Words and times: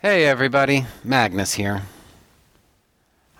Hey 0.00 0.26
everybody, 0.26 0.86
Magnus 1.02 1.54
here. 1.54 1.82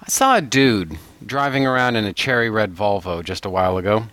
I 0.02 0.08
saw 0.08 0.36
a 0.36 0.40
dude 0.40 0.98
driving 1.24 1.64
around 1.64 1.94
in 1.94 2.04
a 2.04 2.12
cherry 2.12 2.50
red 2.50 2.74
Volvo 2.74 3.22
just 3.22 3.44
a 3.44 3.48
while 3.48 3.78
ago. 3.78 4.08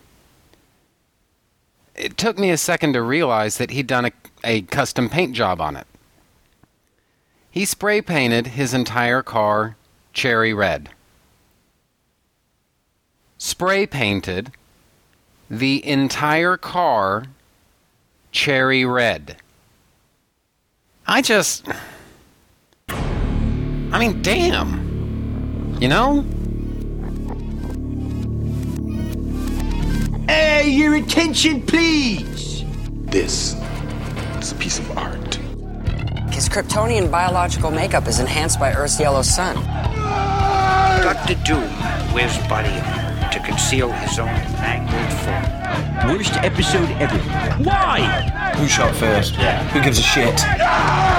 It 1.96 2.18
took 2.18 2.38
me 2.38 2.52
a 2.52 2.58
second 2.58 2.94
to 2.94 3.02
realize 3.02 3.58
that 3.58 3.72
he'd 3.72 3.88
done 3.88 4.06
a, 4.06 4.12
a 4.44 4.62
custom 4.62 5.10
paint 5.10 5.34
job 5.34 5.60
on 5.60 5.76
it. 5.76 5.88
He 7.50 7.66
spray 7.66 8.00
painted 8.00 8.46
his 8.46 8.76
entire 8.76 9.24
car 9.24 9.76
cherry 10.14 10.54
red. 10.54 10.90
Spray 13.40 13.88
painted 13.88 14.52
the 15.50 15.84
entire 15.84 16.58
car 16.58 17.26
cherry 18.32 18.86
red. 18.86 19.38
I 21.08 21.24
just. 21.24 21.68
I 23.96 23.98
mean, 23.98 24.22
damn. 24.22 25.78
You 25.80 25.88
know? 25.88 26.26
Hey, 30.28 30.70
your 30.70 30.96
attention, 30.96 31.62
please. 31.62 32.66
This 33.06 33.56
is 34.42 34.52
a 34.52 34.56
piece 34.56 34.80
of 34.80 34.98
art. 34.98 35.36
His 36.34 36.50
Kryptonian 36.50 37.10
biological 37.10 37.72
makeup 37.72 38.06
is 38.10 38.20
enhanced 38.20 38.60
by 38.60 38.74
Earth's 38.74 39.00
yellow 39.00 39.22
sun. 39.22 39.56
Dr. 41.02 41.36
Doom 41.46 41.64
wears 42.14 42.38
body 42.50 42.68
armor 42.68 43.05
to 43.36 43.42
conceal 43.42 43.92
his 43.92 44.18
own 44.18 44.28
mangled 44.28 45.14
form. 45.20 46.16
Worst 46.16 46.36
episode 46.38 46.90
ever. 47.02 47.18
Why? 47.64 48.54
Who 48.56 48.66
shot 48.68 48.96
first? 48.96 49.34
Yeah. 49.34 49.62
Who 49.70 49.82
gives 49.82 50.00
a 50.00 50.02
shit? 50.02 50.42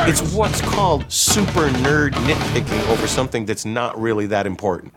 It's 0.09 0.33
what's 0.33 0.63
called 0.63 1.05
super 1.13 1.69
nerd 1.69 2.13
nitpicking 2.13 2.89
over 2.89 3.07
something 3.07 3.45
that's 3.45 3.67
not 3.67 4.01
really 4.01 4.27
that 4.29 4.47
important. 4.47 4.95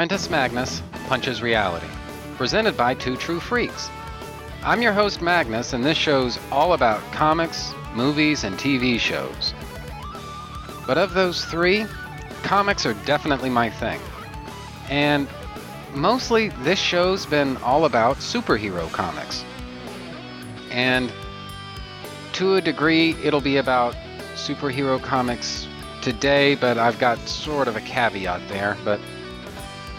Trentus 0.00 0.30
Magnus 0.30 0.82
Punches 1.08 1.42
Reality, 1.42 1.86
presented 2.38 2.74
by 2.74 2.94
Two 2.94 3.16
True 3.16 3.38
Freaks. 3.38 3.90
I'm 4.62 4.80
your 4.80 4.94
host, 4.94 5.20
Magnus, 5.20 5.74
and 5.74 5.84
this 5.84 5.98
show's 5.98 6.38
all 6.50 6.72
about 6.72 7.02
comics, 7.12 7.74
movies, 7.94 8.44
and 8.44 8.56
TV 8.56 8.98
shows. 8.98 9.52
But 10.86 10.96
of 10.96 11.12
those 11.12 11.44
three, 11.44 11.84
comics 12.42 12.86
are 12.86 12.94
definitely 13.04 13.50
my 13.50 13.68
thing. 13.68 14.00
And 14.88 15.28
mostly, 15.92 16.48
this 16.62 16.78
show's 16.78 17.26
been 17.26 17.58
all 17.58 17.84
about 17.84 18.16
superhero 18.20 18.90
comics. 18.92 19.44
And 20.70 21.12
to 22.32 22.56
a 22.56 22.62
degree, 22.62 23.16
it'll 23.22 23.42
be 23.42 23.58
about 23.58 23.94
superhero 24.32 24.98
comics 24.98 25.68
today, 26.00 26.54
but 26.54 26.78
I've 26.78 26.98
got 26.98 27.18
sort 27.28 27.68
of 27.68 27.76
a 27.76 27.82
caveat 27.82 28.48
there, 28.48 28.78
but 28.82 28.98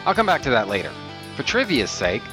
I'll 0.06 0.16
come 0.16 0.25
back 0.25 0.41
to 0.44 0.50
that 0.50 0.67
later. 0.67 0.91
For 1.35 1.44
trivia's 1.44 1.91
sake, 1.91 2.23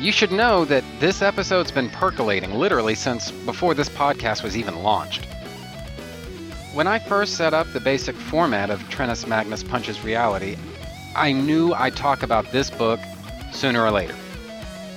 you 0.00 0.12
should 0.12 0.32
know 0.32 0.64
that 0.64 0.84
this 1.00 1.22
episode's 1.22 1.70
been 1.70 1.88
percolating 1.90 2.54
literally 2.54 2.94
since 2.94 3.30
before 3.30 3.74
this 3.74 3.88
podcast 3.88 4.42
was 4.42 4.56
even 4.56 4.82
launched. 4.82 5.24
When 6.74 6.86
I 6.86 6.98
first 6.98 7.36
set 7.36 7.54
up 7.54 7.72
the 7.72 7.80
basic 7.80 8.16
format 8.16 8.68
of 8.68 8.82
Trentus 8.90 9.26
Magnus 9.26 9.62
Punches 9.62 10.04
Reality, 10.04 10.56
I 11.14 11.32
knew 11.32 11.72
I'd 11.72 11.96
talk 11.96 12.22
about 12.22 12.52
this 12.52 12.70
book 12.70 13.00
sooner 13.52 13.82
or 13.82 13.90
later. 13.90 14.14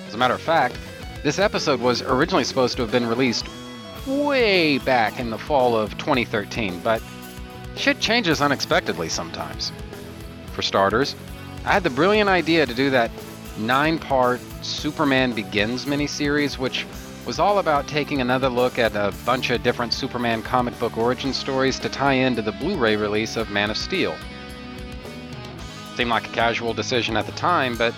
As 0.07 0.13
a 0.13 0.17
matter 0.17 0.33
of 0.33 0.41
fact, 0.41 0.77
this 1.23 1.39
episode 1.39 1.79
was 1.79 2.01
originally 2.01 2.43
supposed 2.43 2.75
to 2.77 2.81
have 2.81 2.91
been 2.91 3.07
released 3.07 3.45
way 4.05 4.79
back 4.79 5.19
in 5.19 5.29
the 5.29 5.37
fall 5.37 5.77
of 5.77 5.97
2013, 5.97 6.79
but 6.81 7.01
shit 7.75 7.99
changes 7.99 8.41
unexpectedly 8.41 9.07
sometimes. 9.07 9.71
For 10.51 10.61
starters, 10.61 11.15
I 11.65 11.73
had 11.73 11.83
the 11.83 11.89
brilliant 11.89 12.29
idea 12.29 12.65
to 12.65 12.73
do 12.73 12.89
that 12.91 13.11
nine 13.57 13.99
part 13.99 14.39
Superman 14.61 15.33
Begins 15.33 15.85
miniseries, 15.85 16.57
which 16.57 16.85
was 17.25 17.37
all 17.37 17.59
about 17.59 17.87
taking 17.87 18.21
another 18.21 18.49
look 18.49 18.79
at 18.79 18.95
a 18.95 19.13
bunch 19.25 19.49
of 19.49 19.61
different 19.61 19.93
Superman 19.93 20.41
comic 20.41 20.77
book 20.79 20.97
origin 20.97 21.33
stories 21.33 21.77
to 21.79 21.89
tie 21.89 22.13
into 22.13 22.41
the 22.41 22.53
Blu 22.53 22.77
ray 22.77 22.95
release 22.95 23.35
of 23.35 23.51
Man 23.51 23.69
of 23.69 23.77
Steel. 23.77 24.15
Seemed 25.95 26.09
like 26.09 26.27
a 26.27 26.31
casual 26.31 26.73
decision 26.73 27.17
at 27.17 27.25
the 27.25 27.33
time, 27.33 27.77
but 27.77 27.93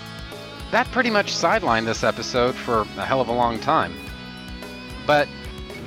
that 0.70 0.90
pretty 0.90 1.10
much 1.10 1.32
sidelined 1.32 1.86
this 1.86 2.02
episode 2.02 2.54
for 2.54 2.80
a 2.98 3.04
hell 3.04 3.20
of 3.20 3.28
a 3.28 3.32
long 3.32 3.60
time. 3.60 3.94
But 5.06 5.28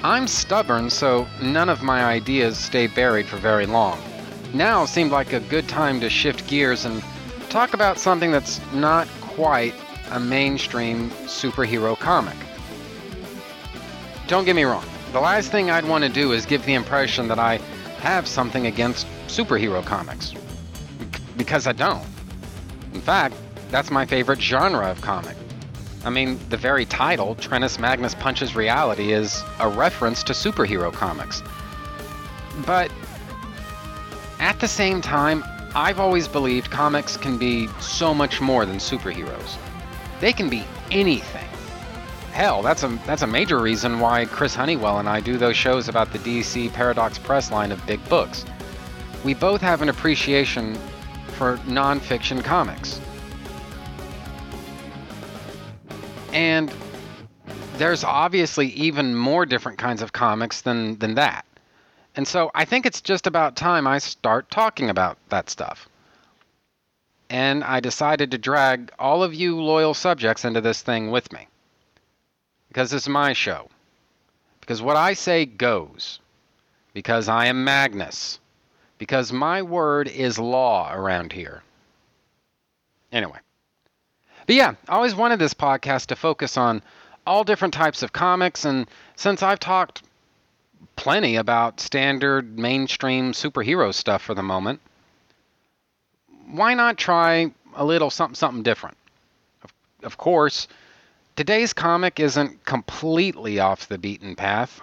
I'm 0.03 0.27
stubborn, 0.27 0.89
so 0.89 1.27
none 1.41 1.69
of 1.69 1.83
my 1.83 2.05
ideas 2.05 2.57
stay 2.57 2.87
buried 2.87 3.25
for 3.25 3.37
very 3.37 3.65
long. 3.65 3.99
Now 4.53 4.85
seemed 4.85 5.11
like 5.11 5.33
a 5.33 5.39
good 5.39 5.67
time 5.67 5.99
to 5.99 6.09
shift 6.09 6.47
gears 6.47 6.85
and 6.85 7.03
talk 7.55 7.73
about 7.73 7.97
something 7.97 8.33
that's 8.33 8.59
not 8.73 9.07
quite 9.21 9.73
a 10.11 10.19
mainstream 10.19 11.09
superhero 11.23 11.97
comic. 11.97 12.35
Don't 14.27 14.43
get 14.43 14.57
me 14.57 14.65
wrong, 14.65 14.83
the 15.13 15.21
last 15.21 15.51
thing 15.51 15.71
I'd 15.71 15.85
want 15.85 16.03
to 16.03 16.09
do 16.09 16.33
is 16.33 16.45
give 16.45 16.65
the 16.65 16.73
impression 16.73 17.29
that 17.29 17.39
I 17.39 17.59
have 17.99 18.27
something 18.27 18.67
against 18.67 19.07
superhero 19.27 19.85
comics. 19.85 20.33
Because 21.37 21.65
I 21.65 21.71
don't. 21.71 22.05
In 22.93 22.99
fact, 22.99 23.35
that's 23.71 23.89
my 23.89 24.05
favorite 24.05 24.41
genre 24.41 24.91
of 24.91 24.99
comic. 24.99 25.37
I 26.03 26.09
mean, 26.09 26.37
the 26.49 26.57
very 26.57 26.83
title, 26.83 27.35
Trentus 27.35 27.79
Magnus 27.79 28.15
Punches 28.15 28.53
Reality, 28.53 29.13
is 29.13 29.41
a 29.61 29.69
reference 29.69 30.23
to 30.23 30.33
superhero 30.33 30.91
comics. 30.91 31.41
But 32.65 32.91
at 34.39 34.59
the 34.59 34.67
same 34.67 35.01
time, 35.01 35.41
I've 35.75 35.99
always 35.99 36.27
believed 36.29 36.71
comics 36.71 37.17
can 37.17 37.37
be 37.37 37.67
so 37.81 38.13
much 38.13 38.39
more 38.39 38.65
than 38.65 38.77
superheroes. 38.77 39.57
They 40.21 40.31
can 40.31 40.49
be 40.49 40.63
anything. 40.89 41.47
Hell, 42.31 42.61
that's 42.61 42.83
a 42.83 42.87
that's 43.05 43.23
a 43.23 43.27
major 43.27 43.59
reason 43.59 43.99
why 43.99 44.25
Chris 44.25 44.55
Honeywell 44.55 44.99
and 44.99 45.09
I 45.09 45.19
do 45.19 45.37
those 45.37 45.57
shows 45.57 45.89
about 45.89 46.13
the 46.13 46.19
DC 46.19 46.71
Paradox 46.71 47.17
Press 47.17 47.51
line 47.51 47.73
of 47.73 47.85
big 47.85 48.03
books. 48.07 48.45
We 49.25 49.33
both 49.33 49.59
have 49.59 49.81
an 49.81 49.89
appreciation 49.89 50.75
for 51.33 51.57
nonfiction 51.65 52.41
comics. 52.41 53.01
And 56.31 56.73
there's 57.77 58.03
obviously 58.05 58.67
even 58.67 59.15
more 59.15 59.45
different 59.45 59.77
kinds 59.77 60.01
of 60.01 60.13
comics 60.13 60.61
than, 60.61 60.97
than 60.99 61.15
that. 61.15 61.45
And 62.15 62.27
so 62.27 62.49
I 62.55 62.65
think 62.65 62.85
it's 62.85 63.01
just 63.01 63.27
about 63.27 63.55
time 63.55 63.87
I 63.87 63.97
start 63.99 64.49
talking 64.49 64.89
about 64.89 65.17
that 65.29 65.49
stuff. 65.49 65.89
And 67.29 67.63
I 67.63 67.79
decided 67.79 68.31
to 68.31 68.37
drag 68.37 68.91
all 68.97 69.23
of 69.23 69.33
you 69.33 69.59
loyal 69.61 69.93
subjects 69.93 70.45
into 70.45 70.61
this 70.61 70.81
thing 70.81 71.11
with 71.11 71.31
me. 71.33 71.47
Because 72.69 72.91
this 72.91 73.03
is 73.03 73.09
my 73.09 73.33
show. 73.33 73.69
Because 74.61 74.81
what 74.81 74.95
I 74.95 75.13
say 75.13 75.45
goes. 75.45 76.19
Because 76.93 77.27
I 77.27 77.47
am 77.47 77.63
Magnus. 77.63 78.39
Because 78.97 79.33
my 79.33 79.61
word 79.61 80.07
is 80.07 80.39
law 80.39 80.93
around 80.93 81.33
here. 81.33 81.63
Anyway. 83.11 83.39
But 84.45 84.55
yeah, 84.55 84.75
I 84.87 84.95
always 84.95 85.15
wanted 85.15 85.39
this 85.39 85.53
podcast 85.53 86.07
to 86.07 86.15
focus 86.15 86.55
on 86.55 86.81
all 87.25 87.43
different 87.43 87.73
types 87.73 88.03
of 88.03 88.13
comics, 88.13 88.65
and 88.65 88.87
since 89.15 89.41
I've 89.41 89.59
talked 89.59 90.03
plenty 90.95 91.35
about 91.35 91.79
standard 91.79 92.57
mainstream 92.57 93.33
superhero 93.33 93.93
stuff 93.93 94.21
for 94.21 94.33
the 94.33 94.43
moment, 94.43 94.79
why 96.47 96.73
not 96.73 96.97
try 96.97 97.51
a 97.75 97.85
little 97.85 98.09
something 98.09 98.35
something 98.35 98.63
different? 98.63 98.97
Of, 99.63 99.73
of 100.03 100.17
course, 100.17 100.67
Today's 101.35 101.73
comic 101.73 102.21
isn't 102.21 102.63
completely 102.63 103.59
off 103.59 103.89
the 103.89 103.97
beaten 103.97 104.37
path. 104.37 104.79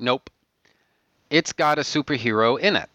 Nope. 0.00 0.30
It's 1.28 1.52
got 1.52 1.78
a 1.78 1.82
superhero 1.82 2.58
in 2.58 2.76
it. 2.76 2.88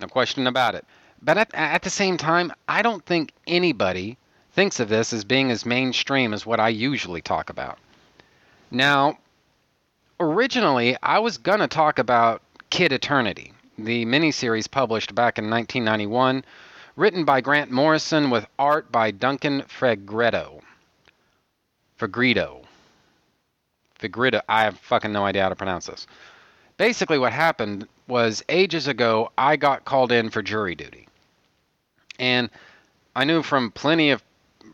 No 0.00 0.06
question 0.06 0.46
about 0.46 0.74
it. 0.74 0.86
But 1.20 1.36
at, 1.36 1.54
at 1.54 1.82
the 1.82 1.90
same 1.90 2.16
time, 2.16 2.54
I 2.66 2.80
don't 2.80 3.04
think 3.04 3.32
anybody 3.46 4.16
thinks 4.52 4.80
of 4.80 4.88
this 4.88 5.12
as 5.12 5.24
being 5.24 5.50
as 5.50 5.66
mainstream 5.66 6.32
as 6.32 6.46
what 6.46 6.58
I 6.58 6.70
usually 6.70 7.20
talk 7.20 7.50
about. 7.50 7.78
Now, 8.70 9.18
originally, 10.20 10.96
I 11.02 11.18
was 11.18 11.38
going 11.38 11.60
to 11.60 11.68
talk 11.68 11.98
about 11.98 12.42
Kid 12.70 12.92
Eternity, 12.92 13.52
the 13.78 14.04
miniseries 14.04 14.70
published 14.70 15.14
back 15.14 15.38
in 15.38 15.50
1991, 15.50 16.44
written 16.96 17.24
by 17.24 17.40
Grant 17.40 17.70
Morrison 17.70 18.30
with 18.30 18.46
art 18.58 18.90
by 18.90 19.10
Duncan 19.10 19.62
Fegredo. 19.62 20.60
Fegredo. 21.98 22.64
Fegredo. 24.00 24.40
I 24.48 24.64
have 24.64 24.78
fucking 24.78 25.12
no 25.12 25.24
idea 25.24 25.42
how 25.42 25.48
to 25.48 25.56
pronounce 25.56 25.86
this. 25.86 26.06
Basically, 26.76 27.18
what 27.18 27.32
happened 27.32 27.88
was 28.08 28.44
ages 28.48 28.86
ago, 28.86 29.32
I 29.36 29.56
got 29.56 29.84
called 29.84 30.12
in 30.12 30.30
for 30.30 30.42
jury 30.42 30.74
duty. 30.74 31.08
And 32.18 32.50
I 33.14 33.24
knew 33.24 33.42
from 33.42 33.70
plenty 33.70 34.10
of 34.10 34.22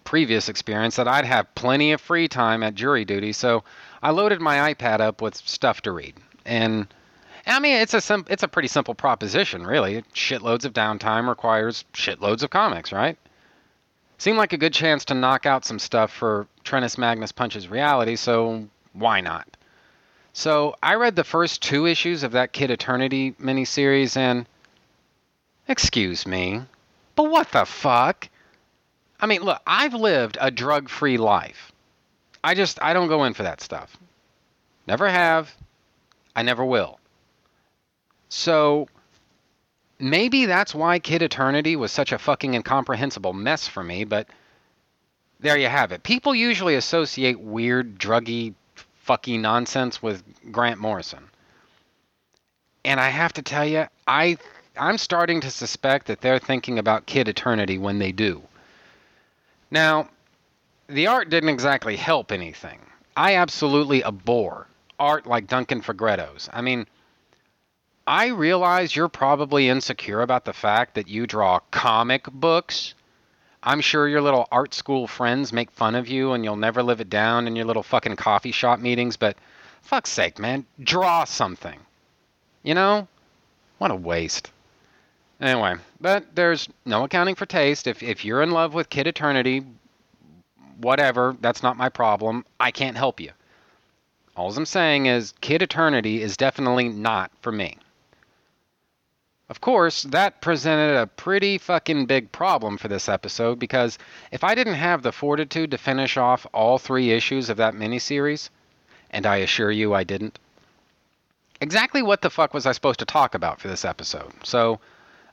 previous 0.04 0.48
experience 0.48 0.96
that 0.96 1.08
I'd 1.08 1.24
have 1.24 1.54
plenty 1.54 1.92
of 1.92 2.00
free 2.00 2.28
time 2.28 2.62
at 2.62 2.74
jury 2.74 3.04
duty, 3.04 3.32
so 3.32 3.62
I 4.02 4.10
loaded 4.10 4.40
my 4.40 4.74
iPad 4.74 5.00
up 5.00 5.22
with 5.22 5.36
stuff 5.36 5.82
to 5.82 5.92
read. 5.92 6.14
And 6.44 6.86
I 7.46 7.60
mean, 7.60 7.76
it's 7.76 7.94
a 7.94 8.00
sim- 8.00 8.26
it's 8.28 8.42
a 8.42 8.48
pretty 8.48 8.68
simple 8.68 8.94
proposition, 8.94 9.66
really. 9.66 10.02
Shitloads 10.14 10.64
of 10.64 10.72
downtime 10.72 11.28
requires 11.28 11.84
shitloads 11.92 12.42
of 12.42 12.50
comics, 12.50 12.92
right? 12.92 13.16
Seemed 14.18 14.38
like 14.38 14.52
a 14.52 14.58
good 14.58 14.72
chance 14.72 15.04
to 15.06 15.14
knock 15.14 15.46
out 15.46 15.64
some 15.64 15.78
stuff 15.78 16.12
for 16.12 16.46
Trentus 16.64 16.96
Magnus 16.96 17.32
Punches 17.32 17.68
Reality, 17.68 18.16
so 18.16 18.68
why 18.92 19.20
not? 19.20 19.48
So 20.32 20.76
I 20.82 20.94
read 20.94 21.16
the 21.16 21.24
first 21.24 21.62
two 21.62 21.86
issues 21.86 22.22
of 22.22 22.32
that 22.32 22.52
Kid 22.52 22.70
Eternity 22.70 23.32
miniseries, 23.40 24.16
and 24.16 24.46
excuse 25.68 26.26
me, 26.26 26.62
but 27.16 27.30
what 27.30 27.50
the 27.50 27.64
fuck? 27.64 28.28
I 29.20 29.26
mean, 29.26 29.42
look, 29.42 29.60
I've 29.66 29.94
lived 29.94 30.38
a 30.40 30.50
drug-free 30.50 31.18
life. 31.18 31.71
I 32.44 32.54
just 32.54 32.82
I 32.82 32.92
don't 32.92 33.08
go 33.08 33.24
in 33.24 33.34
for 33.34 33.44
that 33.44 33.60
stuff. 33.60 33.96
Never 34.86 35.08
have. 35.08 35.54
I 36.34 36.42
never 36.42 36.64
will. 36.64 36.98
So 38.28 38.88
maybe 39.98 40.46
that's 40.46 40.74
why 40.74 40.98
Kid 40.98 41.22
Eternity 41.22 41.76
was 41.76 41.92
such 41.92 42.12
a 42.12 42.18
fucking 42.18 42.54
incomprehensible 42.54 43.32
mess 43.32 43.68
for 43.68 43.84
me, 43.84 44.04
but 44.04 44.26
there 45.40 45.56
you 45.58 45.68
have 45.68 45.92
it. 45.92 46.02
People 46.02 46.34
usually 46.34 46.76
associate 46.76 47.38
weird, 47.38 47.98
druggy, 47.98 48.54
fucky 49.06 49.38
nonsense 49.38 50.02
with 50.02 50.22
Grant 50.50 50.80
Morrison. 50.80 51.28
And 52.84 52.98
I 52.98 53.08
have 53.08 53.32
to 53.34 53.42
tell 53.42 53.66
you, 53.66 53.86
I 54.06 54.38
I'm 54.76 54.98
starting 54.98 55.40
to 55.42 55.50
suspect 55.50 56.06
that 56.06 56.20
they're 56.20 56.38
thinking 56.38 56.78
about 56.78 57.06
Kid 57.06 57.28
Eternity 57.28 57.78
when 57.78 57.98
they 57.98 58.12
do. 58.12 58.42
Now, 59.70 60.08
the 60.92 61.06
art 61.06 61.30
didn't 61.30 61.48
exactly 61.48 61.96
help 61.96 62.32
anything. 62.32 62.80
I 63.16 63.36
absolutely 63.36 64.04
abhor 64.04 64.66
art 64.98 65.26
like 65.26 65.48
Duncan 65.48 65.82
Fegredo's. 65.82 66.48
I 66.52 66.60
mean, 66.60 66.86
I 68.06 68.28
realize 68.28 68.94
you're 68.94 69.08
probably 69.08 69.68
insecure 69.68 70.22
about 70.22 70.44
the 70.44 70.52
fact 70.52 70.94
that 70.94 71.08
you 71.08 71.26
draw 71.26 71.58
comic 71.70 72.24
books. 72.30 72.94
I'm 73.62 73.80
sure 73.80 74.08
your 74.08 74.22
little 74.22 74.48
art 74.52 74.74
school 74.74 75.06
friends 75.06 75.52
make 75.52 75.70
fun 75.70 75.94
of 75.94 76.08
you 76.08 76.32
and 76.32 76.44
you'll 76.44 76.56
never 76.56 76.82
live 76.82 77.00
it 77.00 77.10
down 77.10 77.46
in 77.46 77.56
your 77.56 77.64
little 77.64 77.82
fucking 77.82 78.16
coffee 78.16 78.52
shop 78.52 78.80
meetings, 78.80 79.16
but 79.16 79.36
fuck's 79.82 80.10
sake, 80.10 80.38
man, 80.38 80.66
draw 80.80 81.24
something. 81.24 81.80
You 82.62 82.74
know? 82.74 83.08
What 83.78 83.90
a 83.90 83.96
waste. 83.96 84.50
Anyway, 85.40 85.74
but 86.00 86.34
there's 86.36 86.68
no 86.86 87.04
accounting 87.04 87.34
for 87.34 87.46
taste. 87.46 87.88
If 87.88 88.00
if 88.04 88.24
you're 88.24 88.42
in 88.42 88.52
love 88.52 88.74
with 88.74 88.88
Kid 88.88 89.08
Eternity, 89.08 89.64
whatever, 90.82 91.36
that's 91.40 91.62
not 91.62 91.76
my 91.76 91.88
problem. 91.88 92.44
I 92.60 92.70
can't 92.70 92.96
help 92.96 93.20
you. 93.20 93.30
All 94.36 94.52
I'm 94.52 94.66
saying 94.66 95.06
is 95.06 95.34
Kid 95.40 95.62
Eternity 95.62 96.22
is 96.22 96.36
definitely 96.36 96.88
not 96.88 97.30
for 97.40 97.52
me. 97.52 97.78
Of 99.48 99.60
course, 99.60 100.04
that 100.04 100.40
presented 100.40 100.96
a 100.96 101.06
pretty 101.06 101.58
fucking 101.58 102.06
big 102.06 102.32
problem 102.32 102.78
for 102.78 102.88
this 102.88 103.08
episode 103.08 103.58
because 103.58 103.98
if 104.30 104.42
I 104.42 104.54
didn't 104.54 104.74
have 104.74 105.02
the 105.02 105.12
fortitude 105.12 105.70
to 105.72 105.78
finish 105.78 106.16
off 106.16 106.46
all 106.54 106.78
three 106.78 107.10
issues 107.10 107.50
of 107.50 107.58
that 107.58 107.74
miniseries, 107.74 108.48
and 109.10 109.26
I 109.26 109.36
assure 109.36 109.70
you 109.70 109.92
I 109.92 110.04
didn't, 110.04 110.38
exactly 111.60 112.00
what 112.00 112.22
the 112.22 112.30
fuck 112.30 112.54
was 112.54 112.64
I 112.64 112.72
supposed 112.72 113.00
to 113.00 113.04
talk 113.04 113.34
about 113.34 113.60
for 113.60 113.68
this 113.68 113.84
episode? 113.84 114.32
So 114.42 114.80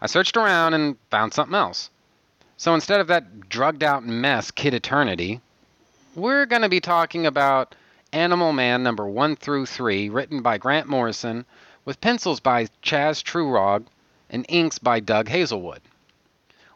I 0.02 0.08
searched 0.08 0.36
around 0.36 0.74
and 0.74 0.98
found 1.10 1.34
something 1.34 1.56
else. 1.56 1.90
So 2.60 2.74
instead 2.74 3.00
of 3.00 3.08
that 3.08 3.48
drugged 3.48 3.84
out 3.84 4.06
mess, 4.06 4.52
Kid 4.52 4.74
Eternity, 4.74 5.40
we're 6.14 6.46
going 6.46 6.62
to 6.62 6.68
be 6.68 6.82
talking 6.82 7.26
about 7.26 7.74
Animal 8.12 8.52
Man 8.52 8.84
number 8.84 9.08
1 9.08 9.38
through 9.38 9.66
3, 9.66 10.10
written 10.10 10.42
by 10.42 10.58
Grant 10.58 10.86
Morrison, 10.86 11.46
with 11.86 12.02
pencils 12.02 12.42
by 12.42 12.66
Chaz 12.84 13.24
Truog 13.24 13.86
and 14.30 14.46
inks 14.50 14.78
by 14.78 15.00
Doug 15.00 15.30
Hazelwood. 15.30 15.80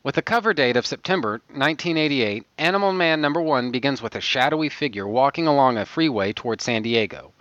With 0.03 0.17
a 0.17 0.21
cover 0.21 0.53
date 0.53 0.77
of 0.77 0.85
September 0.85 1.41
1988, 1.49 2.45
Animal 2.57 2.93
Man 2.93 3.19
number 3.19 3.41
1 3.41 3.69
begins 3.69 4.01
with 4.01 4.15
a 4.15 4.21
shadowy 4.21 4.69
figure 4.69 5.05
walking 5.05 5.47
along 5.47 5.77
a 5.77 5.85
freeway 5.85 6.31
toward 6.31 6.61
San 6.61 6.83
Diego. 6.83 7.33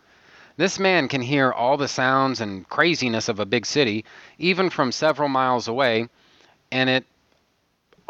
This 0.56 0.80
man 0.80 1.06
can 1.06 1.22
hear 1.22 1.52
all 1.52 1.76
the 1.76 1.86
sounds 1.86 2.40
and 2.40 2.68
craziness 2.68 3.28
of 3.28 3.38
a 3.38 3.46
big 3.46 3.64
city, 3.64 4.04
even 4.36 4.68
from 4.68 4.90
several 4.90 5.28
miles 5.28 5.68
away, 5.68 6.08
and 6.72 6.90
it 6.90 7.06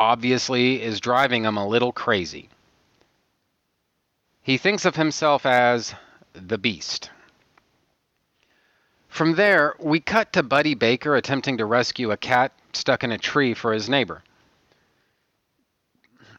obviously 0.02 0.82
is 0.82 1.00
driving 1.00 1.44
him 1.44 1.56
a 1.56 1.66
little 1.66 1.92
crazy. 1.92 2.48
He 4.42 4.58
thinks 4.58 4.84
of 4.84 4.96
himself 4.96 5.46
as 5.46 5.94
the 6.32 6.58
Beast. 6.58 7.10
From 9.08 9.36
there, 9.36 9.76
we 9.78 10.00
cut 10.00 10.32
to 10.32 10.42
Buddy 10.42 10.74
Baker 10.74 11.14
attempting 11.14 11.58
to 11.58 11.64
rescue 11.64 12.10
a 12.10 12.16
cat 12.16 12.50
stuck 12.72 13.04
in 13.04 13.12
a 13.12 13.18
tree 13.18 13.54
for 13.54 13.72
his 13.72 13.88
neighbor. 13.88 14.24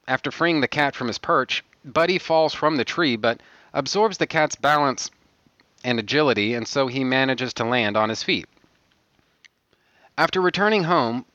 After 0.09 0.29
freeing 0.29 0.59
the 0.59 0.67
cat 0.67 0.93
from 0.93 1.07
his 1.07 1.17
perch, 1.17 1.63
Buddy 1.85 2.17
falls 2.17 2.53
from 2.53 2.75
the 2.75 2.83
tree 2.83 3.15
but 3.15 3.39
absorbs 3.73 4.17
the 4.17 4.27
cat's 4.27 4.57
balance 4.57 5.09
and 5.85 5.99
agility, 5.99 6.53
and 6.53 6.67
so 6.67 6.87
he 6.87 7.05
manages 7.05 7.53
to 7.53 7.63
land 7.63 7.95
on 7.95 8.09
his 8.09 8.23
feet. 8.23 8.47
After 10.17 10.41
returning 10.41 10.83
home, 10.83 11.25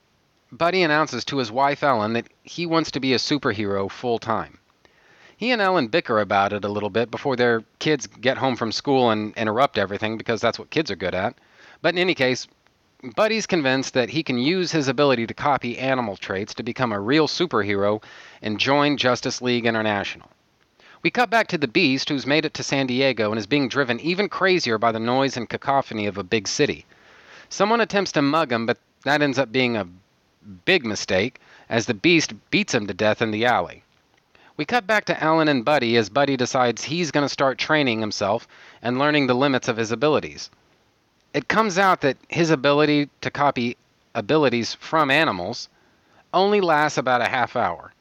Buddy 0.51 0.83
announces 0.83 1.27
to 1.27 1.37
his 1.37 1.53
wife 1.53 1.83
Ellen 1.83 2.15
that 2.15 2.29
he 2.43 2.65
wants 2.65 2.91
to 2.93 3.01
be 3.01 3.13
a 3.13 3.19
superhero 3.19 3.91
full 3.91 4.19
time. 4.19 4.59
He 5.37 5.51
and 5.51 5.61
Ellen 5.61 5.89
bicker 5.89 6.21
about 6.21 6.55
it 6.55 6.65
a 6.65 6.69
little 6.69 6.89
bit 6.89 7.11
before 7.11 7.37
their 7.37 7.63
kids 7.79 8.07
get 8.07 8.39
home 8.39 8.57
from 8.57 8.73
school 8.73 9.11
and 9.11 9.37
interrupt 9.37 9.77
everything 9.77 10.17
because 10.17 10.41
that's 10.41 10.59
what 10.59 10.71
kids 10.71 10.91
are 10.91 10.97
good 10.97 11.15
at. 11.15 11.35
But 11.83 11.95
in 11.95 11.99
any 11.99 12.15
case, 12.15 12.49
Buddy's 13.15 13.47
convinced 13.47 13.93
that 13.95 14.09
he 14.09 14.23
can 14.23 14.39
use 14.39 14.73
his 14.73 14.89
ability 14.89 15.27
to 15.27 15.35
copy 15.35 15.79
animal 15.79 16.17
traits 16.17 16.55
to 16.55 16.63
become 16.63 16.93
a 16.93 16.99
real 16.99 17.29
superhero 17.29 18.03
and 18.43 18.59
join 18.59 18.97
Justice 18.97 19.43
League 19.43 19.67
International. 19.67 20.31
We 21.03 21.11
cut 21.11 21.31
back 21.31 21.47
to 21.49 21.59
the 21.59 21.69
Beast, 21.69 22.09
who's 22.09 22.27
made 22.27 22.45
it 22.45 22.55
to 22.55 22.65
San 22.65 22.87
Diego 22.87 23.31
and 23.31 23.39
is 23.39 23.47
being 23.47 23.69
driven 23.69 24.01
even 24.01 24.29
crazier 24.29 24.79
by 24.79 24.93
the 24.93 24.99
noise 24.99 25.37
and 25.37 25.49
cacophony 25.49 26.07
of 26.07 26.19
a 26.19 26.25
big 26.25 26.49
city. 26.49 26.87
Someone 27.51 27.81
attempts 27.81 28.13
to 28.13 28.23
mug 28.23 28.51
him, 28.51 28.67
but 28.67 28.79
that 29.05 29.23
ends 29.23 29.39
up 29.39 29.53
being 29.53 29.77
a 29.77 29.87
big 30.65 30.85
mistake, 30.85 31.41
as 31.69 31.87
the 31.87 31.95
Beast 31.95 32.33
beats 32.51 32.75
him 32.75 32.87
to 32.87 32.95
death 32.95 33.21
in 33.21 33.31
the 33.31 33.45
alley. 33.45 33.83
We 34.57 34.65
cut 34.65 34.87
back 34.87 35.05
to 35.05 35.23
Alan 35.23 35.49
and 35.49 35.65
Buddy 35.65 35.97
as 35.97 36.09
Buddy 36.09 36.37
decides 36.37 36.83
he's 36.83 37.11
going 37.11 37.25
to 37.25 37.29
start 37.29 37.59
training 37.59 38.01
himself 38.01 38.49
and 38.83 38.99
learning 38.99 39.27
the 39.27 39.35
limits 39.35 39.69
of 39.69 39.77
his 39.77 39.93
abilities. 39.93 40.51
It 41.33 41.49
comes 41.49 41.79
out 41.79 42.01
that 42.01 42.17
his 42.29 42.51
ability 42.51 43.09
to 43.21 43.31
copy 43.31 43.77
abilities 44.15 44.75
from 44.75 45.11
animals 45.11 45.69
only 46.35 46.61
lasts 46.61 46.99
about 46.99 47.21
a 47.21 47.29
half 47.29 47.55
hour. 47.55 47.93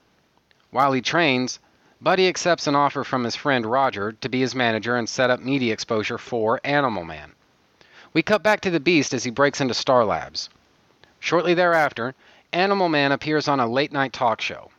While 0.71 0.93
he 0.93 1.01
trains, 1.01 1.59
Buddy 2.01 2.27
accepts 2.27 2.67
an 2.67 2.75
offer 2.75 3.03
from 3.03 3.23
his 3.23 3.35
friend 3.35 3.65
Roger 3.65 4.11
to 4.13 4.29
be 4.29 4.39
his 4.39 4.55
manager 4.55 4.95
and 4.95 5.07
set 5.07 5.29
up 5.29 5.39
media 5.39 5.73
exposure 5.73 6.17
for 6.17 6.59
Animal 6.63 7.03
Man. 7.03 7.33
We 8.13 8.21
cut 8.21 8.43
back 8.43 8.61
to 8.61 8.71
the 8.71 8.79
Beast 8.79 9.13
as 9.13 9.23
he 9.23 9.31
breaks 9.31 9.61
into 9.61 9.73
Star 9.73 10.05
Labs. 10.05 10.49
Shortly 11.19 11.53
thereafter, 11.53 12.15
Animal 12.53 12.89
Man 12.89 13.11
appears 13.11 13.47
on 13.47 13.59
a 13.59 13.67
late 13.67 13.91
night 13.91 14.13
talk 14.13 14.41
show. 14.41 14.71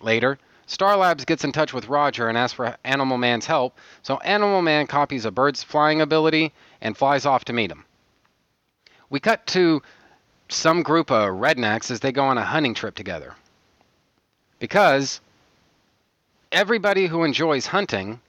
Later, 0.00 0.38
Star 0.66 0.96
Labs 0.96 1.24
gets 1.24 1.44
in 1.44 1.52
touch 1.52 1.72
with 1.72 1.88
Roger 1.88 2.28
and 2.28 2.38
asks 2.38 2.54
for 2.54 2.76
Animal 2.84 3.18
Man's 3.18 3.46
help, 3.46 3.76
so 4.02 4.18
Animal 4.18 4.62
Man 4.62 4.86
copies 4.86 5.24
a 5.24 5.30
bird's 5.30 5.62
flying 5.62 6.00
ability 6.00 6.52
and 6.80 6.96
flies 6.96 7.26
off 7.26 7.44
to 7.46 7.52
meet 7.52 7.70
him. 7.70 7.84
We 9.10 9.20
cut 9.20 9.46
to 9.48 9.82
some 10.48 10.82
group 10.82 11.10
of 11.10 11.28
rednecks 11.30 11.90
as 11.90 12.00
they 12.00 12.12
go 12.12 12.24
on 12.24 12.38
a 12.38 12.44
hunting 12.44 12.74
trip 12.74 12.94
together. 12.94 13.34
Because 14.58 15.20
everybody 16.52 17.06
who 17.06 17.24
enjoys 17.24 17.66
hunting 17.66 18.20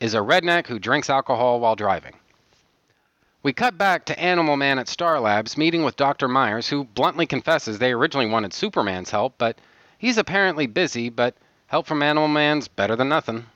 is 0.00 0.14
a 0.14 0.18
redneck 0.18 0.66
who 0.66 0.78
drinks 0.78 1.10
alcohol 1.10 1.60
while 1.60 1.76
driving. 1.76 2.17
We 3.40 3.52
cut 3.52 3.78
back 3.78 4.04
to 4.06 4.18
Animal 4.18 4.56
Man 4.56 4.80
at 4.80 4.88
Star 4.88 5.20
Labs 5.20 5.56
meeting 5.56 5.84
with 5.84 5.96
Dr. 5.96 6.26
Myers, 6.26 6.68
who 6.68 6.82
bluntly 6.82 7.24
confesses 7.24 7.78
they 7.78 7.92
originally 7.92 8.26
wanted 8.26 8.52
Superman's 8.52 9.10
help, 9.10 9.34
but 9.38 9.60
he's 9.96 10.18
apparently 10.18 10.66
busy, 10.66 11.08
but 11.08 11.36
help 11.68 11.86
from 11.86 12.02
Animal 12.02 12.26
Man's 12.26 12.66
better 12.66 12.96
than 12.96 13.08
nothing. 13.08 13.46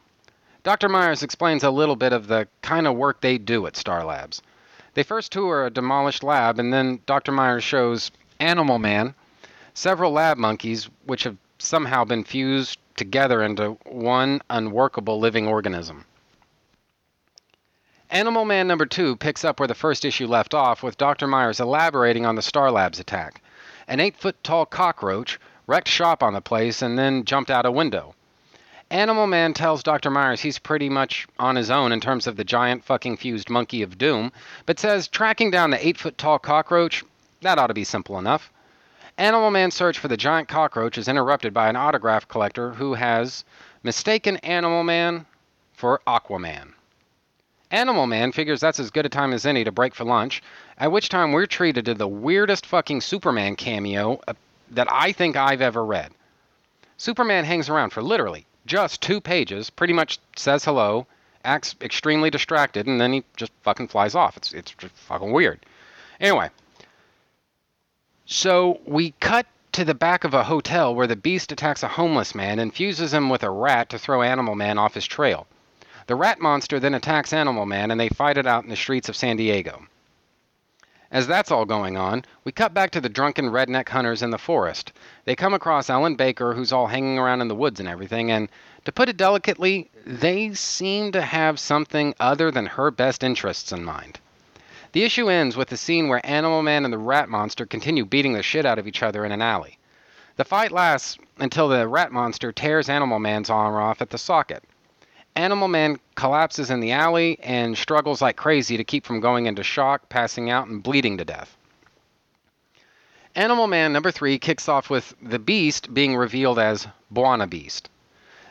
Dr. 0.62 0.88
Myers 0.88 1.24
explains 1.24 1.64
a 1.64 1.70
little 1.70 1.96
bit 1.96 2.12
of 2.12 2.28
the 2.28 2.46
kind 2.62 2.86
of 2.86 2.94
work 2.94 3.20
they 3.20 3.38
do 3.38 3.66
at 3.66 3.76
Star 3.76 4.04
Labs. 4.04 4.40
They 4.94 5.02
first 5.02 5.32
tour 5.32 5.66
a 5.66 5.70
demolished 5.70 6.22
lab, 6.22 6.60
and 6.60 6.72
then 6.72 7.00
Dr. 7.04 7.32
Myers 7.32 7.64
shows 7.64 8.12
Animal 8.38 8.78
Man 8.78 9.16
several 9.74 10.12
lab 10.12 10.38
monkeys 10.38 10.88
which 11.06 11.24
have 11.24 11.36
somehow 11.58 12.04
been 12.04 12.22
fused 12.22 12.78
together 12.94 13.42
into 13.42 13.70
one 13.84 14.42
unworkable 14.48 15.18
living 15.18 15.48
organism. 15.48 16.04
Animal 18.12 18.45
Man 18.45 18.69
number 18.69 18.85
two 18.85 19.16
picks 19.16 19.42
up 19.42 19.59
where 19.59 19.66
the 19.66 19.75
first 19.75 20.04
issue 20.04 20.26
left 20.26 20.52
off, 20.52 20.83
with 20.83 20.99
Dr. 20.99 21.26
Myers 21.26 21.61
elaborating 21.61 22.26
on 22.26 22.35
the 22.35 22.42
Star 22.42 22.71
Labs 22.71 23.00
attack. 23.00 23.40
An 23.88 24.00
eight 24.00 24.19
foot 24.19 24.37
tall 24.45 24.66
cockroach 24.66 25.40
wrecked 25.66 25.88
shop 25.88 26.23
on 26.23 26.35
the 26.35 26.42
place 26.42 26.83
and 26.83 26.99
then 26.99 27.25
jumped 27.25 27.50
out 27.50 27.64
a 27.64 27.71
window. 27.71 28.14
Animal 28.90 29.26
Man 29.26 29.54
tells 29.54 29.83
Dr. 29.83 30.11
Myers 30.11 30.42
he's 30.42 30.59
pretty 30.59 30.90
much 30.90 31.26
on 31.38 31.57
his 31.57 31.71
own 31.71 31.90
in 31.90 32.02
terms 32.02 32.26
of 32.26 32.37
the 32.37 32.45
giant 32.45 32.85
fucking 32.85 33.16
fused 33.16 33.49
monkey 33.49 33.81
of 33.81 33.97
doom, 33.97 34.31
but 34.66 34.78
says 34.78 35.09
tracking 35.09 35.50
down 35.50 35.71
the 35.71 35.87
eight 35.87 35.97
foot 35.97 36.19
tall 36.19 36.38
cockroach, 36.38 37.02
that 37.40 37.59
ought 37.59 37.69
to 37.69 37.75
be 37.75 37.83
simple 37.83 38.19
enough. 38.19 38.52
Animal 39.16 39.50
Man's 39.50 39.75
search 39.75 39.99
for 39.99 40.09
the 40.09 40.19
giant 40.19 40.49
cockroach 40.49 40.99
is 40.99 41.09
interrupted 41.09 41.54
by 41.54 41.71
an 41.71 41.76
autograph 41.76 42.28
collector 42.28 42.73
who 42.73 42.92
has 42.92 43.42
mistaken 43.83 44.37
Animal 44.37 44.85
Man 44.85 45.25
for 45.73 46.02
Aquaman. 46.07 46.75
Animal 47.73 48.07
Man 48.07 48.33
figures 48.33 48.61
that's 48.61 48.79
as 48.79 48.91
good 48.91 49.07
a 49.07 49.09
time 49.09 49.33
as 49.33 49.47
any 49.47 49.64
to 49.64 49.73
break 49.73 49.95
for 49.95 50.05
lunch, 50.05 50.43
at 50.76 50.93
which 50.93 51.09
time 51.09 51.33
we're 51.33 51.47
treated 51.47 51.87
to 51.87 51.95
the 51.95 52.07
weirdest 52.07 52.67
fucking 52.67 53.00
Superman 53.00 53.57
cameo 53.57 54.21
uh, 54.29 54.35
that 54.71 54.93
I 54.93 55.12
think 55.12 55.37
I've 55.37 55.62
ever 55.62 55.83
read. 55.83 56.12
Superman 56.99 57.47
hangs 57.47 57.71
around 57.71 57.91
for 57.91 58.02
literally 58.02 58.45
just 58.67 59.00
two 59.00 59.23
pages, 59.23 59.71
pretty 59.71 59.95
much 59.95 60.19
says 60.37 60.67
hello, 60.67 61.07
acts 61.45 61.75
extremely 61.81 62.29
distracted, 62.29 62.87
and 62.87 63.00
then 63.00 63.14
he 63.14 63.25
just 63.37 63.52
fucking 63.62 63.88
flies 63.88 64.14
off. 64.14 64.37
It's, 64.37 64.52
it's 64.52 64.73
fucking 64.73 65.33
weird. 65.33 65.59
Anyway, 66.21 66.50
so 68.26 68.81
we 68.85 69.12
cut 69.19 69.47
to 69.73 69.85
the 69.87 69.95
back 69.95 70.25
of 70.25 70.35
a 70.35 70.45
hotel 70.45 70.95
where 70.95 71.07
the 71.07 71.17
beast 71.17 71.50
attacks 71.50 71.83
a 71.83 71.88
homeless 71.88 72.35
man 72.35 72.59
and 72.59 72.75
fuses 72.75 73.14
him 73.14 73.31
with 73.31 73.43
a 73.43 73.50
rat 73.50 73.88
to 73.88 73.99
throw 73.99 74.21
Animal 74.21 74.55
Man 74.55 74.76
off 74.76 74.93
his 74.93 75.07
trail. 75.07 75.47
The 76.06 76.16
rat 76.16 76.40
monster 76.40 76.80
then 76.80 76.94
attacks 76.94 77.32
Animal 77.32 77.66
Man 77.66 77.90
and 77.90 78.00
they 78.00 78.09
fight 78.09 78.37
it 78.37 78.47
out 78.47 78.64
in 78.64 78.71
the 78.71 78.76
streets 78.76 79.09
of 79.09 79.16
San 79.16 79.37
Diego. 79.37 79.87
As 81.12 81.26
that's 81.26 81.50
all 81.50 81.66
going 81.66 81.99
on, 81.99 82.25
we 82.42 82.52
cut 82.52 82.73
back 82.73 82.90
to 82.92 83.00
the 83.00 83.09
drunken 83.11 83.50
redneck 83.50 83.90
hunters 83.90 84.23
in 84.23 84.30
the 84.30 84.38
forest. 84.38 84.92
They 85.26 85.37
come 85.37 85.52
across 85.52 85.90
Ellen 85.90 86.14
Baker, 86.16 86.54
who's 86.54 86.73
all 86.73 86.87
hanging 86.87 87.18
around 87.18 87.42
in 87.42 87.49
the 87.49 87.54
woods 87.54 87.80
and 87.80 87.88
everything, 87.88 88.30
and 88.30 88.49
to 88.87 88.92
put 88.92 89.11
it 89.11 89.18
delicately, 89.18 89.90
they 90.06 90.54
seem 90.54 91.12
to 91.12 91.21
have 91.21 91.61
something 91.61 92.14
other 92.18 92.50
than 92.50 92.64
her 92.64 92.90
best 92.90 93.23
interests 93.23 93.73
in 93.73 93.85
mind. 93.85 94.18
The 94.92 95.04
issue 95.04 95.28
ends 95.28 95.54
with 95.54 95.68
the 95.68 95.76
scene 95.76 96.09
where 96.09 96.25
Animal 96.26 96.62
Man 96.62 96.85
and 96.85 96.92
the 96.92 96.99
rat 96.99 97.28
monster 97.28 97.66
continue 97.66 98.04
beating 98.06 98.32
the 98.32 98.42
shit 98.42 98.64
out 98.64 98.78
of 98.78 98.88
each 98.88 99.02
other 99.02 99.25
in 99.25 99.32
an 99.32 99.42
alley. 99.42 99.78
The 100.37 100.44
fight 100.44 100.73
lasts 100.73 101.18
until 101.38 101.68
the 101.68 101.87
rat 101.87 102.11
monster 102.11 102.52
tears 102.52 102.88
Animal 102.88 103.18
Man's 103.18 103.50
arm 103.50 103.75
off 103.75 104.00
at 104.00 104.11
the 104.11 104.18
socket. 104.18 104.64
Animal 105.34 105.68
Man 105.68 105.98
collapses 106.14 106.70
in 106.70 106.80
the 106.80 106.92
alley 106.92 107.38
and 107.42 107.76
struggles 107.76 108.20
like 108.20 108.36
crazy 108.36 108.76
to 108.76 108.84
keep 108.84 109.06
from 109.06 109.20
going 109.20 109.46
into 109.46 109.62
shock, 109.62 110.08
passing 110.08 110.50
out, 110.50 110.66
and 110.66 110.82
bleeding 110.82 111.16
to 111.18 111.24
death. 111.24 111.56
Animal 113.34 113.66
Man 113.66 113.94
number 113.94 114.10
three 114.10 114.38
kicks 114.38 114.68
off 114.68 114.90
with 114.90 115.14
the 115.22 115.38
Beast 115.38 115.94
being 115.94 116.16
revealed 116.16 116.58
as 116.58 116.86
B'wana 117.12 117.48
Beast. 117.48 117.88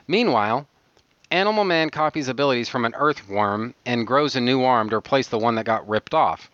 Meanwhile, 0.07 0.65
Animal 1.29 1.63
Man 1.65 1.91
copies 1.91 2.27
abilities 2.27 2.67
from 2.67 2.83
an 2.83 2.95
earthworm 2.95 3.75
and 3.85 4.07
grows 4.07 4.35
a 4.35 4.41
new 4.41 4.63
arm 4.63 4.89
to 4.89 4.95
replace 4.95 5.27
the 5.27 5.37
one 5.37 5.55
that 5.55 5.65
got 5.65 5.87
ripped 5.87 6.15
off. 6.15 6.49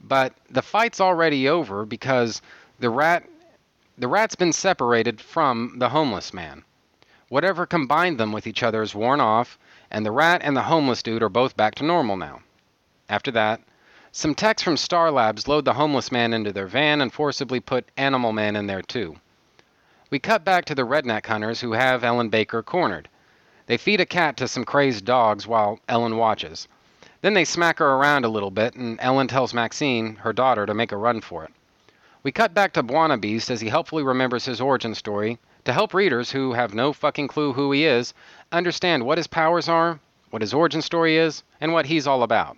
But 0.00 0.34
the 0.50 0.62
fight's 0.62 1.00
already 1.00 1.48
over 1.48 1.86
because 1.86 2.42
the 2.78 2.90
rat 2.90 3.24
the 3.96 4.08
rat's 4.08 4.34
been 4.34 4.52
separated 4.52 5.20
from 5.20 5.76
the 5.78 5.88
homeless 5.88 6.34
man. 6.34 6.64
Whatever 7.28 7.64
combined 7.64 8.18
them 8.18 8.32
with 8.32 8.46
each 8.46 8.62
other 8.62 8.82
is 8.82 8.94
worn 8.94 9.20
off, 9.20 9.58
and 9.90 10.04
the 10.04 10.10
rat 10.10 10.42
and 10.44 10.54
the 10.54 10.62
homeless 10.64 11.02
dude 11.02 11.22
are 11.22 11.30
both 11.30 11.56
back 11.56 11.74
to 11.76 11.84
normal 11.84 12.16
now. 12.16 12.42
After 13.08 13.30
that, 13.30 13.62
some 14.12 14.34
techs 14.34 14.62
from 14.62 14.76
Star 14.76 15.10
Labs 15.10 15.48
load 15.48 15.64
the 15.64 15.72
homeless 15.72 16.12
man 16.12 16.34
into 16.34 16.52
their 16.52 16.66
van 16.66 17.00
and 17.00 17.12
forcibly 17.12 17.60
put 17.60 17.88
Animal 17.96 18.32
Man 18.32 18.56
in 18.56 18.66
there 18.66 18.82
too. 18.82 19.16
We 20.10 20.18
cut 20.18 20.44
back 20.44 20.66
to 20.66 20.74
the 20.74 20.84
redneck 20.84 21.24
hunters 21.26 21.62
who 21.62 21.72
have 21.72 22.04
Ellen 22.04 22.28
Baker 22.28 22.62
cornered. 22.62 23.08
They 23.66 23.78
feed 23.78 24.00
a 24.00 24.06
cat 24.06 24.36
to 24.36 24.46
some 24.46 24.64
crazed 24.64 25.06
dogs 25.06 25.46
while 25.46 25.80
Ellen 25.88 26.18
watches. 26.18 26.68
Then 27.22 27.32
they 27.32 27.46
smack 27.46 27.78
her 27.78 27.94
around 27.94 28.26
a 28.26 28.28
little 28.28 28.50
bit, 28.50 28.74
and 28.74 28.98
Ellen 29.00 29.28
tells 29.28 29.54
Maxine, 29.54 30.16
her 30.16 30.34
daughter, 30.34 30.66
to 30.66 30.74
make 30.74 30.92
a 30.92 30.98
run 30.98 31.22
for 31.22 31.42
it. 31.44 31.52
We 32.22 32.32
cut 32.32 32.52
back 32.52 32.74
to 32.74 32.82
B'wana 32.82 33.18
Beast 33.18 33.50
as 33.50 33.62
he 33.62 33.70
helpfully 33.70 34.02
remembers 34.02 34.44
his 34.44 34.60
origin 34.60 34.94
story 34.94 35.38
to 35.64 35.72
help 35.72 35.94
readers 35.94 36.30
who 36.30 36.52
have 36.52 36.74
no 36.74 36.92
fucking 36.92 37.28
clue 37.28 37.52
who 37.52 37.72
he 37.72 37.84
is 37.84 38.14
understand 38.52 39.04
what 39.04 39.18
his 39.18 39.26
powers 39.26 39.68
are, 39.68 39.98
what 40.30 40.42
his 40.42 40.54
origin 40.54 40.82
story 40.82 41.16
is, 41.16 41.42
and 41.60 41.72
what 41.72 41.86
he's 41.86 42.06
all 42.06 42.22
about. 42.22 42.56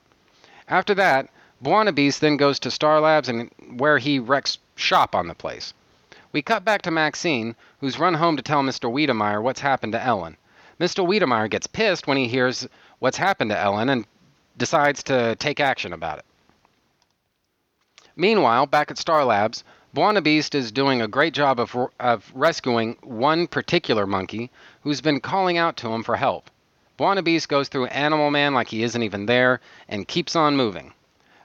After 0.69 0.95
that, 0.95 1.29
B'wana 1.63 1.95
Beast 1.95 2.21
then 2.21 2.37
goes 2.37 2.59
to 2.61 2.71
Star 2.71 3.01
Labs 3.01 3.29
and 3.29 3.51
where 3.77 3.99
he 3.99 4.19
wrecks 4.19 4.59
shop 4.75 5.15
on 5.15 5.29
the 5.29 5.35
place. 5.35 5.73
We 6.33 6.43
cut 6.43 6.65
back 6.65 6.83
to 6.83 6.91
Maxine, 6.91 7.57
who's 7.81 7.99
run 7.99 8.15
home 8.15 8.37
to 8.37 8.43
tell 8.43 8.63
Mr. 8.63 8.93
Wiedemeyer 8.93 9.43
what's 9.43 9.61
happened 9.61 9.93
to 9.93 10.03
Ellen. 10.03 10.37
Mr. 10.79 11.07
Wiedemeyer 11.07 11.49
gets 11.49 11.67
pissed 11.67 12.07
when 12.07 12.19
he 12.19 12.29
hears 12.29 12.69
what's 12.99 13.17
happened 13.17 13.51
to 13.51 13.59
Ellen 13.59 13.89
and 13.89 14.07
decides 14.59 15.03
to 15.05 15.35
take 15.37 15.61
action 15.61 15.93
about 15.93 16.19
it. 16.19 16.25
Meanwhile, 18.17 18.67
back 18.67 18.91
at 18.91 18.99
Star 18.99 19.25
Labs, 19.25 19.65
B'wana 19.97 20.23
Beast 20.23 20.55
is 20.55 20.73
doing 20.73 21.01
a 21.01 21.09
great 21.09 21.33
job 21.33 21.59
of, 21.59 21.75
of 21.99 22.31
rescuing 22.35 22.99
one 23.01 23.47
particular 23.47 24.07
monkey 24.07 24.51
who's 24.83 25.01
been 25.01 25.21
calling 25.21 25.57
out 25.57 25.79
to 25.79 25.89
him 25.89 26.03
for 26.03 26.17
help. 26.17 26.51
B'wana 26.99 27.25
Beast 27.25 27.49
goes 27.49 27.69
through 27.69 27.87
Animal 27.87 28.31
Man 28.31 28.53
like 28.53 28.69
he 28.69 28.83
isn't 28.83 29.03
even 29.03 29.25
there 29.25 29.59
and 29.89 30.07
keeps 30.07 30.37
on 30.37 30.55
moving. 30.55 30.93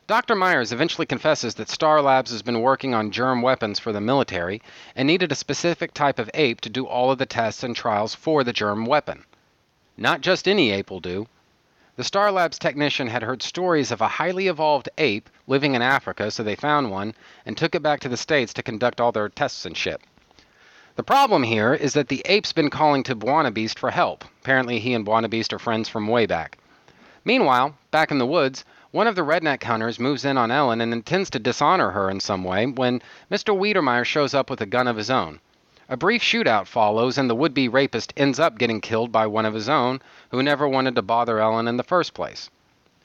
Dr. 0.05 0.35
Myers 0.35 0.73
eventually 0.73 1.05
confesses 1.05 1.55
that 1.55 1.69
Star 1.69 2.01
Labs 2.01 2.31
has 2.31 2.41
been 2.41 2.59
working 2.59 2.93
on 2.93 3.11
germ 3.11 3.41
weapons 3.41 3.79
for 3.79 3.93
the 3.93 4.01
military 4.01 4.61
and 4.97 5.07
needed 5.07 5.31
a 5.31 5.35
specific 5.35 5.93
type 5.93 6.19
of 6.19 6.29
ape 6.33 6.59
to 6.59 6.69
do 6.69 6.85
all 6.85 7.09
of 7.09 7.19
the 7.19 7.25
tests 7.25 7.63
and 7.63 7.73
trials 7.73 8.13
for 8.13 8.43
the 8.43 8.51
germ 8.51 8.85
weapon. 8.85 9.23
Not 9.95 10.19
just 10.19 10.45
any 10.45 10.71
ape 10.71 10.91
will 10.91 10.99
do. 10.99 11.25
The 12.01 12.05
Star 12.05 12.31
Labs 12.31 12.57
technician 12.57 13.05
had 13.09 13.21
heard 13.21 13.43
stories 13.43 13.91
of 13.91 14.01
a 14.01 14.07
highly 14.07 14.47
evolved 14.47 14.89
ape 14.97 15.29
living 15.45 15.75
in 15.75 15.83
Africa, 15.83 16.31
so 16.31 16.41
they 16.41 16.55
found 16.55 16.89
one 16.89 17.13
and 17.45 17.55
took 17.55 17.75
it 17.75 17.83
back 17.83 17.99
to 17.99 18.09
the 18.09 18.17
States 18.17 18.55
to 18.55 18.63
conduct 18.63 18.99
all 18.99 19.11
their 19.11 19.29
tests 19.29 19.67
and 19.67 19.77
shit. 19.77 20.01
The 20.95 21.03
problem 21.03 21.43
here 21.43 21.75
is 21.75 21.93
that 21.93 22.07
the 22.07 22.23
ape's 22.25 22.53
been 22.53 22.71
calling 22.71 23.03
to 23.03 23.15
B'wana 23.15 23.53
Beast 23.53 23.77
for 23.77 23.91
help. 23.91 24.25
Apparently, 24.41 24.79
he 24.79 24.95
and 24.95 25.05
B'wana 25.05 25.29
Beast 25.29 25.53
are 25.53 25.59
friends 25.59 25.89
from 25.89 26.07
way 26.07 26.25
back. 26.25 26.57
Meanwhile, 27.23 27.75
back 27.91 28.09
in 28.09 28.17
the 28.17 28.25
woods, 28.25 28.65
one 28.89 29.05
of 29.05 29.15
the 29.15 29.21
redneck 29.21 29.61
hunters 29.61 29.99
moves 29.99 30.25
in 30.25 30.39
on 30.39 30.49
Ellen 30.49 30.81
and 30.81 30.91
intends 30.91 31.29
to 31.29 31.37
dishonor 31.37 31.91
her 31.91 32.09
in 32.09 32.19
some 32.19 32.43
way 32.43 32.65
when 32.65 33.03
Mr. 33.29 33.55
Wiedemeyer 33.55 34.05
shows 34.05 34.33
up 34.33 34.49
with 34.49 34.59
a 34.59 34.65
gun 34.65 34.87
of 34.87 34.97
his 34.97 35.11
own. 35.11 35.39
A 35.91 35.97
brief 35.97 36.21
shootout 36.21 36.67
follows, 36.67 37.17
and 37.17 37.29
the 37.29 37.35
would 37.35 37.53
be 37.53 37.67
rapist 37.67 38.13
ends 38.15 38.39
up 38.39 38.57
getting 38.57 38.79
killed 38.79 39.11
by 39.11 39.27
one 39.27 39.45
of 39.45 39.53
his 39.53 39.67
own 39.67 40.01
who 40.29 40.41
never 40.41 40.65
wanted 40.65 40.95
to 40.95 41.01
bother 41.01 41.39
Ellen 41.39 41.67
in 41.67 41.75
the 41.75 41.83
first 41.83 42.13
place. 42.13 42.49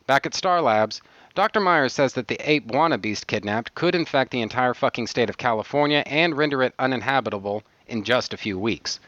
Back 0.06 0.24
at 0.24 0.36
Star 0.36 0.62
Labs, 0.62 1.02
Dr. 1.34 1.58
Myers 1.58 1.92
says 1.92 2.12
that 2.12 2.28
the 2.28 2.38
ape 2.48 2.68
B'wana 2.68 3.00
Beast 3.00 3.26
kidnapped 3.26 3.74
could 3.74 3.96
infect 3.96 4.30
the 4.30 4.40
entire 4.40 4.72
fucking 4.72 5.08
state 5.08 5.28
of 5.28 5.36
California 5.36 6.04
and 6.06 6.36
render 6.36 6.62
it 6.62 6.74
uninhabitable 6.78 7.64
in 7.88 8.04
just 8.04 8.32
a 8.32 8.36
few 8.36 8.56
weeks. 8.56 9.00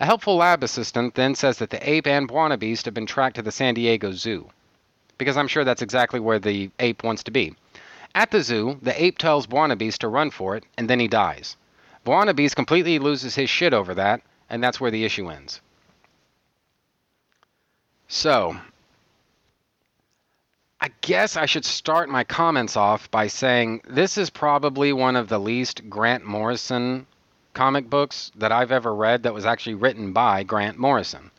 A 0.00 0.06
helpful 0.06 0.36
lab 0.36 0.64
assistant 0.64 1.14
then 1.14 1.34
says 1.34 1.58
that 1.58 1.68
the 1.68 1.90
ape 1.90 2.06
and 2.06 2.26
B'wana 2.26 2.58
Beast 2.58 2.86
have 2.86 2.94
been 2.94 3.04
tracked 3.04 3.36
to 3.36 3.42
the 3.42 3.52
San 3.52 3.74
Diego 3.74 4.12
Zoo. 4.12 4.48
Because 5.18 5.36
I'm 5.36 5.48
sure 5.48 5.62
that's 5.62 5.82
exactly 5.82 6.20
where 6.20 6.38
the 6.38 6.70
ape 6.78 7.04
wants 7.04 7.22
to 7.24 7.30
be. 7.30 7.54
At 8.14 8.30
the 8.30 8.40
zoo, 8.40 8.78
the 8.80 8.98
ape 8.98 9.18
tells 9.18 9.46
B'wana 9.46 9.76
Beast 9.76 10.00
to 10.00 10.08
run 10.08 10.30
for 10.30 10.56
it, 10.56 10.64
and 10.78 10.88
then 10.88 11.00
he 11.00 11.06
dies. 11.06 11.58
B'wana 12.06 12.36
Beast 12.36 12.54
completely 12.54 13.00
loses 13.00 13.34
his 13.34 13.50
shit 13.50 13.74
over 13.74 13.94
that, 13.94 14.22
and 14.48 14.62
that's 14.62 14.80
where 14.80 14.92
the 14.92 15.04
issue 15.04 15.28
ends. 15.28 15.60
So, 18.06 18.56
I 20.80 20.92
guess 21.00 21.36
I 21.36 21.46
should 21.46 21.64
start 21.64 22.08
my 22.08 22.22
comments 22.22 22.76
off 22.76 23.10
by 23.10 23.26
saying 23.26 23.80
this 23.88 24.16
is 24.16 24.30
probably 24.30 24.92
one 24.92 25.16
of 25.16 25.28
the 25.28 25.40
least 25.40 25.90
Grant 25.90 26.24
Morrison 26.24 27.08
comic 27.54 27.90
books 27.90 28.30
that 28.36 28.52
I've 28.52 28.70
ever 28.70 28.94
read 28.94 29.24
that 29.24 29.34
was 29.34 29.44
actually 29.44 29.74
written 29.74 30.12
by 30.12 30.44
Grant 30.44 30.78
Morrison. 30.78 31.32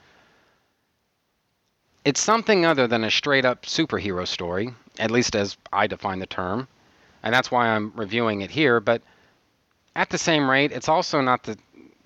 It's 2.04 2.20
something 2.20 2.66
other 2.66 2.88
than 2.88 3.06
a 3.06 3.12
straight 3.12 3.46
up 3.46 3.66
superhero 3.66 4.28
story, 4.28 4.74
at 5.00 5.12
least 5.12 5.34
as 5.34 5.56
I 5.72 5.88
define 5.88 6.20
the 6.20 6.26
term, 6.26 6.68
and 7.24 7.34
that's 7.34 7.52
why 7.52 7.68
I'm 7.68 7.94
reviewing 7.96 8.42
it 8.42 8.52
here, 8.52 8.82
but 8.82 9.02
at 9.98 10.12
the 10.12 10.18
same 10.18 10.50
rate, 10.50 10.72
it's 10.72 10.88
also 10.88 11.20
not 11.20 11.44
the 11.44 11.58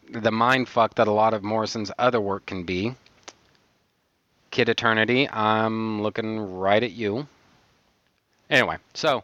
the 0.10 0.32
mind 0.32 0.68
fuck 0.68 0.96
that 0.96 1.08
a 1.08 1.12
lot 1.12 1.34
of 1.34 1.44
Morrison's 1.44 1.92
other 1.98 2.20
work 2.20 2.46
can 2.46 2.64
be. 2.64 2.96
Kid 4.50 4.68
Eternity, 4.68 5.30
I'm 5.30 6.02
looking 6.02 6.58
right 6.60 6.84
at 6.84 6.92
you. 6.92 7.28
Anyway, 8.50 8.78
so 8.94 9.24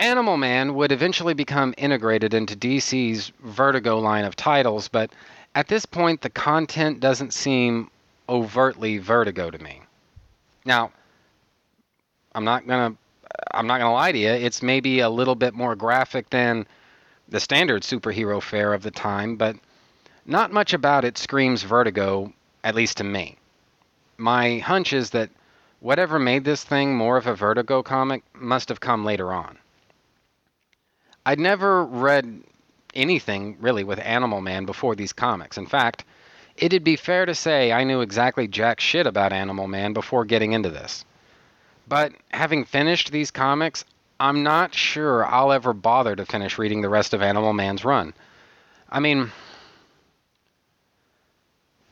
Animal 0.00 0.36
Man 0.36 0.74
would 0.74 0.90
eventually 0.90 1.34
become 1.34 1.74
integrated 1.76 2.34
into 2.34 2.56
DC's 2.56 3.30
Vertigo 3.44 3.98
line 3.98 4.24
of 4.24 4.34
titles, 4.34 4.88
but 4.88 5.10
at 5.54 5.68
this 5.68 5.86
point 5.86 6.20
the 6.20 6.30
content 6.30 6.98
doesn't 6.98 7.32
seem 7.32 7.90
overtly 8.28 8.98
Vertigo 8.98 9.50
to 9.50 9.58
me. 9.58 9.82
Now, 10.64 10.90
I'm 12.34 12.44
not 12.44 12.66
going 12.66 12.92
to 12.92 12.98
I'm 13.52 13.66
not 13.66 13.78
going 13.78 13.90
to 13.90 13.94
lie 13.94 14.12
to 14.12 14.18
you, 14.18 14.30
it's 14.30 14.62
maybe 14.62 15.00
a 15.00 15.10
little 15.10 15.34
bit 15.34 15.54
more 15.54 15.76
graphic 15.76 16.30
than 16.30 16.66
the 17.28 17.40
standard 17.40 17.82
superhero 17.82 18.42
fare 18.42 18.72
of 18.72 18.82
the 18.82 18.90
time, 18.90 19.36
but 19.36 19.56
not 20.24 20.52
much 20.52 20.72
about 20.72 21.04
it 21.04 21.18
screams 21.18 21.62
Vertigo, 21.62 22.32
at 22.64 22.74
least 22.74 22.98
to 22.98 23.04
me. 23.04 23.36
My 24.16 24.58
hunch 24.58 24.92
is 24.92 25.10
that 25.10 25.30
whatever 25.80 26.18
made 26.18 26.44
this 26.44 26.64
thing 26.64 26.96
more 26.96 27.16
of 27.16 27.26
a 27.26 27.34
Vertigo 27.34 27.82
comic 27.82 28.22
must 28.34 28.68
have 28.68 28.80
come 28.80 29.04
later 29.04 29.32
on. 29.32 29.58
I'd 31.24 31.38
never 31.38 31.84
read 31.84 32.42
anything 32.94 33.56
really 33.60 33.84
with 33.84 33.98
Animal 34.00 34.40
Man 34.40 34.64
before 34.64 34.94
these 34.94 35.12
comics. 35.12 35.58
In 35.58 35.66
fact, 35.66 36.04
it'd 36.56 36.84
be 36.84 36.96
fair 36.96 37.26
to 37.26 37.34
say 37.34 37.70
I 37.70 37.84
knew 37.84 38.00
exactly 38.00 38.48
jack 38.48 38.80
shit 38.80 39.06
about 39.06 39.32
Animal 39.32 39.68
Man 39.68 39.92
before 39.92 40.24
getting 40.24 40.52
into 40.52 40.70
this. 40.70 41.04
But 41.86 42.12
having 42.30 42.64
finished 42.64 43.12
these 43.12 43.30
comics, 43.30 43.84
I'm 44.20 44.42
not 44.42 44.74
sure 44.74 45.24
I'll 45.24 45.52
ever 45.52 45.72
bother 45.72 46.16
to 46.16 46.26
finish 46.26 46.58
reading 46.58 46.82
the 46.82 46.88
rest 46.88 47.14
of 47.14 47.22
Animal 47.22 47.52
Man's 47.52 47.84
run. 47.84 48.14
I 48.90 49.00
mean, 49.00 49.30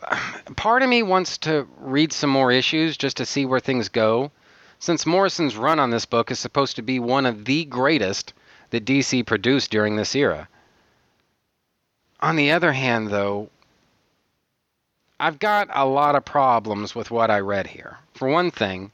part 0.57 0.83
of 0.83 0.89
me 0.89 1.03
wants 1.03 1.39
to 1.39 1.69
read 1.79 2.13
some 2.13 2.31
more 2.31 2.51
issues 2.51 2.97
just 2.97 3.19
to 3.19 3.27
see 3.27 3.47
where 3.47 3.61
things 3.61 3.89
go, 3.89 4.33
since 4.79 5.07
Morrison's 5.07 5.57
run 5.57 5.79
on 5.79 5.91
this 5.91 6.05
book 6.05 6.31
is 6.31 6.39
supposed 6.39 6.77
to 6.77 6.83
be 6.83 6.99
one 6.99 7.27
of 7.27 7.45
the 7.45 7.65
greatest 7.65 8.33
that 8.71 8.85
DC 8.85 9.25
produced 9.25 9.71
during 9.71 9.97
this 9.97 10.15
era. 10.15 10.49
On 12.21 12.37
the 12.37 12.51
other 12.51 12.73
hand, 12.73 13.09
though, 13.09 13.51
I've 15.21 15.39
got 15.39 15.69
a 15.73 15.87
lot 15.87 16.15
of 16.15 16.25
problems 16.25 16.95
with 16.95 17.11
what 17.11 17.31
I 17.31 17.41
read 17.41 17.69
here. 17.69 17.99
For 18.15 18.29
one 18.29 18.51
thing, 18.51 18.91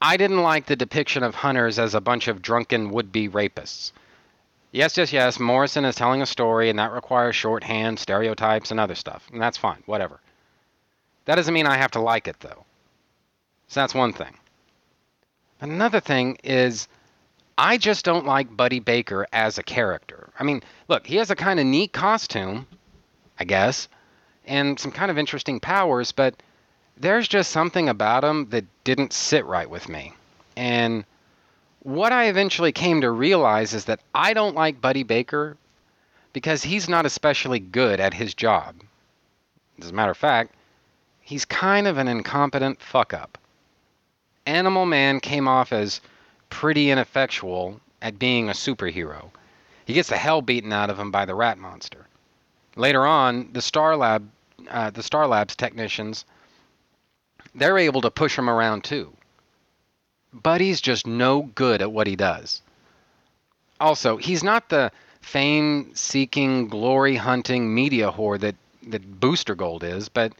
I 0.00 0.16
didn't 0.16 0.42
like 0.42 0.66
the 0.66 0.76
depiction 0.76 1.22
of 1.22 1.34
hunters 1.34 1.78
as 1.78 1.94
a 1.94 2.00
bunch 2.00 2.28
of 2.28 2.40
drunken 2.40 2.90
would 2.90 3.10
be 3.10 3.28
rapists. 3.28 3.92
Yes, 4.70 4.96
yes, 4.96 5.12
yes, 5.12 5.40
Morrison 5.40 5.84
is 5.84 5.96
telling 5.96 6.22
a 6.22 6.26
story, 6.26 6.68
and 6.70 6.78
that 6.78 6.92
requires 6.92 7.34
shorthand, 7.34 7.98
stereotypes, 7.98 8.70
and 8.70 8.78
other 8.78 8.94
stuff. 8.94 9.26
And 9.32 9.40
that's 9.40 9.56
fine, 9.56 9.82
whatever. 9.86 10.20
That 11.24 11.36
doesn't 11.36 11.54
mean 11.54 11.66
I 11.66 11.78
have 11.78 11.92
to 11.92 12.00
like 12.00 12.28
it, 12.28 12.38
though. 12.40 12.64
So 13.68 13.80
that's 13.80 13.94
one 13.94 14.12
thing. 14.12 14.34
Another 15.60 16.00
thing 16.00 16.38
is, 16.44 16.86
I 17.56 17.76
just 17.76 18.04
don't 18.04 18.26
like 18.26 18.56
Buddy 18.56 18.78
Baker 18.78 19.26
as 19.32 19.58
a 19.58 19.62
character. 19.62 20.30
I 20.38 20.44
mean, 20.44 20.62
look, 20.86 21.06
he 21.06 21.16
has 21.16 21.30
a 21.30 21.36
kind 21.36 21.58
of 21.58 21.66
neat 21.66 21.92
costume, 21.92 22.66
I 23.38 23.44
guess, 23.44 23.88
and 24.46 24.78
some 24.78 24.92
kind 24.92 25.10
of 25.10 25.18
interesting 25.18 25.58
powers, 25.60 26.12
but 26.12 26.34
there's 27.00 27.28
just 27.28 27.50
something 27.50 27.88
about 27.88 28.24
him 28.24 28.48
that 28.50 28.64
didn't 28.84 29.12
sit 29.12 29.44
right 29.46 29.68
with 29.68 29.88
me. 29.88 30.12
And 30.56 31.04
what 31.80 32.12
I 32.12 32.24
eventually 32.24 32.72
came 32.72 33.00
to 33.00 33.10
realize 33.10 33.72
is 33.72 33.84
that 33.84 34.00
I 34.14 34.34
don't 34.34 34.56
like 34.56 34.80
Buddy 34.80 35.04
Baker 35.04 35.56
because 36.32 36.62
he's 36.62 36.88
not 36.88 37.06
especially 37.06 37.60
good 37.60 38.00
at 38.00 38.14
his 38.14 38.34
job. 38.34 38.74
As 39.80 39.90
a 39.90 39.94
matter 39.94 40.10
of 40.10 40.16
fact, 40.16 40.54
he's 41.20 41.44
kind 41.44 41.86
of 41.86 41.98
an 41.98 42.08
incompetent 42.08 42.82
fuck 42.82 43.14
up. 43.14 43.38
Animal 44.46 44.86
Man 44.86 45.20
came 45.20 45.46
off 45.46 45.72
as 45.72 46.00
pretty 46.50 46.90
ineffectual 46.90 47.80
at 48.02 48.18
being 48.18 48.48
a 48.48 48.52
superhero. 48.52 49.30
He 49.84 49.94
gets 49.94 50.08
the 50.08 50.16
hell 50.16 50.42
beaten 50.42 50.72
out 50.72 50.90
of 50.90 50.98
him 50.98 51.10
by 51.10 51.24
the 51.24 51.34
rat 51.34 51.58
monster. 51.58 52.06
Later 52.76 53.06
on, 53.06 53.50
the 53.52 53.62
Star 53.62 53.96
Lab, 53.96 54.28
uh, 54.68 54.90
the 54.90 55.02
Star 55.02 55.26
Labs 55.26 55.56
technicians, 55.56 56.24
they're 57.54 57.78
able 57.78 58.00
to 58.02 58.10
push 58.10 58.36
him 58.38 58.48
around 58.48 58.84
too. 58.84 59.12
Buddy's 60.32 60.80
just 60.80 61.06
no 61.06 61.42
good 61.42 61.80
at 61.80 61.92
what 61.92 62.06
he 62.06 62.16
does. 62.16 62.62
Also, 63.80 64.16
he's 64.16 64.42
not 64.42 64.68
the 64.68 64.92
fame 65.20 65.90
seeking, 65.94 66.68
glory 66.68 67.16
hunting 67.16 67.74
media 67.74 68.10
whore 68.10 68.38
that, 68.40 68.56
that 68.84 69.20
Booster 69.20 69.54
Gold 69.54 69.84
is, 69.84 70.08
but 70.08 70.32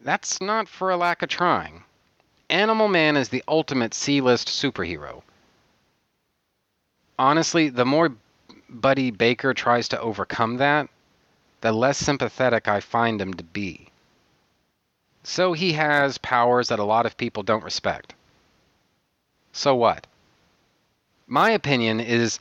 that's 0.00 0.40
not 0.40 0.68
for 0.68 0.90
a 0.90 0.96
lack 0.96 1.22
of 1.22 1.28
trying. 1.28 1.82
Animal 2.50 2.88
Man 2.88 3.16
is 3.16 3.28
the 3.28 3.44
ultimate 3.48 3.94
C 3.94 4.20
list 4.20 4.48
superhero. 4.48 5.22
Honestly, 7.18 7.68
the 7.68 7.84
more 7.84 8.14
Buddy 8.68 9.10
Baker 9.10 9.52
tries 9.54 9.88
to 9.88 10.00
overcome 10.00 10.58
that, 10.58 10.88
the 11.60 11.72
less 11.72 11.98
sympathetic 11.98 12.68
I 12.68 12.80
find 12.80 13.20
him 13.20 13.34
to 13.34 13.44
be. 13.44 13.88
So 15.28 15.52
he 15.52 15.74
has 15.74 16.16
powers 16.16 16.68
that 16.68 16.78
a 16.78 16.84
lot 16.84 17.04
of 17.04 17.18
people 17.18 17.42
don't 17.42 17.62
respect. 17.62 18.14
So 19.52 19.74
what? 19.74 20.06
My 21.26 21.50
opinion 21.50 22.00
is 22.00 22.40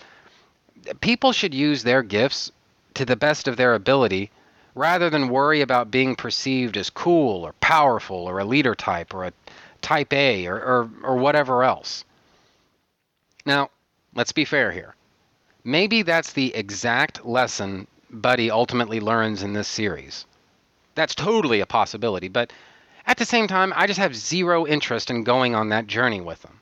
people 1.01 1.33
should 1.33 1.53
use 1.53 1.83
their 1.83 2.01
gifts 2.01 2.49
to 2.93 3.03
the 3.03 3.17
best 3.17 3.49
of 3.49 3.57
their 3.57 3.75
ability 3.75 4.31
rather 4.73 5.09
than 5.09 5.27
worry 5.27 5.59
about 5.59 5.91
being 5.91 6.15
perceived 6.15 6.77
as 6.77 6.89
cool 6.89 7.43
or 7.45 7.51
powerful 7.59 8.25
or 8.25 8.39
a 8.39 8.45
leader 8.45 8.73
type 8.73 9.13
or 9.13 9.25
a 9.25 9.33
type 9.81 10.13
A 10.13 10.47
or, 10.47 10.55
or, 10.55 10.89
or 11.03 11.17
whatever 11.17 11.65
else. 11.65 12.05
Now, 13.45 13.69
let's 14.15 14.31
be 14.31 14.45
fair 14.45 14.71
here. 14.71 14.95
Maybe 15.65 16.03
that's 16.03 16.31
the 16.31 16.55
exact 16.55 17.25
lesson 17.25 17.85
Buddy 18.09 18.49
ultimately 18.49 19.01
learns 19.01 19.43
in 19.43 19.51
this 19.51 19.67
series. 19.67 20.25
That's 20.95 21.15
totally 21.15 21.59
a 21.59 21.65
possibility, 21.65 22.29
but 22.29 22.53
at 23.07 23.17
the 23.17 23.25
same 23.25 23.47
time, 23.47 23.73
I 23.75 23.87
just 23.87 23.99
have 23.99 24.15
zero 24.15 24.67
interest 24.67 25.09
in 25.09 25.23
going 25.23 25.55
on 25.55 25.69
that 25.69 25.87
journey 25.87 26.21
with 26.21 26.41
them. 26.41 26.59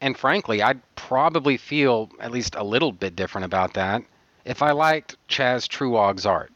And 0.00 0.16
frankly, 0.16 0.62
I'd 0.62 0.80
probably 0.94 1.56
feel 1.56 2.10
at 2.20 2.30
least 2.30 2.54
a 2.54 2.62
little 2.62 2.92
bit 2.92 3.16
different 3.16 3.44
about 3.44 3.74
that 3.74 4.02
if 4.44 4.62
I 4.62 4.70
liked 4.70 5.16
Chaz 5.28 5.68
Truog's 5.68 6.24
art. 6.24 6.52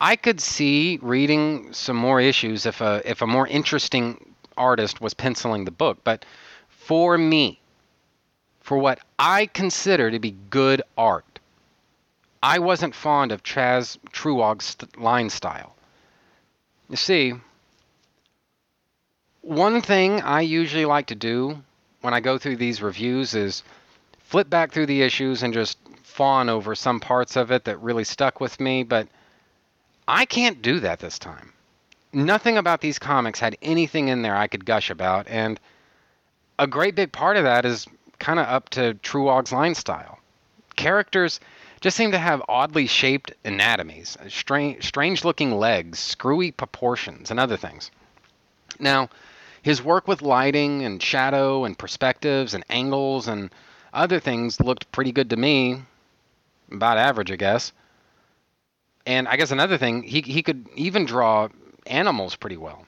I 0.00 0.16
could 0.16 0.40
see 0.40 0.98
reading 1.02 1.72
some 1.72 1.96
more 1.96 2.20
issues 2.20 2.64
if 2.66 2.80
a 2.80 3.02
if 3.04 3.20
a 3.20 3.26
more 3.26 3.46
interesting 3.46 4.34
artist 4.56 5.00
was 5.00 5.12
penciling 5.12 5.64
the 5.64 5.70
book, 5.70 5.98
but 6.04 6.24
for 6.68 7.18
me, 7.18 7.60
for 8.60 8.78
what 8.78 9.00
I 9.18 9.46
consider 9.46 10.10
to 10.10 10.18
be 10.18 10.36
good 10.50 10.82
art, 10.96 11.38
I 12.42 12.60
wasn't 12.60 12.94
fond 12.94 13.32
of 13.32 13.42
Chaz 13.42 13.98
Truog's 14.12 14.76
line 14.96 15.30
style. 15.30 15.74
You 16.88 16.96
see, 16.96 17.34
one 19.42 19.82
thing 19.82 20.22
I 20.22 20.40
usually 20.40 20.84
like 20.84 21.06
to 21.06 21.14
do 21.14 21.62
when 22.00 22.14
I 22.14 22.20
go 22.20 22.38
through 22.38 22.56
these 22.56 22.80
reviews 22.80 23.34
is 23.34 23.62
flip 24.20 24.48
back 24.48 24.72
through 24.72 24.86
the 24.86 25.02
issues 25.02 25.42
and 25.42 25.52
just 25.52 25.78
fawn 26.02 26.48
over 26.48 26.74
some 26.74 27.00
parts 27.00 27.36
of 27.36 27.50
it 27.50 27.64
that 27.64 27.80
really 27.80 28.04
stuck 28.04 28.40
with 28.40 28.58
me, 28.58 28.82
but 28.82 29.08
I 30.06 30.24
can't 30.24 30.62
do 30.62 30.80
that 30.80 31.00
this 31.00 31.18
time. 31.18 31.52
Nothing 32.12 32.56
about 32.56 32.80
these 32.80 32.98
comics 32.98 33.38
had 33.38 33.56
anything 33.60 34.08
in 34.08 34.22
there 34.22 34.36
I 34.36 34.46
could 34.46 34.64
gush 34.64 34.88
about, 34.90 35.28
and 35.28 35.60
a 36.58 36.66
great 36.66 36.94
big 36.94 37.12
part 37.12 37.36
of 37.36 37.44
that 37.44 37.66
is 37.66 37.86
kind 38.18 38.38
of 38.38 38.46
up 38.46 38.70
to 38.70 38.94
Truog's 38.94 39.52
line 39.52 39.74
style. 39.74 40.18
Characters 40.76 41.40
just 41.80 41.96
seem 41.96 42.12
to 42.12 42.18
have 42.18 42.42
oddly 42.48 42.86
shaped 42.86 43.32
anatomies, 43.44 44.16
strange, 44.28 44.84
strange 44.84 45.24
looking 45.24 45.52
legs, 45.52 45.98
screwy 45.98 46.50
proportions, 46.50 47.30
and 47.30 47.38
other 47.38 47.56
things. 47.56 47.90
Now, 48.80 49.08
his 49.62 49.82
work 49.82 50.08
with 50.08 50.22
lighting 50.22 50.84
and 50.84 51.02
shadow 51.02 51.64
and 51.64 51.78
perspectives 51.78 52.54
and 52.54 52.64
angles 52.70 53.28
and 53.28 53.50
other 53.92 54.20
things 54.20 54.60
looked 54.60 54.90
pretty 54.92 55.12
good 55.12 55.30
to 55.30 55.36
me. 55.36 55.82
About 56.70 56.98
average, 56.98 57.30
I 57.30 57.36
guess. 57.36 57.72
And 59.06 59.26
I 59.26 59.36
guess 59.36 59.50
another 59.50 59.78
thing, 59.78 60.02
he, 60.02 60.20
he 60.20 60.42
could 60.42 60.68
even 60.74 61.06
draw 61.06 61.48
animals 61.86 62.36
pretty 62.36 62.56
well. 62.56 62.86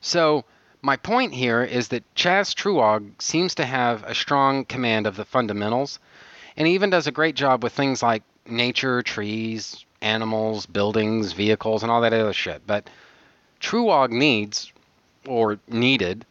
So, 0.00 0.44
my 0.82 0.96
point 0.96 1.32
here 1.34 1.64
is 1.64 1.88
that 1.88 2.04
Chaz 2.14 2.54
Truog 2.54 3.20
seems 3.20 3.54
to 3.56 3.64
have 3.64 4.04
a 4.04 4.14
strong 4.14 4.64
command 4.64 5.06
of 5.06 5.16
the 5.16 5.24
fundamentals, 5.24 5.98
and 6.56 6.66
he 6.66 6.74
even 6.74 6.90
does 6.90 7.06
a 7.06 7.12
great 7.12 7.36
job 7.36 7.62
with 7.62 7.72
things 7.72 8.02
like 8.02 8.22
nature, 8.46 9.02
trees, 9.02 9.84
animals, 10.00 10.66
buildings, 10.66 11.32
vehicles, 11.32 11.82
and 11.82 11.90
all 11.90 12.00
that 12.00 12.12
other 12.12 12.32
shit. 12.32 12.66
But 12.66 12.88
Truog 13.60 14.10
needs, 14.10 14.72
or 15.26 15.58
needed, 15.68 16.24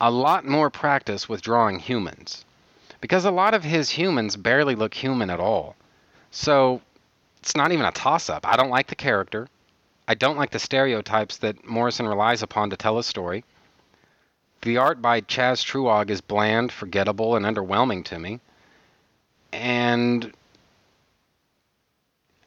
a 0.00 0.10
lot 0.10 0.46
more 0.46 0.70
practice 0.70 1.28
with 1.28 1.42
drawing 1.42 1.78
humans. 1.78 2.44
Because 3.00 3.24
a 3.24 3.30
lot 3.30 3.54
of 3.54 3.64
his 3.64 3.90
humans 3.90 4.36
barely 4.36 4.74
look 4.74 4.94
human 4.94 5.30
at 5.30 5.40
all. 5.40 5.76
So 6.30 6.80
it's 7.40 7.56
not 7.56 7.72
even 7.72 7.86
a 7.86 7.92
toss 7.92 8.28
up. 8.28 8.46
I 8.46 8.56
don't 8.56 8.70
like 8.70 8.88
the 8.88 8.94
character. 8.94 9.48
I 10.06 10.14
don't 10.14 10.36
like 10.36 10.50
the 10.50 10.58
stereotypes 10.58 11.38
that 11.38 11.66
Morrison 11.66 12.06
relies 12.06 12.42
upon 12.42 12.70
to 12.70 12.76
tell 12.76 12.98
a 12.98 13.04
story. 13.04 13.44
The 14.62 14.76
art 14.76 15.00
by 15.00 15.22
Chaz 15.22 15.64
Truog 15.64 16.10
is 16.10 16.20
bland, 16.20 16.72
forgettable, 16.72 17.36
and 17.36 17.46
underwhelming 17.46 18.04
to 18.06 18.18
me. 18.18 18.40
And 19.52 20.32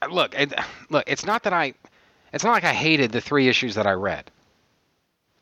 look, 0.10 0.36
it, 0.36 0.54
look, 0.89 1.04
it's 1.08 1.26
not 1.26 1.44
that 1.44 1.54
I 1.54 1.74
it's 2.34 2.44
not 2.44 2.52
like 2.52 2.63
I 2.63 2.74
hated 2.74 3.12
the 3.12 3.22
three 3.22 3.48
issues 3.48 3.76
that 3.76 3.86
I 3.86 3.92
read. 3.92 4.32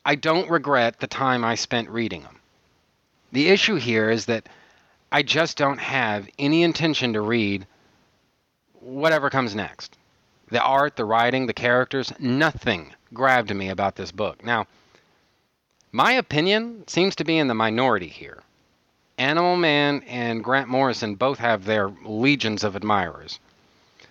I 0.04 0.14
don't 0.14 0.50
regret 0.50 1.00
the 1.00 1.06
time 1.06 1.44
I 1.44 1.54
spent 1.54 1.88
reading 1.88 2.22
them. 2.22 2.38
The 3.32 3.48
issue 3.48 3.76
here 3.76 4.10
is 4.10 4.26
that 4.26 4.48
I 5.10 5.22
just 5.22 5.56
don't 5.56 5.78
have 5.78 6.28
any 6.38 6.62
intention 6.62 7.14
to 7.14 7.20
read 7.20 7.66
whatever 8.80 9.30
comes 9.30 9.54
next. 9.54 9.96
The 10.50 10.60
art, 10.60 10.96
the 10.96 11.04
writing, 11.04 11.46
the 11.46 11.54
characters, 11.54 12.12
nothing 12.18 12.92
grabbed 13.14 13.54
me 13.54 13.70
about 13.70 13.96
this 13.96 14.12
book. 14.12 14.44
Now, 14.44 14.66
my 15.92 16.12
opinion 16.12 16.86
seems 16.88 17.16
to 17.16 17.24
be 17.24 17.38
in 17.38 17.48
the 17.48 17.54
minority 17.54 18.08
here. 18.08 18.42
Animal 19.22 19.56
Man 19.56 20.02
and 20.08 20.42
Grant 20.42 20.68
Morrison 20.68 21.14
both 21.14 21.38
have 21.38 21.64
their 21.64 21.92
legions 22.04 22.64
of 22.64 22.74
admirers. 22.74 23.38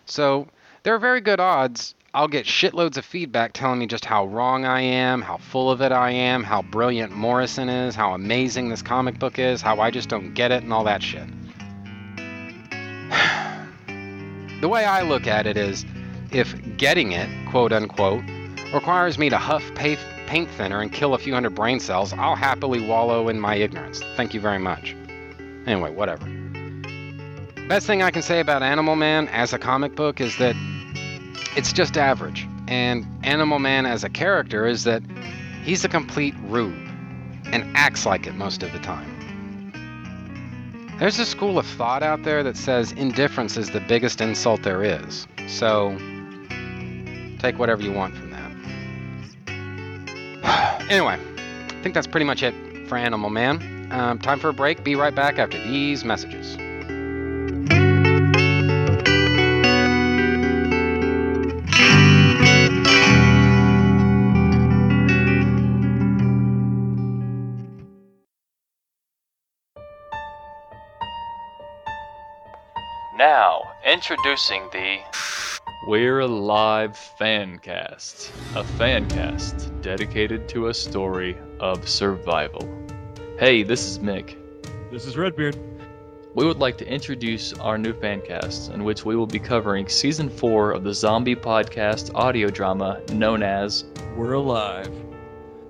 So, 0.05 0.47
there 0.83 0.95
are 0.95 0.99
very 0.99 1.19
good 1.19 1.41
odds 1.41 1.95
I'll 2.13 2.27
get 2.27 2.45
shitloads 2.45 2.97
of 2.97 3.05
feedback 3.05 3.53
telling 3.53 3.79
me 3.79 3.87
just 3.87 4.03
how 4.03 4.25
wrong 4.25 4.65
I 4.65 4.81
am, 4.81 5.21
how 5.21 5.37
full 5.37 5.71
of 5.71 5.81
it 5.81 5.93
I 5.93 6.11
am, 6.11 6.43
how 6.43 6.61
brilliant 6.61 7.13
Morrison 7.13 7.69
is, 7.69 7.95
how 7.95 8.13
amazing 8.13 8.67
this 8.67 8.81
comic 8.81 9.17
book 9.17 9.39
is, 9.39 9.61
how 9.61 9.79
I 9.79 9.91
just 9.91 10.09
don't 10.09 10.33
get 10.33 10.51
it, 10.51 10.63
and 10.63 10.73
all 10.73 10.83
that 10.83 11.01
shit. 11.01 11.25
the 14.61 14.67
way 14.67 14.83
I 14.83 15.03
look 15.03 15.25
at 15.25 15.47
it 15.47 15.55
is 15.55 15.85
if 16.31 16.53
getting 16.77 17.13
it, 17.13 17.29
quote 17.49 17.71
unquote, 17.71 18.25
requires 18.73 19.17
me 19.17 19.29
to 19.29 19.37
huff 19.37 19.63
paint 19.75 20.49
thinner 20.51 20.81
and 20.81 20.91
kill 20.91 21.13
a 21.13 21.17
few 21.17 21.33
hundred 21.33 21.55
brain 21.55 21.79
cells, 21.79 22.11
I'll 22.11 22.35
happily 22.35 22.85
wallow 22.85 23.29
in 23.29 23.39
my 23.39 23.55
ignorance. 23.55 24.01
Thank 24.17 24.33
you 24.33 24.41
very 24.41 24.59
much. 24.59 24.97
Anyway, 25.65 25.91
whatever. 25.91 26.25
Best 27.67 27.87
thing 27.87 28.01
I 28.03 28.11
can 28.11 28.21
say 28.21 28.39
about 28.39 28.63
Animal 28.63 28.95
Man 28.95 29.27
as 29.29 29.53
a 29.53 29.59
comic 29.59 29.95
book 29.95 30.19
is 30.19 30.37
that 30.37 30.55
it's 31.55 31.71
just 31.71 31.97
average. 31.97 32.47
And 32.67 33.05
Animal 33.23 33.59
Man 33.59 33.85
as 33.85 34.03
a 34.03 34.09
character 34.09 34.65
is 34.65 34.83
that 34.85 35.03
he's 35.63 35.85
a 35.85 35.89
complete 35.89 36.35
rube 36.43 36.75
and 37.45 37.65
acts 37.75 38.05
like 38.05 38.27
it 38.27 38.35
most 38.35 38.63
of 38.63 38.71
the 38.71 38.79
time. 38.79 39.07
There's 40.99 41.17
a 41.17 41.25
school 41.25 41.57
of 41.57 41.65
thought 41.65 42.03
out 42.03 42.23
there 42.23 42.43
that 42.43 42.55
says 42.55 42.91
indifference 42.91 43.57
is 43.57 43.71
the 43.71 43.79
biggest 43.79 44.21
insult 44.21 44.63
there 44.63 44.83
is. 44.83 45.27
So 45.47 45.97
take 47.39 47.57
whatever 47.57 47.81
you 47.81 47.91
want 47.91 48.15
from 48.15 48.29
that. 48.31 48.51
anyway, 50.91 51.17
I 51.17 51.81
think 51.81 51.95
that's 51.95 52.07
pretty 52.07 52.25
much 52.25 52.43
it 52.43 52.53
for 52.87 52.97
Animal 52.97 53.29
Man. 53.29 53.80
Um, 53.91 54.19
time 54.19 54.39
for 54.39 54.49
a 54.49 54.53
break. 54.53 54.85
Be 54.85 54.95
right 54.95 55.13
back 55.13 55.37
after 55.37 55.61
these 55.61 56.05
messages. 56.05 56.57
Now, 73.17 73.73
introducing 73.85 74.69
the 74.71 74.99
We're 75.85 76.21
Alive 76.21 76.97
Fancast, 77.19 78.29
a 78.55 78.63
fancast 78.63 79.81
dedicated 79.81 80.47
to 80.49 80.67
a 80.67 80.73
story 80.73 81.37
of 81.59 81.89
survival. 81.89 82.80
Hey, 83.41 83.63
this 83.63 83.87
is 83.87 83.97
Mick. 83.97 84.35
This 84.91 85.07
is 85.07 85.17
Redbeard. 85.17 85.57
We 86.35 86.45
would 86.45 86.59
like 86.59 86.77
to 86.77 86.87
introduce 86.87 87.53
our 87.53 87.75
new 87.75 87.91
fancast, 87.91 88.71
in 88.71 88.83
which 88.83 89.03
we 89.03 89.15
will 89.15 89.25
be 89.25 89.39
covering 89.39 89.87
season 89.87 90.29
4 90.29 90.73
of 90.73 90.83
the 90.83 90.93
zombie 90.93 91.35
podcast 91.35 92.13
audio 92.13 92.49
drama 92.51 93.01
known 93.13 93.41
as 93.41 93.85
We're 94.15 94.33
Alive. 94.33 94.91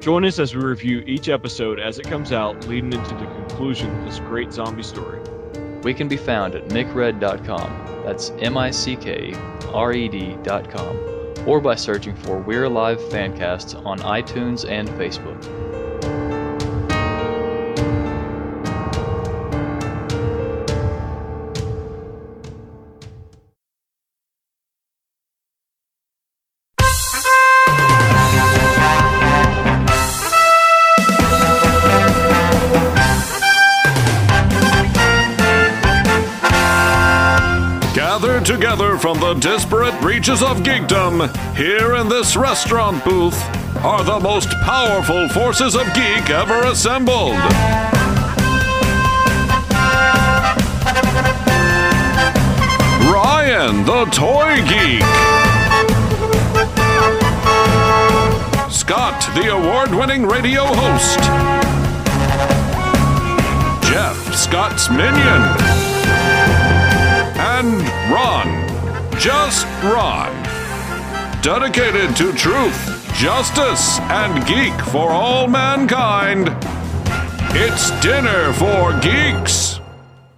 Join 0.02 0.26
us 0.26 0.38
as 0.38 0.54
we 0.54 0.62
review 0.62 1.02
each 1.08 1.30
episode 1.30 1.80
as 1.80 1.98
it 1.98 2.08
comes 2.08 2.34
out, 2.34 2.68
leading 2.68 2.92
into 2.92 3.16
the 3.16 3.26
conclusion 3.26 3.90
of 4.00 4.04
this 4.04 4.20
great 4.20 4.52
zombie 4.52 4.84
story. 4.84 5.22
We 5.82 5.94
can 5.94 6.10
be 6.10 6.18
found 6.18 6.56
at 6.56 6.74
mickred.com. 6.74 8.04
That's 8.04 8.32
M 8.32 8.58
I 8.58 8.72
C 8.72 8.98
K 8.98 9.34
R 9.70 9.94
E 9.94 10.10
D.com. 10.10 11.46
Or 11.48 11.62
by 11.62 11.76
searching 11.76 12.18
for 12.18 12.38
We're 12.38 12.66
Alive 12.66 13.00
Fancast 13.00 13.86
on 13.86 14.00
iTunes 14.00 14.70
and 14.70 14.90
Facebook. 14.90 15.71
From 39.14 39.20
the 39.20 39.34
disparate 39.42 40.00
reaches 40.02 40.42
of 40.42 40.58
geekdom, 40.60 41.28
here 41.54 41.96
in 41.96 42.08
this 42.08 42.38
restaurant 42.38 43.04
booth, 43.04 43.38
are 43.84 44.04
the 44.06 44.20
most 44.22 44.50
powerful 44.62 45.28
forces 45.30 45.76
of 45.76 45.86
geek 45.94 46.30
ever 46.30 46.62
assembled. 46.68 47.36
Ryan, 53.12 53.84
the 53.84 54.06
toy 54.12 54.56
geek. 54.70 55.02
Scott, 58.72 59.30
the 59.36 59.52
award 59.52 59.94
winning 59.94 60.26
radio 60.26 60.64
host. 60.64 61.20
Jeff, 63.92 64.34
Scott's 64.34 64.90
minion 64.90 65.42
and 67.38 67.82
Ron. 68.10 68.71
Just 69.22 69.68
Ron. 69.84 70.32
Dedicated 71.44 72.16
to 72.16 72.34
truth, 72.34 73.14
justice, 73.14 74.00
and 74.00 74.44
geek 74.48 74.74
for 74.88 75.12
all 75.12 75.48
mankind. 75.48 76.50
It's 77.54 77.92
Dinner 78.02 78.52
for 78.54 79.00
Geeks. 79.00 79.80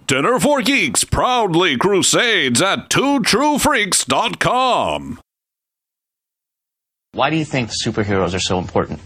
Dinner 0.06 0.38
for 0.38 0.60
Geeks 0.60 1.04
proudly 1.04 1.78
crusades 1.78 2.60
at 2.60 2.90
twotruefreaks.com. 2.90 5.18
Why 7.12 7.30
do 7.30 7.36
you 7.36 7.46
think 7.46 7.70
superheroes 7.70 8.34
are 8.34 8.38
so 8.38 8.58
important? 8.58 9.00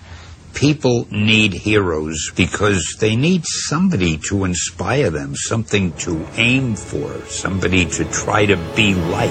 People 0.58 1.06
need 1.12 1.52
heroes 1.52 2.32
because 2.34 2.96
they 2.98 3.14
need 3.14 3.46
somebody 3.46 4.18
to 4.28 4.42
inspire 4.42 5.08
them, 5.08 5.36
something 5.36 5.92
to 5.98 6.26
aim 6.34 6.74
for, 6.74 7.24
somebody 7.26 7.84
to 7.86 8.04
try 8.06 8.44
to 8.44 8.56
be 8.74 8.92
like. 8.92 9.30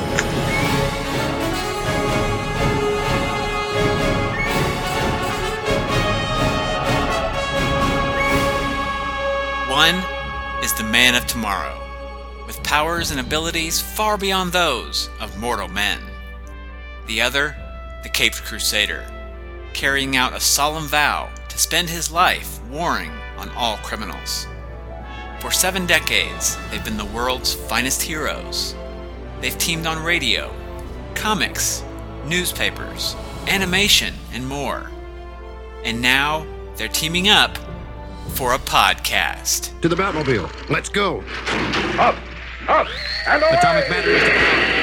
One 9.67 9.95
is 10.63 10.73
the 10.75 10.87
man 10.89 11.13
of 11.13 11.27
tomorrow, 11.27 11.77
with 12.45 12.63
powers 12.63 13.11
and 13.11 13.19
abilities 13.19 13.81
far 13.81 14.17
beyond 14.17 14.53
those 14.53 15.09
of 15.19 15.37
mortal 15.37 15.67
men. 15.67 15.99
The 17.07 17.19
other, 17.19 17.53
the 18.03 18.09
Caped 18.09 18.45
Crusader 18.45 19.03
carrying 19.77 20.15
out 20.17 20.35
a 20.35 20.39
solemn 20.39 20.87
vow 20.87 21.29
to 21.47 21.57
spend 21.59 21.87
his 21.87 22.11
life 22.11 22.59
warring 22.63 23.11
on 23.37 23.47
all 23.49 23.77
criminals. 23.77 24.47
For 25.39 25.51
seven 25.51 25.85
decades, 25.85 26.57
they've 26.71 26.83
been 26.83 26.97
the 26.97 27.05
world's 27.05 27.53
finest 27.53 28.01
heroes. 28.01 28.75
They've 29.39 29.57
teamed 29.59 29.85
on 29.85 30.03
radio, 30.03 30.51
comics, 31.13 31.83
newspapers, 32.25 33.15
animation, 33.47 34.15
and 34.33 34.47
more. 34.47 34.89
And 35.83 36.01
now 36.01 36.47
they're 36.75 36.87
teaming 36.87 37.29
up 37.29 37.55
for 38.29 38.55
a 38.55 38.57
podcast. 38.57 39.79
To 39.81 39.87
the 39.87 39.95
Batmobile. 39.95 40.71
Let's 40.71 40.89
go. 40.89 41.19
Up, 41.99 42.15
up, 42.67 42.87
and 43.27 43.43
away! 43.43 43.57
Atomic 43.59 43.87
batteries 43.89 44.76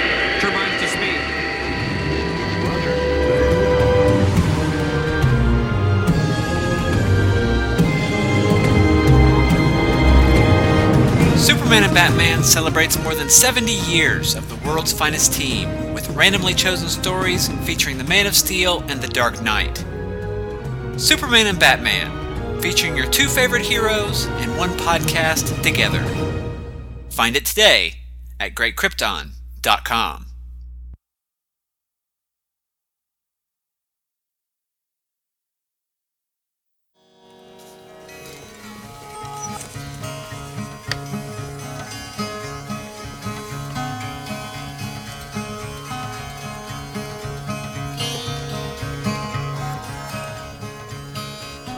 Superman 11.45 11.85
and 11.85 11.93
Batman 11.93 12.43
celebrates 12.43 12.99
more 13.03 13.15
than 13.15 13.29
70 13.29 13.71
years 13.71 14.35
of 14.35 14.49
the 14.49 14.57
world's 14.67 14.95
finest 14.95 15.35
team, 15.35 15.93
with 15.93 16.09
randomly 16.17 16.55
chosen 16.55 16.89
stories 16.89 17.49
featuring 17.67 17.99
the 17.99 18.05
Man 18.05 18.27
of 18.27 18.35
Steel 18.35 18.83
and 18.89 18.99
the 18.99 19.09
Dark 19.09 19.43
Knight. 19.43 19.85
Superman 20.97 21.47
and 21.47 21.61
Batman, 21.61 22.63
featuring 22.63 22.97
your 22.97 23.11
two 23.11 23.29
favorite 23.29 23.61
heroes 23.61 24.25
in 24.25 24.57
one 24.57 24.71
podcast 24.71 25.63
together. 25.63 26.03
Find 27.11 27.37
it 27.37 27.45
today 27.45 27.97
at 28.41 28.55
greatkrypton.com. 28.55 30.27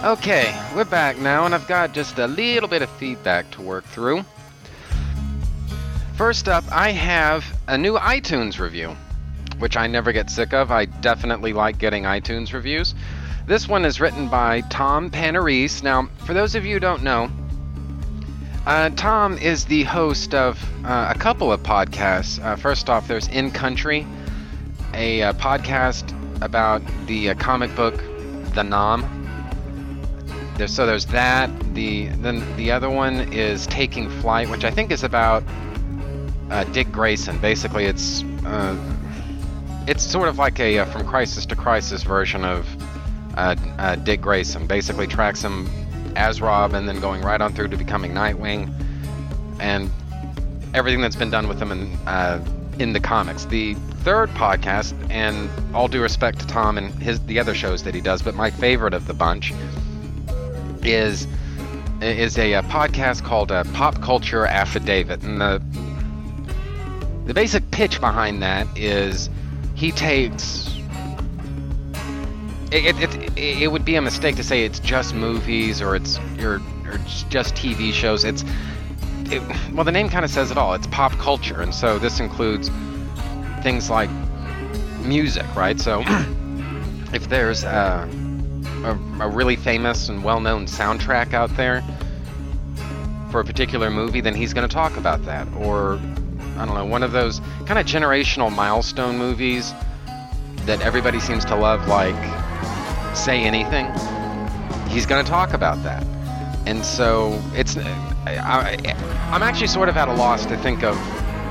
Okay, 0.06 0.56
we're 0.76 0.84
back 0.84 1.18
now, 1.18 1.46
and 1.46 1.52
I've 1.52 1.66
got 1.66 1.92
just 1.92 2.20
a 2.20 2.28
little 2.28 2.68
bit 2.68 2.80
of 2.80 2.88
feedback 2.90 3.50
to 3.50 3.60
work 3.60 3.82
through. 3.86 4.24
First 6.14 6.48
up, 6.48 6.62
I 6.70 6.92
have 6.92 7.44
a 7.66 7.76
new 7.76 7.94
iTunes 7.94 8.60
review, 8.60 8.96
which 9.58 9.76
I 9.76 9.88
never 9.88 10.12
get 10.12 10.30
sick 10.30 10.54
of. 10.54 10.70
I 10.70 10.84
definitely 10.84 11.52
like 11.52 11.78
getting 11.78 12.04
iTunes 12.04 12.52
reviews. 12.52 12.94
This 13.48 13.66
one 13.66 13.84
is 13.84 14.00
written 14.00 14.28
by 14.28 14.60
Tom 14.70 15.10
Panarese. 15.10 15.82
Now, 15.82 16.08
for 16.18 16.34
those 16.34 16.54
of 16.54 16.64
you 16.64 16.74
who 16.74 16.80
don't 16.80 17.02
know, 17.02 17.28
uh, 18.64 18.90
Tom 18.90 19.36
is 19.38 19.64
the 19.64 19.82
host 19.82 20.34
of 20.34 20.64
uh, 20.84 21.12
a 21.12 21.18
couple 21.18 21.52
of 21.52 21.64
podcasts. 21.64 22.40
Uh, 22.40 22.54
first 22.54 22.88
off, 22.88 23.08
there's 23.08 23.26
In 23.26 23.50
Country, 23.50 24.06
a 24.94 25.22
uh, 25.22 25.32
podcast 25.32 26.14
about 26.42 26.80
the 27.08 27.30
uh, 27.30 27.34
comic 27.34 27.74
book 27.74 27.96
The 28.54 28.62
'Nam. 28.62 29.25
There's, 30.56 30.72
so 30.72 30.86
there's 30.86 31.06
that. 31.06 31.50
The 31.74 32.06
then 32.06 32.56
the 32.56 32.70
other 32.70 32.88
one 32.88 33.32
is 33.32 33.66
Taking 33.66 34.08
Flight, 34.08 34.48
which 34.48 34.64
I 34.64 34.70
think 34.70 34.90
is 34.90 35.04
about 35.04 35.44
uh, 36.50 36.64
Dick 36.64 36.90
Grayson. 36.90 37.38
Basically, 37.38 37.84
it's 37.84 38.22
uh, 38.46 38.76
it's 39.86 40.02
sort 40.02 40.28
of 40.28 40.38
like 40.38 40.58
a 40.58 40.78
uh, 40.78 40.84
from 40.86 41.06
crisis 41.06 41.44
to 41.46 41.56
crisis 41.56 42.02
version 42.02 42.44
of 42.44 42.66
uh, 43.36 43.54
uh, 43.78 43.96
Dick 43.96 44.22
Grayson. 44.22 44.66
Basically, 44.66 45.06
tracks 45.06 45.42
him 45.42 45.68
as 46.16 46.40
Rob, 46.40 46.72
and 46.72 46.88
then 46.88 47.00
going 47.00 47.20
right 47.20 47.40
on 47.40 47.52
through 47.52 47.68
to 47.68 47.76
becoming 47.76 48.12
Nightwing, 48.12 48.72
and 49.60 49.90
everything 50.72 51.02
that's 51.02 51.16
been 51.16 51.30
done 51.30 51.48
with 51.48 51.60
him 51.60 51.70
in 51.70 51.90
in 52.78 52.94
the 52.94 53.00
comics. 53.00 53.44
The 53.44 53.74
third 54.04 54.30
podcast, 54.30 54.94
and 55.10 55.50
all 55.74 55.88
due 55.88 56.00
respect 56.00 56.38
to 56.40 56.46
Tom 56.46 56.78
and 56.78 56.94
his 56.94 57.20
the 57.26 57.38
other 57.38 57.52
shows 57.52 57.82
that 57.82 57.94
he 57.94 58.00
does, 58.00 58.22
but 58.22 58.34
my 58.34 58.50
favorite 58.50 58.94
of 58.94 59.06
the 59.06 59.14
bunch 59.14 59.52
is 60.86 61.26
is 62.00 62.38
a, 62.38 62.54
a 62.54 62.62
podcast 62.64 63.24
called 63.24 63.50
uh, 63.50 63.64
Pop 63.72 64.00
Culture 64.02 64.46
Affidavit, 64.46 65.22
and 65.22 65.40
the 65.40 65.62
the 67.26 67.34
basic 67.34 67.70
pitch 67.70 68.00
behind 68.00 68.42
that 68.42 68.66
is 68.76 69.28
he 69.74 69.92
takes. 69.92 70.72
It, 72.72 72.96
it, 73.00 73.14
it, 73.14 73.62
it 73.62 73.72
would 73.72 73.84
be 73.84 73.94
a 73.94 74.02
mistake 74.02 74.36
to 74.36 74.42
say 74.42 74.64
it's 74.64 74.80
just 74.80 75.14
movies 75.14 75.80
or 75.80 75.94
it's 75.94 76.18
or, 76.40 76.60
or 76.86 76.98
just 77.28 77.54
TV 77.54 77.92
shows. 77.92 78.24
It's 78.24 78.44
it, 79.30 79.42
well, 79.72 79.84
the 79.84 79.92
name 79.92 80.08
kind 80.08 80.24
of 80.24 80.30
says 80.30 80.50
it 80.50 80.58
all. 80.58 80.74
It's 80.74 80.86
pop 80.88 81.12
culture, 81.12 81.60
and 81.60 81.74
so 81.74 81.98
this 81.98 82.20
includes 82.20 82.70
things 83.62 83.90
like 83.90 84.10
music, 85.02 85.46
right? 85.56 85.80
So 85.80 86.02
if 87.12 87.28
there's 87.28 87.64
a, 87.64 88.08
a, 88.86 88.92
a 89.20 89.28
really 89.28 89.56
famous 89.56 90.08
and 90.08 90.22
well-known 90.22 90.66
soundtrack 90.66 91.34
out 91.34 91.54
there 91.56 91.82
for 93.30 93.40
a 93.40 93.44
particular 93.44 93.90
movie, 93.90 94.20
then 94.20 94.34
he's 94.34 94.54
going 94.54 94.66
to 94.66 94.72
talk 94.72 94.96
about 94.96 95.24
that. 95.24 95.46
Or 95.54 96.00
I 96.56 96.64
don't 96.64 96.74
know, 96.74 96.86
one 96.86 97.02
of 97.02 97.12
those 97.12 97.40
kind 97.66 97.78
of 97.78 97.86
generational 97.86 98.54
milestone 98.54 99.18
movies 99.18 99.74
that 100.64 100.80
everybody 100.80 101.20
seems 101.20 101.44
to 101.46 101.56
love, 101.56 101.86
like 101.88 102.14
Say 103.16 103.42
Anything. 103.42 103.86
He's 104.88 105.06
going 105.06 105.24
to 105.24 105.30
talk 105.30 105.52
about 105.52 105.82
that. 105.82 106.04
And 106.66 106.84
so 106.84 107.40
it's, 107.54 107.76
I, 107.76 108.76
I'm 109.30 109.42
actually 109.42 109.68
sort 109.68 109.88
of 109.88 109.96
at 109.96 110.08
a 110.08 110.14
loss 110.14 110.46
to 110.46 110.56
think 110.58 110.82
of 110.82 110.96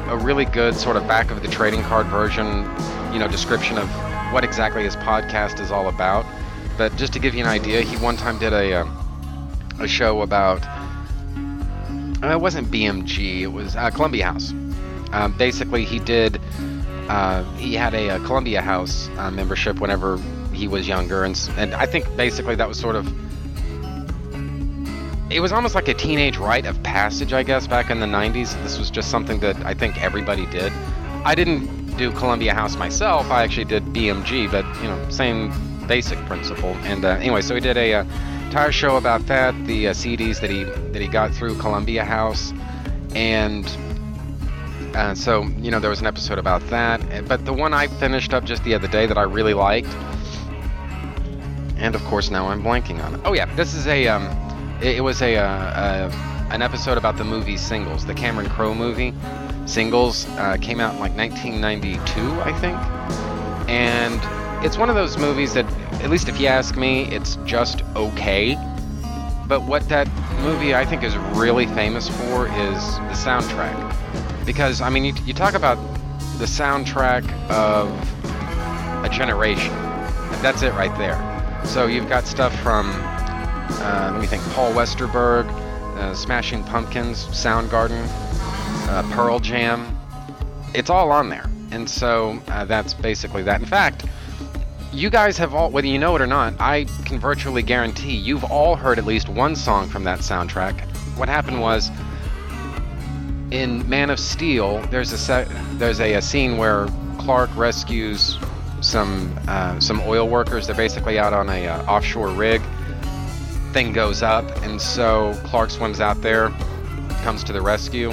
a 0.10 0.18
really 0.18 0.46
good 0.46 0.76
sort 0.76 0.98
of 0.98 1.08
back 1.08 1.32
of 1.32 1.42
the 1.42 1.48
trading 1.48 1.82
card 1.84 2.08
version, 2.08 2.48
you 3.14 3.20
know, 3.20 3.28
description 3.28 3.78
of 3.78 3.90
what 4.34 4.44
exactly 4.44 4.84
his 4.84 4.96
podcast 4.98 5.60
is 5.60 5.72
all 5.72 5.88
about. 5.88 6.26
But 6.78 6.96
just 6.96 7.14
to 7.14 7.20
give 7.20 7.34
you 7.34 7.44
an 7.44 7.50
idea, 7.50 7.82
he 7.82 7.96
one 7.98 8.18
time 8.18 8.38
did 8.38 8.54
a, 8.54 8.82
uh, 8.82 8.88
a 9.80 9.88
show 9.88 10.22
about, 10.22 10.66
uh, 12.24 12.32
it 12.32 12.42
wasn't 12.42 12.70
BMG, 12.70 13.42
it 13.42 13.48
was 13.48 13.76
uh, 13.76 13.90
Columbia 13.92 14.26
House. 14.26 14.54
Um, 15.12 15.32
basically, 15.38 15.86
he 15.86 16.00
did. 16.00 16.42
Uh, 17.08 17.44
he 17.56 17.76
had 17.76 17.94
a, 17.94 18.16
a 18.16 18.20
Columbia 18.22 18.62
House 18.62 19.10
uh, 19.18 19.32
membership 19.32 19.80
whenever 19.80 20.18
he 20.52 20.68
was 20.68 20.88
younger, 20.88 21.24
and 21.24 21.40
and 21.58 21.74
I 21.74 21.86
think 21.86 22.04
basically 22.18 22.56
that 22.56 22.68
was 22.68 22.80
sort 22.80 22.96
of. 22.96 23.08
It 25.32 25.40
was 25.40 25.52
almost 25.52 25.74
like 25.74 25.88
a 25.88 25.94
teenage 25.94 26.38
rite 26.38 26.66
of 26.66 26.82
passage, 26.84 27.34
I 27.34 27.44
guess, 27.44 27.68
back 27.68 27.90
in 27.90 28.00
the 28.00 28.06
'90s. 28.06 28.62
This 28.64 28.78
was 28.78 28.90
just 28.90 29.10
something 29.10 29.40
that 29.40 29.56
I 29.66 29.74
think 29.74 30.02
everybody 30.02 30.46
did. 30.48 30.74
I 31.24 31.34
didn't 31.36 31.96
do 31.98 32.12
Columbia 32.12 32.54
House 32.54 32.76
myself. 32.76 33.30
I 33.32 33.44
actually 33.44 33.66
did 33.66 33.84
BMG, 33.86 34.52
but 34.52 34.66
you 34.82 34.90
know, 34.90 35.10
same 35.10 35.52
basic 35.86 36.20
principle. 36.26 36.74
And 36.84 37.06
uh, 37.06 37.10
anyway, 37.10 37.42
so 37.42 37.56
he 37.56 37.62
did 37.62 37.78
a, 37.78 37.94
uh, 37.94 38.06
entire 38.56 38.72
show 38.72 38.96
about 38.96 39.26
that, 39.28 39.54
the 39.66 39.90
uh, 39.90 39.92
CDs 39.92 40.40
that 40.40 40.50
he 40.50 40.64
that 40.64 41.02
he 41.02 41.10
got 41.10 41.34
through 41.34 41.58
Columbia 41.58 42.06
House, 42.06 42.54
and 43.14 43.66
uh, 44.96 45.14
so, 45.14 45.44
you 45.60 45.72
know, 45.72 45.80
there 45.82 45.90
was 45.90 46.00
an 46.00 46.08
episode 46.08 46.38
about 46.38 46.66
that. 46.70 47.28
But 47.28 47.44
the 47.44 47.52
one 47.52 47.74
I 47.74 47.88
finished 47.88 48.34
up 48.34 48.46
just 48.46 48.64
the 48.64 48.74
other 48.74 48.88
day 48.88 49.08
that 49.08 49.18
I 49.18 49.24
really 49.24 49.54
liked, 49.54 49.90
and 51.76 51.96
of 51.96 52.04
course 52.06 52.30
now 52.30 52.48
I'm 52.48 52.64
blanking 52.64 53.04
on 53.04 53.16
it. 53.16 53.22
Oh 53.26 53.34
yeah, 53.34 53.54
this 53.56 53.74
is 53.74 53.88
a, 53.88 54.08
um, 54.08 54.24
it, 54.82 55.00
it 55.00 55.02
was 55.02 55.22
a, 55.22 55.36
uh, 55.36 55.42
uh, 55.44 56.48
an 56.50 56.62
episode 56.62 56.98
about 56.98 57.18
the 57.18 57.26
movie 57.26 57.58
Singles, 57.58 58.06
the 58.06 58.14
Cameron 58.14 58.50
Crowe 58.50 58.74
movie. 58.74 59.14
Singles 59.66 60.24
came 60.62 60.80
out 60.80 60.94
in 60.94 61.00
like 61.02 61.18
1992, 61.18 62.42
I 62.42 62.54
think. 62.60 62.78
And 63.68 64.45
it's 64.66 64.78
one 64.78 64.90
of 64.90 64.96
those 64.96 65.16
movies 65.18 65.54
that, 65.54 65.66
at 66.02 66.10
least 66.10 66.28
if 66.28 66.40
you 66.40 66.48
ask 66.48 66.76
me, 66.76 67.04
it's 67.06 67.38
just 67.46 67.84
okay. 67.96 68.56
But 69.48 69.62
what 69.62 69.88
that 69.90 70.08
movie 70.42 70.74
I 70.74 70.84
think 70.84 71.04
is 71.04 71.16
really 71.38 71.68
famous 71.68 72.10
for 72.10 72.48
is 72.48 72.98
the 72.98 73.14
soundtrack 73.14 73.96
because 74.44 74.82
I 74.82 74.90
mean, 74.90 75.06
you, 75.06 75.14
you 75.24 75.34
talk 75.34 75.54
about 75.54 75.78
the 76.40 76.46
soundtrack 76.46 77.30
of 77.50 77.90
a 79.06 79.10
generation, 79.10 79.74
that's 80.42 80.64
it 80.64 80.74
right 80.74 80.96
there. 80.98 81.16
So 81.66 81.86
you've 81.86 82.10
got 82.10 82.26
stuff 82.26 82.58
from, 82.62 82.90
uh, 82.92 84.10
let 84.14 84.22
me 84.22 84.28
think, 84.28 84.44
Paul 84.54 84.72
Westerberg, 84.74 85.48
uh, 85.98 86.14
Smashing 86.16 86.64
Pumpkins, 86.64 87.26
Soundgarden, 87.26 88.04
uh, 88.90 89.04
Pearl 89.14 89.40
Jam. 89.40 89.98
It's 90.74 90.90
all 90.90 91.12
on 91.12 91.30
there, 91.30 91.50
and 91.72 91.90
so 91.90 92.40
uh, 92.48 92.66
that's 92.66 92.94
basically 92.94 93.44
that. 93.44 93.62
In 93.62 93.68
fact, 93.68 94.06
you 94.96 95.10
guys 95.10 95.38
have 95.38 95.54
all, 95.54 95.70
whether 95.70 95.88
you 95.88 96.00
know 96.00 96.16
it 96.16 96.22
or 96.22 96.28
not, 96.28 96.54
I 96.60 96.86
can 97.06 97.20
virtually 97.20 97.62
guarantee 97.62 98.16
you've 98.16 98.46
all 98.46 98.76
heard 98.76 98.98
at 98.98 99.06
least 99.06 99.28
one 99.28 99.56
song 99.56 99.90
from 99.90 100.06
that 100.06 100.20
soundtrack. 100.20 100.80
What 101.18 101.28
happened 101.28 101.60
was 101.60 101.92
in 103.52 103.88
Man 103.90 104.10
of 104.10 104.20
Steel, 104.20 104.80
there's 104.90 105.12
a 105.30 105.46
there's 105.74 106.00
a, 106.00 106.14
a, 106.14 106.22
scene 106.22 106.58
where 106.58 106.88
Clark 107.20 107.56
rescues 107.56 108.38
some 108.82 109.38
uh, 109.48 109.80
some 109.80 110.02
oil 110.02 110.28
workers. 110.28 110.68
They're 110.68 110.76
basically 110.76 111.20
out 111.20 111.34
on 111.34 111.50
a 111.50 111.68
uh, 111.68 111.84
offshore 111.86 112.30
rig. 112.30 112.62
Thing 113.74 113.92
goes 113.92 114.24
up, 114.24 114.46
and 114.64 114.82
so 114.82 115.38
Clark 115.44 115.70
swims 115.70 116.00
out 116.00 116.22
there, 116.22 116.50
comes 117.24 117.44
to 117.44 117.54
the 117.54 117.62
rescue, 117.62 118.12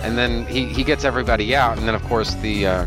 and 0.00 0.16
then 0.16 0.46
he, 0.46 0.64
he 0.64 0.82
gets 0.82 1.04
everybody 1.04 1.54
out, 1.54 1.76
and 1.76 1.86
then 1.86 1.94
of 1.94 2.02
course 2.04 2.34
the 2.36 2.66
uh, 2.66 2.86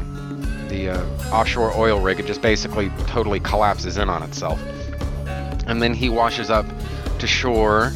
the 0.71 0.89
uh, 0.89 1.31
offshore 1.31 1.71
oil 1.75 1.99
rig 1.99 2.19
it 2.19 2.25
just 2.25 2.41
basically 2.41 2.89
totally 3.05 3.39
collapses 3.39 3.97
in 3.97 4.09
on 4.09 4.23
itself, 4.23 4.59
and 5.67 5.81
then 5.81 5.93
he 5.93 6.09
washes 6.09 6.49
up 6.49 6.65
to 7.19 7.27
shore 7.27 7.91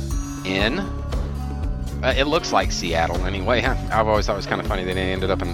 in 0.45 0.79
uh, 2.05 2.13
it 2.15 2.25
looks 2.25 2.53
like 2.53 2.71
Seattle 2.71 3.25
anyway. 3.25 3.63
I've 3.91 4.07
always 4.07 4.27
thought 4.27 4.33
it 4.33 4.37
was 4.37 4.45
kind 4.45 4.61
of 4.61 4.67
funny 4.67 4.83
that 4.83 4.93
they 4.93 5.11
ended 5.11 5.31
up 5.31 5.41
in, 5.41 5.49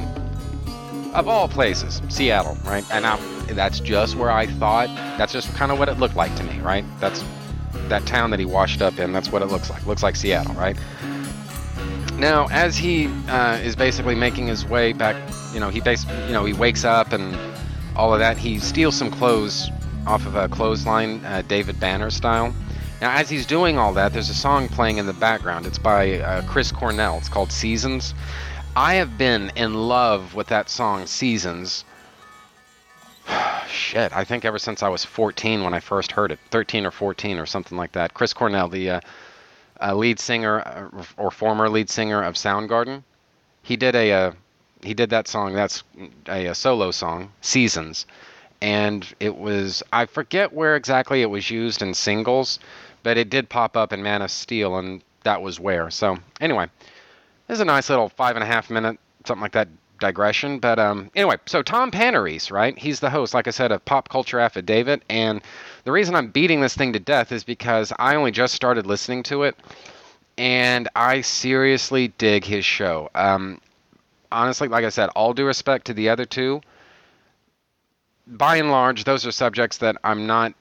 of 1.14 1.30
all 1.30 1.48
places, 1.48 2.02
Seattle, 2.10 2.58
right? 2.66 2.84
And 2.92 3.06
I, 3.06 3.18
that's 3.54 3.80
just 3.80 4.16
where 4.16 4.32
I 4.32 4.48
thought. 4.48 4.88
That's 5.18 5.32
just 5.32 5.54
kind 5.56 5.72
of 5.72 5.80
what 5.80 5.88
it 5.88 5.98
looked 5.98 6.18
like 6.18 6.36
to 6.36 6.44
me, 6.44 6.60
right? 6.60 6.84
That's 7.00 7.24
that 7.88 8.06
town 8.06 8.32
that 8.32 8.40
he 8.40 8.46
washed 8.46 8.82
up 8.82 9.00
in. 9.00 9.14
That's 9.14 9.32
what 9.32 9.42
it 9.42 9.46
looks 9.46 9.70
like. 9.70 9.86
Looks 9.86 10.04
like 10.04 10.18
Seattle, 10.18 10.54
right? 10.56 10.78
Now, 12.18 12.48
as 12.52 12.78
he 12.78 13.08
uh, 13.28 13.58
is 13.58 13.76
basically 13.76 14.16
making 14.16 14.48
his 14.48 14.66
way 14.66 14.94
back, 14.94 15.16
you 15.54 15.60
know, 15.60 15.70
he 15.70 15.80
bas- 15.80 16.06
you 16.28 16.34
know, 16.34 16.46
he 16.46 16.54
wakes 16.54 16.84
up 16.84 17.14
and 17.14 17.38
all 17.96 18.14
of 18.14 18.20
that. 18.20 18.38
He 18.38 18.60
steals 18.60 18.96
some 18.96 19.10
clothes 19.10 19.70
off 20.06 20.26
of 20.26 20.36
a 20.36 20.48
clothesline, 20.48 21.24
uh, 21.26 21.42
David 21.48 21.80
Banner 21.80 22.10
style. 22.10 22.54
Now, 23.02 23.12
as 23.16 23.30
he's 23.30 23.48
doing 23.48 23.80
all 23.80 23.94
that, 23.94 24.14
there's 24.14 24.30
a 24.30 24.36
song 24.36 24.68
playing 24.68 24.98
in 24.98 25.08
the 25.08 25.14
background. 25.14 25.66
It's 25.66 25.80
by 25.80 26.20
uh, 26.20 26.48
Chris 26.48 26.72
Cornell. 26.72 27.18
It's 27.18 27.30
called 27.30 27.52
Seasons. 27.52 28.14
I 28.76 28.94
have 28.96 29.18
been 29.18 29.52
in 29.56 29.74
love 29.74 30.36
with 30.36 30.48
that 30.48 30.70
song, 30.70 31.08
Seasons. 31.08 31.84
Shit, 33.68 34.16
I 34.16 34.24
think 34.24 34.46
ever 34.46 34.60
since 34.60 34.84
I 34.84 34.90
was 34.90 35.04
14 35.04 35.64
when 35.64 35.74
I 35.74 35.80
first 35.80 36.12
heard 36.12 36.32
it, 36.32 36.40
13 36.52 36.86
or 36.86 36.92
14 36.92 37.40
or 37.40 37.46
something 37.46 37.78
like 37.78 37.94
that. 37.94 38.14
Chris 38.14 38.34
Cornell, 38.34 38.70
the 38.70 39.02
lead 39.90 40.20
singer 40.20 40.62
uh, 40.62 41.04
or 41.18 41.32
former 41.32 41.70
lead 41.70 41.90
singer 41.90 42.22
of 42.22 42.36
Soundgarden, 42.36 43.04
he 43.64 43.76
did 43.76 43.96
a 43.96 44.12
uh, 44.12 44.32
he 44.82 44.94
did 44.94 45.10
that 45.12 45.28
song. 45.28 45.54
That's 45.54 45.84
a, 46.28 46.48
a 46.48 46.56
solo 46.56 46.92
song, 46.92 47.32
Seasons, 47.42 48.06
and 48.62 49.08
it 49.20 49.36
was 49.36 49.84
I 49.92 50.06
forget 50.06 50.54
where 50.54 50.76
exactly 50.76 51.22
it 51.22 51.30
was 51.30 51.50
used 51.50 51.82
in 51.82 51.94
singles, 51.94 52.60
but 53.04 53.18
it 53.18 53.30
did 53.30 53.50
pop 53.50 53.76
up 53.76 53.94
in 53.94 54.04
Man 54.04 54.22
of 54.22 54.32
Steel, 54.32 54.78
and 54.78 55.02
that 55.24 55.42
was 55.42 55.60
where. 55.60 55.90
So 55.90 56.18
anyway, 56.40 56.68
this 57.48 57.56
is 57.56 57.62
a 57.62 57.66
nice 57.66 57.90
little 57.90 58.10
five 58.10 58.36
and 58.36 58.44
a 58.44 58.48
half 58.48 58.70
minute 58.70 59.00
something 59.26 59.42
like 59.42 59.52
that 59.54 59.68
digression. 60.02 60.60
But 60.60 60.78
um, 60.78 61.10
anyway, 61.16 61.38
so 61.46 61.62
Tom 61.62 61.92
Panarese, 61.92 62.52
right? 62.52 62.78
He's 62.78 63.00
the 63.00 63.10
host, 63.10 63.34
like 63.34 63.48
I 63.48 63.52
said, 63.52 63.72
of 63.72 63.86
Pop 63.86 64.10
Culture 64.10 64.40
Affidavit, 64.40 65.02
and 65.10 65.42
the 65.86 65.94
reason 65.94 66.16
I'm 66.16 66.28
beating 66.30 66.60
this 66.60 66.76
thing 66.76 66.92
to 66.92 67.00
death 67.00 67.32
is 67.32 67.46
because 67.46 67.94
I 67.98 68.16
only 68.16 68.32
just 68.32 68.54
started 68.54 68.86
listening 68.86 69.24
to 69.24 69.44
it, 69.44 69.56
and 70.38 70.90
I 70.96 71.22
seriously 71.22 72.10
dig 72.18 72.44
his 72.44 72.66
show. 72.66 73.10
Um, 73.16 73.62
honestly, 74.32 74.68
like 74.68 74.84
I 74.84 74.90
said, 74.90 75.10
all 75.16 75.34
due 75.34 75.46
respect 75.46 75.86
to 75.88 75.94
the 75.94 76.10
other 76.10 76.26
two, 76.26 76.62
by 78.28 78.58
and 78.58 78.72
large, 78.72 79.06
those 79.06 79.26
are 79.26 79.32
subjects 79.32 79.78
that 79.78 79.96
I'm 80.04 80.28
not 80.28 80.54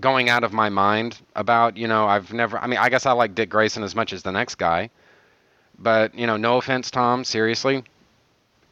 going 0.00 0.28
out 0.28 0.44
of 0.44 0.52
my 0.52 0.68
mind 0.68 1.18
about. 1.34 1.76
You 1.76 1.88
know, 1.88 2.06
I've 2.06 2.32
never, 2.32 2.58
I 2.58 2.66
mean, 2.66 2.78
I 2.78 2.88
guess 2.88 3.06
I 3.06 3.12
like 3.12 3.34
Dick 3.34 3.50
Grayson 3.50 3.82
as 3.82 3.94
much 3.94 4.12
as 4.12 4.22
the 4.22 4.32
next 4.32 4.56
guy. 4.56 4.90
But, 5.78 6.14
you 6.14 6.26
know, 6.26 6.36
no 6.36 6.58
offense, 6.58 6.90
Tom, 6.90 7.24
seriously. 7.24 7.84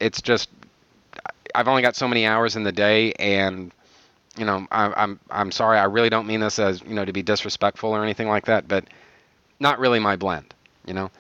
It's 0.01 0.23
just, 0.23 0.49
I've 1.55 1.69
only 1.69 1.83
got 1.83 1.97
so 1.97 2.09
many 2.09 2.27
hours 2.27 2.57
in 2.57 2.65
the 2.65 2.73
day, 2.73 3.13
and, 3.15 3.73
you 4.37 4.45
know, 4.45 4.67
I, 4.71 4.93
I'm, 4.97 5.21
I'm 5.31 5.53
sorry, 5.53 5.79
I 5.79 5.85
really 5.85 6.11
don't 6.11 6.27
mean 6.27 6.41
this 6.41 6.59
as, 6.59 6.83
you 6.83 6.95
know, 6.95 7.05
to 7.05 7.13
be 7.13 7.23
disrespectful 7.23 7.91
or 7.91 8.03
anything 8.03 8.29
like 8.29 8.47
that, 8.47 8.67
but 8.67 8.85
not 9.61 9.79
really 9.79 9.99
my 10.01 10.17
blend, 10.17 10.55
you 10.87 10.95
know? 10.95 11.11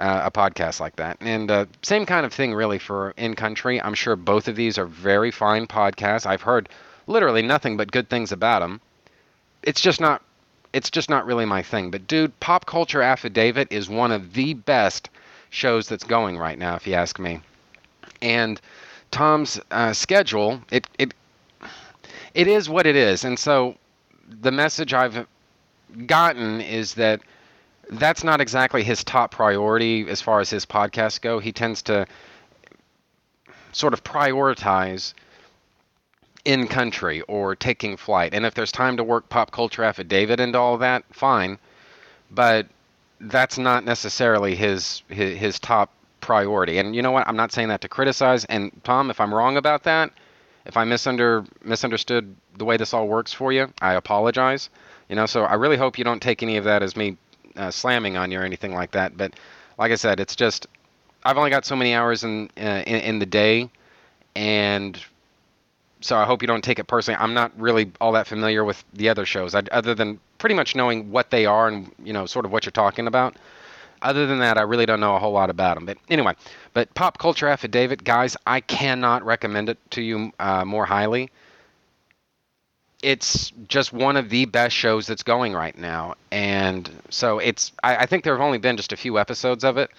uh, 0.00 0.22
a 0.24 0.30
podcast 0.30 0.80
like 0.80 0.96
that. 0.96 1.18
And 1.20 1.50
uh, 1.50 1.66
same 1.82 2.06
kind 2.06 2.24
of 2.24 2.32
thing, 2.32 2.54
really, 2.54 2.78
for 2.78 3.12
In 3.16 3.34
Country. 3.34 3.80
I'm 3.80 3.94
sure 3.94 4.16
both 4.16 4.48
of 4.48 4.56
these 4.56 4.78
are 4.78 4.86
very 4.86 5.30
fine 5.30 5.66
podcasts. 5.66 6.26
I've 6.26 6.42
heard 6.42 6.68
literally 7.06 7.42
nothing 7.42 7.76
but 7.76 7.92
good 7.92 8.08
things 8.08 8.32
about 8.32 8.60
them. 8.60 8.80
It's 9.62 9.80
just 9.80 10.00
not. 10.00 10.22
It's 10.72 10.90
just 10.90 11.10
not 11.10 11.26
really 11.26 11.44
my 11.44 11.62
thing. 11.62 11.90
But 11.90 12.06
dude, 12.06 12.38
Pop 12.40 12.64
Culture 12.64 13.02
Affidavit 13.02 13.72
is 13.72 13.90
one 13.90 14.12
of 14.12 14.32
the 14.32 14.54
best 14.54 15.10
shows 15.50 15.88
that's 15.88 16.04
going 16.04 16.38
right 16.38 16.58
now, 16.58 16.76
if 16.76 16.86
you 16.86 16.94
ask 16.94 17.18
me. 17.18 17.40
And 18.22 18.60
Tom's 19.10 19.60
uh, 19.70 19.92
schedule, 19.92 20.62
it 20.70 20.86
it 20.98 21.14
it 22.34 22.46
is 22.46 22.68
what 22.68 22.86
it 22.86 22.96
is. 22.96 23.24
And 23.24 23.38
so 23.38 23.76
the 24.40 24.52
message 24.52 24.94
I've 24.94 25.26
gotten 26.06 26.60
is 26.60 26.94
that 26.94 27.20
that's 27.90 28.22
not 28.22 28.40
exactly 28.40 28.84
his 28.84 29.02
top 29.02 29.32
priority 29.32 30.08
as 30.08 30.20
far 30.20 30.40
as 30.40 30.48
his 30.48 30.64
podcasts 30.64 31.20
go. 31.20 31.40
He 31.40 31.52
tends 31.52 31.82
to 31.82 32.06
sort 33.72 33.92
of 33.92 34.04
prioritize 34.04 35.14
in 36.44 36.68
country 36.68 37.20
or 37.22 37.56
taking 37.56 37.96
flight. 37.96 38.32
And 38.32 38.46
if 38.46 38.54
there's 38.54 38.72
time 38.72 38.96
to 38.96 39.04
work 39.04 39.28
pop 39.28 39.50
culture 39.50 39.82
affidavit 39.82 40.40
into 40.40 40.58
all 40.58 40.78
that, 40.78 41.04
fine. 41.12 41.58
But 42.30 42.68
that's 43.20 43.58
not 43.58 43.84
necessarily 43.84 44.54
his, 44.54 45.02
his 45.08 45.38
his 45.38 45.58
top 45.58 45.92
priority. 46.20 46.78
And 46.78 46.94
you 46.94 47.02
know 47.02 47.10
what? 47.10 47.26
I'm 47.28 47.36
not 47.36 47.52
saying 47.52 47.68
that 47.68 47.80
to 47.82 47.88
criticize. 47.88 48.44
And 48.46 48.72
Tom, 48.84 49.10
if 49.10 49.20
I'm 49.20 49.32
wrong 49.32 49.56
about 49.56 49.84
that, 49.84 50.10
if 50.66 50.76
I 50.76 50.84
misunder 50.84 51.46
misunderstood 51.64 52.34
the 52.56 52.64
way 52.64 52.76
this 52.76 52.94
all 52.94 53.08
works 53.08 53.32
for 53.32 53.52
you, 53.52 53.72
I 53.80 53.94
apologize. 53.94 54.70
You 55.08 55.16
know, 55.16 55.26
so 55.26 55.44
I 55.44 55.54
really 55.54 55.76
hope 55.76 55.98
you 55.98 56.04
don't 56.04 56.22
take 56.22 56.42
any 56.42 56.56
of 56.56 56.64
that 56.64 56.82
as 56.82 56.96
me 56.96 57.16
uh, 57.56 57.70
slamming 57.70 58.16
on 58.16 58.30
you 58.30 58.40
or 58.40 58.44
anything 58.44 58.74
like 58.74 58.92
that. 58.92 59.16
But 59.16 59.34
like 59.78 59.92
I 59.92 59.96
said, 59.96 60.20
it's 60.20 60.36
just 60.36 60.66
I've 61.24 61.36
only 61.36 61.50
got 61.50 61.64
so 61.64 61.76
many 61.76 61.94
hours 61.94 62.24
in, 62.24 62.50
uh, 62.56 62.82
in 62.86 63.00
in 63.00 63.18
the 63.18 63.26
day, 63.26 63.70
and 64.36 64.98
so 66.00 66.16
I 66.16 66.24
hope 66.24 66.42
you 66.42 66.48
don't 66.48 66.64
take 66.64 66.78
it 66.78 66.84
personally. 66.84 67.18
I'm 67.20 67.34
not 67.34 67.52
really 67.60 67.92
all 68.00 68.12
that 68.12 68.26
familiar 68.26 68.64
with 68.64 68.82
the 68.94 69.08
other 69.08 69.26
shows, 69.26 69.54
I, 69.54 69.62
other 69.70 69.94
than 69.94 70.20
pretty 70.40 70.56
much 70.56 70.74
knowing 70.74 71.12
what 71.12 71.30
they 71.30 71.46
are 71.46 71.68
and 71.68 71.92
you 72.02 72.12
know 72.12 72.26
sort 72.26 72.44
of 72.44 72.50
what 72.50 72.64
you're 72.64 72.72
talking 72.72 73.06
about. 73.06 73.36
Other 74.02 74.26
than 74.26 74.38
that, 74.38 74.56
I 74.56 74.62
really 74.62 74.86
don't 74.86 74.98
know 74.98 75.14
a 75.14 75.18
whole 75.18 75.32
lot 75.32 75.50
about 75.50 75.76
them. 75.76 75.84
But 75.84 75.98
anyway, 76.08 76.34
but 76.72 76.92
Pop 76.94 77.18
Culture 77.18 77.46
Affidavit, 77.46 78.02
guys, 78.02 78.34
I 78.46 78.60
cannot 78.60 79.24
recommend 79.24 79.68
it 79.68 79.78
to 79.90 80.02
you 80.02 80.32
uh, 80.40 80.64
more 80.64 80.86
highly 80.86 81.30
it's 83.02 83.52
just 83.68 83.92
one 83.92 84.16
of 84.16 84.28
the 84.28 84.44
best 84.44 84.74
shows 84.76 85.06
that's 85.06 85.22
going 85.22 85.52
right 85.52 85.76
now. 85.76 86.14
And 86.30 86.90
so 87.08 87.38
it's, 87.38 87.72
I, 87.82 87.98
I, 87.98 88.06
think 88.06 88.24
there 88.24 88.34
have 88.34 88.42
only 88.42 88.58
been 88.58 88.76
just 88.76 88.92
a 88.92 88.96
few 88.96 89.18
episodes 89.18 89.64
of 89.64 89.78
it. 89.78 89.90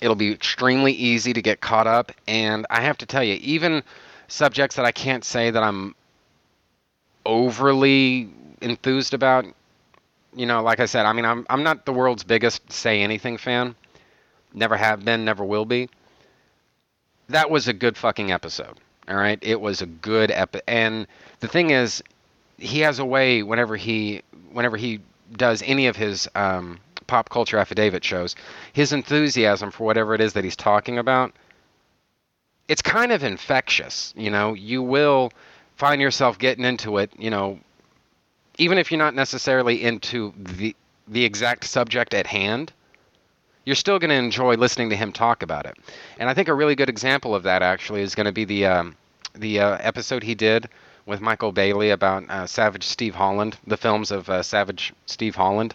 It'll 0.00 0.16
be 0.16 0.32
extremely 0.32 0.92
easy 0.92 1.32
to 1.32 1.40
get 1.40 1.60
caught 1.60 1.86
up. 1.86 2.12
And 2.26 2.66
I 2.68 2.82
have 2.82 2.98
to 2.98 3.06
tell 3.06 3.24
you, 3.24 3.38
even 3.40 3.82
subjects 4.28 4.76
that 4.76 4.84
I 4.84 4.92
can't 4.92 5.24
say 5.24 5.50
that 5.50 5.62
I'm 5.62 5.94
overly 7.24 8.28
enthused 8.62 9.14
about, 9.14 9.44
you 10.34 10.46
know, 10.46 10.62
like 10.62 10.80
I 10.80 10.86
said, 10.86 11.06
I 11.06 11.12
mean, 11.12 11.24
I'm, 11.24 11.46
I'm 11.50 11.62
not 11.62 11.84
the 11.84 11.92
world's 11.92 12.24
biggest 12.24 12.72
say 12.72 13.02
anything 13.02 13.36
fan. 13.36 13.74
Never 14.54 14.76
have 14.76 15.04
been, 15.04 15.24
never 15.24 15.44
will 15.44 15.64
be. 15.64 15.88
That 17.28 17.50
was 17.50 17.68
a 17.68 17.72
good 17.72 17.96
fucking 17.96 18.30
episode. 18.32 18.78
All 19.08 19.16
right, 19.16 19.38
it 19.42 19.60
was 19.60 19.82
a 19.82 19.86
good 19.86 20.30
episode, 20.30 20.62
and 20.68 21.06
the 21.40 21.48
thing 21.48 21.70
is, 21.70 22.02
he 22.58 22.80
has 22.80 23.00
a 23.00 23.04
way 23.04 23.42
whenever 23.42 23.76
he 23.76 24.22
whenever 24.52 24.76
he 24.76 25.00
does 25.36 25.62
any 25.66 25.88
of 25.88 25.96
his 25.96 26.28
um, 26.36 26.78
pop 27.08 27.28
culture 27.28 27.58
affidavit 27.58 28.04
shows, 28.04 28.36
his 28.72 28.92
enthusiasm 28.92 29.72
for 29.72 29.84
whatever 29.84 30.14
it 30.14 30.20
is 30.20 30.34
that 30.34 30.44
he's 30.44 30.54
talking 30.54 30.98
about, 30.98 31.32
it's 32.68 32.82
kind 32.82 33.10
of 33.10 33.24
infectious. 33.24 34.14
You 34.16 34.30
know, 34.30 34.54
you 34.54 34.82
will 34.82 35.32
find 35.76 36.00
yourself 36.00 36.38
getting 36.38 36.64
into 36.64 36.98
it. 36.98 37.10
You 37.18 37.30
know, 37.30 37.58
even 38.58 38.78
if 38.78 38.90
you're 38.90 38.98
not 38.98 39.14
necessarily 39.14 39.82
into 39.82 40.32
the 40.36 40.74
the 41.08 41.24
exact 41.24 41.64
subject 41.64 42.14
at 42.14 42.26
hand 42.26 42.72
you're 43.64 43.76
still 43.76 43.98
going 43.98 44.10
to 44.10 44.16
enjoy 44.16 44.54
listening 44.56 44.90
to 44.90 44.96
him 44.96 45.12
talk 45.12 45.42
about 45.42 45.66
it. 45.66 45.76
And 46.18 46.28
I 46.28 46.34
think 46.34 46.48
a 46.48 46.54
really 46.54 46.74
good 46.74 46.88
example 46.88 47.34
of 47.34 47.44
that 47.44 47.62
actually 47.62 48.02
is 48.02 48.14
going 48.14 48.26
to 48.26 48.32
be 48.32 48.44
the 48.44 48.66
um, 48.66 48.96
the 49.34 49.60
uh, 49.60 49.78
episode 49.80 50.22
he 50.22 50.34
did 50.34 50.68
with 51.06 51.20
Michael 51.20 51.52
Bailey 51.52 51.90
about 51.90 52.28
uh, 52.28 52.46
Savage 52.46 52.84
Steve 52.84 53.14
Holland, 53.14 53.56
the 53.66 53.76
films 53.76 54.10
of 54.10 54.28
uh, 54.28 54.42
Savage 54.42 54.92
Steve 55.06 55.34
Holland, 55.34 55.74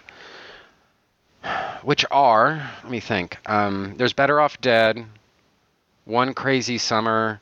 which 1.82 2.06
are 2.12 2.72
let 2.84 2.92
me 2.92 3.00
think. 3.00 3.38
Um, 3.46 3.96
there's 3.98 4.14
Better 4.14 4.40
Off 4.40 4.60
Dead, 4.62 5.06
One 6.06 6.34
Crazy 6.34 6.78
Summer. 6.78 7.40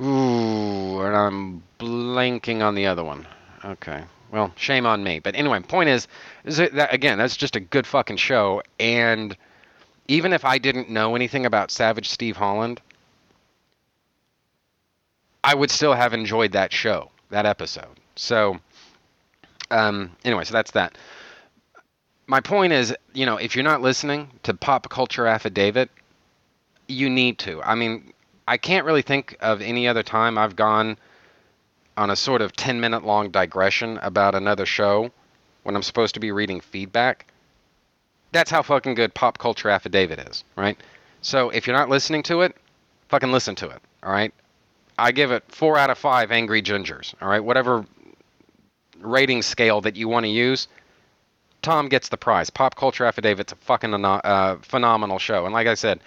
Ooh, 0.00 1.00
and 1.00 1.14
I'm 1.14 1.62
blanking 1.78 2.62
on 2.62 2.74
the 2.74 2.86
other 2.86 3.04
one. 3.04 3.26
Okay. 3.64 4.04
Well, 4.30 4.52
shame 4.56 4.86
on 4.86 5.04
me. 5.04 5.18
But 5.18 5.34
anyway, 5.34 5.60
point 5.60 5.90
is, 5.90 6.08
is 6.44 6.56
that 6.56 6.92
again, 6.92 7.18
that's 7.18 7.36
just 7.36 7.54
a 7.54 7.60
good 7.60 7.86
fucking 7.86 8.16
show. 8.16 8.62
And 8.80 9.36
even 10.08 10.32
if 10.32 10.44
I 10.44 10.58
didn't 10.58 10.90
know 10.90 11.14
anything 11.14 11.46
about 11.46 11.70
Savage 11.70 12.08
Steve 12.08 12.36
Holland, 12.36 12.80
I 15.44 15.54
would 15.54 15.70
still 15.70 15.92
have 15.94 16.14
enjoyed 16.14 16.52
that 16.52 16.72
show, 16.72 17.10
that 17.30 17.46
episode. 17.46 18.00
So, 18.16 18.58
um, 19.70 20.12
anyway, 20.24 20.44
so 20.44 20.52
that's 20.52 20.70
that. 20.72 20.96
My 22.26 22.40
point 22.40 22.72
is, 22.72 22.94
you 23.12 23.26
know, 23.26 23.36
if 23.36 23.54
you're 23.54 23.64
not 23.64 23.82
listening 23.82 24.30
to 24.44 24.54
Pop 24.54 24.88
Culture 24.88 25.26
Affidavit, 25.26 25.90
you 26.88 27.10
need 27.10 27.38
to. 27.40 27.62
I 27.62 27.74
mean, 27.74 28.12
I 28.46 28.56
can't 28.56 28.86
really 28.86 29.02
think 29.02 29.36
of 29.40 29.60
any 29.60 29.88
other 29.88 30.02
time 30.02 30.38
I've 30.38 30.56
gone 30.56 30.96
on 31.96 32.10
a 32.10 32.16
sort 32.16 32.42
of 32.42 32.54
10 32.54 32.80
minute 32.80 33.04
long 33.04 33.30
digression 33.30 33.98
about 33.98 34.34
another 34.34 34.66
show 34.66 35.10
when 35.62 35.76
I'm 35.76 35.82
supposed 35.82 36.14
to 36.14 36.20
be 36.20 36.32
reading 36.32 36.60
feedback. 36.60 37.26
That's 38.32 38.50
how 38.50 38.62
fucking 38.62 38.94
good 38.94 39.14
Pop 39.14 39.38
Culture 39.38 39.68
Affidavit 39.68 40.18
is, 40.18 40.44
right? 40.56 40.78
So 41.20 41.50
if 41.50 41.66
you're 41.66 41.76
not 41.76 41.88
listening 41.88 42.22
to 42.24 42.40
it, 42.40 42.56
fucking 43.08 43.30
listen 43.30 43.54
to 43.56 43.68
it, 43.68 43.80
all 44.02 44.12
right? 44.12 44.32
I 44.98 45.12
give 45.12 45.30
it 45.30 45.44
four 45.48 45.78
out 45.78 45.90
of 45.90 45.98
five 45.98 46.30
angry 46.30 46.62
gingers, 46.62 47.14
all 47.20 47.28
right? 47.28 47.44
Whatever 47.44 47.84
rating 49.00 49.42
scale 49.42 49.80
that 49.82 49.96
you 49.96 50.08
want 50.08 50.24
to 50.24 50.30
use, 50.30 50.68
Tom 51.60 51.88
gets 51.88 52.08
the 52.08 52.16
prize. 52.16 52.50
Pop 52.50 52.74
Culture 52.74 53.04
Affidavit's 53.04 53.52
a 53.52 53.56
fucking 53.56 54.04
uh, 54.04 54.56
phenomenal 54.62 55.18
show. 55.18 55.44
And 55.44 55.54
like 55.54 55.66
I 55.66 55.74
said, 55.74 56.00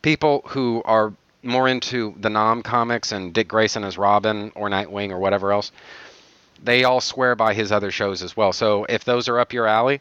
people 0.00 0.42
who 0.46 0.82
are 0.84 1.12
more 1.42 1.68
into 1.68 2.14
the 2.18 2.30
'Nam 2.30 2.62
comics 2.62 3.12
and 3.12 3.32
Dick 3.32 3.48
Grayson 3.48 3.84
as 3.84 3.98
Robin 3.98 4.52
or 4.54 4.68
Nightwing 4.68 5.10
or 5.10 5.18
whatever 5.18 5.52
else, 5.52 5.72
they 6.62 6.84
all 6.84 7.00
swear 7.00 7.34
by 7.34 7.54
his 7.54 7.72
other 7.72 7.90
shows 7.90 8.22
as 8.22 8.36
well. 8.36 8.52
So 8.52 8.84
if 8.88 9.04
those 9.04 9.28
are 9.28 9.38
up 9.40 9.52
your 9.52 9.66
alley, 9.66 10.00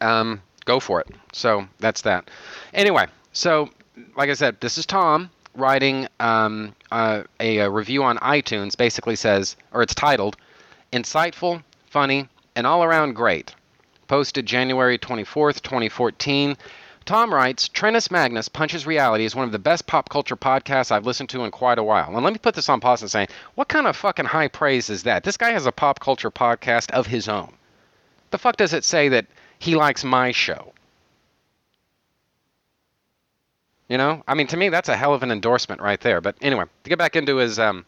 um, 0.00 0.42
go 0.64 0.80
for 0.80 1.00
it. 1.00 1.08
So 1.32 1.66
that's 1.78 2.02
that. 2.02 2.30
Anyway, 2.74 3.06
so 3.32 3.70
like 4.16 4.30
I 4.30 4.34
said, 4.34 4.60
this 4.60 4.78
is 4.78 4.86
Tom 4.86 5.30
writing 5.54 6.08
um, 6.18 6.74
uh, 6.90 7.22
a, 7.40 7.58
a 7.58 7.70
review 7.70 8.02
on 8.02 8.18
iTunes. 8.18 8.76
Basically 8.76 9.16
says, 9.16 9.56
or 9.72 9.82
it's 9.82 9.94
titled, 9.94 10.36
"Insightful, 10.92 11.62
Funny, 11.90 12.28
and 12.56 12.66
All 12.66 12.82
Around 12.84 13.14
Great." 13.14 13.54
Posted 14.08 14.44
January 14.44 14.98
24th, 14.98 15.62
2014. 15.62 16.56
Tom 17.04 17.34
writes, 17.34 17.68
Trentus 17.68 18.10
Magnus 18.10 18.48
Punches 18.48 18.86
Reality 18.86 19.24
is 19.24 19.34
one 19.34 19.44
of 19.44 19.52
the 19.52 19.58
best 19.58 19.86
pop 19.86 20.08
culture 20.08 20.36
podcasts 20.36 20.92
I've 20.92 21.06
listened 21.06 21.30
to 21.30 21.44
in 21.44 21.50
quite 21.50 21.78
a 21.78 21.82
while. 21.82 22.14
And 22.14 22.22
let 22.22 22.32
me 22.32 22.38
put 22.38 22.54
this 22.54 22.68
on 22.68 22.80
pause 22.80 23.02
and 23.02 23.10
say, 23.10 23.26
what 23.54 23.68
kind 23.68 23.86
of 23.86 23.96
fucking 23.96 24.26
high 24.26 24.48
praise 24.48 24.88
is 24.90 25.02
that? 25.04 25.24
This 25.24 25.36
guy 25.36 25.50
has 25.50 25.66
a 25.66 25.72
pop 25.72 26.00
culture 26.00 26.30
podcast 26.30 26.90
of 26.92 27.06
his 27.06 27.28
own. 27.28 27.52
The 28.30 28.38
fuck 28.38 28.56
does 28.56 28.72
it 28.72 28.84
say 28.84 29.08
that 29.10 29.26
he 29.58 29.74
likes 29.74 30.04
my 30.04 30.32
show? 30.32 30.72
You 33.88 33.98
know, 33.98 34.22
I 34.26 34.34
mean, 34.34 34.46
to 34.46 34.56
me, 34.56 34.70
that's 34.70 34.88
a 34.88 34.96
hell 34.96 35.12
of 35.12 35.22
an 35.22 35.30
endorsement 35.30 35.82
right 35.82 36.00
there. 36.00 36.20
But 36.20 36.36
anyway, 36.40 36.64
to 36.84 36.88
get 36.88 36.98
back 36.98 37.14
into 37.14 37.36
his 37.36 37.58
um, 37.58 37.84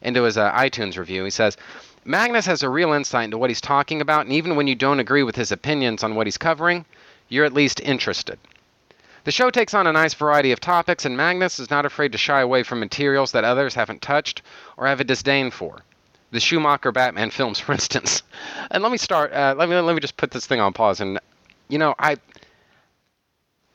into 0.00 0.22
his 0.22 0.38
uh, 0.38 0.52
iTunes 0.52 0.96
review, 0.96 1.24
he 1.24 1.30
says, 1.30 1.56
Magnus 2.04 2.46
has 2.46 2.62
a 2.62 2.68
real 2.68 2.92
insight 2.92 3.24
into 3.24 3.38
what 3.38 3.50
he's 3.50 3.60
talking 3.60 4.00
about, 4.00 4.26
and 4.26 4.32
even 4.32 4.54
when 4.54 4.66
you 4.66 4.74
don't 4.74 5.00
agree 5.00 5.22
with 5.22 5.34
his 5.34 5.50
opinions 5.50 6.04
on 6.04 6.14
what 6.14 6.26
he's 6.26 6.36
covering, 6.36 6.84
you're 7.34 7.44
at 7.44 7.52
least 7.52 7.80
interested. 7.80 8.38
The 9.24 9.32
show 9.32 9.50
takes 9.50 9.74
on 9.74 9.86
a 9.86 9.92
nice 9.92 10.14
variety 10.14 10.52
of 10.52 10.60
topics, 10.60 11.04
and 11.04 11.16
Magnus 11.16 11.58
is 11.58 11.70
not 11.70 11.84
afraid 11.84 12.12
to 12.12 12.18
shy 12.18 12.40
away 12.40 12.62
from 12.62 12.78
materials 12.78 13.32
that 13.32 13.42
others 13.42 13.74
haven't 13.74 14.02
touched 14.02 14.42
or 14.76 14.86
have 14.86 15.00
a 15.00 15.04
disdain 15.04 15.50
for. 15.50 15.80
The 16.30 16.40
Schumacher 16.40 16.92
Batman 16.92 17.30
films, 17.30 17.58
for 17.60 17.72
instance. 17.72 18.22
And 18.70 18.82
let 18.82 18.92
me 18.92 18.98
start. 18.98 19.32
Uh, 19.32 19.54
let 19.58 19.68
me 19.68 19.74
let 19.76 19.94
me 19.94 20.00
just 20.00 20.16
put 20.16 20.30
this 20.30 20.46
thing 20.46 20.60
on 20.60 20.72
pause. 20.72 21.00
And 21.00 21.18
you 21.68 21.78
know, 21.78 21.94
I 21.98 22.16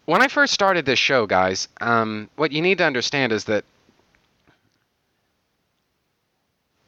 when 0.05 0.21
I 0.21 0.27
first 0.27 0.53
started 0.53 0.85
this 0.85 0.99
show, 0.99 1.25
guys, 1.25 1.67
um, 1.81 2.29
what 2.35 2.51
you 2.51 2.61
need 2.61 2.77
to 2.77 2.85
understand 2.85 3.31
is 3.31 3.43
that 3.45 3.65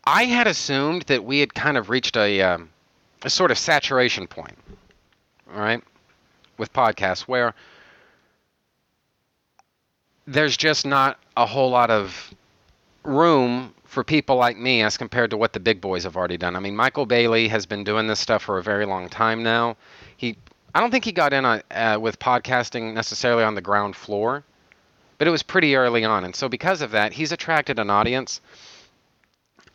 I 0.05 0.25
had 0.25 0.47
assumed 0.47 1.03
that 1.03 1.23
we 1.23 1.39
had 1.39 1.53
kind 1.53 1.77
of 1.77 1.89
reached 1.89 2.17
a, 2.17 2.41
um, 2.41 2.69
a 3.23 3.29
sort 3.29 3.51
of 3.51 3.57
saturation 3.57 4.25
point. 4.27 4.57
All 5.53 5.59
right 5.59 5.83
with 6.61 6.71
podcasts 6.71 7.21
where 7.21 7.53
there's 10.27 10.55
just 10.55 10.85
not 10.85 11.19
a 11.35 11.45
whole 11.45 11.71
lot 11.71 11.89
of 11.89 12.33
room 13.03 13.73
for 13.83 14.03
people 14.03 14.35
like 14.37 14.57
me 14.57 14.83
as 14.83 14.95
compared 14.95 15.31
to 15.31 15.37
what 15.37 15.51
the 15.51 15.59
big 15.59 15.81
boys 15.81 16.03
have 16.03 16.15
already 16.15 16.37
done. 16.37 16.55
I 16.55 16.59
mean, 16.59 16.75
Michael 16.75 17.07
Bailey 17.07 17.47
has 17.49 17.65
been 17.65 17.83
doing 17.83 18.07
this 18.07 18.19
stuff 18.19 18.43
for 18.43 18.59
a 18.59 18.63
very 18.63 18.85
long 18.85 19.09
time 19.09 19.41
now. 19.41 19.75
He, 20.15 20.37
I 20.75 20.79
don't 20.79 20.91
think 20.91 21.03
he 21.03 21.11
got 21.11 21.33
in 21.33 21.43
on, 21.43 21.63
uh, 21.71 21.97
with 21.99 22.19
podcasting 22.19 22.93
necessarily 22.93 23.43
on 23.43 23.55
the 23.55 23.61
ground 23.61 23.95
floor, 23.95 24.43
but 25.17 25.27
it 25.27 25.31
was 25.31 25.43
pretty 25.43 25.75
early 25.75 26.05
on, 26.05 26.23
and 26.23 26.35
so 26.35 26.47
because 26.47 26.81
of 26.81 26.91
that, 26.91 27.11
he's 27.11 27.31
attracted 27.31 27.79
an 27.79 27.89
audience 27.89 28.39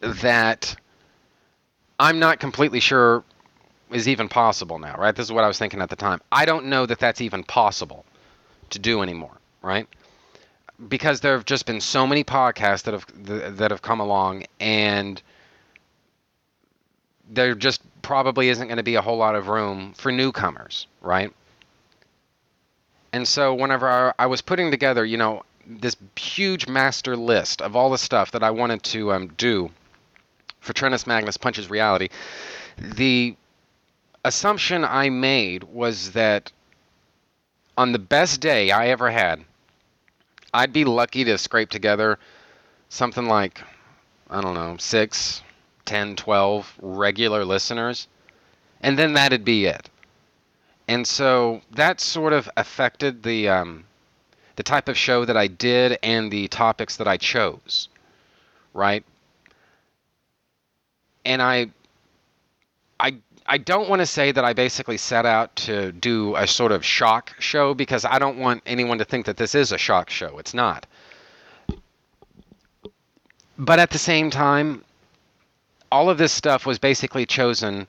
that 0.01 0.77
I'm 1.99 2.21
not 2.21 2.39
completely 2.39 2.81
sure 2.81 3.25
is 3.91 4.09
even 4.09 4.29
possible 4.29 4.79
now, 4.79 4.97
right? 4.97 5.15
This 5.15 5.27
is 5.27 5.33
what 5.33 5.45
I 5.45 5.49
was 5.49 5.59
thinking 5.59 5.81
at 5.81 5.91
the 5.91 5.97
time. 5.97 6.21
I 6.33 6.45
don't 6.45 6.67
know 6.67 6.87
that 6.87 6.99
that's 6.99 7.21
even 7.21 7.45
possible 7.45 8.05
to 8.71 8.79
do 8.79 9.03
anymore, 9.03 9.37
right? 9.63 9.87
Because 10.89 11.21
there 11.21 11.35
have 11.35 11.45
just 11.45 11.67
been 11.67 11.81
so 11.81 12.07
many 12.07 12.25
podcasts 12.25 12.83
that 12.83 12.95
have 12.95 13.59
that 13.59 13.71
have 13.71 13.83
come 13.83 14.01
along, 14.01 14.45
and 14.61 15.23
there 17.31 17.55
just 17.55 17.81
probably 18.03 18.49
isn't 18.49 18.67
going 18.67 18.77
to 18.77 18.83
be 18.83 18.97
a 18.97 19.03
whole 19.03 19.17
lot 19.17 19.35
of 19.35 19.49
room 19.49 19.95
for 19.97 20.13
newcomers, 20.13 20.87
right? 21.01 21.33
And 23.13 23.27
so 23.27 23.55
whenever 23.55 23.89
I, 23.89 24.13
I 24.19 24.27
was 24.27 24.43
putting 24.43 24.71
together, 24.71 25.05
you 25.05 25.17
know, 25.17 25.43
this 25.67 25.97
huge 26.17 26.69
master 26.69 27.17
list 27.17 27.63
of 27.63 27.75
all 27.75 27.91
the 27.91 27.99
stuff 27.99 28.33
that 28.33 28.43
I 28.43 28.51
wanted 28.51 28.83
to 28.85 29.13
um, 29.13 29.29
do 29.37 29.71
for 30.61 30.73
Trentus 30.73 31.07
Magnus 31.07 31.37
Punches 31.37 31.71
Reality, 31.71 32.09
the 32.79 33.35
assumption 34.27 34.85
I 34.85 35.09
made 35.09 35.63
was 35.63 36.13
that 36.13 36.51
on 37.79 37.93
the 37.93 37.99
best 37.99 38.41
day 38.41 38.73
I 38.73 38.89
ever 38.89 39.11
had, 39.11 39.45
I'd 40.53 40.73
be 40.73 40.85
lucky 40.85 41.25
to 41.25 41.39
scrape 41.39 41.71
together 41.71 42.19
something 42.89 43.27
like, 43.27 43.63
I 44.29 44.41
don't 44.41 44.55
know, 44.55 44.77
six, 44.79 45.43
ten, 45.85 46.17
twelve 46.17 46.73
regular 46.83 47.45
listeners, 47.45 48.09
and 48.81 48.99
then 48.99 49.13
that'd 49.13 49.45
be 49.45 49.67
it. 49.67 49.89
And 50.89 51.07
so 51.07 51.61
that 51.73 52.01
sort 52.01 52.33
of 52.33 52.51
affected 52.57 53.23
the 53.23 53.49
um, 53.49 53.85
the 54.57 54.63
type 54.63 54.89
of 54.89 54.97
show 54.97 55.25
that 55.25 55.37
I 55.37 55.47
did 55.47 55.99
and 56.03 56.31
the 56.31 56.49
topics 56.49 56.97
that 56.97 57.07
I 57.07 57.17
chose, 57.17 57.89
right? 58.73 59.05
And 61.25 61.43
I 61.43 61.71
I 63.49 63.59
don't 63.59 63.89
want 63.89 64.01
to 64.01 64.07
say 64.07 64.33
that 64.33 64.45
I 64.45 64.53
basically 64.53 64.97
set 64.97 65.25
out 65.25 65.55
to 65.57 65.93
do 65.93 66.35
a 66.37 66.47
sort 66.47 66.73
of 66.73 66.85
shock 66.85 67.35
show 67.39 67.75
because 67.75 68.05
I 68.05 68.19
don't 68.19 68.39
want 68.39 68.63
anyone 68.67 68.99
to 68.99 69.05
think 69.05 69.27
that 69.27 69.37
this 69.37 69.55
is 69.55 69.73
a 69.73 69.79
shock 69.79 70.11
show. 70.11 70.39
It's 70.39 70.55
not. 70.55 70.87
But 73.59 73.79
at 73.79 73.91
the 73.91 73.99
same 73.99 74.31
time, 74.31 74.85
all 75.91 76.11
of 76.11 76.19
this 76.19 76.33
stuff 76.33 76.67
was 76.67 76.79
basically 76.79 77.25
chosen 77.25 77.87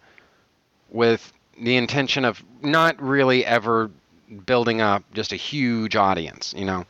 with 0.90 1.34
the 1.60 1.76
intention 1.76 2.24
of 2.24 2.44
not 2.62 3.02
really 3.02 3.46
ever 3.46 3.90
building 4.46 4.82
up 4.82 5.04
just 5.14 5.32
a 5.32 5.36
huge 5.36 5.96
audience, 5.96 6.54
you 6.56 6.66
know. 6.66 6.86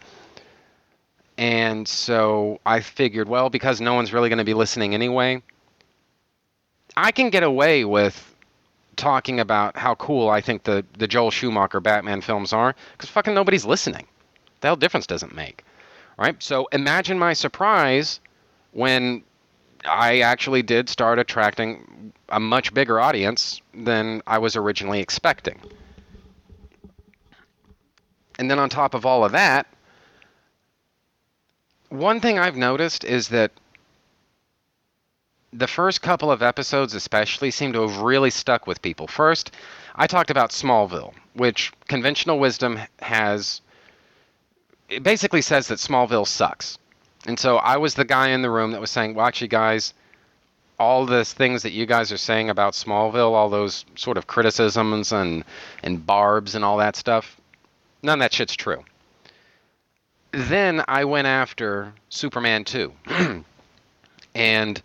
And 1.38 1.88
so 1.88 2.60
I 2.66 2.82
figured, 2.82 3.30
well, 3.30 3.50
because 3.50 3.80
no 3.80 3.94
one's 3.94 4.12
really 4.12 4.30
going 4.30 4.40
to 4.40 4.44
be 4.44 4.54
listening 4.54 4.94
anyway, 4.94 5.42
I 6.96 7.12
can 7.12 7.30
get 7.30 7.44
away 7.44 7.86
with 7.86 8.36
talking 8.98 9.40
about 9.40 9.78
how 9.78 9.96
cool 9.96 10.30
I 10.30 10.42
think 10.42 10.64
the, 10.64 10.86
the 10.98 11.08
Joel 11.08 11.32
Schumacher 11.32 11.80
Batman 11.80 12.22
films 12.22 12.52
are 12.52 12.76
because 12.92 13.10
fucking 13.10 13.34
nobody's 13.34 13.66
listening. 13.66 14.06
The 14.62 14.68
hell 14.68 14.76
difference 14.76 15.08
doesn't 15.08 15.36
make. 15.36 15.64
Right? 16.18 16.42
So 16.42 16.68
imagine 16.72 17.20
my 17.20 17.34
surprise 17.34 18.20
when 18.72 19.24
I 19.86 20.20
actually 20.20 20.64
did 20.64 20.90
start 20.90 21.20
attracting 21.20 22.12
a 22.30 22.40
much 22.40 22.74
bigger 22.74 23.00
audience 23.00 23.62
than 23.74 24.22
I 24.28 24.40
was 24.40 24.56
originally 24.56 25.00
expecting. 25.00 25.60
And 28.40 28.52
then 28.52 28.60
on 28.60 28.70
top 28.70 28.94
of 28.94 29.06
all 29.06 29.24
of 29.24 29.32
that, 29.32 29.68
one 31.90 32.20
thing 32.20 32.38
I've 32.38 32.58
noticed 32.58 33.04
is 33.04 33.30
that 33.30 33.52
the 35.58 35.68
first 35.68 36.02
couple 36.02 36.32
of 36.32 36.44
episodes, 36.44 36.94
especially, 36.94 37.50
seem 37.50 37.74
to 37.74 37.82
have 37.82 37.98
really 37.98 38.30
stuck 38.30 38.68
with 38.68 38.82
people. 38.82 39.08
First, 39.08 39.52
I 39.96 40.06
talked 40.06 40.30
about 40.30 40.52
Smallville, 40.52 41.14
which 41.34 41.72
conventional 41.88 42.38
wisdom 42.38 42.80
has. 43.00 43.62
It 44.88 45.04
basically 45.04 45.42
says 45.42 45.68
that 45.68 45.80
Smallville 45.80 46.28
sucks. 46.28 46.78
And 47.26 47.40
so 47.40 47.58
I 47.58 47.78
was 47.78 47.96
the 47.96 48.06
guy 48.06 48.30
in 48.30 48.42
the 48.42 48.52
room 48.52 48.72
that 48.72 48.80
was 48.80 48.92
saying, 48.92 49.16
well, 49.16 49.26
actually, 49.26 49.48
guys, 49.48 49.94
all 50.80 51.06
these 51.06 51.34
things 51.34 51.64
that 51.64 51.72
you 51.72 51.86
guys 51.88 52.12
are 52.12 52.18
saying 52.18 52.50
about 52.50 52.74
Smallville, 52.74 53.34
all 53.34 53.50
those 53.50 53.84
sort 53.96 54.18
of 54.18 54.28
criticisms 54.28 55.12
and, 55.12 55.44
and 55.82 56.06
barbs 56.06 56.54
and 56.54 56.64
all 56.64 56.78
that 56.78 56.96
stuff, 56.96 57.36
none 58.04 58.20
of 58.20 58.24
that 58.24 58.34
shit's 58.34 58.56
true. 58.56 58.84
Then 60.32 60.84
I 60.88 61.04
went 61.06 61.26
after 61.26 61.94
Superman 62.10 62.64
2. 62.64 62.94
and 64.36 64.82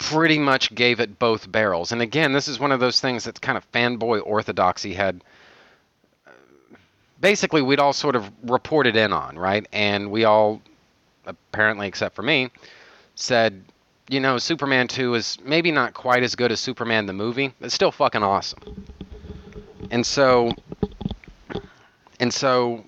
pretty 0.00 0.38
much 0.38 0.74
gave 0.74 0.98
it 0.98 1.18
both 1.18 1.52
barrels. 1.52 1.92
And 1.92 2.02
again, 2.02 2.32
this 2.32 2.48
is 2.48 2.58
one 2.58 2.72
of 2.72 2.80
those 2.80 3.00
things 3.00 3.22
that's 3.22 3.38
kind 3.38 3.56
of 3.56 3.70
fanboy 3.70 4.22
orthodoxy 4.24 4.94
had. 4.94 5.22
Uh, 6.26 6.30
basically, 7.20 7.62
we'd 7.62 7.78
all 7.78 7.92
sort 7.92 8.16
of 8.16 8.28
reported 8.42 8.96
in 8.96 9.12
on, 9.12 9.38
right? 9.38 9.68
And 9.72 10.10
we 10.10 10.24
all, 10.24 10.62
apparently, 11.26 11.86
except 11.86 12.16
for 12.16 12.22
me, 12.22 12.50
said, 13.14 13.62
you 14.08 14.20
know, 14.20 14.38
Superman 14.38 14.88
2 14.88 15.14
is 15.14 15.38
maybe 15.44 15.70
not 15.70 15.92
quite 15.92 16.22
as 16.22 16.34
good 16.34 16.50
as 16.50 16.60
Superman 16.60 17.04
the 17.06 17.12
movie, 17.12 17.52
but 17.60 17.70
still 17.70 17.92
fucking 17.92 18.22
awesome. 18.22 18.86
And 19.90 20.04
so, 20.04 20.50
and 22.18 22.32
so, 22.32 22.84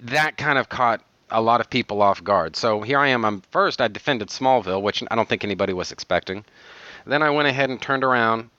that 0.00 0.36
kind 0.36 0.58
of 0.58 0.68
caught 0.68 1.02
a 1.30 1.40
lot 1.40 1.60
of 1.60 1.70
people 1.70 2.02
off 2.02 2.22
guard. 2.22 2.56
So 2.56 2.80
here 2.80 2.98
I 2.98 3.08
am. 3.08 3.24
I'm 3.24 3.40
first. 3.50 3.80
I 3.80 3.88
defended 3.88 4.28
Smallville, 4.28 4.82
which 4.82 5.02
I 5.10 5.14
don't 5.14 5.28
think 5.28 5.44
anybody 5.44 5.72
was 5.72 5.92
expecting. 5.92 6.44
Then 7.06 7.22
I 7.22 7.30
went 7.30 7.48
ahead 7.48 7.70
and 7.70 7.80
turned 7.80 8.04
around 8.04 8.50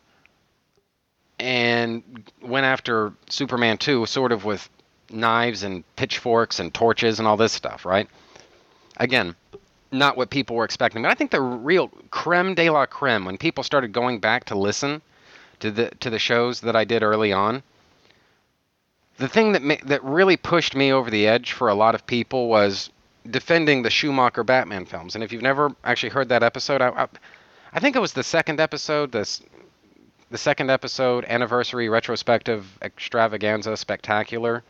and 1.39 2.03
went 2.41 2.65
after 2.65 3.13
Superman 3.29 3.77
2 3.77 4.05
sort 4.05 4.31
of 4.31 4.45
with 4.45 4.69
knives 5.09 5.63
and 5.63 5.83
pitchforks 5.95 6.59
and 6.59 6.73
torches 6.73 7.19
and 7.19 7.27
all 7.27 7.37
this 7.37 7.53
stuff, 7.53 7.85
right? 7.85 8.07
Again, 8.97 9.35
not 9.91 10.17
what 10.17 10.29
people 10.29 10.55
were 10.55 10.65
expecting. 10.65 11.01
But 11.01 11.11
I 11.11 11.15
think 11.15 11.31
the 11.31 11.41
real 11.41 11.87
creme 12.11 12.53
de 12.55 12.69
la 12.69 12.85
creme, 12.85 13.25
when 13.25 13.37
people 13.37 13.63
started 13.63 13.93
going 13.93 14.19
back 14.19 14.45
to 14.45 14.57
listen 14.57 15.01
to 15.59 15.71
the 15.71 15.89
to 15.99 16.09
the 16.09 16.19
shows 16.19 16.61
that 16.61 16.75
I 16.75 16.83
did 16.83 17.03
early 17.03 17.33
on, 17.33 17.63
the 19.19 19.27
thing 19.27 19.51
that 19.51 19.61
ma- 19.61 19.75
that 19.85 20.03
really 20.03 20.37
pushed 20.37 20.75
me 20.75 20.91
over 20.91 21.11
the 21.11 21.27
edge 21.27 21.51
for 21.51 21.67
a 21.67 21.75
lot 21.75 21.93
of 21.93 22.07
people 22.07 22.47
was 22.47 22.89
defending 23.29 23.83
the 23.83 23.89
Schumacher 23.89 24.43
Batman 24.43 24.85
films. 24.85 25.13
And 25.13 25.23
if 25.23 25.31
you've 25.31 25.41
never 25.41 25.75
actually 25.83 26.09
heard 26.09 26.29
that 26.29 26.41
episode, 26.41 26.81
I, 26.81 26.89
I, 26.89 27.07
I 27.73 27.79
think 27.79 27.95
it 27.95 27.99
was 27.99 28.13
the 28.13 28.23
second 28.23 28.59
episode, 28.59 29.11
this 29.11 29.41
the 30.31 30.37
second 30.37 30.69
episode 30.69 31.25
anniversary 31.25 31.89
retrospective 31.89 32.65
extravaganza 32.81 33.75
spectacular, 33.75 34.63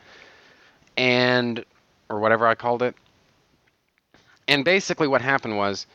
and 0.97 1.63
or 2.09 2.19
whatever 2.19 2.47
I 2.47 2.55
called 2.55 2.81
it. 2.81 2.95
And 4.47 4.65
basically, 4.65 5.07
what 5.07 5.21
happened 5.21 5.57
was, 5.57 5.85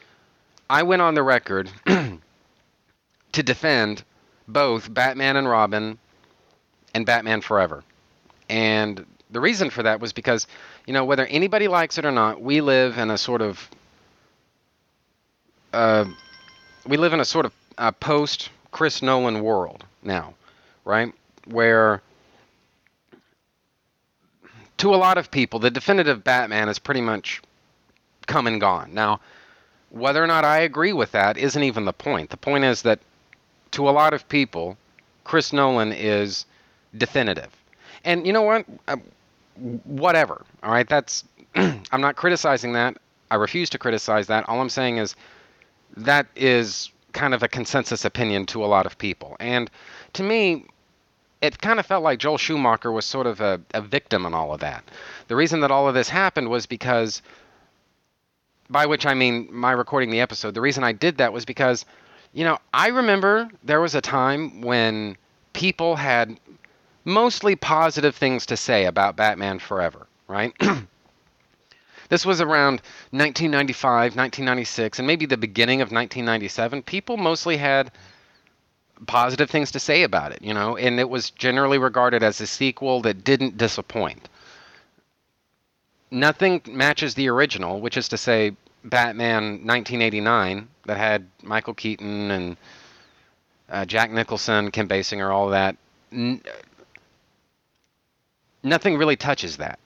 I 0.70 0.84
went 0.84 1.02
on 1.02 1.14
the 1.14 1.24
record 1.24 1.70
to 1.86 3.42
defend 3.42 4.04
both 4.46 4.92
Batman 4.94 5.36
and 5.36 5.48
Robin 5.48 5.98
and 6.94 7.04
Batman 7.04 7.40
Forever. 7.40 7.82
And 8.48 9.04
the 9.30 9.40
reason 9.40 9.70
for 9.70 9.82
that 9.82 10.00
was 10.00 10.12
because, 10.12 10.46
you 10.86 10.92
know, 10.92 11.04
whether 11.04 11.26
anybody 11.26 11.68
likes 11.68 11.98
it 11.98 12.04
or 12.04 12.12
not, 12.12 12.40
we 12.40 12.60
live 12.60 12.98
in 12.98 13.10
a 13.10 13.18
sort 13.18 13.42
of 13.42 13.68
uh, 15.72 16.04
we 16.86 16.96
live 16.96 17.12
in 17.12 17.20
a 17.20 17.24
sort 17.24 17.46
of 17.46 17.52
uh, 17.78 17.90
post 17.90 18.50
Chris 18.70 19.02
Nolan 19.02 19.42
world 19.42 19.84
now, 20.02 20.34
right? 20.84 21.12
Where 21.46 22.00
to 24.78 24.94
a 24.94 24.96
lot 24.96 25.18
of 25.18 25.30
people, 25.30 25.58
the 25.58 25.70
definitive 25.70 26.22
Batman 26.24 26.68
is 26.68 26.78
pretty 26.78 27.00
much 27.00 27.42
come 28.26 28.46
and 28.46 28.60
gone. 28.60 28.92
Now, 28.94 29.20
whether 29.90 30.22
or 30.22 30.26
not 30.26 30.44
I 30.44 30.58
agree 30.58 30.92
with 30.92 31.12
that 31.12 31.36
isn't 31.36 31.62
even 31.62 31.84
the 31.84 31.92
point. 31.92 32.30
The 32.30 32.36
point 32.36 32.64
is 32.64 32.82
that 32.82 32.98
to 33.72 33.88
a 33.88 33.92
lot 33.92 34.12
of 34.12 34.28
people, 34.28 34.76
Chris 35.24 35.52
Nolan 35.52 35.92
is 35.92 36.46
definitive. 36.96 37.50
And 38.04 38.26
you 38.26 38.32
know 38.32 38.42
what? 38.42 38.66
Uh, 38.88 38.96
whatever. 39.84 40.44
All 40.62 40.70
right, 40.70 40.88
that's 40.88 41.24
I'm 41.54 42.00
not 42.00 42.16
criticizing 42.16 42.72
that. 42.74 42.96
I 43.30 43.36
refuse 43.36 43.70
to 43.70 43.78
criticize 43.78 44.26
that. 44.28 44.48
All 44.48 44.60
I'm 44.60 44.68
saying 44.68 44.98
is 44.98 45.16
that 45.96 46.26
is 46.36 46.90
kind 47.12 47.32
of 47.32 47.42
a 47.42 47.48
consensus 47.48 48.04
opinion 48.04 48.46
to 48.46 48.64
a 48.64 48.66
lot 48.66 48.86
of 48.86 48.98
people. 48.98 49.36
And 49.40 49.70
to 50.14 50.22
me, 50.22 50.66
it 51.40 51.60
kind 51.60 51.78
of 51.78 51.86
felt 51.86 52.02
like 52.02 52.18
Joel 52.18 52.38
Schumacher 52.38 52.90
was 52.90 53.04
sort 53.04 53.26
of 53.26 53.40
a, 53.40 53.60
a 53.72 53.80
victim 53.80 54.26
in 54.26 54.34
all 54.34 54.52
of 54.52 54.60
that. 54.60 54.84
The 55.28 55.36
reason 55.36 55.60
that 55.60 55.70
all 55.70 55.88
of 55.88 55.94
this 55.94 56.08
happened 56.08 56.48
was 56.48 56.66
because, 56.66 57.22
by 58.68 58.86
which 58.86 59.06
I 59.06 59.14
mean 59.14 59.48
my 59.50 59.72
recording 59.72 60.10
the 60.10 60.20
episode, 60.20 60.54
the 60.54 60.60
reason 60.60 60.84
I 60.84 60.92
did 60.92 61.18
that 61.18 61.32
was 61.32 61.44
because, 61.44 61.84
you 62.32 62.44
know, 62.44 62.58
I 62.72 62.88
remember 62.88 63.48
there 63.62 63.80
was 63.80 63.94
a 63.94 64.00
time 64.00 64.62
when 64.62 65.16
people 65.52 65.96
had 65.96 66.38
mostly 67.04 67.56
positive 67.56 68.14
things 68.14 68.46
to 68.46 68.56
say 68.56 68.86
about 68.86 69.16
Batman 69.16 69.58
Forever, 69.58 70.06
right? 70.28 70.54
this 72.08 72.24
was 72.26 72.40
around 72.40 72.80
1995, 73.10 74.16
1996, 74.16 74.98
and 74.98 75.06
maybe 75.06 75.26
the 75.26 75.36
beginning 75.36 75.80
of 75.80 75.86
1997. 75.86 76.82
People 76.82 77.16
mostly 77.16 77.56
had 77.56 77.92
positive 79.06 79.50
things 79.50 79.70
to 79.72 79.80
say 79.80 80.02
about 80.02 80.32
it, 80.32 80.40
you 80.42 80.54
know, 80.54 80.76
and 80.76 80.98
it 80.98 81.08
was 81.08 81.30
generally 81.30 81.78
regarded 81.78 82.22
as 82.22 82.40
a 82.40 82.46
sequel 82.46 83.00
that 83.02 83.24
didn't 83.24 83.58
disappoint. 83.58 84.28
Nothing 86.10 86.62
matches 86.66 87.14
the 87.14 87.28
original, 87.28 87.80
which 87.80 87.96
is 87.96 88.08
to 88.08 88.16
say, 88.16 88.56
Batman 88.84 89.66
1989, 89.66 90.68
that 90.84 90.96
had 90.98 91.26
Michael 91.42 91.74
Keaton 91.74 92.30
and 92.30 92.56
uh, 93.70 93.84
Jack 93.84 94.10
Nicholson, 94.10 94.70
Kim 94.70 94.86
Basinger, 94.86 95.32
all 95.32 95.48
that. 95.48 95.76
N- 96.12 96.42
nothing 98.64 98.96
really 98.96 99.16
touches 99.16 99.58
that. 99.58 99.78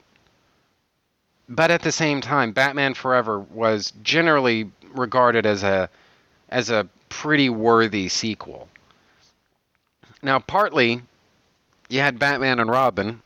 But 1.47 1.71
at 1.71 1.81
the 1.81 1.91
same 1.91 2.21
time, 2.21 2.51
Batman 2.51 2.93
Forever 2.93 3.39
was 3.39 3.91
generally 4.01 4.71
regarded 4.93 5.45
as 5.45 5.63
a 5.63 5.89
as 6.49 6.71
a 6.71 6.87
pretty 7.09 7.49
worthy 7.49 8.07
sequel. 8.09 8.67
Now, 10.21 10.39
partly 10.39 11.01
you 11.89 11.99
had 11.99 12.19
Batman 12.19 12.59
and 12.59 12.69
Robin 12.69 13.21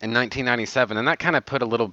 in 0.00 0.12
1997, 0.12 0.96
and 0.96 1.08
that 1.08 1.18
kind 1.18 1.34
of 1.34 1.44
put 1.44 1.62
a 1.62 1.66
little, 1.66 1.92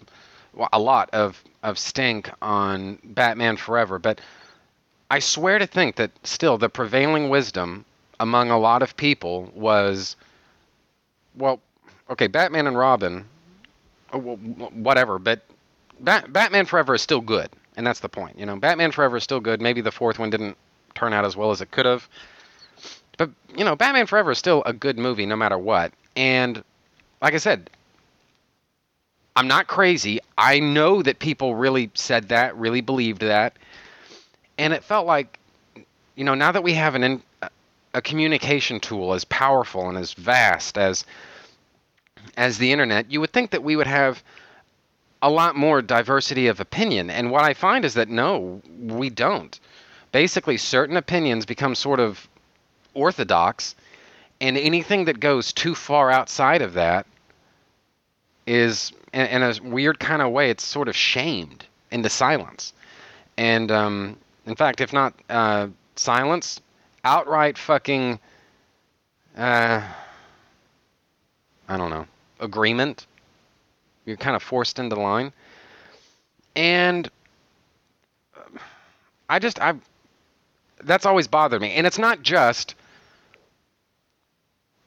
a 0.71 0.79
lot 0.79 1.09
of 1.11 1.41
of 1.63 1.79
stink 1.79 2.29
on 2.41 2.99
Batman 3.03 3.57
Forever. 3.57 3.97
But 3.97 4.21
I 5.09 5.19
swear 5.19 5.59
to 5.59 5.65
think 5.65 5.95
that 5.95 6.11
still 6.23 6.57
the 6.57 6.69
prevailing 6.69 7.29
wisdom 7.29 7.85
among 8.19 8.51
a 8.51 8.59
lot 8.59 8.83
of 8.83 8.95
people 8.95 9.51
was, 9.55 10.15
well, 11.37 11.59
okay, 12.09 12.27
Batman 12.27 12.67
and 12.67 12.77
Robin, 12.77 13.25
oh, 14.13 14.19
whatever, 14.19 15.19
but 15.19 15.41
Bat- 15.99 16.31
Batman 16.31 16.65
Forever 16.65 16.95
is 16.95 17.01
still 17.01 17.21
good, 17.21 17.49
and 17.77 17.85
that's 17.85 17.99
the 17.99 18.09
point. 18.09 18.37
You 18.37 18.45
know, 18.45 18.55
Batman 18.57 18.91
Forever 18.91 19.17
is 19.17 19.23
still 19.23 19.39
good. 19.39 19.61
Maybe 19.61 19.81
the 19.81 19.91
fourth 19.91 20.19
one 20.19 20.29
didn't 20.29 20.57
turn 20.93 21.13
out 21.13 21.25
as 21.25 21.35
well 21.35 21.51
as 21.51 21.61
it 21.61 21.71
could 21.71 21.85
have. 21.85 22.07
But, 23.17 23.29
you 23.55 23.63
know, 23.63 23.75
Batman 23.75 24.07
Forever 24.07 24.31
is 24.31 24.37
still 24.37 24.63
a 24.65 24.73
good 24.73 24.97
movie 24.97 25.25
no 25.25 25.35
matter 25.35 25.57
what. 25.57 25.93
And 26.15 26.63
like 27.21 27.33
I 27.33 27.37
said, 27.37 27.69
I'm 29.35 29.47
not 29.47 29.67
crazy. 29.67 30.19
I 30.37 30.59
know 30.59 31.01
that 31.01 31.19
people 31.19 31.55
really 31.55 31.91
said 31.93 32.29
that, 32.29 32.55
really 32.57 32.81
believed 32.81 33.21
that. 33.21 33.57
And 34.57 34.73
it 34.73 34.83
felt 34.83 35.05
like, 35.05 35.39
you 36.15 36.23
know, 36.23 36.35
now 36.35 36.51
that 36.51 36.63
we 36.63 36.73
have 36.73 36.95
an 36.95 37.03
in, 37.03 37.21
a 37.95 38.01
communication 38.01 38.79
tool 38.79 39.13
as 39.13 39.23
powerful 39.25 39.87
and 39.87 39.97
as 39.97 40.13
vast 40.13 40.77
as 40.77 41.05
as 42.37 42.57
the 42.57 42.71
internet, 42.71 43.09
you 43.09 43.21
would 43.21 43.31
think 43.31 43.51
that 43.51 43.63
we 43.63 43.75
would 43.75 43.87
have 43.87 44.21
a 45.21 45.29
lot 45.29 45.55
more 45.55 45.81
diversity 45.81 46.47
of 46.47 46.59
opinion. 46.59 47.09
And 47.09 47.31
what 47.31 47.43
I 47.43 47.53
find 47.53 47.85
is 47.85 47.93
that 47.93 48.09
no, 48.09 48.61
we 48.77 49.09
don't. 49.09 49.57
Basically, 50.11 50.57
certain 50.57 50.97
opinions 50.97 51.45
become 51.45 51.73
sort 51.73 51.99
of 51.99 52.27
orthodox, 52.93 53.75
and 54.41 54.57
anything 54.57 55.05
that 55.05 55.19
goes 55.19 55.53
too 55.53 55.73
far 55.73 56.11
outside 56.11 56.61
of 56.61 56.73
that 56.73 57.05
is, 58.45 58.91
in, 59.13 59.41
a 59.41 59.53
weird 59.63 59.99
kind 59.99 60.21
of 60.21 60.31
way, 60.31 60.49
it's 60.49 60.65
sort 60.65 60.87
of 60.87 60.95
shamed 60.95 61.65
into 61.91 62.09
silence. 62.09 62.73
And 63.37 63.71
um, 63.71 64.17
in 64.45 64.55
fact, 64.55 64.81
if 64.81 64.91
not 64.91 65.13
uh, 65.29 65.67
silence, 65.95 66.61
outright 67.05 67.57
fucking, 67.57 68.19
uh, 69.37 69.81
I 71.69 71.77
don't 71.77 71.89
know, 71.91 72.07
agreement. 72.39 73.05
You're 74.05 74.17
kind 74.17 74.35
of 74.35 74.43
forced 74.43 74.79
into 74.79 74.95
line. 74.95 75.31
And 76.55 77.09
I 79.29 79.39
just, 79.39 79.59
I, 79.61 79.75
that's 80.83 81.05
always 81.05 81.27
bothered 81.27 81.61
me. 81.61 81.73
And 81.73 81.87
it's 81.87 81.97
not 81.97 82.21
just 82.21 82.75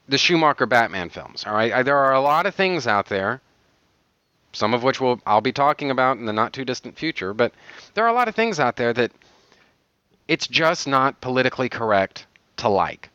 the 0.07 0.17
Schumacher 0.17 0.65
Batman 0.65 1.09
films. 1.09 1.45
All 1.45 1.53
right, 1.53 1.71
I, 1.71 1.83
there 1.83 1.97
are 1.97 2.13
a 2.13 2.21
lot 2.21 2.45
of 2.45 2.55
things 2.55 2.87
out 2.87 3.07
there, 3.07 3.41
some 4.53 4.73
of 4.73 4.83
which 4.83 4.99
will 4.99 5.21
I'll 5.25 5.41
be 5.41 5.51
talking 5.51 5.91
about 5.91 6.17
in 6.17 6.25
the 6.25 6.33
not 6.33 6.51
too 6.53 6.65
distant 6.65 6.97
future. 6.97 7.33
But 7.33 7.53
there 7.93 8.03
are 8.05 8.09
a 8.09 8.13
lot 8.13 8.27
of 8.27 8.35
things 8.35 8.59
out 8.59 8.75
there 8.75 8.93
that 8.93 9.11
it's 10.29 10.47
just 10.47 10.87
not 10.87 11.19
politically 11.21 11.69
correct 11.69 12.27
to 12.57 12.69
like, 12.69 13.09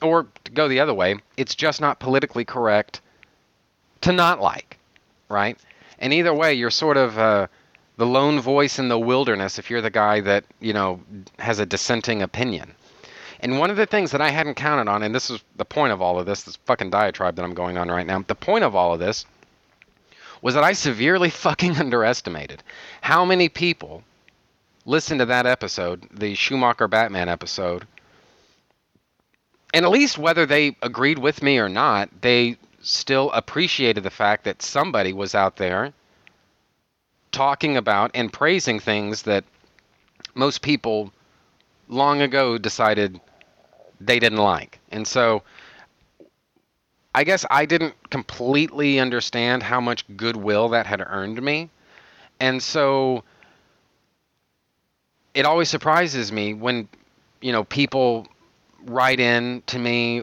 or 0.00 0.26
to 0.44 0.50
go 0.50 0.66
the 0.66 0.80
other 0.80 0.94
way, 0.94 1.16
it's 1.36 1.54
just 1.54 1.78
not 1.78 2.00
politically 2.00 2.44
correct 2.44 3.02
to 4.00 4.12
not 4.12 4.40
like, 4.40 4.78
right? 5.28 5.58
And 5.98 6.14
either 6.14 6.32
way, 6.32 6.54
you're 6.54 6.70
sort 6.70 6.96
of 6.96 7.18
uh, 7.18 7.48
the 7.98 8.06
lone 8.06 8.40
voice 8.40 8.78
in 8.78 8.88
the 8.88 8.98
wilderness 8.98 9.58
if 9.58 9.68
you're 9.68 9.82
the 9.82 9.90
guy 9.90 10.22
that 10.22 10.44
you 10.58 10.72
know 10.72 11.00
has 11.38 11.58
a 11.58 11.66
dissenting 11.66 12.22
opinion. 12.22 12.74
And 13.40 13.58
one 13.58 13.68
of 13.68 13.76
the 13.76 13.86
things 13.86 14.10
that 14.12 14.22
I 14.22 14.30
hadn't 14.30 14.54
counted 14.54 14.90
on, 14.90 15.02
and 15.02 15.14
this 15.14 15.28
is 15.28 15.44
the 15.56 15.66
point 15.66 15.92
of 15.92 16.00
all 16.00 16.18
of 16.18 16.24
this, 16.24 16.44
this 16.44 16.56
fucking 16.64 16.88
diatribe 16.88 17.36
that 17.36 17.44
I'm 17.44 17.54
going 17.54 17.76
on 17.76 17.88
right 17.88 18.06
now, 18.06 18.24
the 18.26 18.34
point 18.34 18.64
of 18.64 18.74
all 18.74 18.94
of 18.94 19.00
this 19.00 19.26
was 20.40 20.54
that 20.54 20.64
I 20.64 20.72
severely 20.72 21.28
fucking 21.44 21.76
underestimated 21.76 22.62
how 23.02 23.26
many 23.26 23.50
people 23.50 24.02
listened 24.88 25.20
to 25.20 25.26
that 25.26 25.44
episode, 25.44 26.08
the 26.10 26.34
Schumacher 26.34 26.88
Batman 26.88 27.28
episode, 27.28 27.86
and 29.74 29.84
at 29.84 29.90
least 29.90 30.16
whether 30.16 30.46
they 30.46 30.76
agreed 30.80 31.18
with 31.18 31.42
me 31.42 31.58
or 31.58 31.68
not, 31.68 32.08
they 32.22 32.56
still 32.80 33.30
appreciated 33.32 34.02
the 34.02 34.10
fact 34.10 34.44
that 34.44 34.62
somebody 34.62 35.12
was 35.12 35.34
out 35.34 35.56
there 35.56 35.92
talking 37.32 37.76
about 37.76 38.10
and 38.14 38.32
praising 38.32 38.80
things 38.80 39.22
that 39.22 39.44
most 40.34 40.62
people 40.62 41.12
long 41.88 42.22
ago 42.22 42.56
decided 42.56 43.20
they 44.00 44.18
didn't 44.18 44.38
like. 44.38 44.78
And 44.90 45.06
so 45.06 45.42
I 47.14 47.24
guess 47.24 47.44
I 47.50 47.66
didn't 47.66 47.94
completely 48.10 48.98
understand 48.98 49.62
how 49.62 49.82
much 49.82 50.04
goodwill 50.16 50.70
that 50.70 50.86
had 50.86 51.02
earned 51.06 51.42
me. 51.42 51.68
And 52.40 52.62
so 52.62 53.22
it 55.34 55.46
always 55.46 55.68
surprises 55.68 56.32
me 56.32 56.54
when, 56.54 56.88
you 57.40 57.52
know, 57.52 57.64
people 57.64 58.26
write 58.84 59.20
in 59.20 59.62
to 59.66 59.78
me 59.78 60.22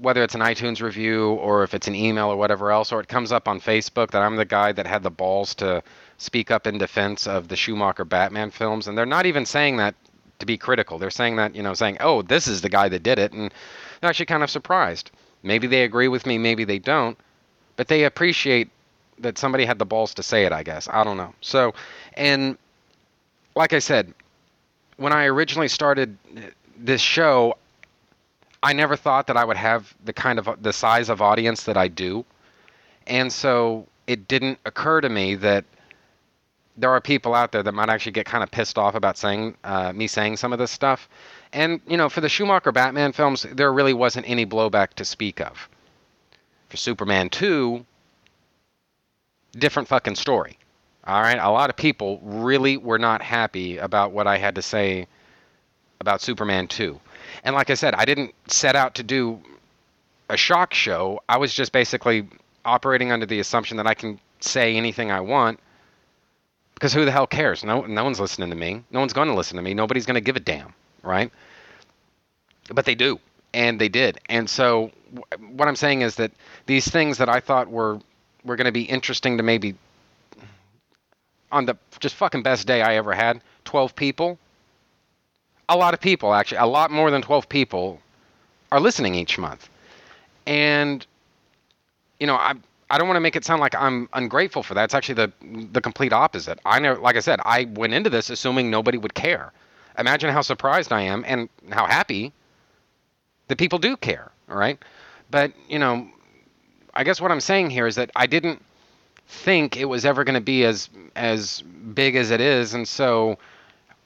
whether 0.00 0.22
it's 0.22 0.34
an 0.34 0.40
iTunes 0.40 0.82
review 0.82 1.30
or 1.30 1.62
if 1.62 1.74
it's 1.74 1.88
an 1.88 1.94
email 1.94 2.28
or 2.28 2.36
whatever 2.36 2.70
else, 2.70 2.92
or 2.92 3.00
it 3.00 3.08
comes 3.08 3.32
up 3.32 3.48
on 3.48 3.60
Facebook 3.60 4.10
that 4.10 4.22
I'm 4.22 4.36
the 4.36 4.44
guy 4.44 4.72
that 4.72 4.86
had 4.86 5.02
the 5.02 5.10
balls 5.10 5.54
to 5.56 5.82
speak 6.18 6.50
up 6.50 6.66
in 6.66 6.78
defense 6.78 7.26
of 7.26 7.48
the 7.48 7.56
Schumacher 7.56 8.04
Batman 8.04 8.50
films, 8.50 8.88
and 8.88 8.96
they're 8.96 9.06
not 9.06 9.26
even 9.26 9.46
saying 9.46 9.78
that 9.78 9.94
to 10.38 10.46
be 10.46 10.58
critical. 10.58 10.98
They're 10.98 11.10
saying 11.10 11.36
that, 11.36 11.54
you 11.54 11.62
know, 11.62 11.74
saying, 11.74 11.98
"Oh, 12.00 12.22
this 12.22 12.46
is 12.46 12.60
the 12.60 12.68
guy 12.68 12.88
that 12.88 13.02
did 13.02 13.18
it," 13.18 13.32
and 13.32 13.52
they're 14.00 14.10
actually 14.10 14.26
kind 14.26 14.42
of 14.42 14.50
surprised. 14.50 15.10
Maybe 15.42 15.66
they 15.66 15.84
agree 15.84 16.08
with 16.08 16.26
me, 16.26 16.38
maybe 16.38 16.64
they 16.64 16.78
don't, 16.78 17.18
but 17.76 17.88
they 17.88 18.04
appreciate 18.04 18.68
that 19.18 19.38
somebody 19.38 19.64
had 19.64 19.78
the 19.78 19.86
balls 19.86 20.12
to 20.14 20.22
say 20.22 20.44
it. 20.44 20.52
I 20.52 20.62
guess 20.62 20.88
I 20.90 21.04
don't 21.04 21.16
know. 21.16 21.34
So, 21.40 21.74
and 22.14 22.58
like 23.56 23.72
I 23.72 23.80
said, 23.80 24.14
when 24.98 25.12
I 25.12 25.24
originally 25.24 25.68
started 25.68 26.16
this 26.78 27.00
show, 27.00 27.56
I 28.62 28.72
never 28.72 28.96
thought 28.96 29.26
that 29.26 29.36
I 29.36 29.44
would 29.44 29.56
have 29.56 29.92
the 30.04 30.12
kind 30.12 30.38
of 30.38 30.62
the 30.62 30.72
size 30.72 31.08
of 31.08 31.20
audience 31.20 31.64
that 31.64 31.76
I 31.76 31.88
do. 31.88 32.24
And 33.06 33.32
so 33.32 33.86
it 34.06 34.28
didn't 34.28 34.58
occur 34.64 35.00
to 35.00 35.08
me 35.08 35.34
that 35.36 35.64
there 36.76 36.90
are 36.90 37.00
people 37.00 37.34
out 37.34 37.52
there 37.52 37.62
that 37.62 37.72
might 37.72 37.88
actually 37.88 38.12
get 38.12 38.26
kind 38.26 38.44
of 38.44 38.50
pissed 38.50 38.76
off 38.76 38.94
about 38.94 39.16
saying 39.16 39.56
uh, 39.64 39.92
me 39.92 40.06
saying 40.06 40.36
some 40.36 40.52
of 40.52 40.58
this 40.58 40.70
stuff. 40.70 41.08
And 41.52 41.80
you 41.88 41.96
know, 41.96 42.08
for 42.10 42.20
the 42.20 42.28
Schumacher 42.28 42.72
Batman 42.72 43.12
films, 43.12 43.46
there 43.52 43.72
really 43.72 43.94
wasn't 43.94 44.28
any 44.28 44.44
blowback 44.44 44.94
to 44.94 45.04
speak 45.04 45.40
of. 45.40 45.68
For 46.68 46.76
Superman 46.76 47.30
2, 47.30 47.84
different 49.52 49.88
fucking 49.88 50.16
story. 50.16 50.58
All 51.06 51.20
right, 51.20 51.38
a 51.38 51.50
lot 51.50 51.70
of 51.70 51.76
people 51.76 52.20
really 52.22 52.76
were 52.76 52.98
not 52.98 53.22
happy 53.22 53.76
about 53.78 54.12
what 54.12 54.26
I 54.26 54.38
had 54.38 54.56
to 54.56 54.62
say 54.62 55.06
about 56.00 56.20
Superman 56.20 56.66
2. 56.66 56.98
And 57.44 57.54
like 57.54 57.70
I 57.70 57.74
said, 57.74 57.94
I 57.94 58.04
didn't 58.04 58.34
set 58.48 58.74
out 58.74 58.96
to 58.96 59.02
do 59.02 59.40
a 60.28 60.36
shock 60.36 60.74
show. 60.74 61.22
I 61.28 61.36
was 61.36 61.54
just 61.54 61.70
basically 61.72 62.28
operating 62.64 63.12
under 63.12 63.26
the 63.26 63.38
assumption 63.38 63.76
that 63.76 63.86
I 63.86 63.94
can 63.94 64.18
say 64.40 64.76
anything 64.76 65.10
I 65.10 65.20
want 65.20 65.60
because 66.74 66.92
who 66.92 67.04
the 67.04 67.10
hell 67.10 67.26
cares? 67.26 67.64
No, 67.64 67.82
no 67.82 68.04
one's 68.04 68.20
listening 68.20 68.50
to 68.50 68.56
me. 68.56 68.82
No 68.90 69.00
one's 69.00 69.14
going 69.14 69.28
to 69.28 69.34
listen 69.34 69.56
to 69.56 69.62
me. 69.62 69.72
Nobody's 69.74 70.04
going 70.04 70.16
to 70.16 70.20
give 70.20 70.36
a 70.36 70.40
damn, 70.40 70.74
right? 71.02 71.32
But 72.70 72.84
they 72.84 72.94
do, 72.94 73.18
and 73.54 73.80
they 73.80 73.88
did. 73.88 74.18
And 74.28 74.48
so, 74.50 74.90
what 75.52 75.68
I'm 75.68 75.76
saying 75.76 76.02
is 76.02 76.16
that 76.16 76.32
these 76.66 76.86
things 76.86 77.18
that 77.18 77.28
I 77.28 77.40
thought 77.40 77.70
were 77.70 77.98
were 78.44 78.56
going 78.56 78.66
to 78.66 78.72
be 78.72 78.82
interesting 78.82 79.38
to 79.38 79.42
maybe 79.42 79.74
on 81.52 81.66
the 81.66 81.76
just 82.00 82.14
fucking 82.14 82.42
best 82.42 82.66
day 82.66 82.82
I 82.82 82.96
ever 82.96 83.14
had, 83.14 83.40
12 83.64 83.94
people. 83.96 84.38
A 85.68 85.76
lot 85.76 85.94
of 85.94 86.00
people 86.00 86.32
actually 86.34 86.58
a 86.58 86.66
lot 86.66 86.90
more 86.90 87.10
than 87.10 87.22
12 87.22 87.48
people 87.48 88.00
are 88.70 88.80
listening 88.80 89.14
each 89.14 89.38
month. 89.38 89.68
And 90.46 91.04
you 92.20 92.26
know 92.26 92.36
i 92.36 92.54
i 92.88 92.96
don't 92.98 93.08
want 93.08 93.16
to 93.16 93.20
make 93.20 93.36
it 93.36 93.44
sound 93.44 93.60
like 93.60 93.74
i'm 93.74 94.08
ungrateful 94.12 94.62
for 94.62 94.74
that. 94.74 94.84
It's 94.84 94.94
actually 94.94 95.16
the 95.16 95.32
the 95.72 95.80
complete 95.80 96.12
opposite. 96.12 96.58
I 96.64 96.78
know 96.78 96.94
like 96.94 97.16
i 97.16 97.20
said 97.20 97.40
i 97.44 97.64
went 97.74 97.94
into 97.94 98.10
this 98.10 98.30
assuming 98.30 98.70
nobody 98.70 98.98
would 98.98 99.14
care. 99.14 99.52
Imagine 99.98 100.30
how 100.30 100.42
surprised 100.42 100.92
i 100.92 101.02
am 101.02 101.24
and 101.26 101.48
how 101.70 101.86
happy 101.86 102.32
that 103.48 103.58
people 103.58 103.78
do 103.78 103.96
care 103.96 104.30
all 104.48 104.56
right? 104.56 104.78
But 105.30 105.52
you 105.68 105.78
know 105.78 106.08
i 106.94 107.02
guess 107.04 107.20
what 107.20 107.30
i'm 107.32 107.40
saying 107.40 107.70
here 107.70 107.86
is 107.86 107.96
that 107.96 108.10
i 108.16 108.26
didn't 108.26 108.62
think 109.26 109.76
it 109.76 109.86
was 109.86 110.04
ever 110.04 110.24
going 110.24 110.34
to 110.34 110.40
be 110.40 110.64
as 110.64 110.88
as 111.14 111.62
big 111.62 112.16
as 112.16 112.30
it 112.30 112.40
is 112.40 112.74
and 112.74 112.86
so 112.86 113.38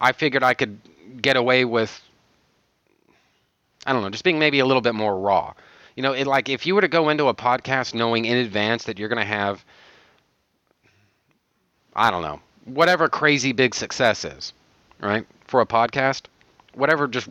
i 0.00 0.12
figured 0.12 0.42
i 0.42 0.54
could 0.54 0.78
get 1.20 1.36
away 1.36 1.64
with 1.64 2.00
I 3.86 3.92
don't 3.92 4.02
know, 4.02 4.10
just 4.10 4.24
being 4.24 4.38
maybe 4.38 4.58
a 4.58 4.66
little 4.66 4.82
bit 4.82 4.94
more 4.94 5.18
raw. 5.18 5.54
You 5.96 6.02
know, 6.02 6.12
it 6.12 6.26
like 6.26 6.48
if 6.48 6.66
you 6.66 6.74
were 6.74 6.80
to 6.82 6.88
go 6.88 7.08
into 7.08 7.28
a 7.28 7.34
podcast 7.34 7.94
knowing 7.94 8.24
in 8.24 8.36
advance 8.36 8.84
that 8.84 8.98
you're 8.98 9.08
going 9.08 9.18
to 9.18 9.24
have 9.24 9.64
I 11.96 12.10
don't 12.10 12.22
know, 12.22 12.40
whatever 12.66 13.08
crazy 13.08 13.52
big 13.52 13.74
success 13.74 14.24
is, 14.24 14.52
right? 15.00 15.26
For 15.46 15.60
a 15.60 15.66
podcast, 15.66 16.22
whatever 16.74 17.08
just 17.08 17.28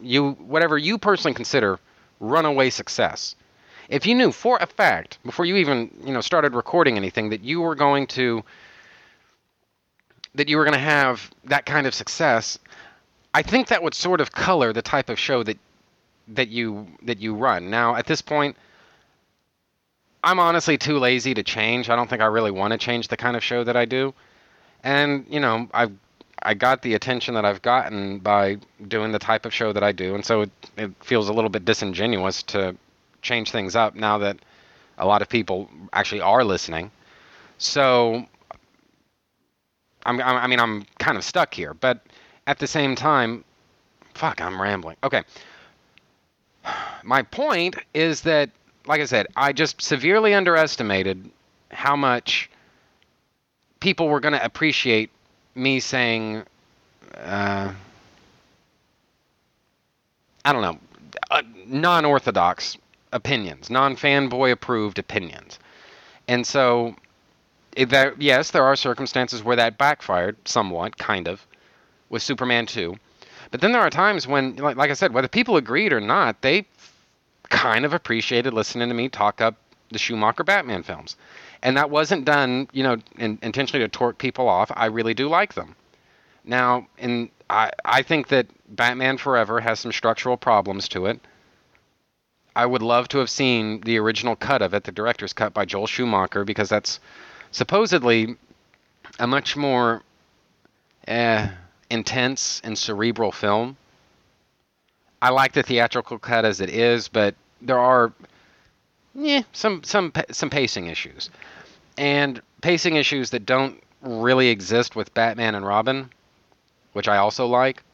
you 0.00 0.32
whatever 0.32 0.78
you 0.78 0.98
personally 0.98 1.34
consider 1.34 1.78
runaway 2.20 2.70
success. 2.70 3.34
If 3.88 4.06
you 4.06 4.14
knew 4.14 4.32
for 4.32 4.58
a 4.60 4.66
fact 4.66 5.18
before 5.24 5.46
you 5.46 5.56
even, 5.56 5.90
you 6.04 6.12
know, 6.12 6.20
started 6.20 6.54
recording 6.54 6.96
anything 6.96 7.30
that 7.30 7.42
you 7.42 7.60
were 7.60 7.74
going 7.74 8.06
to 8.08 8.44
that 10.34 10.48
you 10.48 10.56
were 10.56 10.64
going 10.64 10.74
to 10.74 10.78
have 10.78 11.30
that 11.44 11.64
kind 11.66 11.86
of 11.86 11.94
success, 11.94 12.58
I 13.34 13.42
think 13.42 13.68
that 13.68 13.82
would 13.82 13.94
sort 13.94 14.20
of 14.20 14.30
color 14.30 14.72
the 14.72 14.82
type 14.82 15.08
of 15.08 15.18
show 15.18 15.42
that 15.42 15.58
that 16.28 16.48
you 16.48 16.86
that 17.02 17.18
you 17.18 17.34
run. 17.34 17.70
Now, 17.70 17.96
at 17.96 18.06
this 18.06 18.20
point, 18.20 18.56
I'm 20.22 20.38
honestly 20.38 20.76
too 20.76 20.98
lazy 20.98 21.32
to 21.34 21.42
change. 21.42 21.88
I 21.88 21.96
don't 21.96 22.10
think 22.10 22.20
I 22.20 22.26
really 22.26 22.50
want 22.50 22.72
to 22.72 22.78
change 22.78 23.08
the 23.08 23.16
kind 23.16 23.36
of 23.36 23.42
show 23.42 23.64
that 23.64 23.76
I 23.76 23.86
do. 23.86 24.12
And, 24.84 25.26
you 25.30 25.40
know, 25.40 25.68
I've 25.72 25.92
I 26.42 26.54
got 26.54 26.82
the 26.82 26.94
attention 26.94 27.34
that 27.34 27.44
I've 27.44 27.62
gotten 27.62 28.18
by 28.18 28.58
doing 28.86 29.12
the 29.12 29.18
type 29.18 29.44
of 29.46 29.52
show 29.52 29.72
that 29.72 29.82
I 29.82 29.92
do, 29.92 30.14
and 30.14 30.24
so 30.24 30.42
it, 30.42 30.50
it 30.76 30.92
feels 31.00 31.28
a 31.28 31.32
little 31.32 31.50
bit 31.50 31.64
disingenuous 31.64 32.42
to 32.44 32.76
change 33.28 33.50
things 33.50 33.76
up 33.76 33.94
now 33.94 34.18
that 34.18 34.38
a 34.96 35.06
lot 35.06 35.22
of 35.22 35.28
people 35.28 35.68
actually 35.92 36.22
are 36.22 36.42
listening. 36.42 36.90
So 37.58 38.24
I'm, 40.06 40.20
I 40.20 40.46
mean, 40.46 40.58
I'm 40.58 40.86
kind 40.98 41.18
of 41.18 41.24
stuck 41.24 41.52
here, 41.52 41.74
but 41.74 42.00
at 42.46 42.58
the 42.58 42.66
same 42.66 42.96
time, 42.96 43.44
fuck, 44.14 44.40
I'm 44.40 44.60
rambling. 44.60 44.96
Okay. 45.04 45.22
My 47.04 47.22
point 47.22 47.76
is 47.94 48.22
that, 48.22 48.50
like 48.86 49.00
I 49.00 49.04
said, 49.04 49.26
I 49.36 49.52
just 49.52 49.82
severely 49.82 50.34
underestimated 50.34 51.30
how 51.70 51.94
much 51.94 52.50
people 53.80 54.08
were 54.08 54.20
going 54.20 54.32
to 54.32 54.44
appreciate 54.44 55.10
me 55.54 55.80
saying, 55.80 56.42
uh, 57.18 57.72
I 60.44 60.52
don't 60.52 60.62
know, 60.62 60.78
uh, 61.30 61.42
non 61.66 62.04
orthodox 62.04 62.78
opinions, 63.12 63.70
non 63.70 63.96
fanboy 63.96 64.52
approved 64.52 64.98
opinions. 64.98 65.58
And 66.26 66.46
so, 66.46 66.94
that, 67.76 68.20
yes, 68.20 68.50
there 68.50 68.64
are 68.64 68.76
circumstances 68.76 69.42
where 69.42 69.56
that 69.56 69.78
backfired 69.78 70.36
somewhat, 70.46 70.98
kind 70.98 71.28
of 71.28 71.46
with 72.08 72.22
Superman 72.22 72.66
2. 72.66 72.96
But 73.50 73.60
then 73.60 73.72
there 73.72 73.80
are 73.80 73.90
times 73.90 74.26
when, 74.26 74.56
like, 74.56 74.76
like 74.76 74.90
I 74.90 74.94
said, 74.94 75.14
whether 75.14 75.28
people 75.28 75.56
agreed 75.56 75.92
or 75.92 76.00
not, 76.00 76.42
they 76.42 76.66
kind 77.48 77.84
of 77.84 77.94
appreciated 77.94 78.52
listening 78.52 78.88
to 78.88 78.94
me 78.94 79.08
talk 79.08 79.40
up 79.40 79.56
the 79.90 79.98
Schumacher 79.98 80.44
Batman 80.44 80.82
films. 80.82 81.16
And 81.62 81.76
that 81.76 81.90
wasn't 81.90 82.24
done, 82.24 82.68
you 82.72 82.82
know, 82.82 82.98
in, 83.16 83.38
intentionally 83.42 83.84
to 83.84 83.88
torque 83.88 84.18
people 84.18 84.48
off. 84.48 84.70
I 84.74 84.86
really 84.86 85.14
do 85.14 85.28
like 85.28 85.54
them. 85.54 85.74
Now, 86.44 86.86
and 86.98 87.30
I, 87.50 87.70
I 87.84 88.02
think 88.02 88.28
that 88.28 88.46
Batman 88.68 89.18
Forever 89.18 89.60
has 89.60 89.80
some 89.80 89.92
structural 89.92 90.36
problems 90.36 90.88
to 90.88 91.06
it. 91.06 91.20
I 92.58 92.66
would 92.66 92.82
love 92.82 93.06
to 93.10 93.18
have 93.18 93.30
seen 93.30 93.82
the 93.82 93.98
original 94.00 94.34
cut 94.34 94.62
of 94.62 94.74
it, 94.74 94.82
the 94.82 94.90
director's 94.90 95.32
cut 95.32 95.54
by 95.54 95.64
Joel 95.64 95.86
Schumacher, 95.86 96.44
because 96.44 96.68
that's 96.68 96.98
supposedly 97.52 98.34
a 99.20 99.28
much 99.28 99.56
more 99.56 100.02
eh, 101.06 101.50
intense 101.88 102.60
and 102.64 102.76
cerebral 102.76 103.30
film. 103.30 103.76
I 105.22 105.30
like 105.30 105.52
the 105.52 105.62
theatrical 105.62 106.18
cut 106.18 106.44
as 106.44 106.60
it 106.60 106.68
is, 106.68 107.06
but 107.06 107.36
there 107.62 107.78
are 107.78 108.12
yeah, 109.14 109.42
some 109.52 109.84
some 109.84 110.12
some 110.32 110.50
pacing 110.50 110.88
issues. 110.88 111.30
And 111.96 112.42
pacing 112.60 112.96
issues 112.96 113.30
that 113.30 113.46
don't 113.46 113.80
really 114.02 114.48
exist 114.48 114.96
with 114.96 115.14
Batman 115.14 115.54
and 115.54 115.64
Robin, 115.64 116.10
which 116.92 117.06
I 117.06 117.18
also 117.18 117.46
like. 117.46 117.84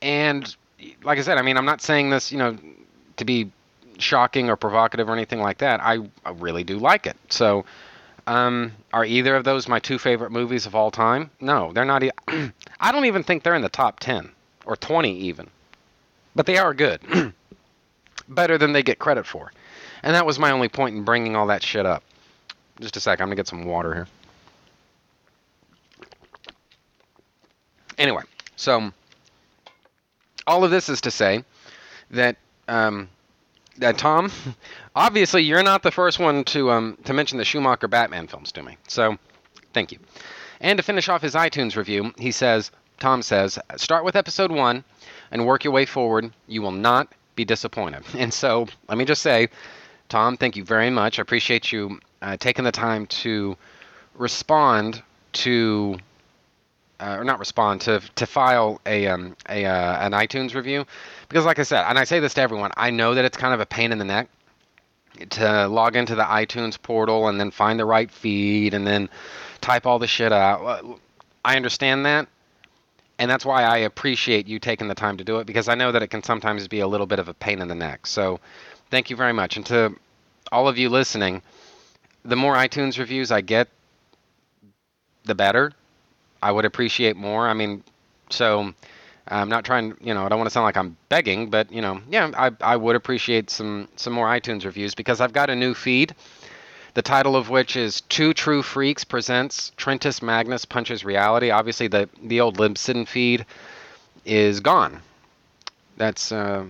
And 0.00 0.54
like 1.02 1.18
I 1.18 1.22
said, 1.22 1.38
I 1.38 1.42
mean, 1.42 1.56
I'm 1.56 1.64
not 1.64 1.80
saying 1.80 2.10
this, 2.10 2.30
you 2.30 2.38
know, 2.38 2.56
to 3.16 3.24
be 3.24 3.50
shocking 3.98 4.50
or 4.50 4.56
provocative 4.56 5.08
or 5.08 5.12
anything 5.12 5.40
like 5.40 5.58
that. 5.58 5.80
I, 5.80 5.98
I 6.24 6.30
really 6.30 6.64
do 6.64 6.78
like 6.78 7.06
it. 7.06 7.16
So 7.28 7.64
um, 8.26 8.72
are 8.92 9.04
either 9.04 9.36
of 9.36 9.44
those 9.44 9.68
my 9.68 9.78
two 9.78 9.98
favorite 9.98 10.32
movies 10.32 10.66
of 10.66 10.74
all 10.74 10.90
time? 10.90 11.30
No, 11.40 11.72
they're 11.72 11.84
not. 11.84 12.02
E- 12.02 12.10
I 12.80 12.92
don't 12.92 13.06
even 13.06 13.22
think 13.22 13.42
they're 13.42 13.54
in 13.54 13.62
the 13.62 13.68
top 13.68 14.00
10 14.00 14.30
or 14.66 14.76
20 14.76 15.16
even. 15.18 15.48
But 16.34 16.46
they 16.46 16.58
are 16.58 16.74
good. 16.74 17.00
Better 18.28 18.58
than 18.58 18.72
they 18.72 18.82
get 18.82 18.98
credit 18.98 19.26
for. 19.26 19.52
And 20.02 20.14
that 20.14 20.26
was 20.26 20.38
my 20.38 20.50
only 20.50 20.68
point 20.68 20.96
in 20.96 21.04
bringing 21.04 21.36
all 21.36 21.46
that 21.46 21.62
shit 21.62 21.86
up. 21.86 22.02
Just 22.80 22.96
a 22.96 23.00
sec, 23.00 23.20
I'm 23.20 23.28
going 23.28 23.36
to 23.36 23.40
get 23.40 23.48
some 23.48 23.64
water 23.64 23.94
here. 23.94 24.08
Anyway, 27.96 28.22
so 28.56 28.92
all 30.46 30.64
of 30.64 30.70
this 30.70 30.88
is 30.88 31.00
to 31.02 31.10
say 31.10 31.44
that 32.10 32.36
um, 32.68 33.08
that 33.78 33.98
Tom, 33.98 34.30
obviously 34.96 35.42
you're 35.42 35.62
not 35.62 35.82
the 35.82 35.90
first 35.90 36.18
one 36.18 36.44
to 36.44 36.70
um, 36.70 36.98
to 37.04 37.12
mention 37.12 37.38
the 37.38 37.44
Schumacher 37.44 37.88
Batman 37.88 38.26
films 38.26 38.52
to 38.52 38.62
me. 38.62 38.76
So, 38.88 39.18
thank 39.72 39.92
you. 39.92 39.98
And 40.60 40.76
to 40.78 40.82
finish 40.82 41.08
off 41.08 41.22
his 41.22 41.34
iTunes 41.34 41.76
review, 41.76 42.12
he 42.18 42.32
says, 42.32 42.70
Tom 42.98 43.20
says, 43.20 43.58
start 43.76 44.04
with 44.04 44.16
episode 44.16 44.50
one 44.50 44.84
and 45.30 45.46
work 45.46 45.64
your 45.64 45.72
way 45.72 45.84
forward. 45.84 46.32
You 46.46 46.62
will 46.62 46.72
not 46.72 47.12
be 47.34 47.44
disappointed. 47.44 48.02
And 48.14 48.32
so, 48.32 48.66
let 48.88 48.96
me 48.96 49.04
just 49.04 49.22
say, 49.22 49.48
Tom, 50.08 50.36
thank 50.36 50.56
you 50.56 50.64
very 50.64 50.88
much. 50.88 51.18
I 51.18 51.22
appreciate 51.22 51.72
you 51.72 52.00
uh, 52.22 52.36
taking 52.38 52.64
the 52.64 52.72
time 52.72 53.06
to 53.06 53.56
respond 54.14 55.02
to 55.32 55.98
uh, 57.00 57.16
or 57.18 57.24
not 57.24 57.38
respond 57.38 57.80
to 57.82 58.00
to 58.16 58.26
file 58.26 58.80
a 58.86 59.06
um, 59.06 59.36
a 59.48 59.64
uh, 59.64 60.06
an 60.06 60.12
iTunes 60.12 60.54
review. 60.54 60.84
Because 61.28 61.44
like 61.44 61.58
I 61.58 61.62
said 61.62 61.84
and 61.88 61.98
I 61.98 62.04
say 62.04 62.20
this 62.20 62.34
to 62.34 62.40
everyone 62.40 62.70
I 62.76 62.90
know 62.90 63.14
that 63.14 63.24
it's 63.24 63.36
kind 63.36 63.54
of 63.54 63.60
a 63.60 63.66
pain 63.66 63.92
in 63.92 63.98
the 63.98 64.04
neck 64.04 64.28
to 65.30 65.66
log 65.68 65.96
into 65.96 66.14
the 66.14 66.24
iTunes 66.24 66.80
portal 66.80 67.28
and 67.28 67.40
then 67.40 67.50
find 67.50 67.80
the 67.80 67.84
right 67.84 68.10
feed 68.10 68.74
and 68.74 68.86
then 68.86 69.08
type 69.60 69.86
all 69.86 69.98
the 69.98 70.06
shit 70.06 70.32
out. 70.32 70.84
I 71.44 71.56
understand 71.56 72.04
that 72.06 72.28
and 73.18 73.30
that's 73.30 73.44
why 73.44 73.62
I 73.62 73.78
appreciate 73.78 74.46
you 74.46 74.58
taking 74.58 74.88
the 74.88 74.94
time 74.94 75.16
to 75.16 75.24
do 75.24 75.38
it 75.38 75.46
because 75.46 75.68
I 75.68 75.74
know 75.74 75.92
that 75.92 76.02
it 76.02 76.08
can 76.08 76.22
sometimes 76.22 76.68
be 76.68 76.80
a 76.80 76.86
little 76.86 77.06
bit 77.06 77.18
of 77.18 77.28
a 77.28 77.34
pain 77.34 77.62
in 77.62 77.68
the 77.68 77.74
neck. 77.74 78.06
So 78.06 78.40
thank 78.90 79.08
you 79.08 79.16
very 79.16 79.32
much. 79.32 79.56
And 79.56 79.64
to 79.66 79.94
all 80.52 80.68
of 80.68 80.78
you 80.78 80.88
listening 80.88 81.42
the 82.24 82.36
more 82.36 82.54
iTunes 82.54 82.98
reviews 82.98 83.30
I 83.30 83.40
get 83.40 83.68
the 85.24 85.34
better 85.34 85.72
I 86.42 86.52
would 86.52 86.64
appreciate 86.64 87.16
more. 87.16 87.48
I 87.48 87.54
mean, 87.54 87.82
so 88.30 88.72
I'm 89.28 89.48
not 89.48 89.64
trying, 89.64 89.96
you 90.00 90.14
know, 90.14 90.24
I 90.24 90.28
don't 90.28 90.38
want 90.38 90.48
to 90.48 90.52
sound 90.52 90.64
like 90.64 90.76
I'm 90.76 90.96
begging, 91.08 91.50
but 91.50 91.72
you 91.72 91.80
know, 91.80 92.00
yeah, 92.10 92.30
I 92.36 92.50
I 92.60 92.76
would 92.76 92.96
appreciate 92.96 93.50
some 93.50 93.88
some 93.96 94.12
more 94.12 94.26
iTunes 94.26 94.64
reviews 94.64 94.94
because 94.94 95.20
I've 95.20 95.32
got 95.32 95.50
a 95.50 95.56
new 95.56 95.74
feed. 95.74 96.14
The 96.94 97.02
title 97.02 97.36
of 97.36 97.50
which 97.50 97.76
is 97.76 98.00
Two 98.02 98.32
True 98.32 98.62
Freaks 98.62 99.04
presents 99.04 99.72
Trentus 99.76 100.22
Magnus 100.22 100.64
Punches 100.64 101.04
Reality. 101.04 101.50
Obviously, 101.50 101.88
the 101.88 102.08
the 102.22 102.40
old 102.40 102.56
Libsyn 102.56 103.06
feed 103.06 103.44
is 104.24 104.60
gone. 104.60 105.02
That's 105.96 106.32
uh, 106.32 106.64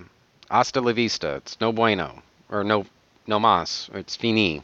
hasta 0.50 0.80
la 0.80 0.92
vista. 0.92 1.36
It's 1.36 1.60
no 1.60 1.72
bueno 1.72 2.22
or 2.50 2.64
no 2.64 2.86
no 3.26 3.38
mas. 3.38 3.90
It's 3.94 4.16
fini, 4.16 4.62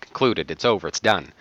concluded. 0.00 0.50
It's 0.50 0.64
over. 0.64 0.88
It's 0.88 1.00
done. 1.00 1.32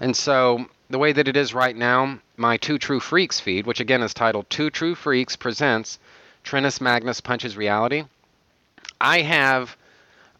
And 0.00 0.16
so 0.16 0.66
the 0.90 0.98
way 0.98 1.12
that 1.12 1.28
it 1.28 1.36
is 1.36 1.52
right 1.52 1.76
now, 1.76 2.18
my 2.38 2.56
Two 2.56 2.78
True 2.78 3.00
Freaks 3.00 3.40
feed, 3.40 3.66
which 3.66 3.80
again 3.80 4.02
is 4.02 4.14
titled 4.14 4.48
Two 4.48 4.70
True 4.70 4.94
Freaks 4.94 5.36
Presents 5.36 5.98
Trentus 6.44 6.80
Magnus 6.80 7.20
Punches 7.20 7.56
Reality, 7.56 8.04
I 9.00 9.20
have 9.22 9.76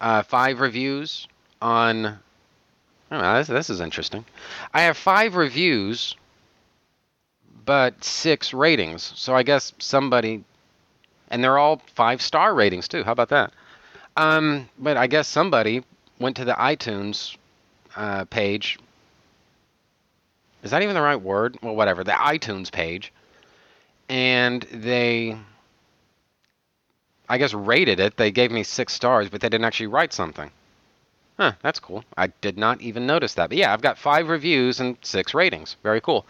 uh, 0.01 0.23
five 0.23 0.61
reviews 0.61 1.29
on. 1.61 2.19
Oh, 3.11 3.39
this, 3.39 3.49
this 3.49 3.71
is 3.71 3.81
interesting. 3.81 4.25
I 4.73 4.83
have 4.83 4.97
five 4.97 5.35
reviews, 5.35 6.15
but 7.65 8.05
six 8.05 8.53
ratings. 8.53 9.13
So 9.17 9.35
I 9.35 9.43
guess 9.43 9.73
somebody. 9.79 10.45
And 11.31 11.45
they're 11.45 11.59
all 11.59 11.83
five 11.95 12.23
star 12.23 12.55
ratings, 12.55 12.89
too. 12.89 13.05
How 13.05 13.13
about 13.13 13.29
that? 13.31 13.53
Um, 14.17 14.69
but 14.79 14.97
I 14.97 15.07
guess 15.07 15.29
somebody 15.29 15.85
went 16.19 16.37
to 16.37 16.45
the 16.45 16.55
iTunes 16.55 17.37
uh, 17.97 18.25
page 18.25 18.79
is 20.63 20.71
that 20.71 20.83
even 20.83 20.95
the 20.95 21.03
right 21.03 21.21
word? 21.21 21.59
Well, 21.63 21.77
whatever. 21.77 22.05
The 22.05 22.13
iTunes 22.13 22.71
page. 22.71 23.13
And 24.09 24.63
they, 24.73 25.37
I 27.29 27.39
guess, 27.39 27.53
rated 27.55 28.01
it. 28.01 28.17
They 28.17 28.31
gave 28.31 28.51
me 28.51 28.63
six 28.63 28.95
stars, 28.95 29.29
but 29.29 29.41
they 29.41 29.49
didn't 29.49 29.65
actually 29.65 29.89
write 29.89 30.13
something. 30.13 30.51
Huh, 31.39 31.53
that's 31.63 31.79
cool. 31.79 32.05
I 32.17 32.29
did 32.41 32.59
not 32.59 32.81
even 32.81 33.07
notice 33.07 33.35
that. 33.35 33.49
But 33.49 33.59
yeah, 33.59 33.73
I've 33.73 33.81
got 33.81 33.97
five 33.97 34.29
reviews 34.29 34.81
and 34.81 34.97
six 35.03 35.35
ratings. 35.35 35.77
Very 35.85 36.01
cool. 36.01 36.27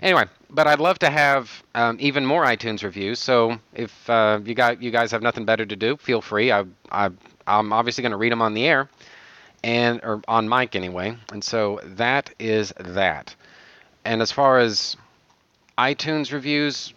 Anyway, 0.00 0.26
but 0.48 0.68
I'd 0.68 0.78
love 0.78 1.00
to 1.00 1.10
have 1.10 1.64
um, 1.74 1.96
even 1.98 2.24
more 2.24 2.44
iTunes 2.44 2.84
reviews. 2.84 3.18
So 3.18 3.58
if 3.74 4.08
uh, 4.08 4.38
you 4.44 4.54
got 4.54 4.80
you 4.80 4.92
guys 4.92 5.10
have 5.10 5.22
nothing 5.22 5.44
better 5.44 5.66
to 5.66 5.74
do, 5.74 5.96
feel 5.96 6.20
free. 6.20 6.52
I, 6.52 6.64
I 6.92 7.10
I'm 7.48 7.72
obviously 7.72 8.02
going 8.02 8.12
to 8.12 8.16
read 8.16 8.30
them 8.30 8.42
on 8.42 8.54
the 8.54 8.64
air, 8.64 8.88
and 9.64 10.00
or 10.04 10.22
on 10.28 10.48
mic 10.48 10.76
anyway. 10.76 11.16
And 11.32 11.42
so 11.42 11.80
that 11.82 12.30
is 12.38 12.72
that. 12.78 13.34
And 14.04 14.20
as 14.20 14.30
far 14.30 14.58
as 14.58 14.96
iTunes 15.78 16.32
reviews, 16.32 16.92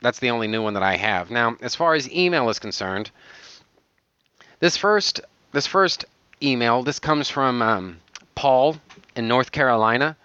that's 0.00 0.18
the 0.18 0.30
only 0.30 0.46
new 0.46 0.62
one 0.62 0.74
that 0.74 0.82
I 0.82 0.96
have. 0.96 1.30
Now, 1.30 1.56
as 1.60 1.74
far 1.74 1.94
as 1.94 2.10
email 2.10 2.48
is 2.48 2.58
concerned, 2.58 3.10
this 4.60 4.76
first 4.76 5.20
this 5.52 5.66
first 5.66 6.04
email 6.42 6.82
this 6.82 6.98
comes 6.98 7.28
from 7.28 7.62
um, 7.62 8.00
Paul 8.34 8.76
in 9.16 9.28
North 9.28 9.52
Carolina. 9.52 10.16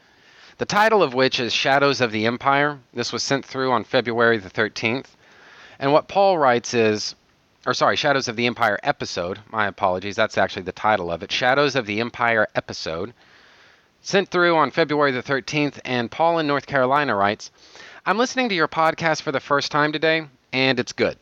The 0.58 0.66
title 0.66 1.02
of 1.02 1.14
which 1.14 1.40
is 1.40 1.52
Shadows 1.52 2.00
of 2.00 2.12
the 2.12 2.26
Empire. 2.28 2.80
This 2.94 3.12
was 3.12 3.24
sent 3.24 3.44
through 3.44 3.72
on 3.72 3.84
February 3.84 4.38
the 4.38 4.50
13th. 4.50 5.08
And 5.80 5.92
what 5.92 6.08
Paul 6.08 6.38
writes 6.38 6.74
is, 6.74 7.16
or 7.66 7.74
sorry, 7.74 7.96
Shadows 7.96 8.28
of 8.28 8.36
the 8.36 8.46
Empire 8.46 8.80
episode. 8.84 9.40
My 9.50 9.68
apologies. 9.68 10.16
That's 10.16 10.38
actually 10.38 10.62
the 10.62 10.72
title 10.72 11.12
of 11.12 11.24
it. 11.24 11.32
Shadows 11.32 11.76
of 11.76 11.88
the 11.88 12.00
Empire 12.00 12.48
episode 12.56 13.14
sent 14.04 14.30
through 14.30 14.58
on 14.58 14.70
February 14.70 15.12
the 15.12 15.24
13th, 15.24 15.80
and 15.86 16.12
Paul 16.12 16.38
in 16.40 16.46
North 16.46 16.68
Carolina 16.68 17.16
writes 17.16 17.50
I'm 18.06 18.18
listening 18.18 18.50
to 18.50 18.56
your 18.56 18.68
podcast 18.68 19.22
for 19.22 19.32
the 19.32 19.40
first 19.40 19.72
time 19.72 19.94
today, 19.94 20.28
and 20.52 20.78
it's 20.78 20.92
good. 20.92 21.18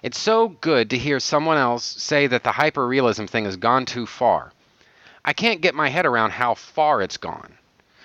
It's 0.00 0.18
so 0.18 0.48
good 0.48 0.90
to 0.90 0.98
hear 0.98 1.18
someone 1.18 1.58
else 1.58 1.84
say 1.84 2.28
that 2.28 2.44
the 2.44 2.50
hyperrealism 2.50 3.28
thing 3.28 3.46
has 3.46 3.56
gone 3.56 3.84
too 3.84 4.06
far. 4.06 4.52
I 5.24 5.32
can't 5.32 5.60
get 5.60 5.74
my 5.74 5.88
head 5.88 6.06
around 6.06 6.30
how 6.30 6.54
far 6.54 7.02
it's 7.02 7.16
gone. 7.16 7.54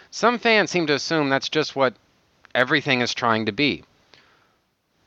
Some 0.09 0.39
fans 0.39 0.71
seem 0.71 0.87
to 0.87 0.93
assume 0.93 1.29
that's 1.29 1.49
just 1.49 1.75
what 1.75 1.93
everything 2.55 3.01
is 3.01 3.13
trying 3.13 3.45
to 3.45 3.51
be. 3.51 3.83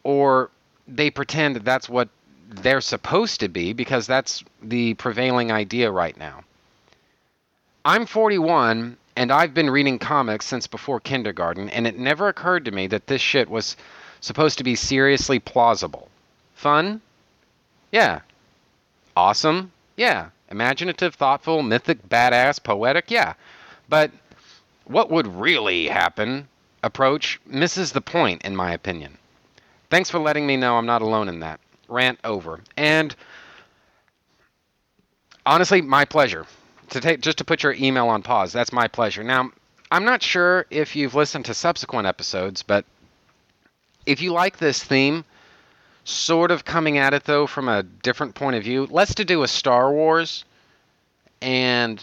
Or 0.05 0.51
they 0.87 1.11
pretend 1.11 1.57
that 1.57 1.65
that's 1.65 1.89
what 1.89 2.09
they're 2.49 2.81
supposed 2.81 3.41
to 3.41 3.49
be 3.49 3.73
because 3.73 4.07
that's 4.07 4.45
the 4.63 4.95
prevailing 4.95 5.51
idea 5.51 5.91
right 5.91 6.17
now. 6.17 6.45
I'm 7.85 8.07
41 8.07 8.97
and 9.17 9.33
I've 9.33 9.55
been 9.55 9.71
reading 9.71 9.99
comics 9.99 10.47
since 10.47 10.67
before 10.67 11.01
kindergarten, 11.01 11.69
and 11.69 11.87
it 11.87 11.99
never 11.99 12.29
occurred 12.29 12.65
to 12.65 12.71
me 12.71 12.87
that 12.87 13.07
this 13.07 13.21
shit 13.21 13.51
was 13.51 13.77
supposed 14.21 14.59
to 14.59 14.65
be 14.65 14.75
seriously 14.75 15.39
plausible. 15.39 16.09
Fun? 16.55 17.01
Yeah. 17.91 18.21
Awesome? 19.17 19.73
Yeah. 19.97 20.31
Imaginative, 20.51 21.15
thoughtful, 21.15 21.63
mythic, 21.63 22.09
badass, 22.09 22.63
poetic? 22.63 23.11
Yeah. 23.11 23.35
But 23.89 24.11
what 24.85 25.11
would 25.11 25.27
really 25.27 25.89
happen 25.89 26.49
approach 26.83 27.41
misses 27.47 27.93
the 27.93 28.01
point, 28.01 28.43
in 28.43 28.57
my 28.57 28.73
opinion. 28.73 29.19
Thanks 29.91 30.11
for 30.11 30.19
letting 30.19 30.47
me 30.47 30.57
know 30.57 30.77
I'm 30.77 30.87
not 30.87 31.03
alone 31.03 31.29
in 31.29 31.41
that. 31.41 31.61
Rant 31.89 32.19
over. 32.25 32.61
And 32.77 33.15
honestly, 35.45 35.83
my 35.83 36.05
pleasure 36.05 36.47
to 36.93 37.01
take 37.01 37.21
just 37.21 37.39
to 37.39 37.45
put 37.45 37.63
your 37.63 37.75
email 37.75 38.09
on 38.09 38.23
pause. 38.23 38.53
That's 38.53 38.73
my 38.73 38.89
pleasure. 38.89 39.23
Now, 39.23 39.51
I'm 39.91 40.05
not 40.05 40.23
sure 40.23 40.67
if 40.71 40.97
you've 40.97 41.15
listened 41.15 41.45
to 41.47 41.55
subsequent 41.55 42.07
episodes, 42.07 42.63
but 42.63 42.85
if 44.07 44.23
you 44.23 44.33
like 44.33 44.59
this 44.59 44.83
theme, 44.83 45.25
sort 46.05 46.51
of 46.51 46.65
coming 46.65 46.99
at 46.99 47.15
it 47.15 47.25
though 47.25 47.47
from 47.47 47.69
a 47.69 47.83
different 47.83 48.35
point 48.35 48.57
of 48.57 48.65
view, 48.65 48.89
let's 48.91 49.15
to 49.17 49.25
do 49.25 49.43
a 49.43 49.49
Star 49.49 49.93
Wars 49.93 50.45
and 51.41 52.03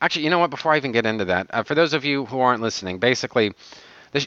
actually, 0.00 0.24
you 0.24 0.30
know 0.30 0.38
what? 0.38 0.50
Before 0.50 0.72
I 0.72 0.76
even 0.76 0.92
get 0.92 1.06
into 1.06 1.26
that, 1.26 1.48
uh, 1.50 1.62
for 1.62 1.74
those 1.74 1.94
of 1.94 2.04
you 2.04 2.26
who 2.26 2.40
aren't 2.40 2.62
listening, 2.62 2.98
basically, 2.98 3.52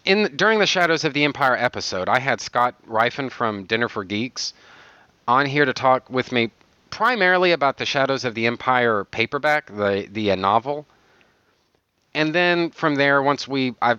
in 0.05 0.36
during 0.36 0.59
the 0.59 0.65
Shadows 0.65 1.03
of 1.03 1.13
the 1.13 1.23
Empire 1.23 1.55
episode, 1.55 2.09
I 2.09 2.19
had 2.19 2.41
Scott 2.41 2.75
Rifen 2.88 3.32
from 3.32 3.63
Dinner 3.65 3.88
for 3.88 4.03
Geeks 4.03 4.53
on 5.28 5.45
here 5.45 5.65
to 5.65 5.73
talk 5.73 6.09
with 6.09 6.32
me 6.32 6.51
primarily 6.89 7.51
about 7.51 7.77
the 7.77 7.85
Shadows 7.85 8.25
of 8.25 8.35
the 8.35 8.45
Empire 8.47 9.03
paperback, 9.05 9.67
the 9.67 10.07
the 10.11 10.31
uh, 10.31 10.35
novel. 10.35 10.85
And 12.13 12.33
then 12.33 12.71
from 12.71 12.95
there, 12.95 13.21
once 13.21 13.47
we 13.47 13.75
I 13.81 13.97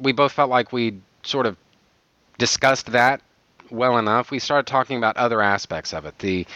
we 0.00 0.12
both 0.12 0.32
felt 0.32 0.50
like 0.50 0.72
we 0.72 1.00
sort 1.22 1.46
of 1.46 1.56
discussed 2.38 2.86
that 2.92 3.20
well 3.70 3.98
enough, 3.98 4.30
we 4.30 4.38
started 4.38 4.66
talking 4.66 4.98
about 4.98 5.16
other 5.16 5.40
aspects 5.40 5.92
of 5.92 6.04
it. 6.04 6.18
The 6.18 6.46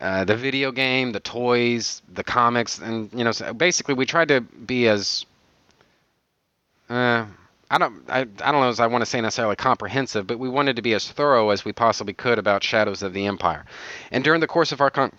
uh, 0.00 0.24
the 0.24 0.36
video 0.36 0.72
game, 0.72 1.12
the 1.12 1.20
toys, 1.20 2.02
the 2.12 2.22
comics, 2.22 2.78
and 2.78 3.10
you 3.12 3.24
know, 3.24 3.32
so 3.32 3.54
basically, 3.54 3.94
we 3.94 4.04
tried 4.04 4.28
to 4.28 4.40
be 4.42 4.88
as 4.88 5.24
uh, 6.90 7.24
I 7.70 7.78
don't 7.78 8.04
I, 8.08 8.20
I 8.20 8.52
don't 8.52 8.60
know 8.60 8.68
as 8.68 8.80
I 8.80 8.86
want 8.86 9.02
to 9.02 9.06
say 9.06 9.20
necessarily 9.20 9.56
comprehensive, 9.56 10.26
but 10.26 10.38
we 10.38 10.48
wanted 10.48 10.76
to 10.76 10.82
be 10.82 10.94
as 10.94 11.10
thorough 11.10 11.50
as 11.50 11.64
we 11.64 11.72
possibly 11.72 12.14
could 12.14 12.38
about 12.38 12.62
Shadows 12.62 13.02
of 13.02 13.12
the 13.12 13.26
Empire. 13.26 13.64
And 14.10 14.22
during 14.22 14.40
the 14.40 14.46
course 14.46 14.72
of 14.72 14.80
our 14.80 14.90
con- 14.90 15.12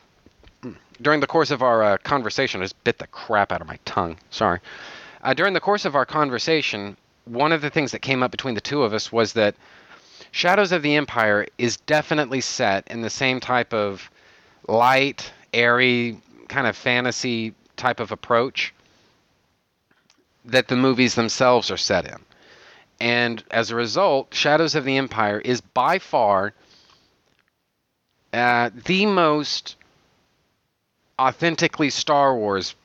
during 1.01 1.19
the 1.19 1.27
course 1.27 1.51
of 1.51 1.61
our 1.61 1.83
uh, 1.83 1.97
conversation, 1.97 2.61
I 2.61 2.65
just 2.65 2.83
bit 2.83 2.99
the 2.99 3.07
crap 3.07 3.51
out 3.51 3.61
of 3.61 3.67
my 3.67 3.79
tongue. 3.85 4.17
Sorry. 4.29 4.59
Uh, 5.21 5.33
during 5.33 5.53
the 5.53 5.59
course 5.59 5.83
of 5.83 5.95
our 5.95 6.05
conversation, 6.05 6.95
one 7.25 7.51
of 7.51 7.61
the 7.61 7.69
things 7.69 7.91
that 7.91 7.99
came 7.99 8.23
up 8.23 8.31
between 8.31 8.55
the 8.55 8.61
two 8.61 8.83
of 8.83 8.93
us 8.93 9.11
was 9.11 9.33
that 9.33 9.55
Shadows 10.31 10.71
of 10.71 10.81
the 10.81 10.95
Empire 10.95 11.47
is 11.57 11.77
definitely 11.77 12.41
set 12.41 12.87
in 12.87 13.01
the 13.01 13.09
same 13.09 13.39
type 13.39 13.73
of 13.73 14.09
light, 14.67 15.31
airy, 15.53 16.21
kind 16.47 16.67
of 16.67 16.77
fantasy 16.77 17.53
type 17.75 17.99
of 17.99 18.11
approach 18.11 18.73
that 20.45 20.67
the 20.69 20.75
movies 20.75 21.15
themselves 21.15 21.69
are 21.69 21.77
set 21.77 22.05
in. 22.05 22.17
And 22.99 23.43
as 23.51 23.71
a 23.71 23.75
result, 23.75 24.33
Shadows 24.33 24.75
of 24.75 24.83
the 24.83 24.97
Empire 24.97 25.39
is 25.39 25.61
by 25.61 25.99
far 25.99 26.53
uh, 28.33 28.69
the 28.85 29.05
most 29.05 29.75
authentically 31.19 31.89
Star 31.89 32.35
Wars 32.35 32.75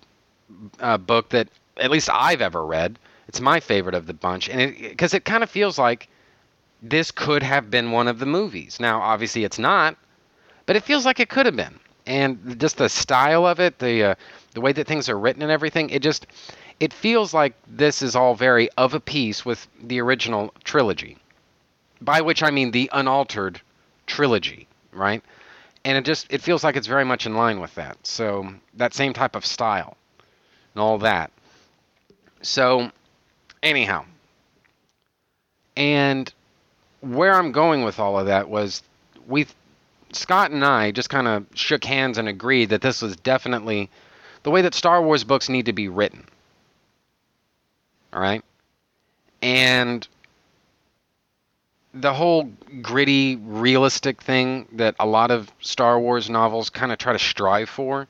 uh, 0.81 0.99
book 0.99 1.31
that 1.31 1.49
at 1.79 1.91
least 1.91 2.09
I've 2.13 2.43
ever 2.43 2.65
read. 2.65 2.99
It's 3.29 3.41
my 3.41 3.61
favorite 3.61 3.95
of 3.95 4.07
the 4.07 4.15
bunch, 4.15 4.49
and 4.49 4.77
because 4.77 5.15
it, 5.15 5.19
it 5.19 5.25
kind 5.25 5.43
of 5.43 5.51
feels 5.51 5.79
like 5.79 6.09
this 6.83 7.11
could 7.11 7.43
have 7.43 7.71
been 7.71 7.93
one 7.93 8.09
of 8.09 8.19
the 8.19 8.27
movies. 8.27 8.79
Now, 8.81 9.01
obviously, 9.01 9.45
it's 9.45 9.59
not, 9.59 9.97
but 10.67 10.77
it 10.77 10.83
feels 10.83 11.07
like 11.07 11.21
it 11.21 11.29
could 11.29 11.47
have 11.47 11.57
been. 11.57 11.79
And 12.05 12.59
just 12.59 12.79
the 12.79 12.89
style 12.89 13.47
of 13.47 13.61
it, 13.61 13.79
the 13.79 14.05
uh, 14.05 14.15
the 14.55 14.61
way 14.61 14.73
that 14.73 14.87
things 14.87 15.09
are 15.09 15.19
written 15.19 15.43
and 15.43 15.53
everything, 15.53 15.91
it 15.91 16.03
just 16.03 16.27
it 16.83 16.93
feels 16.93 17.33
like 17.33 17.55
this 17.69 18.03
is 18.03 18.17
all 18.17 18.35
very 18.35 18.69
of 18.71 18.93
a 18.93 18.99
piece 18.99 19.45
with 19.45 19.69
the 19.81 20.01
original 20.01 20.53
trilogy. 20.65 21.17
By 22.01 22.23
which 22.23 22.43
I 22.43 22.51
mean 22.51 22.73
the 22.73 22.91
unaltered 22.93 23.61
trilogy, 24.09 24.67
right? 24.93 25.23
And 25.85 25.97
it 25.97 26.05
just 26.05 26.27
it 26.29 26.43
feels 26.43 26.65
like 26.65 26.75
it's 26.75 26.89
very 26.89 27.05
much 27.05 27.25
in 27.25 27.37
line 27.37 27.61
with 27.61 27.73
that. 27.77 28.05
So 28.05 28.53
that 28.75 28.95
same 28.95 29.13
type 29.13 29.37
of 29.37 29.47
style 29.47 29.97
and 30.75 30.83
all 30.83 30.99
that. 30.99 31.31
So 32.41 32.91
anyhow, 33.63 34.05
and 35.77 36.33
where 37.01 37.33
I'm 37.33 37.53
going 37.53 37.85
with 37.85 38.01
all 38.01 38.19
of 38.19 38.27
that 38.27 38.49
was 38.49 38.83
we 39.29 39.47
Scott 40.11 40.51
and 40.51 40.65
I 40.65 40.91
just 40.91 41.11
kind 41.11 41.29
of 41.29 41.47
shook 41.55 41.85
hands 41.85 42.19
and 42.19 42.29
agreed 42.29 42.71
that 42.71 42.81
this 42.81 43.03
was 43.03 43.15
definitely 43.15 43.89
the 44.43 44.51
way 44.51 44.63
that 44.63 44.75
Star 44.75 45.01
Wars 45.01 45.23
books 45.23 45.49
need 45.49 45.67
to 45.67 45.73
be 45.73 45.87
written. 45.87 46.27
All 48.13 48.21
right? 48.21 48.43
And 49.41 50.07
the 51.95 52.13
whole 52.13 52.51
gritty, 52.81 53.37
realistic 53.37 54.23
thing 54.23 54.67
that 54.73 54.95
a 54.99 55.07
lot 55.07 55.31
of 55.31 55.51
Star 55.61 56.01
Wars 56.01 56.31
novels 56.31 56.71
kind 56.71 56.93
of 56.93 56.99
try 56.99 57.13
to 57.13 57.19
strive 57.19 57.69
for, 57.69 58.09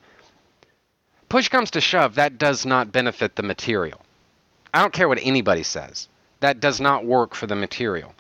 push 1.29 1.49
comes 1.49 1.71
to 1.73 1.81
shove, 1.81 2.15
that 2.17 2.39
does 2.39 2.65
not 2.65 2.93
benefit 2.93 3.37
the 3.37 3.43
material. 3.43 4.01
I 4.75 4.81
don't 4.81 4.93
care 4.93 5.09
what 5.09 5.19
anybody 5.23 5.63
says. 5.63 6.09
That 6.41 6.61
does 6.61 6.81
not 6.81 7.05
work 7.05 7.35
for 7.35 7.47
the 7.47 7.57
material. 7.57 8.15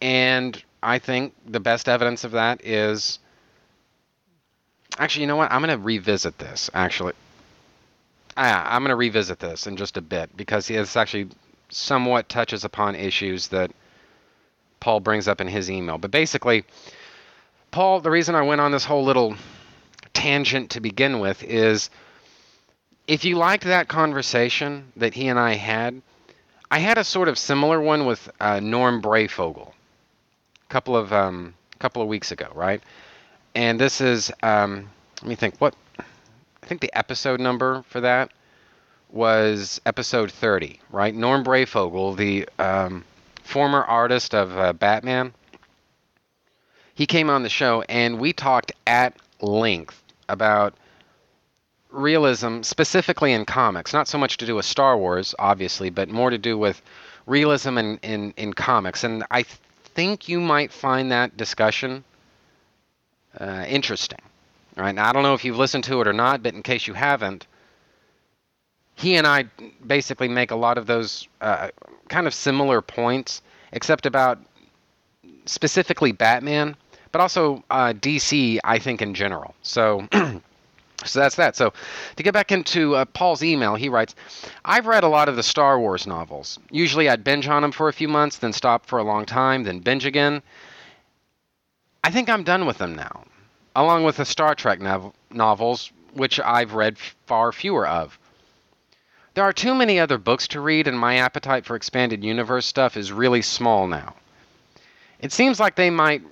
And 0.00 0.62
I 0.82 0.98
think 0.98 1.34
the 1.46 1.60
best 1.60 1.88
evidence 1.88 2.24
of 2.24 2.32
that 2.32 2.64
is 2.64 3.18
actually, 4.98 5.22
you 5.22 5.28
know 5.28 5.36
what? 5.36 5.50
I'm 5.50 5.62
going 5.62 5.76
to 5.76 5.82
revisit 5.82 6.38
this, 6.38 6.70
actually. 6.74 7.14
I'm 8.36 8.82
going 8.82 8.90
to 8.90 8.96
revisit 8.96 9.38
this 9.38 9.66
in 9.66 9.76
just 9.76 9.96
a 9.96 10.02
bit 10.02 10.36
because 10.36 10.68
this 10.68 10.96
actually 10.96 11.28
somewhat 11.68 12.28
touches 12.28 12.64
upon 12.64 12.94
issues 12.94 13.48
that 13.48 13.70
Paul 14.80 15.00
brings 15.00 15.28
up 15.28 15.40
in 15.40 15.48
his 15.48 15.70
email. 15.70 15.98
But 15.98 16.10
basically, 16.10 16.64
Paul, 17.70 18.00
the 18.00 18.10
reason 18.10 18.34
I 18.34 18.42
went 18.42 18.60
on 18.60 18.72
this 18.72 18.84
whole 18.84 19.04
little 19.04 19.36
tangent 20.12 20.70
to 20.70 20.80
begin 20.80 21.20
with 21.20 21.42
is 21.42 21.90
if 23.06 23.24
you 23.24 23.36
liked 23.36 23.64
that 23.64 23.88
conversation 23.88 24.92
that 24.96 25.14
he 25.14 25.28
and 25.28 25.38
I 25.38 25.54
had, 25.54 26.00
I 26.70 26.78
had 26.78 26.98
a 26.98 27.04
sort 27.04 27.28
of 27.28 27.38
similar 27.38 27.80
one 27.80 28.06
with 28.06 28.30
uh, 28.40 28.60
Norm 28.60 29.02
Breyfogle 29.02 29.68
a 29.68 30.68
couple 30.68 30.96
of 30.96 31.12
um, 31.12 31.54
couple 31.78 32.02
of 32.02 32.08
weeks 32.08 32.32
ago, 32.32 32.48
right? 32.54 32.82
And 33.54 33.78
this 33.78 34.00
is 34.00 34.32
um, 34.42 34.88
let 35.22 35.28
me 35.28 35.34
think 35.34 35.56
what 35.58 35.74
I 36.64 36.66
think 36.66 36.80
the 36.80 36.96
episode 36.96 37.40
number 37.40 37.82
for 37.90 38.00
that 38.00 38.32
was 39.10 39.82
episode 39.84 40.32
30, 40.32 40.80
right? 40.90 41.14
Norm 41.14 41.44
Breyfogle, 41.44 42.16
the 42.16 42.48
um, 42.58 43.04
former 43.42 43.82
artist 43.82 44.34
of 44.34 44.56
uh, 44.56 44.72
Batman, 44.72 45.34
he 46.94 47.04
came 47.04 47.28
on 47.28 47.42
the 47.42 47.50
show 47.50 47.82
and 47.82 48.18
we 48.18 48.32
talked 48.32 48.72
at 48.86 49.14
length 49.42 50.02
about 50.26 50.72
realism, 51.90 52.62
specifically 52.62 53.34
in 53.34 53.44
comics. 53.44 53.92
Not 53.92 54.08
so 54.08 54.16
much 54.16 54.38
to 54.38 54.46
do 54.46 54.54
with 54.54 54.64
Star 54.64 54.96
Wars, 54.96 55.34
obviously, 55.38 55.90
but 55.90 56.08
more 56.08 56.30
to 56.30 56.38
do 56.38 56.56
with 56.56 56.80
realism 57.26 57.76
in, 57.76 57.98
in, 57.98 58.32
in 58.38 58.54
comics. 58.54 59.04
And 59.04 59.22
I 59.30 59.42
think 59.42 60.30
you 60.30 60.40
might 60.40 60.72
find 60.72 61.12
that 61.12 61.36
discussion 61.36 62.04
uh, 63.38 63.66
interesting. 63.68 64.20
Right 64.76 64.94
now, 64.94 65.08
I 65.08 65.12
don't 65.12 65.22
know 65.22 65.34
if 65.34 65.44
you've 65.44 65.56
listened 65.56 65.84
to 65.84 66.00
it 66.00 66.08
or 66.08 66.12
not, 66.12 66.42
but 66.42 66.54
in 66.54 66.62
case 66.62 66.86
you 66.86 66.94
haven't, 66.94 67.46
he 68.96 69.16
and 69.16 69.26
I 69.26 69.44
basically 69.86 70.28
make 70.28 70.50
a 70.50 70.56
lot 70.56 70.78
of 70.78 70.86
those 70.86 71.28
uh, 71.40 71.68
kind 72.08 72.26
of 72.26 72.34
similar 72.34 72.80
points, 72.80 73.42
except 73.72 74.06
about 74.06 74.38
specifically 75.46 76.12
Batman, 76.12 76.76
but 77.12 77.20
also 77.20 77.62
uh, 77.70 77.92
DC, 77.92 78.58
I 78.64 78.78
think, 78.78 79.02
in 79.02 79.14
general. 79.14 79.54
So. 79.62 80.08
So 81.04 81.18
that's 81.18 81.36
that. 81.36 81.56
So 81.56 81.72
to 82.16 82.22
get 82.22 82.32
back 82.32 82.50
into 82.50 82.94
uh, 82.94 83.04
Paul's 83.04 83.42
email, 83.42 83.74
he 83.74 83.88
writes 83.88 84.14
I've 84.64 84.86
read 84.86 85.04
a 85.04 85.08
lot 85.08 85.28
of 85.28 85.36
the 85.36 85.42
Star 85.42 85.78
Wars 85.78 86.06
novels. 86.06 86.58
Usually 86.70 87.08
I'd 87.08 87.24
binge 87.24 87.46
on 87.48 87.62
them 87.62 87.72
for 87.72 87.88
a 87.88 87.92
few 87.92 88.08
months, 88.08 88.38
then 88.38 88.52
stop 88.52 88.86
for 88.86 88.98
a 88.98 89.02
long 89.02 89.26
time, 89.26 89.64
then 89.64 89.80
binge 89.80 90.06
again. 90.06 90.40
I 92.02 92.10
think 92.10 92.30
I'm 92.30 92.44
done 92.44 92.64
with 92.64 92.78
them 92.78 92.94
now, 92.94 93.24
along 93.74 94.04
with 94.04 94.16
the 94.16 94.24
Star 94.24 94.54
Trek 94.54 94.80
nov- 94.80 95.12
novels, 95.30 95.90
which 96.12 96.38
I've 96.40 96.74
read 96.74 96.98
far 97.26 97.52
fewer 97.52 97.86
of. 97.86 98.18
There 99.34 99.44
are 99.44 99.52
too 99.52 99.74
many 99.74 99.98
other 99.98 100.18
books 100.18 100.46
to 100.48 100.60
read, 100.60 100.86
and 100.86 100.98
my 100.98 101.16
appetite 101.16 101.66
for 101.66 101.74
expanded 101.74 102.22
universe 102.22 102.66
stuff 102.66 102.96
is 102.96 103.10
really 103.10 103.42
small 103.42 103.88
now. 103.88 104.14
It 105.18 105.32
seems 105.32 105.58
like 105.58 105.74
they 105.74 105.90
might 105.90 106.22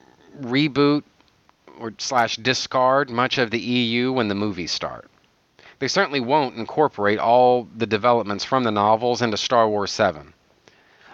reboot 0.41 1.03
or 1.81 1.93
slash 1.99 2.37
discard 2.37 3.11
much 3.11 3.39
of 3.39 3.51
the 3.51 3.59
EU 3.59 4.13
when 4.13 4.29
the 4.29 4.35
movies 4.35 4.71
start. 4.71 5.11
They 5.81 5.89
certainly 5.89 6.21
won't 6.21 6.57
incorporate 6.57 7.19
all 7.19 7.67
the 7.77 7.87
developments 7.87 8.45
from 8.45 8.63
the 8.63 8.71
novels 8.71 9.21
into 9.21 9.37
Star 9.37 9.69
Wars 9.69 9.91
7. 9.91 10.33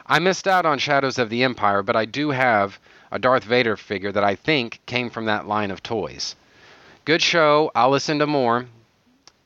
I 0.06 0.18
missed 0.18 0.46
out 0.46 0.66
on 0.66 0.78
Shadows 0.78 1.18
of 1.18 1.30
the 1.30 1.42
Empire, 1.42 1.82
but 1.82 1.96
I 1.96 2.04
do 2.04 2.30
have 2.30 2.78
a 3.10 3.18
Darth 3.18 3.44
Vader 3.44 3.76
figure 3.76 4.12
that 4.12 4.24
I 4.24 4.34
think 4.34 4.80
came 4.86 5.10
from 5.10 5.26
that 5.26 5.46
line 5.46 5.70
of 5.70 5.82
toys. 5.82 6.36
Good 7.04 7.22
show. 7.22 7.70
I'll 7.74 7.90
listen 7.90 8.18
to 8.18 8.26
more. 8.26 8.66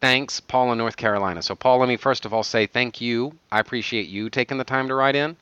Thanks, 0.00 0.40
Paul 0.40 0.72
in 0.72 0.78
North 0.78 0.96
Carolina. 0.96 1.42
So, 1.42 1.54
Paul, 1.54 1.78
let 1.78 1.88
me 1.88 1.96
first 1.96 2.24
of 2.24 2.34
all 2.34 2.42
say 2.42 2.66
thank 2.66 3.00
you. 3.00 3.34
I 3.52 3.60
appreciate 3.60 4.08
you 4.08 4.30
taking 4.30 4.58
the 4.58 4.64
time 4.64 4.88
to 4.88 4.94
write 4.94 5.14
in 5.14 5.36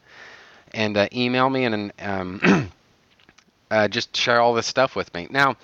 and 0.73 0.97
uh, 0.97 1.09
email 1.15 1.49
me 1.49 1.65
and 1.65 1.93
um, 1.99 2.71
uh, 3.71 3.89
just 3.89 4.15
share 4.17 4.41
all 4.41 4.53
this 4.53 4.67
stuff 4.67 4.95
with 4.95 5.13
me. 5.15 5.29
Now, 5.31 5.57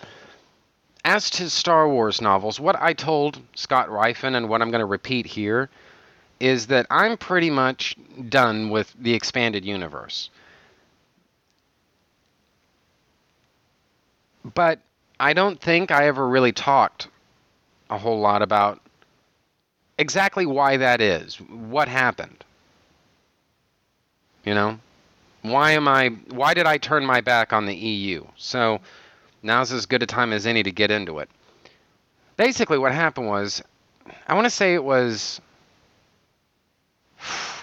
as 1.04 1.30
to 1.30 1.50
Star 1.50 1.88
Wars 1.88 2.20
novels, 2.20 2.58
what 2.58 2.80
I 2.80 2.92
told 2.92 3.40
Scott 3.54 3.88
Rifen 3.88 4.34
and 4.34 4.48
what 4.48 4.62
I'm 4.62 4.70
going 4.70 4.80
to 4.80 4.86
repeat 4.86 5.26
here 5.26 5.68
is 6.40 6.66
that 6.66 6.86
I'm 6.90 7.16
pretty 7.16 7.50
much 7.50 7.96
done 8.28 8.70
with 8.70 8.94
the 8.98 9.14
expanded 9.14 9.64
universe. 9.64 10.30
But 14.54 14.80
I 15.18 15.32
don't 15.32 15.60
think 15.60 15.90
I 15.90 16.06
ever 16.06 16.28
really 16.28 16.52
talked 16.52 17.08
a 17.90 17.98
whole 17.98 18.20
lot 18.20 18.42
about 18.42 18.80
exactly 19.98 20.46
why 20.46 20.76
that 20.76 21.00
is. 21.00 21.40
What 21.40 21.88
happened? 21.88 22.44
You 24.44 24.54
know? 24.54 24.78
Why 25.42 25.72
am 25.72 25.88
I 25.88 26.08
why 26.30 26.54
did 26.54 26.66
I 26.66 26.78
turn 26.78 27.04
my 27.04 27.20
back 27.20 27.52
on 27.52 27.66
the 27.66 27.74
EU? 27.74 28.24
So 28.36 28.80
now's 29.42 29.72
as 29.72 29.86
good 29.86 30.02
a 30.02 30.06
time 30.06 30.32
as 30.32 30.46
any 30.46 30.62
to 30.62 30.70
get 30.70 30.90
into 30.90 31.18
it. 31.20 31.28
Basically 32.36 32.78
what 32.78 32.92
happened 32.92 33.28
was 33.28 33.62
I 34.26 34.34
want 34.34 34.44
to 34.44 34.50
say 34.50 34.74
it 34.74 34.84
was 34.84 35.40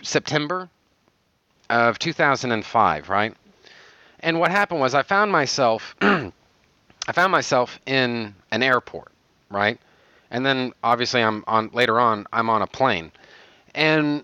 September 0.01 0.69
of 1.69 1.99
2005, 1.99 3.09
right? 3.09 3.33
And 4.19 4.39
what 4.39 4.51
happened 4.51 4.79
was 4.79 4.93
I 4.93 5.03
found 5.03 5.31
myself 5.31 5.95
I 7.07 7.11
found 7.11 7.31
myself 7.31 7.79
in 7.85 8.33
an 8.51 8.63
airport, 8.63 9.11
right? 9.49 9.79
And 10.31 10.45
then 10.45 10.73
obviously 10.83 11.21
I'm 11.21 11.43
on 11.47 11.69
later 11.73 11.99
on 11.99 12.25
I'm 12.33 12.49
on 12.49 12.61
a 12.61 12.67
plane. 12.67 13.11
And 13.75 14.23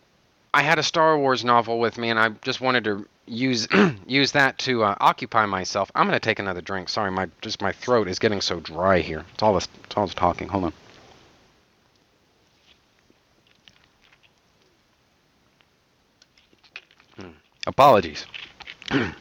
I 0.53 0.61
had 0.61 0.79
a 0.79 0.83
Star 0.83 1.17
Wars 1.17 1.43
novel 1.43 1.79
with 1.79 1.97
me 1.97 2.09
and 2.09 2.19
I 2.19 2.29
just 2.41 2.61
wanted 2.61 2.83
to 2.85 3.07
use 3.27 3.67
use 4.07 4.31
that 4.31 4.57
to 4.59 4.83
uh, 4.83 4.95
occupy 4.99 5.45
myself. 5.45 5.91
I'm 5.93 6.07
gonna 6.07 6.19
take 6.19 6.39
another 6.39 6.61
drink. 6.61 6.89
Sorry, 6.89 7.11
my 7.11 7.29
just 7.41 7.61
my 7.61 7.71
throat 7.71 8.07
is 8.07 8.17
getting 8.19 8.41
so 8.41 8.59
dry 8.59 8.99
here. 8.99 9.25
It's 9.33 9.43
all 9.43 9.53
this, 9.53 9.67
it's 9.83 9.95
all 9.97 10.05
this 10.05 10.15
talking. 10.15 10.47
Hold 10.47 10.65
on. 10.65 10.73
Hmm. 17.19 17.29
Apologies. 17.67 18.25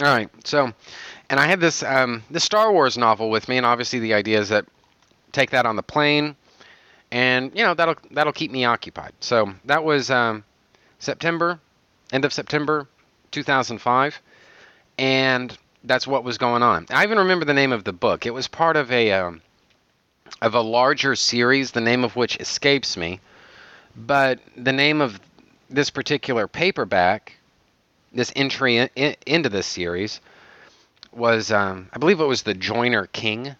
All 0.00 0.06
right. 0.06 0.30
So, 0.44 0.72
and 1.32 1.40
I 1.40 1.46
had 1.46 1.60
this 1.60 1.82
um, 1.82 2.22
Star 2.36 2.70
Wars 2.70 2.98
novel 2.98 3.30
with 3.30 3.48
me, 3.48 3.56
and 3.56 3.64
obviously 3.64 3.98
the 3.98 4.12
idea 4.12 4.38
is 4.38 4.50
that 4.50 4.66
take 5.32 5.50
that 5.50 5.64
on 5.64 5.76
the 5.76 5.82
plane, 5.82 6.36
and 7.10 7.50
you 7.54 7.64
know 7.64 7.72
that'll 7.72 7.96
that'll 8.10 8.34
keep 8.34 8.50
me 8.50 8.66
occupied. 8.66 9.14
So 9.20 9.54
that 9.64 9.82
was 9.82 10.10
um, 10.10 10.44
September, 10.98 11.58
end 12.12 12.26
of 12.26 12.34
September, 12.34 12.86
2005, 13.30 14.20
and 14.98 15.56
that's 15.84 16.06
what 16.06 16.22
was 16.22 16.36
going 16.36 16.62
on. 16.62 16.86
I 16.90 17.02
even 17.02 17.16
remember 17.16 17.46
the 17.46 17.54
name 17.54 17.72
of 17.72 17.84
the 17.84 17.94
book. 17.94 18.26
It 18.26 18.34
was 18.34 18.46
part 18.46 18.76
of 18.76 18.92
a 18.92 19.12
um, 19.12 19.40
of 20.42 20.54
a 20.54 20.60
larger 20.60 21.16
series, 21.16 21.70
the 21.70 21.80
name 21.80 22.04
of 22.04 22.14
which 22.14 22.36
escapes 22.40 22.94
me, 22.94 23.20
but 23.96 24.38
the 24.54 24.72
name 24.72 25.00
of 25.00 25.18
this 25.70 25.88
particular 25.88 26.46
paperback, 26.46 27.38
this 28.12 28.30
entry 28.36 28.76
in, 28.76 28.90
in, 28.96 29.16
into 29.24 29.48
this 29.48 29.66
series, 29.66 30.20
was 31.12 31.50
um, 31.52 31.88
I 31.92 31.98
believe 31.98 32.20
it 32.20 32.24
was 32.24 32.42
the 32.42 32.54
Joiner 32.54 33.06
King. 33.06 33.56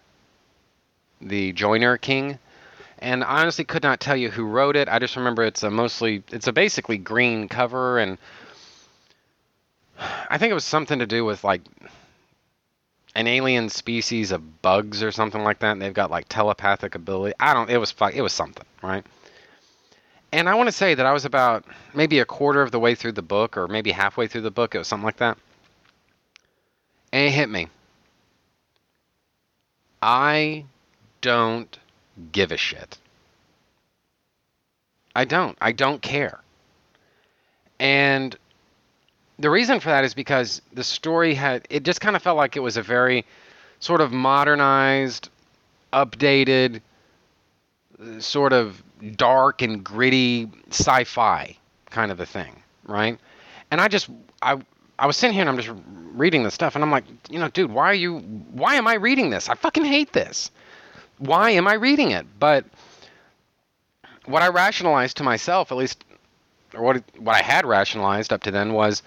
The 1.21 1.51
Joiner 1.53 1.97
King. 1.97 2.39
And 2.99 3.23
I 3.23 3.41
honestly 3.41 3.65
could 3.65 3.83
not 3.83 3.99
tell 3.99 4.15
you 4.15 4.29
who 4.29 4.45
wrote 4.45 4.75
it. 4.75 4.87
I 4.87 4.99
just 4.99 5.15
remember 5.15 5.43
it's 5.43 5.63
a 5.63 5.69
mostly 5.69 6.23
it's 6.31 6.47
a 6.47 6.53
basically 6.53 6.97
green 6.97 7.49
cover 7.49 7.99
and 7.99 8.17
I 10.29 10.37
think 10.37 10.51
it 10.51 10.55
was 10.55 10.65
something 10.65 10.99
to 10.99 11.05
do 11.05 11.25
with 11.25 11.43
like 11.43 11.61
an 13.15 13.27
alien 13.27 13.69
species 13.69 14.31
of 14.31 14.61
bugs 14.61 15.03
or 15.03 15.11
something 15.11 15.43
like 15.43 15.59
that 15.59 15.73
and 15.73 15.81
they've 15.81 15.93
got 15.93 16.11
like 16.11 16.27
telepathic 16.29 16.95
ability. 16.95 17.35
I 17.39 17.53
don't 17.53 17.69
it 17.69 17.77
was 17.77 17.93
it 18.13 18.21
was 18.21 18.33
something, 18.33 18.65
right? 18.81 19.05
And 20.31 20.49
I 20.49 20.55
want 20.55 20.67
to 20.67 20.71
say 20.71 20.95
that 20.95 21.05
I 21.05 21.13
was 21.13 21.25
about 21.25 21.65
maybe 21.93 22.19
a 22.19 22.25
quarter 22.25 22.61
of 22.61 22.71
the 22.71 22.79
way 22.79 22.95
through 22.95 23.11
the 23.11 23.21
book 23.21 23.55
or 23.55 23.67
maybe 23.67 23.91
halfway 23.91 24.27
through 24.27 24.41
the 24.41 24.51
book, 24.51 24.73
it 24.73 24.79
was 24.79 24.87
something 24.87 25.05
like 25.05 25.17
that. 25.17 25.37
And 27.13 27.27
it 27.27 27.31
hit 27.31 27.47
me. 27.47 27.67
I 30.01 30.65
don't 31.21 31.77
give 32.31 32.51
a 32.51 32.57
shit. 32.57 32.97
I 35.15 35.23
don't. 35.25 35.55
I 35.61 35.73
don't 35.73 36.01
care. 36.01 36.39
And 37.79 38.35
the 39.37 39.51
reason 39.51 39.79
for 39.79 39.89
that 39.89 40.03
is 40.03 40.15
because 40.15 40.63
the 40.73 40.83
story 40.83 41.35
had 41.35 41.67
it 41.69 41.83
just 41.83 42.01
kind 42.01 42.15
of 42.15 42.23
felt 42.23 42.35
like 42.35 42.57
it 42.57 42.61
was 42.61 42.77
a 42.77 42.81
very 42.81 43.25
sort 43.79 44.01
of 44.01 44.11
modernized, 44.11 45.29
updated, 45.93 46.81
sort 48.17 48.53
of 48.53 48.81
dark 49.15 49.61
and 49.61 49.83
gritty 49.83 50.49
sci-fi 50.71 51.55
kind 51.91 52.11
of 52.11 52.19
a 52.19 52.25
thing, 52.25 52.63
right? 52.85 53.19
And 53.69 53.79
I 53.79 53.87
just 53.87 54.09
I 54.41 54.57
I 54.99 55.07
was 55.07 55.17
sitting 55.17 55.33
here 55.33 55.41
and 55.41 55.49
I'm 55.49 55.57
just 55.57 55.71
reading 56.13 56.43
this 56.43 56.53
stuff 56.53 56.75
and 56.75 56.83
I'm 56.83 56.91
like, 56.91 57.05
you 57.29 57.39
know, 57.39 57.49
dude, 57.49 57.71
why 57.71 57.85
are 57.85 57.93
you 57.93 58.19
why 58.19 58.75
am 58.75 58.87
I 58.87 58.95
reading 58.95 59.29
this? 59.29 59.49
I 59.49 59.55
fucking 59.55 59.85
hate 59.85 60.13
this. 60.13 60.51
Why 61.17 61.51
am 61.51 61.67
I 61.67 61.73
reading 61.73 62.11
it? 62.11 62.25
But 62.39 62.65
what 64.25 64.41
I 64.41 64.47
rationalized 64.47 65.17
to 65.17 65.23
myself, 65.23 65.71
at 65.71 65.77
least 65.77 66.03
or 66.73 66.81
what 66.81 67.03
what 67.17 67.35
I 67.35 67.41
had 67.41 67.65
rationalized 67.65 68.31
up 68.33 68.43
to 68.43 68.51
then 68.51 68.73
was 68.73 69.03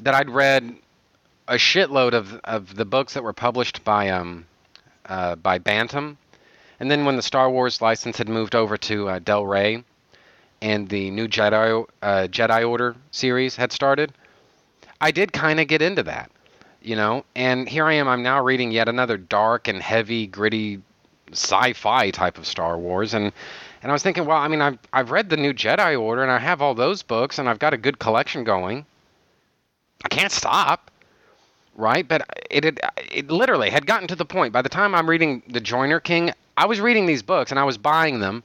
that 0.00 0.14
I'd 0.14 0.30
read 0.30 0.74
a 1.48 1.54
shitload 1.54 2.12
of 2.12 2.34
of 2.44 2.74
the 2.76 2.84
books 2.84 3.14
that 3.14 3.22
were 3.22 3.32
published 3.32 3.84
by 3.84 4.10
um 4.10 4.46
uh, 5.06 5.34
by 5.36 5.58
Bantam, 5.58 6.16
and 6.80 6.90
then 6.90 7.04
when 7.04 7.16
the 7.16 7.22
Star 7.22 7.50
Wars 7.50 7.82
license 7.82 8.18
had 8.18 8.28
moved 8.28 8.54
over 8.54 8.76
to 8.76 9.08
uh, 9.08 9.18
Del 9.18 9.44
Rey, 9.44 9.82
and 10.60 10.88
the 10.88 11.10
new 11.10 11.28
Jedi 11.28 11.86
uh, 12.02 12.28
Jedi 12.30 12.68
Order 12.68 12.96
series 13.10 13.56
had 13.56 13.72
started, 13.72 14.12
I 15.02 15.10
did 15.10 15.32
kind 15.32 15.58
of 15.58 15.66
get 15.66 15.82
into 15.82 16.04
that, 16.04 16.30
you 16.80 16.94
know. 16.94 17.24
And 17.34 17.68
here 17.68 17.84
I 17.84 17.94
am. 17.94 18.06
I'm 18.06 18.22
now 18.22 18.42
reading 18.42 18.70
yet 18.70 18.88
another 18.88 19.18
dark 19.18 19.66
and 19.66 19.82
heavy, 19.82 20.28
gritty, 20.28 20.80
sci-fi 21.32 22.10
type 22.12 22.38
of 22.38 22.46
Star 22.46 22.78
Wars, 22.78 23.12
and 23.12 23.32
and 23.82 23.90
I 23.90 23.92
was 23.92 24.04
thinking, 24.04 24.26
well, 24.26 24.36
I 24.36 24.46
mean, 24.46 24.62
I've 24.62 24.78
I've 24.92 25.10
read 25.10 25.28
the 25.28 25.36
new 25.36 25.52
Jedi 25.52 26.00
Order, 26.00 26.22
and 26.22 26.30
I 26.30 26.38
have 26.38 26.62
all 26.62 26.74
those 26.74 27.02
books, 27.02 27.40
and 27.40 27.48
I've 27.48 27.58
got 27.58 27.74
a 27.74 27.76
good 27.76 27.98
collection 27.98 28.44
going. 28.44 28.86
I 30.04 30.08
can't 30.08 30.30
stop, 30.30 30.90
right? 31.74 32.06
But 32.06 32.22
it 32.48 32.62
had, 32.62 32.80
it 33.10 33.28
literally 33.28 33.70
had 33.70 33.86
gotten 33.86 34.06
to 34.08 34.16
the 34.16 34.24
point. 34.24 34.52
By 34.52 34.62
the 34.62 34.68
time 34.68 34.94
I'm 34.94 35.10
reading 35.10 35.42
the 35.48 35.60
Joiner 35.60 35.98
King, 35.98 36.32
I 36.56 36.66
was 36.66 36.80
reading 36.80 37.06
these 37.06 37.22
books 37.22 37.50
and 37.50 37.58
I 37.58 37.64
was 37.64 37.78
buying 37.78 38.20
them 38.20 38.42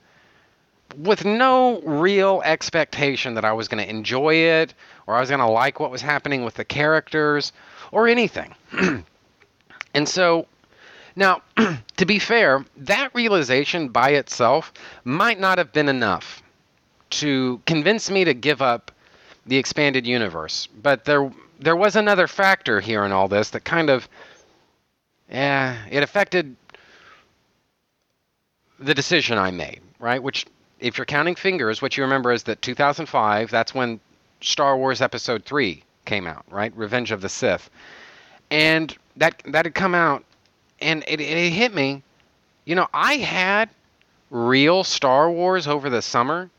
with 0.96 1.26
no 1.26 1.82
real 1.82 2.42
expectation 2.46 3.34
that 3.36 3.46
I 3.46 3.54
was 3.54 3.68
going 3.68 3.84
to 3.84 3.90
enjoy 3.90 4.36
it 4.36 4.74
or 5.06 5.16
I 5.16 5.20
was 5.20 5.30
going 5.30 5.40
to 5.40 5.48
like 5.48 5.80
what 5.80 5.92
was 5.92 6.02
happening 6.02 6.44
with 6.44 6.56
the 6.56 6.66
characters 6.66 7.52
or 7.92 8.08
anything. 8.08 8.54
and 9.94 10.08
so 10.08 10.48
now, 11.16 11.42
to 11.98 12.06
be 12.06 12.20
fair, 12.20 12.64
that 12.78 13.14
realization 13.14 13.90
by 13.90 14.12
itself 14.12 14.72
might 15.04 15.40
not 15.40 15.58
have 15.58 15.74
been 15.74 15.90
enough 15.90 16.44
to 17.10 17.62
convince 17.66 18.12
me 18.12 18.24
to 18.26 18.34
give 18.34 18.62
up 18.62 18.92
the 19.46 19.58
expanded 19.58 20.06
universe. 20.06 20.68
But 20.82 21.06
there 21.06 21.32
there 21.60 21.76
was 21.76 21.96
another 21.96 22.28
factor 22.28 22.80
here 22.80 23.04
in 23.04 23.12
all 23.12 23.28
this 23.28 23.50
that 23.52 23.64
kind 23.64 23.90
of 23.90 24.08
yeah, 25.30 25.78
it 25.90 26.04
affected 26.04 26.56
the 28.80 28.94
decision 28.94 29.38
I 29.38 29.52
made, 29.52 29.82
right? 30.00 30.22
Which 30.22 30.46
if 30.80 30.98
you're 30.98 31.06
counting 31.06 31.36
fingers, 31.36 31.82
what 31.82 31.98
you 31.98 32.04
remember 32.04 32.32
is 32.32 32.44
that 32.44 32.62
2005, 32.62 33.50
that's 33.50 33.74
when 33.74 34.00
Star 34.42 34.78
Wars 34.78 35.02
episode 35.02 35.46
3 35.46 35.84
came 36.06 36.28
out, 36.28 36.46
right? 36.50 36.76
Revenge 36.76 37.12
of 37.12 37.22
the 37.22 37.30
Sith. 37.30 37.70
And 38.50 38.96
that 39.18 39.42
that 39.46 39.66
had 39.66 39.76
come 39.76 39.96
out 39.96 40.24
and 40.80 41.04
it, 41.08 41.20
it 41.20 41.52
hit 41.52 41.74
me. 41.74 42.04
You 42.66 42.76
know, 42.76 42.88
I 42.94 43.16
had 43.16 43.70
real 44.30 44.84
Star 44.84 45.30
Wars 45.30 45.68
over 45.68 45.90
the 45.90 46.02
summer. 46.02 46.50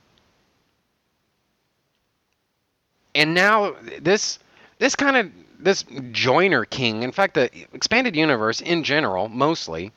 And 3.14 3.34
now 3.34 3.74
this 4.00 4.38
this 4.78 4.94
kind 4.94 5.16
of 5.16 5.30
this 5.58 5.84
Joiner 6.12 6.64
King, 6.64 7.02
in 7.02 7.12
fact, 7.12 7.34
the 7.34 7.50
expanded 7.72 8.14
universe 8.14 8.60
in 8.60 8.84
general, 8.84 9.28
mostly, 9.28 9.92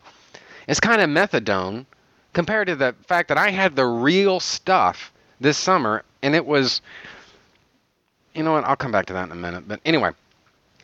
is 0.67 0.79
kind 0.79 1.01
of 1.01 1.09
methadone 1.09 1.85
compared 2.33 2.67
to 2.67 2.75
the 2.75 2.95
fact 3.07 3.29
that 3.29 3.37
I 3.37 3.49
had 3.49 3.75
the 3.75 3.85
real 3.85 4.39
stuff 4.39 5.11
this 5.39 5.57
summer, 5.57 6.03
and 6.21 6.35
it 6.35 6.45
was. 6.45 6.81
You 8.33 8.43
know 8.43 8.53
what? 8.53 8.63
I'll 8.63 8.77
come 8.77 8.91
back 8.91 9.07
to 9.07 9.13
that 9.13 9.25
in 9.25 9.31
a 9.31 9.35
minute. 9.35 9.67
But 9.67 9.81
anyway, 9.83 10.11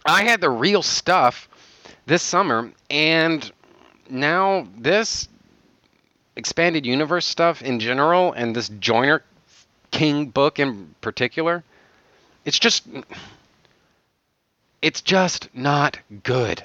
I 0.05 0.23
had 0.23 0.41
the 0.41 0.49
real 0.49 0.81
stuff 0.81 1.47
this 2.05 2.21
summer, 2.21 2.71
and 2.89 3.49
now 4.09 4.67
this 4.77 5.29
expanded 6.35 6.85
universe 6.85 7.25
stuff 7.25 7.61
in 7.61 7.79
general, 7.79 8.33
and 8.33 8.55
this 8.55 8.69
Joiner 8.79 9.23
King 9.91 10.25
book 10.25 10.59
in 10.59 10.93
particular, 11.01 11.63
it's 12.45 12.59
just 12.59 12.85
it's 14.81 15.01
just 15.01 15.49
not 15.53 15.99
good. 16.23 16.63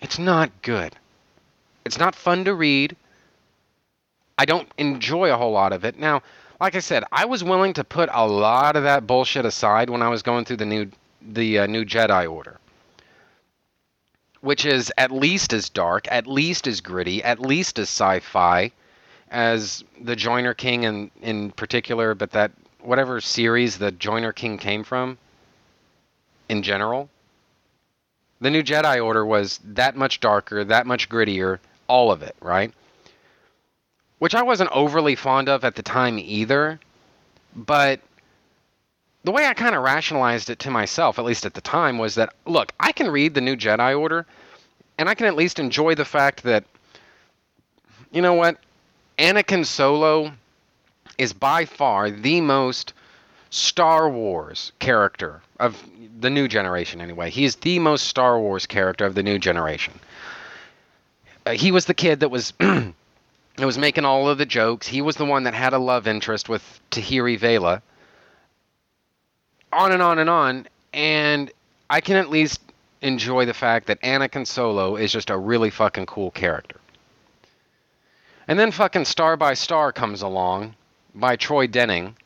It's 0.00 0.18
not 0.18 0.50
good. 0.62 0.94
It's 1.84 1.98
not 1.98 2.14
fun 2.14 2.44
to 2.44 2.54
read. 2.54 2.96
I 4.38 4.44
don't 4.44 4.68
enjoy 4.78 5.32
a 5.32 5.36
whole 5.36 5.52
lot 5.52 5.72
of 5.72 5.84
it. 5.84 5.98
Now, 5.98 6.22
like 6.60 6.74
I 6.74 6.80
said, 6.80 7.04
I 7.12 7.24
was 7.24 7.44
willing 7.44 7.74
to 7.74 7.84
put 7.84 8.08
a 8.12 8.26
lot 8.26 8.76
of 8.76 8.84
that 8.84 9.06
bullshit 9.06 9.44
aside 9.44 9.90
when 9.90 10.02
I 10.02 10.08
was 10.08 10.22
going 10.22 10.44
through 10.44 10.58
the 10.58 10.66
new 10.66 10.90
the 11.22 11.60
uh, 11.60 11.66
new 11.66 11.84
Jedi 11.84 12.30
Order, 12.30 12.58
which 14.40 14.66
is 14.66 14.92
at 14.98 15.10
least 15.10 15.52
as 15.52 15.68
dark, 15.68 16.06
at 16.10 16.26
least 16.26 16.66
as 16.66 16.80
gritty, 16.80 17.22
at 17.22 17.40
least 17.40 17.78
as 17.78 17.88
sci-fi 17.88 18.70
as 19.30 19.82
the 20.00 20.16
Joiner 20.16 20.54
King 20.54 20.84
in 20.84 21.10
in 21.22 21.50
particular, 21.50 22.14
but 22.14 22.30
that 22.32 22.52
whatever 22.80 23.20
series 23.20 23.78
the 23.78 23.90
Joiner 23.92 24.32
King 24.32 24.58
came 24.58 24.84
from 24.84 25.18
in 26.48 26.62
general. 26.62 27.08
The 28.40 28.50
new 28.50 28.62
Jedi 28.62 29.02
Order 29.02 29.24
was 29.24 29.60
that 29.64 29.96
much 29.96 30.20
darker, 30.20 30.64
that 30.64 30.86
much 30.86 31.08
grittier, 31.08 31.58
all 31.88 32.12
of 32.12 32.22
it, 32.22 32.36
right? 32.40 32.72
Which 34.24 34.34
I 34.34 34.40
wasn't 34.40 34.70
overly 34.72 35.16
fond 35.16 35.50
of 35.50 35.64
at 35.64 35.74
the 35.74 35.82
time 35.82 36.18
either, 36.18 36.80
but 37.54 38.00
the 39.22 39.30
way 39.30 39.44
I 39.44 39.52
kind 39.52 39.74
of 39.74 39.82
rationalized 39.82 40.48
it 40.48 40.58
to 40.60 40.70
myself, 40.70 41.18
at 41.18 41.26
least 41.26 41.44
at 41.44 41.52
the 41.52 41.60
time, 41.60 41.98
was 41.98 42.14
that 42.14 42.32
look, 42.46 42.72
I 42.80 42.92
can 42.92 43.10
read 43.10 43.34
the 43.34 43.42
new 43.42 43.54
Jedi 43.54 44.00
Order, 44.00 44.24
and 44.96 45.10
I 45.10 45.14
can 45.14 45.26
at 45.26 45.36
least 45.36 45.58
enjoy 45.58 45.94
the 45.94 46.06
fact 46.06 46.42
that, 46.44 46.64
you 48.12 48.22
know 48.22 48.32
what, 48.32 48.56
Anakin 49.18 49.66
Solo 49.66 50.32
is 51.18 51.34
by 51.34 51.66
far 51.66 52.10
the 52.10 52.40
most 52.40 52.94
Star 53.50 54.08
Wars 54.08 54.72
character 54.78 55.42
of 55.60 55.76
the 56.18 56.30
new 56.30 56.48
generation, 56.48 57.02
anyway. 57.02 57.28
He 57.28 57.44
is 57.44 57.56
the 57.56 57.78
most 57.78 58.06
Star 58.08 58.38
Wars 58.38 58.64
character 58.64 59.04
of 59.04 59.16
the 59.16 59.22
new 59.22 59.38
generation. 59.38 59.92
Uh, 61.44 61.50
he 61.50 61.70
was 61.70 61.84
the 61.84 61.92
kid 61.92 62.20
that 62.20 62.30
was 62.30 62.54
that 63.56 63.66
was 63.66 63.78
making 63.78 64.04
all 64.04 64.28
of 64.28 64.38
the 64.38 64.46
jokes. 64.46 64.86
He 64.86 65.02
was 65.02 65.16
the 65.16 65.24
one 65.24 65.44
that 65.44 65.54
had 65.54 65.72
a 65.72 65.78
love 65.78 66.06
interest 66.06 66.48
with 66.48 66.80
Tahiri 66.90 67.38
Vela. 67.38 67.82
On 69.72 69.92
and 69.92 70.02
on 70.02 70.18
and 70.18 70.30
on, 70.30 70.68
and 70.92 71.50
I 71.90 72.00
can 72.00 72.16
at 72.16 72.30
least 72.30 72.60
enjoy 73.02 73.44
the 73.44 73.54
fact 73.54 73.86
that 73.88 74.00
Anakin 74.02 74.46
Solo 74.46 74.96
is 74.96 75.12
just 75.12 75.30
a 75.30 75.36
really 75.36 75.70
fucking 75.70 76.06
cool 76.06 76.30
character. 76.30 76.80
And 78.46 78.58
then 78.58 78.70
fucking 78.70 79.04
Star 79.04 79.36
by 79.36 79.54
Star 79.54 79.92
comes 79.92 80.22
along 80.22 80.74
by 81.14 81.36
Troy 81.36 81.66
Denning, 81.66 82.16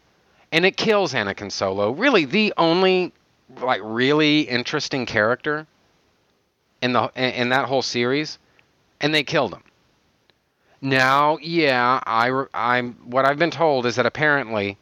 and 0.52 0.66
it 0.66 0.76
kills 0.76 1.14
Anakin 1.14 1.50
Solo. 1.50 1.92
Really, 1.92 2.24
the 2.24 2.52
only 2.56 3.12
like 3.60 3.80
really 3.82 4.42
interesting 4.42 5.06
character 5.06 5.66
in 6.82 6.92
the 6.92 7.10
in 7.16 7.48
that 7.50 7.66
whole 7.66 7.82
series, 7.82 8.38
and 9.00 9.14
they 9.14 9.24
killed 9.24 9.54
him. 9.54 9.62
Now, 10.80 11.38
yeah, 11.42 12.00
I 12.06 12.44
I'm 12.54 12.94
what 13.04 13.24
I've 13.24 13.38
been 13.38 13.50
told 13.50 13.84
is 13.86 13.96
that 13.96 14.06
apparently 14.06 14.76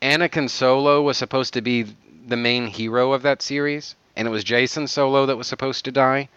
Anakin 0.00 0.48
Solo 0.48 1.02
was 1.02 1.18
supposed 1.18 1.52
to 1.54 1.60
be 1.60 1.84
the 2.26 2.36
main 2.36 2.66
hero 2.66 3.12
of 3.12 3.22
that 3.22 3.42
series, 3.42 3.94
and 4.16 4.26
it 4.26 4.30
was 4.30 4.44
Jacen 4.44 4.88
Solo 4.88 5.26
that 5.26 5.36
was 5.36 5.46
supposed 5.46 5.84
to 5.84 5.92
die. 5.92 6.28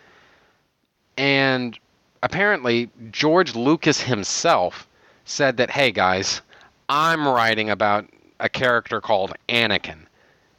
And 1.17 1.77
apparently, 2.23 2.89
George 3.11 3.55
Lucas 3.55 4.01
himself 4.01 4.87
said 5.25 5.57
that, 5.57 5.71
hey 5.71 5.91
guys, 5.91 6.41
I'm 6.89 7.27
writing 7.27 7.69
about 7.69 8.09
a 8.39 8.49
character 8.49 8.99
called 8.99 9.33
Anakin. 9.47 9.99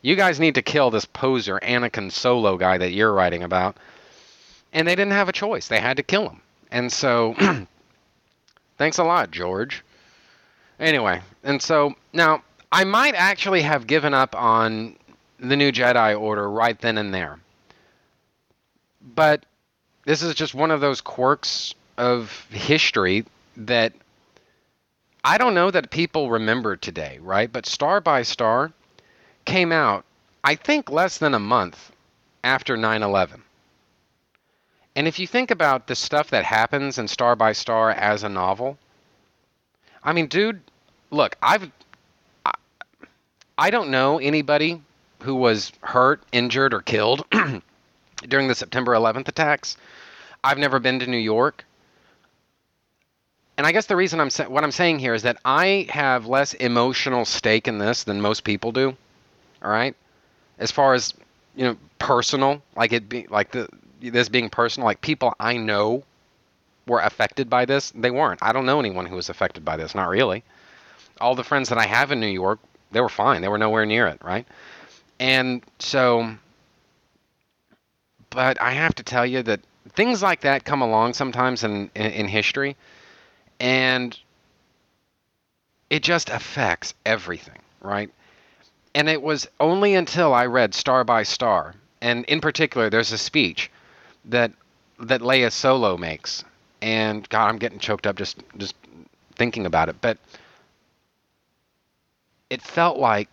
You 0.00 0.16
guys 0.16 0.40
need 0.40 0.54
to 0.54 0.62
kill 0.62 0.90
this 0.90 1.04
poser 1.04 1.60
Anakin 1.62 2.10
Solo 2.10 2.56
guy 2.56 2.78
that 2.78 2.92
you're 2.92 3.12
writing 3.12 3.42
about. 3.42 3.76
And 4.72 4.88
they 4.88 4.94
didn't 4.94 5.12
have 5.12 5.28
a 5.28 5.32
choice. 5.32 5.68
They 5.68 5.80
had 5.80 5.98
to 5.98 6.02
kill 6.02 6.28
him. 6.28 6.40
And 6.70 6.90
so, 6.90 7.34
thanks 8.82 8.98
a 8.98 9.04
lot, 9.04 9.30
George. 9.30 9.84
Anyway, 10.80 11.20
and 11.44 11.62
so 11.62 11.94
now 12.12 12.42
I 12.72 12.82
might 12.82 13.14
actually 13.14 13.62
have 13.62 13.86
given 13.86 14.12
up 14.12 14.34
on 14.34 14.96
the 15.38 15.54
new 15.54 15.70
Jedi 15.70 16.20
Order 16.20 16.50
right 16.50 16.76
then 16.80 16.98
and 16.98 17.14
there. 17.14 17.38
But 19.14 19.46
this 20.04 20.20
is 20.20 20.34
just 20.34 20.52
one 20.52 20.72
of 20.72 20.80
those 20.80 21.00
quirks 21.00 21.76
of 21.96 22.44
history 22.50 23.24
that 23.56 23.92
I 25.22 25.38
don't 25.38 25.54
know 25.54 25.70
that 25.70 25.92
people 25.92 26.28
remember 26.28 26.74
today, 26.74 27.20
right? 27.22 27.52
But 27.52 27.66
Star 27.66 28.00
by 28.00 28.22
Star 28.22 28.72
came 29.44 29.70
out, 29.70 30.04
I 30.42 30.56
think, 30.56 30.90
less 30.90 31.18
than 31.18 31.34
a 31.34 31.38
month 31.38 31.92
after 32.42 32.76
9 32.76 33.04
11. 33.04 33.44
And 34.94 35.08
if 35.08 35.18
you 35.18 35.26
think 35.26 35.50
about 35.50 35.86
the 35.86 35.94
stuff 35.94 36.30
that 36.30 36.44
happens 36.44 36.98
in 36.98 37.08
Star 37.08 37.34
by 37.34 37.52
Star 37.52 37.90
as 37.90 38.22
a 38.22 38.28
novel, 38.28 38.78
I 40.04 40.12
mean, 40.12 40.26
dude, 40.26 40.60
look, 41.10 41.36
I've. 41.42 41.70
I, 42.44 42.52
I 43.56 43.70
don't 43.70 43.90
know 43.90 44.18
anybody 44.18 44.82
who 45.22 45.34
was 45.34 45.72
hurt, 45.82 46.22
injured, 46.32 46.74
or 46.74 46.80
killed 46.80 47.24
during 48.28 48.48
the 48.48 48.54
September 48.54 48.92
11th 48.92 49.28
attacks. 49.28 49.76
I've 50.44 50.58
never 50.58 50.78
been 50.78 50.98
to 50.98 51.06
New 51.06 51.16
York. 51.16 51.64
And 53.56 53.66
I 53.66 53.72
guess 53.72 53.86
the 53.86 53.96
reason 53.96 54.20
I'm 54.20 54.30
sa- 54.30 54.48
what 54.48 54.64
I'm 54.64 54.72
saying 54.72 54.98
here 54.98 55.14
is 55.14 55.22
that 55.22 55.38
I 55.44 55.86
have 55.90 56.26
less 56.26 56.54
emotional 56.54 57.24
stake 57.24 57.68
in 57.68 57.78
this 57.78 58.04
than 58.04 58.20
most 58.20 58.44
people 58.44 58.72
do. 58.72 58.96
All 59.62 59.70
right? 59.70 59.94
As 60.58 60.70
far 60.70 60.94
as, 60.94 61.14
you 61.54 61.64
know, 61.64 61.76
personal, 61.98 62.62
like 62.76 62.92
it 62.92 63.08
be 63.08 63.26
like 63.28 63.52
the 63.52 63.68
this 64.10 64.28
being 64.28 64.50
personal, 64.50 64.86
like 64.86 65.00
people 65.00 65.34
I 65.38 65.56
know 65.56 66.04
were 66.86 67.00
affected 67.00 67.48
by 67.48 67.64
this, 67.64 67.92
they 67.92 68.10
weren't. 68.10 68.42
I 68.42 68.52
don't 68.52 68.66
know 68.66 68.80
anyone 68.80 69.06
who 69.06 69.16
was 69.16 69.28
affected 69.28 69.64
by 69.64 69.76
this, 69.76 69.94
not 69.94 70.08
really. 70.08 70.42
All 71.20 71.34
the 71.34 71.44
friends 71.44 71.68
that 71.68 71.78
I 71.78 71.86
have 71.86 72.10
in 72.10 72.20
New 72.20 72.26
York, 72.26 72.58
they 72.90 73.00
were 73.00 73.08
fine. 73.08 73.42
They 73.42 73.48
were 73.48 73.58
nowhere 73.58 73.86
near 73.86 74.08
it, 74.08 74.20
right? 74.22 74.46
And 75.20 75.62
so 75.78 76.36
but 78.32 78.60
I 78.60 78.70
have 78.70 78.94
to 78.96 79.02
tell 79.02 79.26
you 79.26 79.42
that 79.42 79.60
things 79.90 80.22
like 80.22 80.40
that 80.40 80.64
come 80.64 80.82
along 80.82 81.14
sometimes 81.14 81.64
in, 81.64 81.90
in, 81.94 82.10
in 82.12 82.28
history, 82.28 82.76
and 83.60 84.18
it 85.90 86.02
just 86.02 86.30
affects 86.30 86.94
everything, 87.04 87.58
right? 87.80 88.10
And 88.94 89.08
it 89.08 89.22
was 89.22 89.46
only 89.60 89.94
until 89.94 90.34
I 90.34 90.46
read 90.46 90.74
Star 90.74 91.04
by 91.04 91.22
Star, 91.22 91.74
and 92.00 92.24
in 92.24 92.40
particular, 92.40 92.90
there's 92.90 93.12
a 93.12 93.18
speech 93.18 93.70
that 94.26 94.52
that 95.00 95.20
Leia 95.20 95.50
Solo 95.50 95.96
makes, 95.96 96.44
and 96.80 97.28
God, 97.28 97.48
I'm 97.48 97.58
getting 97.58 97.78
choked 97.78 98.06
up 98.06 98.16
just 98.16 98.38
just 98.58 98.74
thinking 99.36 99.66
about 99.66 99.88
it. 99.88 99.96
But 100.00 100.18
it 102.50 102.62
felt 102.62 102.98
like 102.98 103.28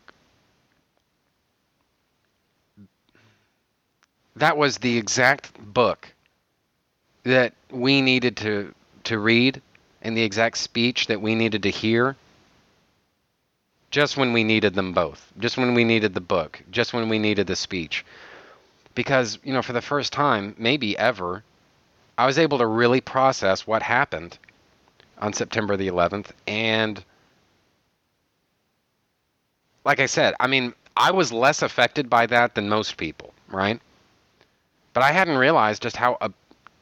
that 4.35 4.57
was 4.57 4.77
the 4.77 4.97
exact 4.97 5.51
book 5.73 6.13
that 7.23 7.53
we 7.71 8.01
needed 8.01 8.37
to 8.37 8.73
to 9.05 9.19
read 9.19 9.61
and 10.01 10.15
the 10.15 10.23
exact 10.23 10.57
speech 10.57 11.07
that 11.07 11.21
we 11.21 11.35
needed 11.35 11.63
to 11.63 11.69
hear 11.69 12.15
just 13.91 14.17
when 14.17 14.33
we 14.33 14.43
needed 14.43 14.75
them 14.75 14.93
both. 14.93 15.31
Just 15.39 15.57
when 15.57 15.73
we 15.73 15.83
needed 15.83 16.13
the 16.13 16.21
book. 16.21 16.61
Just 16.71 16.93
when 16.93 17.09
we 17.09 17.19
needed 17.19 17.47
the 17.47 17.55
speech 17.55 18.05
because 18.99 19.39
you 19.43 19.53
know 19.53 19.61
for 19.61 19.73
the 19.73 19.81
first 19.81 20.11
time 20.11 20.53
maybe 20.57 20.97
ever 20.97 21.43
i 22.17 22.25
was 22.25 22.37
able 22.37 22.57
to 22.57 22.65
really 22.65 23.01
process 23.01 23.65
what 23.65 23.81
happened 23.81 24.37
on 25.19 25.31
september 25.31 25.77
the 25.77 25.87
11th 25.87 26.27
and 26.47 27.03
like 29.85 29.99
i 29.99 30.05
said 30.05 30.33
i 30.39 30.47
mean 30.47 30.73
i 30.97 31.11
was 31.11 31.31
less 31.31 31.61
affected 31.61 32.09
by 32.09 32.25
that 32.25 32.55
than 32.55 32.67
most 32.67 32.97
people 32.97 33.33
right 33.49 33.79
but 34.93 35.03
I 35.03 35.11
hadn't 35.11 35.37
realized 35.37 35.81
just 35.83 35.95
how 35.95 36.17
uh, 36.19 36.29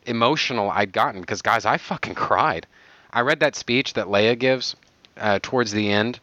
emotional 0.05 0.71
I'd 0.71 0.91
gotten 0.91 1.21
because, 1.21 1.41
guys, 1.41 1.65
I 1.65 1.77
fucking 1.77 2.15
cried. 2.27 2.65
I 3.11 3.21
read 3.21 3.39
that 3.41 3.55
speech 3.55 3.93
that 3.93 4.07
Leia 4.07 4.37
gives 4.37 4.75
uh, 5.17 5.39
towards 5.41 5.71
the 5.71 5.91
end 5.91 6.19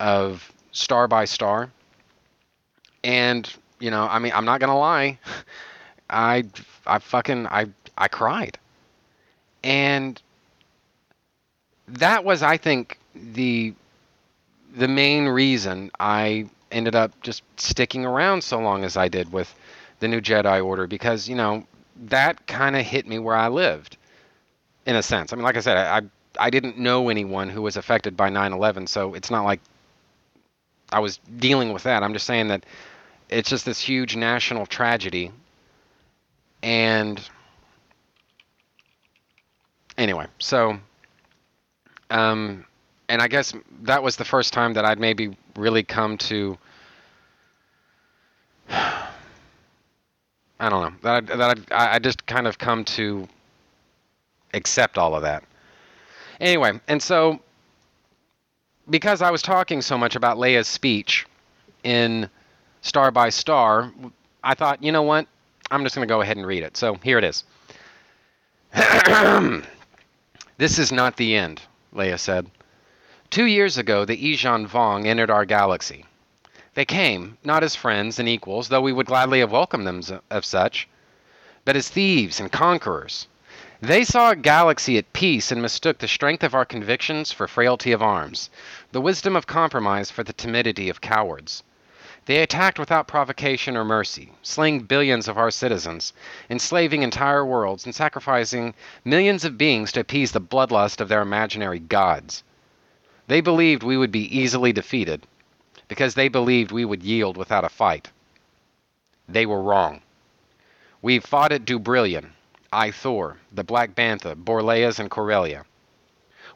of 0.00 0.52
Star 0.72 1.08
by 1.08 1.24
Star. 1.24 1.70
And, 3.02 3.52
you 3.80 3.90
know, 3.90 4.06
I 4.08 4.18
mean, 4.18 4.32
I'm 4.34 4.44
not 4.44 4.60
to 4.60 4.74
lie. 4.74 5.18
I, 6.10 6.44
I 6.86 6.98
fucking, 6.98 7.46
I, 7.46 7.66
I 7.96 8.08
cried. 8.08 8.58
And 9.62 10.20
that 11.88 12.24
was, 12.24 12.42
I 12.42 12.56
think, 12.56 12.98
the, 13.14 13.74
the 14.76 14.88
main 14.88 15.26
reason 15.26 15.90
I 15.98 16.48
ended 16.70 16.94
up 16.94 17.12
just 17.22 17.42
sticking 17.56 18.04
around 18.04 18.42
so 18.42 18.58
long 18.58 18.84
as 18.84 18.96
I 18.96 19.08
did 19.08 19.32
with 19.32 19.54
the 20.00 20.08
new 20.08 20.20
Jedi 20.20 20.64
Order 20.64 20.86
because 20.86 21.28
you 21.28 21.34
know 21.34 21.66
that 22.06 22.46
kind 22.46 22.76
of 22.76 22.84
hit 22.84 23.06
me 23.06 23.18
where 23.18 23.34
I 23.34 23.48
lived, 23.48 23.96
in 24.86 24.96
a 24.96 25.02
sense. 25.02 25.32
I 25.32 25.36
mean, 25.36 25.44
like 25.44 25.56
I 25.56 25.60
said, 25.60 25.76
I 25.76 26.02
I 26.38 26.50
didn't 26.50 26.78
know 26.78 27.08
anyone 27.08 27.48
who 27.48 27.62
was 27.62 27.76
affected 27.76 28.16
by 28.16 28.30
9/11, 28.30 28.88
so 28.88 29.14
it's 29.14 29.30
not 29.30 29.44
like 29.44 29.60
I 30.92 31.00
was 31.00 31.18
dealing 31.38 31.72
with 31.72 31.82
that. 31.82 32.02
I'm 32.02 32.12
just 32.12 32.26
saying 32.26 32.48
that 32.48 32.64
it's 33.28 33.50
just 33.50 33.64
this 33.64 33.80
huge 33.80 34.16
national 34.16 34.66
tragedy, 34.66 35.32
and 36.62 37.20
anyway, 39.96 40.26
so 40.38 40.78
um, 42.10 42.64
and 43.08 43.22
I 43.22 43.28
guess 43.28 43.52
that 43.82 44.02
was 44.02 44.16
the 44.16 44.24
first 44.24 44.52
time 44.52 44.74
that 44.74 44.84
I'd 44.84 44.98
maybe 44.98 45.36
really 45.56 45.82
come 45.82 46.18
to 46.18 46.58
I 48.70 50.68
don't 50.68 50.82
know 50.82 50.92
that 51.02 51.14
I, 51.14 51.36
that 51.36 51.58
I, 51.70 51.94
I 51.94 51.98
just 51.98 52.26
kind 52.26 52.46
of 52.46 52.58
come 52.58 52.84
to 52.84 53.28
accept 54.54 54.98
all 54.98 55.14
of 55.14 55.22
that. 55.22 55.44
Anyway, 56.40 56.80
and 56.88 57.02
so 57.02 57.40
because 58.90 59.22
I 59.22 59.30
was 59.30 59.42
talking 59.42 59.82
so 59.82 59.98
much 59.98 60.16
about 60.16 60.38
Leia's 60.38 60.68
speech 60.68 61.26
in 61.84 62.28
Star 62.82 63.10
by 63.10 63.28
Star, 63.28 63.92
I 64.42 64.54
thought, 64.54 64.82
you 64.82 64.92
know 64.92 65.02
what? 65.02 65.26
I'm 65.70 65.82
just 65.82 65.94
going 65.94 66.06
to 66.06 66.12
go 66.12 66.20
ahead 66.20 66.36
and 66.36 66.46
read 66.46 66.62
it. 66.62 66.76
So 66.76 66.94
here 67.02 67.18
it 67.18 67.24
is. 67.24 67.44
this 70.58 70.78
is 70.78 70.92
not 70.92 71.16
the 71.16 71.34
end, 71.34 71.62
Leia 71.94 72.18
said. 72.18 72.50
Two 73.30 73.44
years 73.44 73.76
ago, 73.76 74.04
the 74.04 74.16
Yuuzhan 74.16 74.66
Vong 74.66 75.06
entered 75.06 75.30
our 75.30 75.44
galaxy. 75.44 76.06
They 76.74 76.84
came, 76.84 77.36
not 77.44 77.64
as 77.64 77.74
friends 77.74 78.18
and 78.18 78.28
equals, 78.28 78.68
though 78.68 78.80
we 78.80 78.92
would 78.92 79.06
gladly 79.06 79.40
have 79.40 79.50
welcomed 79.50 79.86
them 79.86 80.00
as 80.30 80.46
such, 80.46 80.88
but 81.64 81.76
as 81.76 81.88
thieves 81.88 82.40
and 82.40 82.50
conquerors. 82.52 83.26
They 83.80 84.04
saw 84.04 84.30
a 84.30 84.36
galaxy 84.36 84.96
at 84.96 85.12
peace 85.12 85.52
and 85.52 85.60
mistook 85.60 85.98
the 85.98 86.08
strength 86.08 86.42
of 86.42 86.54
our 86.54 86.64
convictions 86.64 87.32
for 87.32 87.46
frailty 87.46 87.92
of 87.92 88.02
arms, 88.02 88.48
the 88.92 89.00
wisdom 89.00 89.36
of 89.36 89.46
compromise 89.46 90.10
for 90.10 90.24
the 90.24 90.32
timidity 90.32 90.88
of 90.88 91.00
cowards. 91.00 91.62
They 92.28 92.42
attacked 92.42 92.78
without 92.78 93.08
provocation 93.08 93.74
or 93.74 93.86
mercy, 93.86 94.32
slaying 94.42 94.80
billions 94.80 95.28
of 95.28 95.38
our 95.38 95.50
citizens, 95.50 96.12
enslaving 96.50 97.02
entire 97.02 97.42
worlds, 97.42 97.86
and 97.86 97.94
sacrificing 97.94 98.74
millions 99.02 99.46
of 99.46 99.56
beings 99.56 99.92
to 99.92 100.00
appease 100.00 100.32
the 100.32 100.40
bloodlust 100.42 101.00
of 101.00 101.08
their 101.08 101.22
imaginary 101.22 101.78
gods. 101.78 102.44
They 103.28 103.40
believed 103.40 103.82
we 103.82 103.96
would 103.96 104.12
be 104.12 104.38
easily 104.38 104.74
defeated 104.74 105.26
because 105.88 106.12
they 106.12 106.28
believed 106.28 106.70
we 106.70 106.84
would 106.84 107.02
yield 107.02 107.38
without 107.38 107.64
a 107.64 107.70
fight. 107.70 108.10
They 109.26 109.46
were 109.46 109.62
wrong. 109.62 110.02
We've 111.00 111.24
fought 111.24 111.52
at 111.52 111.64
Dubrillion, 111.64 112.32
Ithor, 112.70 113.36
the 113.50 113.64
Black 113.64 113.94
Bantha, 113.94 114.34
Borleias, 114.34 114.98
and 114.98 115.10
Corellia. 115.10 115.64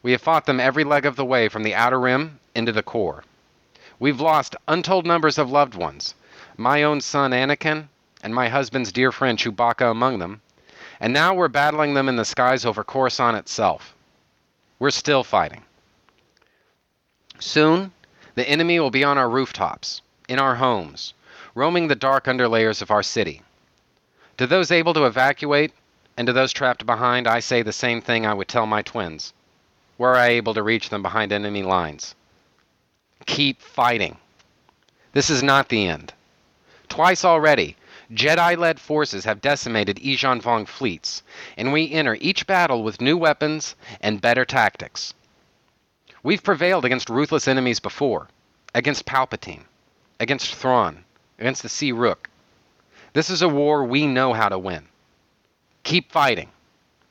We 0.02 0.12
have 0.12 0.20
fought 0.20 0.44
them 0.44 0.60
every 0.60 0.84
leg 0.84 1.06
of 1.06 1.16
the 1.16 1.24
way 1.24 1.48
from 1.48 1.62
the 1.62 1.74
outer 1.74 1.98
rim 1.98 2.40
into 2.54 2.72
the 2.72 2.82
core. 2.82 3.24
We've 4.02 4.20
lost 4.20 4.56
untold 4.66 5.06
numbers 5.06 5.38
of 5.38 5.52
loved 5.52 5.76
ones, 5.76 6.16
my 6.56 6.82
own 6.82 7.00
son 7.00 7.30
Anakin, 7.30 7.86
and 8.20 8.34
my 8.34 8.48
husband's 8.48 8.90
dear 8.90 9.12
friend 9.12 9.38
Chewbacca 9.38 9.88
among 9.88 10.18
them, 10.18 10.40
and 10.98 11.12
now 11.12 11.34
we're 11.34 11.46
battling 11.46 11.94
them 11.94 12.08
in 12.08 12.16
the 12.16 12.24
skies 12.24 12.66
over 12.66 12.82
Coruscant 12.82 13.36
itself. 13.36 13.94
We're 14.80 14.90
still 14.90 15.22
fighting. 15.22 15.62
Soon, 17.38 17.92
the 18.34 18.48
enemy 18.50 18.80
will 18.80 18.90
be 18.90 19.04
on 19.04 19.18
our 19.18 19.30
rooftops, 19.30 20.02
in 20.28 20.40
our 20.40 20.56
homes, 20.56 21.14
roaming 21.54 21.86
the 21.86 21.94
dark 21.94 22.24
underlayers 22.24 22.82
of 22.82 22.90
our 22.90 23.04
city. 23.04 23.42
To 24.38 24.48
those 24.48 24.72
able 24.72 24.94
to 24.94 25.06
evacuate, 25.06 25.72
and 26.16 26.26
to 26.26 26.32
those 26.32 26.52
trapped 26.52 26.84
behind, 26.84 27.28
I 27.28 27.38
say 27.38 27.62
the 27.62 27.72
same 27.72 28.00
thing 28.00 28.26
I 28.26 28.34
would 28.34 28.48
tell 28.48 28.66
my 28.66 28.82
twins. 28.82 29.32
Were 29.96 30.16
I 30.16 30.30
able 30.30 30.54
to 30.54 30.62
reach 30.64 30.88
them 30.88 31.02
behind 31.02 31.30
enemy 31.30 31.62
lines? 31.62 32.16
Keep 33.26 33.60
fighting. 33.60 34.16
This 35.12 35.30
is 35.30 35.42
not 35.42 35.68
the 35.68 35.86
end. 35.86 36.12
Twice 36.88 37.24
already, 37.24 37.76
Jedi 38.12 38.58
led 38.58 38.78
forces 38.80 39.24
have 39.24 39.40
decimated 39.40 39.96
Yuuzhan 39.96 40.42
Vong 40.42 40.68
fleets, 40.68 41.22
and 41.56 41.72
we 41.72 41.90
enter 41.92 42.16
each 42.20 42.46
battle 42.46 42.82
with 42.82 43.00
new 43.00 43.16
weapons 43.16 43.74
and 44.00 44.20
better 44.20 44.44
tactics. 44.44 45.14
We've 46.22 46.42
prevailed 46.42 46.84
against 46.84 47.08
ruthless 47.08 47.48
enemies 47.48 47.80
before 47.80 48.28
against 48.74 49.06
Palpatine, 49.06 49.64
against 50.20 50.54
Thrawn, 50.54 51.04
against 51.38 51.62
the 51.62 51.68
Ssi-ruuk. 51.68 52.26
This 53.12 53.28
is 53.28 53.42
a 53.42 53.48
war 53.48 53.84
we 53.84 54.06
know 54.06 54.32
how 54.32 54.48
to 54.48 54.58
win. 54.58 54.86
Keep 55.84 56.12
fighting 56.12 56.48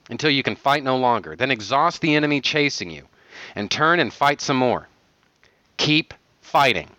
until 0.09 0.29
you 0.29 0.43
can 0.43 0.55
fight 0.55 0.83
no 0.83 0.97
longer. 0.97 1.35
Then 1.35 1.51
exhaust 1.51 2.01
the 2.01 2.15
enemy 2.15 2.41
chasing 2.41 2.89
you 2.89 3.07
and 3.55 3.69
turn 3.69 3.99
and 3.99 4.13
fight 4.13 4.41
some 4.41 4.57
more. 4.57 4.88
Keep 5.81 6.13
fighting. 6.41 6.91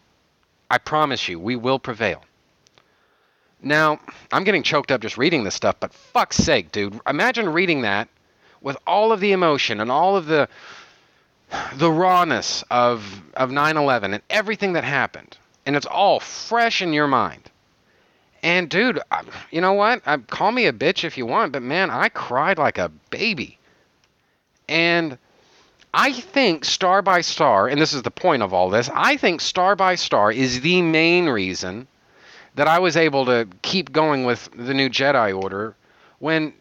I 0.68 0.78
promise 0.78 1.28
you, 1.28 1.38
we 1.38 1.54
will 1.54 1.78
prevail. 1.78 2.24
Now, 3.62 4.00
I'm 4.32 4.42
getting 4.42 4.64
choked 4.64 4.90
up 4.90 5.00
just 5.00 5.16
reading 5.16 5.44
this 5.44 5.54
stuff, 5.54 5.76
but 5.78 5.94
fuck's 5.94 6.36
sake, 6.36 6.72
dude. 6.72 6.98
Imagine 7.06 7.48
reading 7.48 7.82
that 7.82 8.09
with 8.60 8.76
all 8.84 9.12
of 9.12 9.20
the 9.20 9.30
emotion 9.30 9.80
and 9.80 9.88
all 9.88 10.16
of 10.16 10.26
the 10.26 10.48
the 11.76 11.92
rawness 11.92 12.64
of 12.72 13.22
of 13.34 13.50
9/11 13.50 14.14
and 14.14 14.22
everything 14.28 14.72
that 14.72 14.82
happened, 14.82 15.38
and 15.64 15.76
it's 15.76 15.86
all 15.86 16.18
fresh 16.18 16.82
in 16.82 16.92
your 16.92 17.06
mind. 17.06 17.52
And 18.42 18.68
dude, 18.68 18.98
I, 19.12 19.22
you 19.52 19.60
know 19.60 19.74
what? 19.74 20.02
I, 20.06 20.16
call 20.16 20.50
me 20.50 20.66
a 20.66 20.72
bitch 20.72 21.04
if 21.04 21.16
you 21.16 21.24
want, 21.24 21.52
but 21.52 21.62
man, 21.62 21.88
I 21.88 22.09
cried 22.09 22.59
like 22.59 22.78
a 22.78 22.88
baby. 23.10 23.59
And 24.68 25.18
I 25.94 26.12
think 26.12 26.64
Star 26.64 27.02
by 27.02 27.20
Star, 27.20 27.69
and 27.69 27.81
this 27.81 27.93
is 27.93 28.02
the 28.02 28.10
point 28.10 28.43
of 28.43 28.55
all 28.55 28.70
this, 28.70 28.89
I 28.94 29.16
think 29.16 29.40
Star 29.40 29.77
by 29.77 29.94
Star 29.94 30.32
is 30.32 30.62
the 30.62 30.81
main 30.81 31.28
reason 31.28 31.86
that 32.55 32.66
I 32.66 32.78
was 32.78 32.97
able 32.97 33.27
to 33.27 33.47
keep 33.62 33.93
going 33.93 34.24
with 34.24 34.48
the 34.55 34.74
new 34.74 34.89
Jedi 34.89 35.39
Order 35.39 35.74
when, 36.19 36.55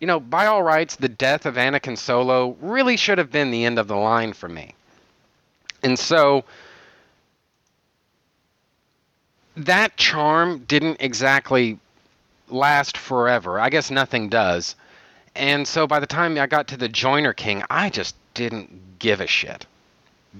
you 0.00 0.06
know, 0.06 0.20
by 0.20 0.46
all 0.46 0.62
rights, 0.62 0.96
the 0.96 1.08
death 1.08 1.44
of 1.44 1.56
Anakin 1.56 1.98
Solo 1.98 2.56
really 2.60 2.96
should 2.96 3.18
have 3.18 3.30
been 3.30 3.50
the 3.50 3.64
end 3.64 3.78
of 3.78 3.88
the 3.88 3.96
line 3.96 4.32
for 4.32 4.48
me. 4.48 4.74
And 5.82 5.98
so 5.98 6.44
that 9.56 9.96
charm 9.96 10.60
didn't 10.60 10.98
exactly 11.00 11.78
last 12.48 12.96
forever. 12.96 13.60
I 13.60 13.68
guess 13.68 13.90
nothing 13.90 14.28
does. 14.28 14.76
And 15.34 15.68
so 15.68 15.86
by 15.86 16.00
the 16.00 16.06
time 16.06 16.38
I 16.38 16.46
got 16.46 16.68
to 16.68 16.76
the 16.76 16.88
Joiner 16.88 17.32
King, 17.32 17.62
I 17.70 17.90
just 17.90 18.14
didn't 18.34 18.98
give 18.98 19.20
a 19.20 19.26
shit. 19.26 19.66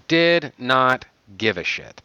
Did 0.07 0.53
not 0.59 1.05
give 1.37 1.59
a 1.59 1.65
shit. 1.65 2.03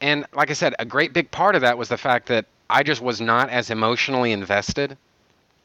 And 0.00 0.24
like 0.34 0.50
I 0.50 0.54
said, 0.54 0.74
a 0.78 0.84
great 0.84 1.12
big 1.12 1.30
part 1.30 1.54
of 1.54 1.60
that 1.62 1.78
was 1.78 1.88
the 1.88 1.98
fact 1.98 2.28
that 2.28 2.46
I 2.68 2.82
just 2.82 3.00
was 3.00 3.20
not 3.20 3.50
as 3.50 3.70
emotionally 3.70 4.32
invested 4.32 4.96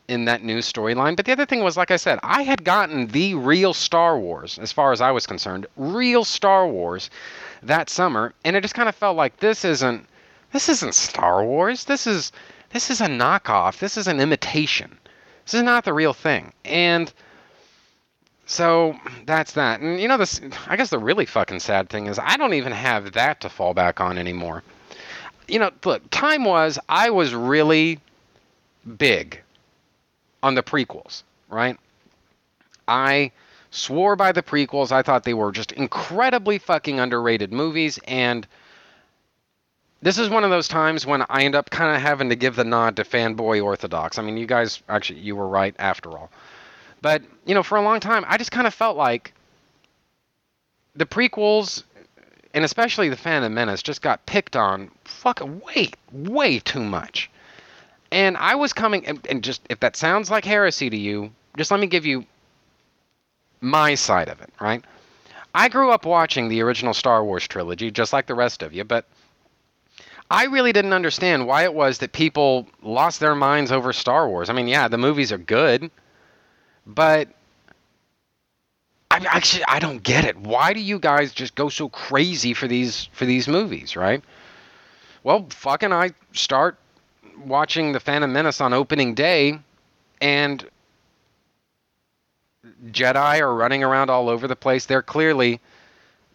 in 0.07 0.25
that 0.25 0.43
new 0.43 0.59
storyline. 0.59 1.15
But 1.15 1.25
the 1.25 1.31
other 1.31 1.45
thing 1.45 1.63
was, 1.63 1.77
like 1.77 1.91
I 1.91 1.97
said, 1.97 2.19
I 2.21 2.43
had 2.43 2.63
gotten 2.63 3.07
the 3.07 3.35
real 3.35 3.73
Star 3.73 4.19
Wars, 4.19 4.59
as 4.59 4.71
far 4.71 4.91
as 4.91 5.01
I 5.01 5.11
was 5.11 5.25
concerned, 5.25 5.65
real 5.77 6.23
Star 6.23 6.67
Wars 6.67 7.09
that 7.63 7.89
summer, 7.89 8.33
and 8.43 8.55
it 8.55 8.61
just 8.61 8.75
kind 8.75 8.89
of 8.89 8.95
felt 8.95 9.17
like 9.17 9.37
this 9.37 9.65
isn't 9.65 10.07
this 10.51 10.69
isn't 10.69 10.95
Star 10.95 11.43
Wars. 11.43 11.85
This 11.85 12.07
is 12.07 12.31
this 12.71 12.89
is 12.89 13.01
a 13.01 13.07
knockoff. 13.07 13.79
This 13.79 13.97
is 13.97 14.07
an 14.07 14.19
imitation. 14.19 14.97
This 15.45 15.55
is 15.55 15.63
not 15.63 15.85
the 15.85 15.93
real 15.93 16.13
thing. 16.13 16.53
And 16.63 17.11
so 18.45 18.95
that's 19.25 19.53
that. 19.53 19.81
And 19.81 19.99
you 19.99 20.07
know 20.07 20.17
this 20.17 20.41
I 20.67 20.75
guess 20.75 20.89
the 20.89 20.99
really 20.99 21.25
fucking 21.25 21.59
sad 21.59 21.89
thing 21.89 22.07
is 22.07 22.19
I 22.19 22.37
don't 22.37 22.53
even 22.53 22.71
have 22.71 23.13
that 23.13 23.41
to 23.41 23.49
fall 23.49 23.73
back 23.73 23.99
on 23.99 24.17
anymore. 24.17 24.63
You 25.47 25.59
know, 25.59 25.71
look, 25.83 26.09
time 26.09 26.45
was 26.45 26.79
I 26.89 27.09
was 27.09 27.33
really 27.33 27.99
big 28.97 29.41
on 30.41 30.55
the 30.55 30.63
prequels, 30.63 31.23
right? 31.49 31.77
I 32.87 33.31
swore 33.71 34.15
by 34.15 34.31
the 34.31 34.43
prequels. 34.43 34.91
I 34.91 35.01
thought 35.01 35.23
they 35.23 35.33
were 35.33 35.51
just 35.51 35.71
incredibly 35.71 36.59
fucking 36.59 36.99
underrated 36.99 37.51
movies 37.51 37.99
and 38.07 38.47
this 40.01 40.19
is 40.19 40.29
one 40.29 40.43
of 40.43 40.51
those 40.51 40.67
times 40.67 41.03
when 41.03 41.25
I 41.29 41.45
end 41.45 41.55
up 41.55 41.71
kind 41.71 41.95
of 41.95 41.99
having 41.99 42.29
to 42.29 42.35
give 42.35 42.55
the 42.55 42.63
nod 42.63 42.97
to 42.97 43.03
fanboy 43.03 43.63
orthodox. 43.63 44.19
I 44.19 44.21
mean, 44.21 44.37
you 44.37 44.45
guys 44.45 44.83
actually 44.87 45.21
you 45.21 45.35
were 45.35 45.47
right 45.47 45.73
after 45.79 46.11
all. 46.11 46.29
But, 47.01 47.23
you 47.45 47.53
know, 47.53 47.63
for 47.63 47.77
a 47.77 47.81
long 47.81 47.99
time 47.99 48.25
I 48.27 48.37
just 48.37 48.51
kind 48.51 48.67
of 48.67 48.73
felt 48.73 48.97
like 48.97 49.33
the 50.95 51.05
prequels 51.05 51.83
and 52.53 52.63
especially 52.63 53.09
the 53.09 53.17
Phantom 53.17 53.53
Menace 53.53 53.83
just 53.83 54.01
got 54.01 54.25
picked 54.25 54.55
on 54.55 54.89
fucking 55.03 55.59
way 55.59 55.91
way 56.11 56.59
too 56.59 56.83
much. 56.83 57.29
And 58.11 58.37
I 58.37 58.55
was 58.55 58.73
coming 58.73 59.05
and, 59.05 59.25
and 59.29 59.43
just 59.43 59.61
if 59.69 59.79
that 59.81 59.95
sounds 59.95 60.31
like 60.31 60.45
heresy 60.45 60.89
to 60.89 60.97
you, 60.97 61.31
just 61.57 61.71
let 61.71 61.79
me 61.79 61.87
give 61.87 62.05
you 62.05 62.25
my 63.61 63.95
side 63.95 64.29
of 64.29 64.41
it, 64.41 64.49
right? 64.59 64.83
I 65.53 65.69
grew 65.69 65.91
up 65.91 66.05
watching 66.05 66.49
the 66.49 66.61
original 66.61 66.93
Star 66.93 67.23
Wars 67.23 67.47
trilogy 67.47 67.91
just 67.91 68.13
like 68.13 68.27
the 68.27 68.35
rest 68.35 68.61
of 68.61 68.73
you, 68.73 68.83
but 68.83 69.05
I 70.29 70.45
really 70.45 70.73
didn't 70.73 70.93
understand 70.93 71.47
why 71.47 71.63
it 71.63 71.73
was 71.73 71.99
that 71.99 72.11
people 72.11 72.67
lost 72.81 73.19
their 73.19 73.35
minds 73.35 73.71
over 73.71 73.93
Star 73.93 74.27
Wars. 74.27 74.49
I 74.49 74.53
mean, 74.53 74.67
yeah, 74.67 74.87
the 74.87 74.97
movies 74.97 75.31
are 75.31 75.37
good, 75.37 75.91
but 76.85 77.29
I 79.11 79.17
actually 79.27 79.63
I 79.67 79.79
don't 79.79 80.03
get 80.03 80.25
it. 80.25 80.37
Why 80.37 80.73
do 80.73 80.79
you 80.79 80.99
guys 80.99 81.33
just 81.33 81.55
go 81.55 81.69
so 81.69 81.89
crazy 81.89 82.53
for 82.53 82.67
these 82.67 83.09
for 83.13 83.25
these 83.25 83.47
movies, 83.47 83.95
right? 83.95 84.23
Well, 85.23 85.47
fucking 85.49 85.91
I 85.91 86.11
start 86.33 86.77
watching 87.43 87.91
The 87.91 87.99
Phantom 87.99 88.31
Menace 88.31 88.61
on 88.61 88.73
opening 88.73 89.15
day 89.15 89.59
and 90.21 90.65
Jedi 92.87 93.39
are 93.39 93.53
running 93.53 93.83
around 93.83 94.09
all 94.09 94.29
over 94.29 94.47
the 94.47 94.55
place. 94.55 94.85
They're 94.85 95.01
clearly 95.01 95.59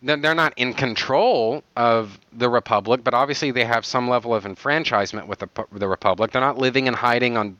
they're 0.02 0.34
not 0.34 0.54
in 0.56 0.72
control 0.72 1.62
of 1.76 2.18
the 2.32 2.48
republic, 2.48 3.02
but 3.04 3.12
obviously 3.12 3.50
they 3.50 3.66
have 3.66 3.84
some 3.84 4.08
level 4.08 4.34
of 4.34 4.46
enfranchisement 4.46 5.26
with 5.26 5.40
the, 5.40 5.48
the 5.72 5.86
republic. 5.86 6.30
They're 6.30 6.40
not 6.40 6.56
living 6.56 6.88
and 6.88 6.96
hiding 6.96 7.36
on 7.36 7.58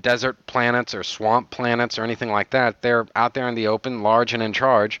desert 0.00 0.46
planets 0.46 0.94
or 0.94 1.02
swamp 1.02 1.50
planets 1.50 1.98
or 1.98 2.04
anything 2.04 2.30
like 2.30 2.50
that. 2.50 2.82
They're 2.82 3.06
out 3.14 3.34
there 3.34 3.48
in 3.48 3.54
the 3.54 3.68
open, 3.68 4.02
large 4.02 4.34
and 4.34 4.42
in 4.42 4.52
charge. 4.52 5.00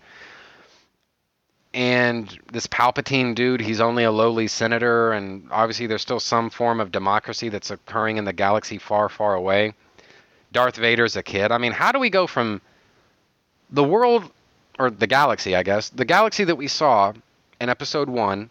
And 1.72 2.38
this 2.52 2.68
Palpatine 2.68 3.34
dude, 3.34 3.60
he's 3.60 3.80
only 3.80 4.04
a 4.04 4.12
lowly 4.12 4.46
senator, 4.46 5.12
and 5.12 5.48
obviously 5.50 5.88
there's 5.88 6.02
still 6.02 6.20
some 6.20 6.48
form 6.48 6.78
of 6.78 6.92
democracy 6.92 7.48
that's 7.48 7.72
occurring 7.72 8.16
in 8.16 8.24
the 8.24 8.32
galaxy 8.32 8.78
far, 8.78 9.08
far 9.08 9.34
away. 9.34 9.74
Darth 10.52 10.76
Vader's 10.76 11.16
a 11.16 11.22
kid. 11.22 11.50
I 11.50 11.58
mean, 11.58 11.72
how 11.72 11.90
do 11.90 11.98
we 11.98 12.10
go 12.10 12.28
from 12.28 12.60
the 13.70 13.82
world 13.82 14.30
or 14.78 14.88
the 14.88 15.08
galaxy, 15.08 15.56
I 15.56 15.64
guess, 15.64 15.88
the 15.88 16.04
galaxy 16.04 16.44
that 16.44 16.54
we 16.54 16.68
saw 16.68 17.12
in 17.60 17.68
episode 17.68 18.08
one 18.08 18.50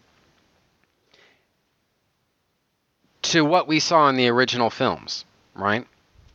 to 3.22 3.42
what 3.42 3.66
we 3.66 3.80
saw 3.80 4.08
in 4.10 4.16
the 4.16 4.28
original 4.28 4.68
films, 4.68 5.24
right? 5.54 5.86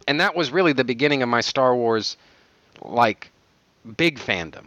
And 0.10 0.20
that 0.20 0.36
was 0.36 0.50
really 0.50 0.74
the 0.74 0.84
beginning 0.84 1.22
of 1.22 1.30
my 1.30 1.42
Star 1.42 1.76
Wars, 1.76 2.18
like, 2.82 3.30
big 3.96 4.18
fandom, 4.18 4.66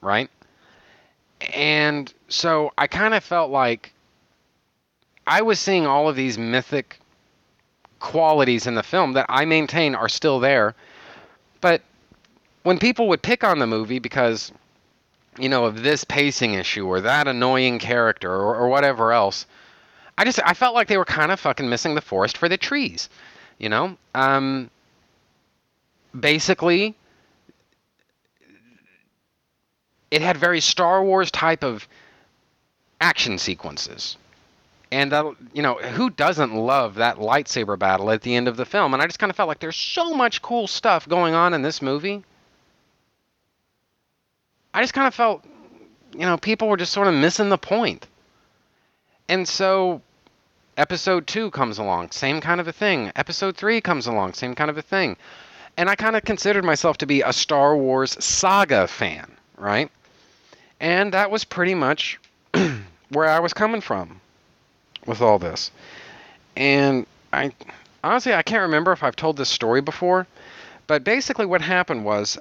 right? 0.00 0.30
And 1.54 2.10
so 2.28 2.72
I 2.78 2.86
kind 2.86 3.12
of 3.12 3.22
felt 3.22 3.50
like 3.50 3.92
I 5.26 5.42
was 5.42 5.60
seeing 5.60 5.86
all 5.86 6.08
of 6.08 6.16
these 6.16 6.38
mythic 6.38 6.98
qualities 8.00 8.66
in 8.66 8.74
the 8.74 8.82
film 8.82 9.12
that 9.12 9.26
I 9.28 9.44
maintain 9.44 9.94
are 9.94 10.08
still 10.08 10.40
there, 10.40 10.74
but 11.60 11.82
when 12.62 12.78
people 12.78 13.08
would 13.08 13.20
pick 13.20 13.44
on 13.44 13.58
the 13.58 13.66
movie 13.66 13.98
because 13.98 14.52
you 15.38 15.50
know 15.50 15.66
of 15.66 15.82
this 15.82 16.02
pacing 16.04 16.54
issue 16.54 16.86
or 16.86 17.02
that 17.02 17.28
annoying 17.28 17.78
character 17.78 18.32
or, 18.32 18.56
or 18.56 18.68
whatever 18.68 19.12
else 19.12 19.46
i 20.18 20.24
just 20.24 20.38
i 20.44 20.52
felt 20.52 20.74
like 20.74 20.88
they 20.88 20.98
were 20.98 21.06
kind 21.06 21.32
of 21.32 21.40
fucking 21.40 21.70
missing 21.70 21.94
the 21.94 22.02
forest 22.02 22.36
for 22.36 22.50
the 22.50 22.58
trees 22.58 23.08
You 23.62 23.68
know, 23.68 23.96
um, 24.12 24.70
basically, 26.18 26.96
it 30.10 30.20
had 30.20 30.36
very 30.36 30.60
Star 30.60 31.04
Wars 31.04 31.30
type 31.30 31.62
of 31.62 31.86
action 33.00 33.38
sequences. 33.38 34.16
And 34.90 35.12
uh, 35.12 35.34
you 35.54 35.62
know, 35.62 35.74
who 35.76 36.10
doesn't 36.10 36.52
love 36.52 36.96
that 36.96 37.18
lightsaber 37.18 37.78
battle 37.78 38.10
at 38.10 38.22
the 38.22 38.34
end 38.34 38.48
of 38.48 38.56
the 38.56 38.64
film? 38.64 38.94
And 38.94 39.02
I 39.02 39.06
just 39.06 39.20
kind 39.20 39.30
of 39.30 39.36
felt 39.36 39.46
like 39.46 39.60
there's 39.60 39.76
so 39.76 40.12
much 40.12 40.42
cool 40.42 40.66
stuff 40.66 41.08
going 41.08 41.34
on 41.34 41.54
in 41.54 41.62
this 41.62 41.80
movie. 41.80 42.24
I 44.74 44.82
just 44.82 44.92
kind 44.92 45.06
of 45.06 45.14
felt, 45.14 45.44
you 46.12 46.26
know, 46.26 46.36
people 46.36 46.66
were 46.66 46.76
just 46.76 46.92
sort 46.92 47.06
of 47.06 47.14
missing 47.14 47.48
the 47.48 47.58
point. 47.58 48.08
And 49.28 49.46
so 49.46 50.02
episode 50.76 51.26
2 51.26 51.50
comes 51.50 51.78
along, 51.78 52.10
same 52.10 52.40
kind 52.40 52.60
of 52.60 52.68
a 52.68 52.72
thing. 52.72 53.12
Episode 53.16 53.56
3 53.56 53.80
comes 53.80 54.06
along, 54.06 54.34
same 54.34 54.54
kind 54.54 54.70
of 54.70 54.78
a 54.78 54.82
thing. 54.82 55.16
And 55.76 55.88
I 55.88 55.94
kind 55.94 56.16
of 56.16 56.24
considered 56.24 56.64
myself 56.64 56.98
to 56.98 57.06
be 57.06 57.22
a 57.22 57.32
Star 57.32 57.76
Wars 57.76 58.22
saga 58.22 58.86
fan, 58.86 59.30
right? 59.56 59.90
And 60.80 61.14
that 61.14 61.30
was 61.30 61.44
pretty 61.44 61.74
much 61.74 62.20
where 63.10 63.28
I 63.28 63.40
was 63.40 63.52
coming 63.52 63.80
from 63.80 64.20
with 65.06 65.20
all 65.20 65.38
this. 65.38 65.70
And 66.56 67.06
I 67.32 67.52
honestly 68.04 68.34
I 68.34 68.42
can't 68.42 68.62
remember 68.62 68.92
if 68.92 69.02
I've 69.02 69.16
told 69.16 69.36
this 69.36 69.48
story 69.48 69.80
before, 69.80 70.26
but 70.86 71.04
basically 71.04 71.46
what 71.46 71.62
happened 71.62 72.04
was 72.04 72.38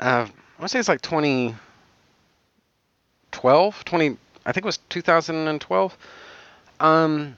uh, 0.00 0.26
I 0.26 0.30
want 0.58 0.62
to 0.62 0.68
say 0.68 0.80
it's 0.80 0.88
like 0.88 1.02
2012, 1.02 3.84
20 3.84 4.16
I 4.46 4.52
think 4.52 4.64
it 4.64 4.66
was 4.66 4.78
2012. 4.88 5.98
Um 6.80 7.36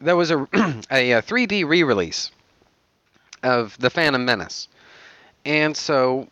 there 0.00 0.16
was 0.16 0.30
a 0.30 0.46
a, 0.90 1.12
a 1.12 1.22
3D 1.22 1.66
re-release 1.66 2.30
of 3.42 3.76
The 3.78 3.90
Phantom 3.90 4.24
Menace. 4.24 4.68
And 5.44 5.76
so 5.76 6.28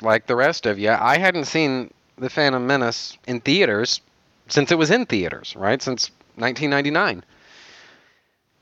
like 0.00 0.26
the 0.26 0.36
rest 0.36 0.66
of 0.66 0.78
you, 0.78 0.90
I 0.90 1.18
hadn't 1.18 1.44
seen 1.44 1.92
The 2.18 2.30
Phantom 2.30 2.66
Menace 2.66 3.16
in 3.26 3.40
theaters 3.40 4.00
since 4.48 4.72
it 4.72 4.78
was 4.78 4.90
in 4.90 5.06
theaters, 5.06 5.54
right? 5.56 5.80
Since 5.80 6.10
1999. 6.36 7.24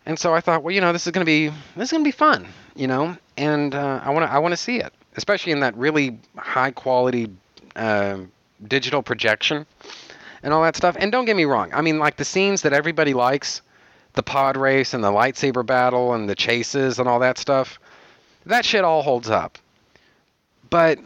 And 0.07 0.19
so 0.19 0.35
I 0.35 0.41
thought, 0.41 0.63
well, 0.63 0.75
you 0.75 0.81
know, 0.81 0.93
this 0.93 1.07
is 1.07 1.13
going 1.13 1.25
to 1.25 1.31
be 1.31 1.49
this 1.77 1.89
is 1.89 1.93
going 1.93 2.03
to 2.03 2.09
be 2.09 2.13
fun, 2.13 2.49
you 2.75 2.87
know, 2.87 3.17
and 3.37 3.75
uh, 3.75 4.01
I 4.03 4.11
want 4.11 4.25
to 4.25 4.33
I 4.33 4.39
want 4.39 4.53
to 4.53 4.57
see 4.57 4.79
it, 4.79 4.93
especially 5.17 5.53
in 5.53 5.61
that 5.61 5.77
really 5.77 6.19
high 6.37 6.71
quality 6.71 7.31
uh, 7.77 8.19
digital 8.67 9.03
projection 9.03 9.67
and 10.43 10.53
all 10.53 10.63
that 10.63 10.77
stuff. 10.77 10.97
And 10.99 11.11
don't 11.13 11.25
get 11.25 11.37
me 11.37 11.45
wrong, 11.45 11.73
I 11.73 11.81
mean, 11.81 11.99
like 11.99 12.17
the 12.17 12.25
scenes 12.25 12.63
that 12.63 12.73
everybody 12.73 13.15
likes, 13.15 13.63
the 14.15 14.23
pod 14.23 14.57
race 14.57 14.95
and 14.95 15.03
the 15.03 15.11
lightsaber 15.11 15.65
battle 15.65 16.15
and 16.15 16.29
the 16.29 16.35
chases 16.35 16.99
and 16.99 17.09
all 17.09 17.21
that 17.21 17.39
stuff, 17.39 17.79
that 18.47 18.65
shit 18.65 18.85
all 18.85 19.03
holds 19.03 19.31
up. 19.31 19.59
But 20.71 20.99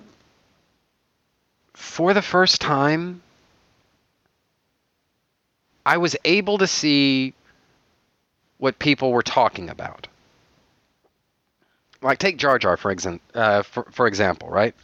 for 1.74 2.14
the 2.14 2.22
first 2.22 2.60
time, 2.60 3.22
I 5.84 5.96
was 5.96 6.16
able 6.24 6.58
to 6.58 6.66
see 6.66 7.34
what 8.58 8.78
people 8.78 9.12
were 9.12 9.22
talking 9.22 9.68
about. 9.68 10.06
Like 12.00 12.18
take 12.18 12.36
Jar 12.36 12.58
Jar 12.58 12.76
for, 12.76 12.90
exam- 12.90 13.20
uh, 13.34 13.62
for, 13.62 13.86
for 13.90 14.06
example, 14.06 14.48
right? 14.48 14.74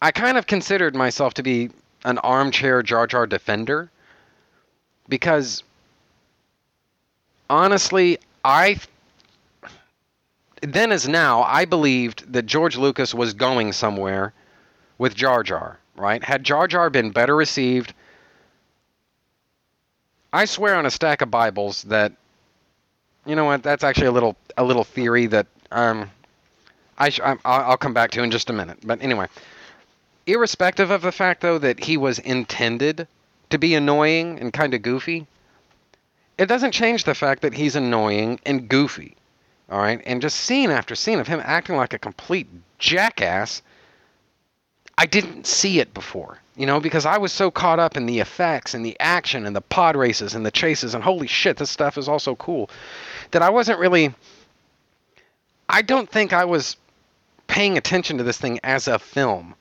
I 0.00 0.10
kind 0.10 0.36
of 0.36 0.46
considered 0.46 0.94
myself 0.94 1.34
to 1.34 1.42
be 1.42 1.70
an 2.04 2.18
armchair 2.18 2.82
Jar 2.82 3.06
Jar 3.06 3.26
defender 3.26 3.90
because 5.08 5.62
honestly, 7.48 8.18
I 8.44 8.78
then 10.62 10.92
as 10.92 11.06
now, 11.06 11.42
I 11.42 11.64
believed 11.64 12.32
that 12.32 12.46
George 12.46 12.76
Lucas 12.76 13.14
was 13.14 13.34
going 13.34 13.72
somewhere 13.72 14.32
with 14.98 15.14
Jar 15.14 15.42
Jar, 15.42 15.78
right? 15.96 16.22
Had 16.22 16.44
Jar 16.44 16.66
Jar 16.66 16.88
been 16.90 17.10
better 17.10 17.36
received, 17.36 17.92
I 20.32 20.46
swear 20.46 20.74
on 20.76 20.86
a 20.86 20.90
stack 20.90 21.20
of 21.20 21.30
Bibles 21.30 21.82
that 21.84 22.12
you 23.26 23.34
know 23.34 23.44
what? 23.44 23.62
That's 23.62 23.84
actually 23.84 24.08
a 24.08 24.12
little 24.12 24.36
a 24.56 24.64
little 24.64 24.84
theory 24.84 25.26
that 25.26 25.46
um 25.70 26.10
I 26.98 27.10
sh- 27.10 27.20
I'll 27.44 27.76
come 27.76 27.94
back 27.94 28.10
to 28.12 28.22
in 28.22 28.30
just 28.30 28.50
a 28.50 28.52
minute. 28.52 28.78
But 28.84 29.02
anyway, 29.02 29.26
irrespective 30.26 30.90
of 30.90 31.02
the 31.02 31.12
fact 31.12 31.40
though 31.40 31.58
that 31.58 31.84
he 31.84 31.96
was 31.96 32.18
intended 32.18 33.06
to 33.50 33.58
be 33.58 33.74
annoying 33.74 34.38
and 34.38 34.52
kind 34.52 34.74
of 34.74 34.82
goofy, 34.82 35.26
it 36.38 36.46
doesn't 36.46 36.72
change 36.72 37.04
the 37.04 37.14
fact 37.14 37.42
that 37.42 37.54
he's 37.54 37.76
annoying 37.76 38.40
and 38.44 38.68
goofy. 38.68 39.16
All 39.70 39.78
right? 39.78 40.02
And 40.04 40.20
just 40.20 40.40
scene 40.40 40.70
after 40.70 40.94
scene 40.94 41.20
of 41.20 41.28
him 41.28 41.40
acting 41.42 41.76
like 41.76 41.94
a 41.94 41.98
complete 41.98 42.48
jackass, 42.78 43.62
I 44.98 45.06
didn't 45.06 45.46
see 45.46 45.80
it 45.80 45.94
before. 45.94 46.38
You 46.56 46.66
know, 46.66 46.78
because 46.78 47.04
I 47.04 47.18
was 47.18 47.32
so 47.32 47.50
caught 47.50 47.80
up 47.80 47.96
in 47.96 48.06
the 48.06 48.20
effects 48.20 48.74
and 48.74 48.84
the 48.84 48.96
action 49.00 49.44
and 49.44 49.56
the 49.56 49.60
pod 49.60 49.96
races 49.96 50.34
and 50.34 50.46
the 50.46 50.52
chases 50.52 50.94
and 50.94 51.02
holy 51.02 51.26
shit, 51.26 51.56
this 51.56 51.70
stuff 51.70 51.98
is 51.98 52.08
all 52.08 52.20
so 52.20 52.36
cool 52.36 52.70
that 53.32 53.42
I 53.42 53.50
wasn't 53.50 53.80
really 53.80 54.14
I 55.68 55.82
don't 55.82 56.08
think 56.08 56.32
I 56.32 56.44
was 56.44 56.76
paying 57.46 57.76
attention 57.76 58.18
to 58.18 58.24
this 58.24 58.38
thing 58.38 58.60
as 58.62 58.86
a 58.86 58.98
film. 58.98 59.54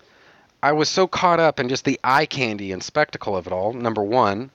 I 0.63 0.71
was 0.71 0.87
so 0.87 1.07
caught 1.07 1.41
up 1.41 1.59
in 1.59 1.67
just 1.67 1.83
the 1.83 1.99
eye 2.05 2.25
candy 2.25 2.71
and 2.71 2.81
spectacle 2.81 3.35
of 3.35 3.47
it 3.47 3.51
all, 3.51 3.73
number 3.73 4.01
one. 4.01 4.49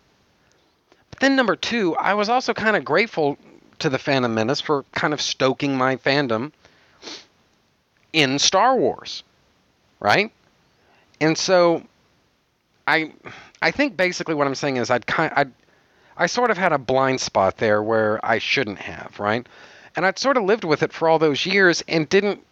But 1.10 1.20
then, 1.20 1.36
number 1.36 1.54
two, 1.54 1.94
I 1.96 2.14
was 2.14 2.30
also 2.30 2.54
kind 2.54 2.76
of 2.78 2.84
grateful 2.86 3.36
to 3.80 3.90
the 3.90 3.98
Phantom 3.98 4.32
Menace 4.32 4.62
for 4.62 4.86
kind 4.92 5.12
of 5.12 5.20
stoking 5.20 5.76
my 5.76 5.96
fandom 5.96 6.52
in 8.14 8.38
Star 8.38 8.74
Wars, 8.74 9.22
right? 10.00 10.32
And 11.20 11.36
so, 11.36 11.82
I, 12.86 13.12
I 13.60 13.70
think 13.70 13.98
basically 13.98 14.34
what 14.34 14.46
I'm 14.46 14.54
saying 14.54 14.78
is 14.78 14.90
I'd 14.90 15.06
kind, 15.06 15.30
I'd, 15.36 15.52
I 16.16 16.24
sort 16.24 16.50
of 16.50 16.56
had 16.56 16.72
a 16.72 16.78
blind 16.78 17.20
spot 17.20 17.58
there 17.58 17.82
where 17.82 18.18
I 18.24 18.38
shouldn't 18.38 18.78
have, 18.78 19.20
right? 19.20 19.46
And 19.94 20.06
I'd 20.06 20.18
sort 20.18 20.38
of 20.38 20.44
lived 20.44 20.64
with 20.64 20.82
it 20.82 20.90
for 20.90 21.06
all 21.06 21.18
those 21.18 21.44
years 21.44 21.84
and 21.86 22.08
didn't, 22.08 22.42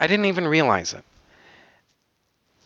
I 0.00 0.08
didn't 0.08 0.26
even 0.26 0.48
realize 0.48 0.94
it 0.94 1.04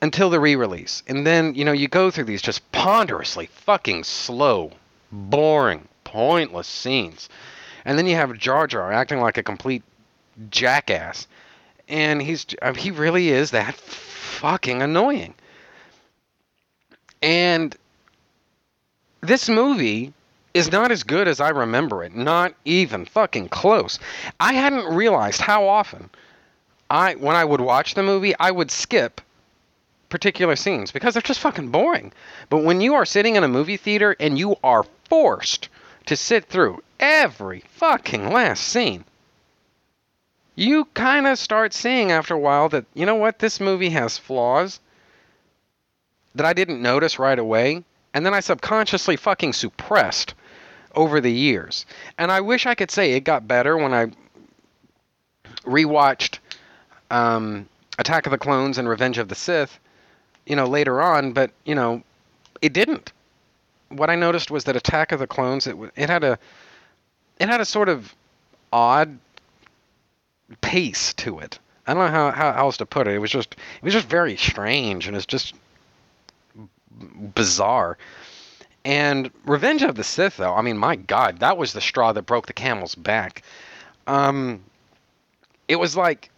until 0.02 0.31
the 0.31 0.40
re-release. 0.40 1.02
And 1.06 1.27
then, 1.27 1.55
you 1.55 1.64
know, 1.64 1.72
you 1.72 1.89
go 1.89 2.10
through 2.10 2.24
these 2.24 2.43
just 2.43 2.70
ponderously 2.72 3.47
fucking 3.47 4.05
slow, 4.05 4.72
boring, 5.12 5.89
pointless 6.05 6.66
scenes. 6.66 7.28
And 7.85 7.98
then 7.98 8.06
you 8.06 8.16
have 8.16 8.36
Jar 8.36 8.66
Jar 8.66 8.93
acting 8.93 9.20
like 9.20 9.39
a 9.39 9.43
complete 9.43 9.82
jackass. 10.51 11.27
And 11.89 12.22
he's 12.22 12.47
uh, 12.62 12.74
he 12.74 12.90
really 12.90 13.31
is 13.31 13.51
that 13.51 13.74
fucking 13.74 14.81
annoying. 14.81 15.35
And 17.22 17.77
this 19.20 19.48
movie 19.48 20.12
is 20.55 20.72
not 20.72 20.90
as 20.90 21.02
good 21.02 21.28
as 21.28 21.40
I 21.40 21.51
remember 21.51 22.02
it. 22.05 22.14
Not 22.14 22.55
even 22.64 23.05
fucking 23.05 23.48
close. 23.48 23.98
I 24.39 24.55
hadn't 24.55 24.94
realized 24.94 25.40
how 25.40 25.68
often 25.68 26.10
I 26.89 27.14
when 27.14 27.36
I 27.36 27.44
would 27.44 27.60
watch 27.60 27.94
the 27.94 28.02
movie, 28.02 28.35
I 28.39 28.51
would 28.51 28.70
skip 28.70 29.20
particular 30.10 30.56
scenes 30.56 30.90
because 30.90 31.14
they're 31.14 31.22
just 31.22 31.40
fucking 31.40 31.70
boring. 31.70 32.12
But 32.50 32.64
when 32.64 32.80
you 32.80 32.94
are 32.94 33.06
sitting 33.06 33.36
in 33.36 33.44
a 33.44 33.48
movie 33.48 33.78
theater 33.78 34.14
and 34.20 34.38
you 34.38 34.56
are 34.62 34.84
forced 35.08 35.68
to 36.06 36.16
sit 36.16 36.44
through 36.44 36.82
every 36.98 37.60
fucking 37.68 38.30
last 38.30 38.64
scene, 38.64 39.04
you 40.56 40.84
kind 40.92 41.26
of 41.26 41.38
start 41.38 41.72
seeing 41.72 42.12
after 42.12 42.34
a 42.34 42.38
while 42.38 42.68
that, 42.68 42.84
you 42.92 43.06
know 43.06 43.14
what, 43.14 43.38
this 43.38 43.60
movie 43.60 43.90
has 43.90 44.18
flaws 44.18 44.80
that 46.34 46.44
I 46.44 46.52
didn't 46.52 46.82
notice 46.82 47.18
right 47.18 47.38
away. 47.38 47.84
And 48.12 48.26
then 48.26 48.34
I 48.34 48.40
subconsciously 48.40 49.16
fucking 49.16 49.52
suppressed 49.52 50.34
over 50.94 51.20
the 51.20 51.32
years. 51.32 51.86
And 52.18 52.32
I 52.32 52.40
wish 52.40 52.66
I 52.66 52.74
could 52.74 52.90
say 52.90 53.12
it 53.12 53.20
got 53.20 53.46
better 53.46 53.76
when 53.76 53.94
I 53.94 54.10
rewatched 55.64 56.38
um, 57.10 57.68
Attack 57.98 58.26
of 58.26 58.32
the 58.32 58.38
Clones 58.38 58.78
and 58.78 58.88
Revenge 58.88 59.18
of 59.18 59.28
the 59.28 59.34
Sith 59.34 59.78
you 60.51 60.56
know, 60.56 60.66
later 60.66 61.01
on, 61.01 61.32
but 61.32 61.52
you 61.64 61.77
know, 61.77 62.02
it 62.60 62.72
didn't. 62.72 63.12
What 63.90 64.10
I 64.10 64.16
noticed 64.16 64.51
was 64.51 64.64
that 64.64 64.74
Attack 64.74 65.12
of 65.12 65.20
the 65.20 65.27
Clones 65.28 65.68
it 65.68 65.77
it 65.94 66.10
had 66.10 66.24
a 66.24 66.36
it 67.39 67.48
had 67.48 67.60
a 67.60 67.64
sort 67.64 67.89
of 67.89 68.12
odd 68.72 69.16
pace 70.60 71.14
to 71.14 71.39
it. 71.39 71.60
I 71.86 71.94
don't 71.94 72.05
know 72.05 72.10
how, 72.10 72.32
how 72.32 72.59
else 72.59 72.77
to 72.78 72.86
put 72.86 73.06
it. 73.06 73.14
It 73.14 73.18
was 73.18 73.31
just 73.31 73.52
it 73.55 73.85
was 73.85 73.94
just 73.94 74.09
very 74.09 74.36
strange 74.36 75.06
and 75.06 75.16
it's 75.16 75.24
just 75.24 75.55
bizarre. 77.35 77.97
And 78.85 79.31
Revenge 79.44 79.82
of 79.82 79.94
the 79.94 80.05
Sith, 80.05 80.39
though, 80.39 80.55
I 80.55 80.62
mean, 80.62 80.78
my 80.78 80.97
God, 80.97 81.39
that 81.39 81.59
was 81.59 81.74
the 81.74 81.81
straw 81.81 82.12
that 82.12 82.22
broke 82.22 82.47
the 82.47 82.52
camel's 82.52 82.97
back. 82.97 83.43
Um, 84.09 84.64
it 85.68 85.77
was 85.77 85.97
like 85.97 86.30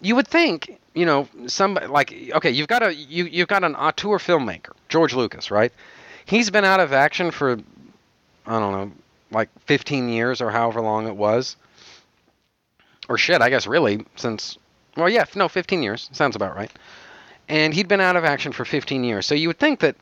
you 0.00 0.14
would 0.16 0.28
think 0.28 0.78
you 0.96 1.04
know, 1.04 1.28
somebody 1.46 1.86
like 1.86 2.12
okay, 2.32 2.50
you've 2.50 2.68
got 2.68 2.82
a 2.82 2.94
you 2.94 3.26
you've 3.26 3.48
got 3.48 3.62
an 3.62 3.76
auteur 3.76 4.18
filmmaker, 4.18 4.72
George 4.88 5.14
Lucas, 5.14 5.50
right? 5.50 5.70
He's 6.24 6.50
been 6.50 6.64
out 6.64 6.80
of 6.80 6.92
action 6.94 7.30
for 7.30 7.58
I 8.46 8.58
don't 8.58 8.72
know, 8.72 8.92
like 9.30 9.50
15 9.66 10.08
years 10.08 10.40
or 10.40 10.50
however 10.50 10.80
long 10.80 11.06
it 11.06 11.14
was. 11.14 11.56
Or 13.08 13.18
shit, 13.18 13.42
I 13.42 13.50
guess 13.50 13.66
really 13.66 14.06
since 14.16 14.56
well, 14.96 15.10
yeah, 15.10 15.26
no, 15.34 15.48
15 15.48 15.82
years 15.82 16.08
sounds 16.12 16.34
about 16.34 16.56
right. 16.56 16.72
And 17.46 17.74
he'd 17.74 17.88
been 17.88 18.00
out 18.00 18.16
of 18.16 18.24
action 18.24 18.52
for 18.52 18.64
15 18.64 19.04
years. 19.04 19.26
So 19.26 19.34
you 19.34 19.48
would 19.48 19.58
think 19.58 19.80
that 19.80 19.96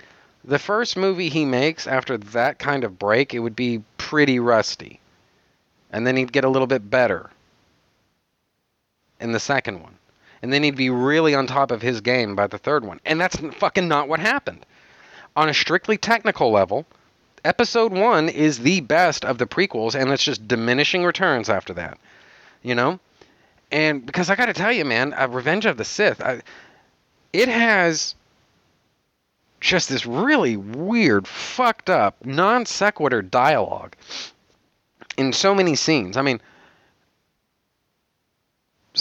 the 0.45 0.61
first 0.61 0.97
movie 0.97 1.29
he 1.29 1.45
makes 1.45 1.89
after 1.89 2.17
that 2.17 2.61
kind 2.61 2.85
of 2.85 3.01
break, 3.01 3.35
it 3.35 3.41
would 3.41 3.57
be 3.57 3.83
pretty 3.99 4.39
rusty. 4.39 5.01
And 5.91 6.07
then 6.07 6.17
he'd 6.17 6.33
get 6.33 6.45
a 6.45 6.49
little 6.49 6.69
bit 6.69 6.89
better 6.89 7.31
in 9.25 9.33
the 9.33 9.41
second 9.41 9.81
one. 9.83 9.97
And 10.43 10.53
then 10.53 10.63
he'd 10.63 10.77
be 10.77 10.91
really 10.91 11.35
on 11.35 11.47
top 11.47 11.71
of 11.71 11.81
his 11.81 12.03
game 12.03 12.37
by 12.37 12.47
the 12.47 12.59
third 12.59 12.85
one. 12.85 13.01
And 13.07 13.19
that's 13.19 13.37
fucking 13.57 13.89
not 13.89 14.07
what 14.07 14.21
happened. 14.21 14.67
On 15.35 15.49
a 15.49 15.55
strictly 15.55 15.97
technical 15.97 16.53
level, 16.53 16.87
episode 17.43 17.91
one 17.91 18.29
is 18.29 18.59
the 18.59 18.81
best 18.81 19.25
of 19.25 19.39
the 19.39 19.47
prequels, 19.47 19.95
and 19.95 20.13
it's 20.13 20.23
just 20.23 20.47
diminishing 20.47 21.05
returns 21.05 21.49
after 21.49 21.73
that. 21.73 21.99
You 22.63 22.75
know? 22.75 23.01
And 23.73 24.05
because 24.05 24.29
I 24.29 24.37
got 24.37 24.47
to 24.47 24.53
tell 24.53 24.71
you, 24.71 24.85
man, 24.85 25.15
uh, 25.15 25.27
Revenge 25.29 25.65
of 25.65 25.79
the 25.79 25.85
Sith, 25.85 26.21
I, 26.21 26.43
it 27.33 27.49
has 27.49 28.15
just 29.61 29.89
this 29.89 30.05
really 30.05 30.59
weird, 30.59 31.27
fucked 31.27 31.89
up, 31.89 32.25
non 32.27 32.67
sequitur 32.67 33.23
dialogue 33.23 33.97
in 35.17 35.33
so 35.33 35.55
many 35.55 35.75
scenes. 35.75 36.19
I 36.19 36.23
mean, 36.23 36.43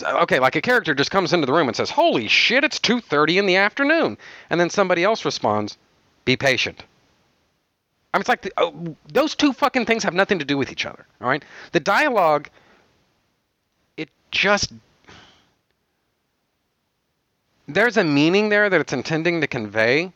okay, 0.01 0.39
like 0.39 0.55
a 0.55 0.61
character 0.61 0.95
just 0.95 1.11
comes 1.11 1.33
into 1.33 1.45
the 1.45 1.53
room 1.53 1.67
and 1.67 1.75
says, 1.75 1.91
"Holy 1.91 2.27
shit, 2.27 2.63
it's 2.63 2.79
2:30 2.79 3.37
in 3.37 3.45
the 3.45 3.57
afternoon." 3.57 4.17
And 4.49 4.59
then 4.59 4.69
somebody 4.69 5.03
else 5.03 5.25
responds, 5.25 5.77
"Be 6.25 6.35
patient." 6.35 6.83
I 8.13 8.17
mean, 8.17 8.21
it's 8.21 8.29
like 8.29 8.41
the, 8.41 8.53
oh, 8.57 8.95
those 9.11 9.35
two 9.35 9.53
fucking 9.53 9.85
things 9.85 10.03
have 10.03 10.13
nothing 10.13 10.39
to 10.39 10.45
do 10.45 10.57
with 10.57 10.71
each 10.71 10.85
other, 10.85 11.05
all 11.19 11.29
right? 11.29 11.43
The 11.71 11.79
dialogue 11.79 12.49
it 13.97 14.09
just 14.31 14.71
there's 17.67 17.97
a 17.97 18.03
meaning 18.03 18.49
there 18.49 18.69
that 18.69 18.81
it's 18.81 18.93
intending 18.93 19.41
to 19.41 19.47
convey 19.47 20.11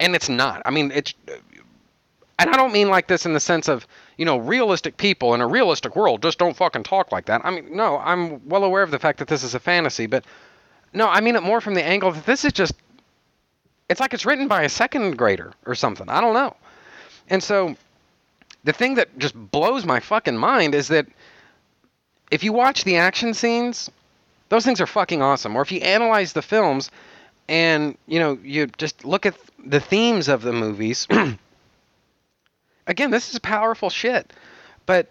and 0.00 0.14
it's 0.14 0.28
not. 0.28 0.62
I 0.64 0.70
mean, 0.70 0.90
it's 0.92 1.14
and 2.38 2.50
I 2.50 2.56
don't 2.56 2.72
mean 2.72 2.88
like 2.88 3.08
this 3.08 3.26
in 3.26 3.32
the 3.32 3.40
sense 3.40 3.68
of, 3.68 3.86
you 4.16 4.24
know, 4.24 4.36
realistic 4.38 4.96
people 4.96 5.34
in 5.34 5.40
a 5.40 5.46
realistic 5.46 5.96
world 5.96 6.22
just 6.22 6.38
don't 6.38 6.56
fucking 6.56 6.84
talk 6.84 7.10
like 7.10 7.26
that. 7.26 7.40
I 7.44 7.50
mean, 7.50 7.74
no, 7.76 7.98
I'm 7.98 8.46
well 8.48 8.64
aware 8.64 8.82
of 8.82 8.90
the 8.90 8.98
fact 8.98 9.18
that 9.18 9.28
this 9.28 9.42
is 9.42 9.54
a 9.54 9.60
fantasy, 9.60 10.06
but 10.06 10.24
no, 10.92 11.08
I 11.08 11.20
mean 11.20 11.36
it 11.36 11.42
more 11.42 11.60
from 11.60 11.74
the 11.74 11.84
angle 11.84 12.12
that 12.12 12.26
this 12.26 12.44
is 12.44 12.52
just 12.52 12.74
it's 13.88 14.00
like 14.00 14.14
it's 14.14 14.26
written 14.26 14.48
by 14.48 14.62
a 14.62 14.68
second 14.68 15.16
grader 15.16 15.52
or 15.66 15.74
something. 15.74 16.08
I 16.08 16.20
don't 16.20 16.34
know. 16.34 16.54
And 17.28 17.42
so 17.42 17.76
the 18.64 18.72
thing 18.72 18.94
that 18.94 19.18
just 19.18 19.34
blows 19.34 19.84
my 19.84 20.00
fucking 20.00 20.36
mind 20.36 20.74
is 20.74 20.88
that 20.88 21.06
if 22.30 22.44
you 22.44 22.52
watch 22.52 22.84
the 22.84 22.96
action 22.96 23.34
scenes, 23.34 23.90
those 24.48 24.64
things 24.64 24.80
are 24.80 24.86
fucking 24.86 25.22
awesome. 25.22 25.56
Or 25.56 25.62
if 25.62 25.72
you 25.72 25.80
analyze 25.80 26.32
the 26.32 26.42
films 26.42 26.90
and, 27.48 27.96
you 28.06 28.18
know, 28.18 28.38
you 28.42 28.66
just 28.76 29.04
look 29.04 29.26
at 29.26 29.34
the 29.64 29.80
themes 29.80 30.28
of 30.28 30.42
the 30.42 30.52
movies 30.52 31.06
again, 32.88 33.10
this 33.10 33.32
is 33.32 33.38
powerful 33.38 33.90
shit. 33.90 34.32
But 34.86 35.06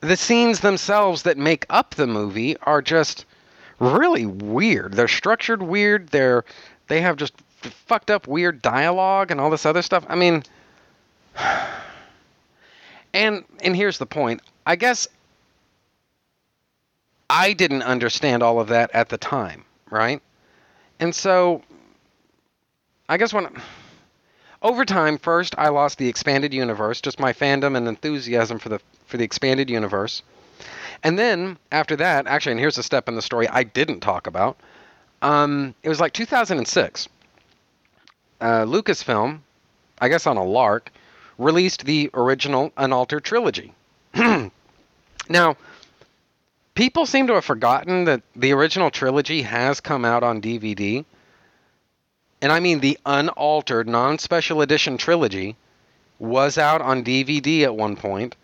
the 0.00 0.16
scenes 0.16 0.60
themselves 0.60 1.24
that 1.24 1.36
make 1.36 1.66
up 1.68 1.94
the 1.94 2.06
movie 2.06 2.56
are 2.58 2.80
just 2.80 3.26
really 3.78 4.24
weird. 4.24 4.94
They're 4.94 5.08
structured 5.08 5.62
weird. 5.62 6.08
They're 6.08 6.44
they 6.88 7.02
have 7.02 7.16
just 7.16 7.34
fucked 7.60 8.10
up 8.10 8.26
weird 8.26 8.62
dialogue 8.62 9.30
and 9.30 9.40
all 9.40 9.50
this 9.50 9.66
other 9.66 9.82
stuff. 9.82 10.06
I 10.08 10.14
mean 10.14 10.42
and 13.12 13.44
and 13.62 13.76
here's 13.76 13.98
the 13.98 14.06
point. 14.06 14.40
I 14.64 14.76
guess 14.76 15.08
I 17.28 17.52
didn't 17.52 17.82
understand 17.82 18.42
all 18.42 18.60
of 18.60 18.68
that 18.68 18.90
at 18.94 19.08
the 19.08 19.18
time, 19.18 19.64
right? 19.90 20.22
And 20.98 21.14
so 21.14 21.62
I 23.08 23.16
guess 23.16 23.32
when 23.32 23.48
over 24.62 24.84
time, 24.84 25.18
first 25.18 25.54
I 25.56 25.68
lost 25.68 25.98
the 25.98 26.08
expanded 26.08 26.52
universe, 26.52 27.00
just 27.00 27.18
my 27.18 27.32
fandom 27.32 27.76
and 27.76 27.88
enthusiasm 27.88 28.58
for 28.58 28.68
the 28.68 28.80
for 29.06 29.16
the 29.16 29.24
expanded 29.24 29.70
universe. 29.70 30.22
And 31.02 31.18
then 31.18 31.58
after 31.72 31.96
that, 31.96 32.26
actually, 32.26 32.52
and 32.52 32.60
here's 32.60 32.78
a 32.78 32.82
step 32.82 33.08
in 33.08 33.14
the 33.14 33.22
story 33.22 33.48
I 33.48 33.62
didn't 33.62 34.00
talk 34.00 34.26
about. 34.26 34.58
Um, 35.22 35.74
it 35.82 35.88
was 35.88 36.00
like 36.00 36.12
2006. 36.12 37.08
Uh, 38.40 38.64
Lucasfilm, 38.64 39.40
I 40.00 40.08
guess 40.08 40.26
on 40.26 40.36
a 40.36 40.44
lark, 40.44 40.90
released 41.38 41.84
the 41.84 42.10
original 42.14 42.72
Unaltered 42.76 43.24
trilogy. 43.24 43.72
now, 45.28 45.56
people 46.74 47.06
seem 47.06 47.26
to 47.26 47.34
have 47.34 47.44
forgotten 47.44 48.04
that 48.04 48.22
the 48.36 48.52
original 48.52 48.90
trilogy 48.90 49.42
has 49.42 49.80
come 49.80 50.04
out 50.04 50.22
on 50.22 50.40
DVD 50.40 51.04
and 52.42 52.52
I 52.52 52.60
mean 52.60 52.80
the 52.80 52.98
unaltered, 53.04 53.88
non 53.88 54.18
special 54.18 54.62
edition 54.62 54.96
trilogy, 54.96 55.56
was 56.18 56.58
out 56.58 56.80
on 56.80 57.04
DVD 57.04 57.62
at 57.62 57.74
one 57.74 57.96
point. 57.96 58.36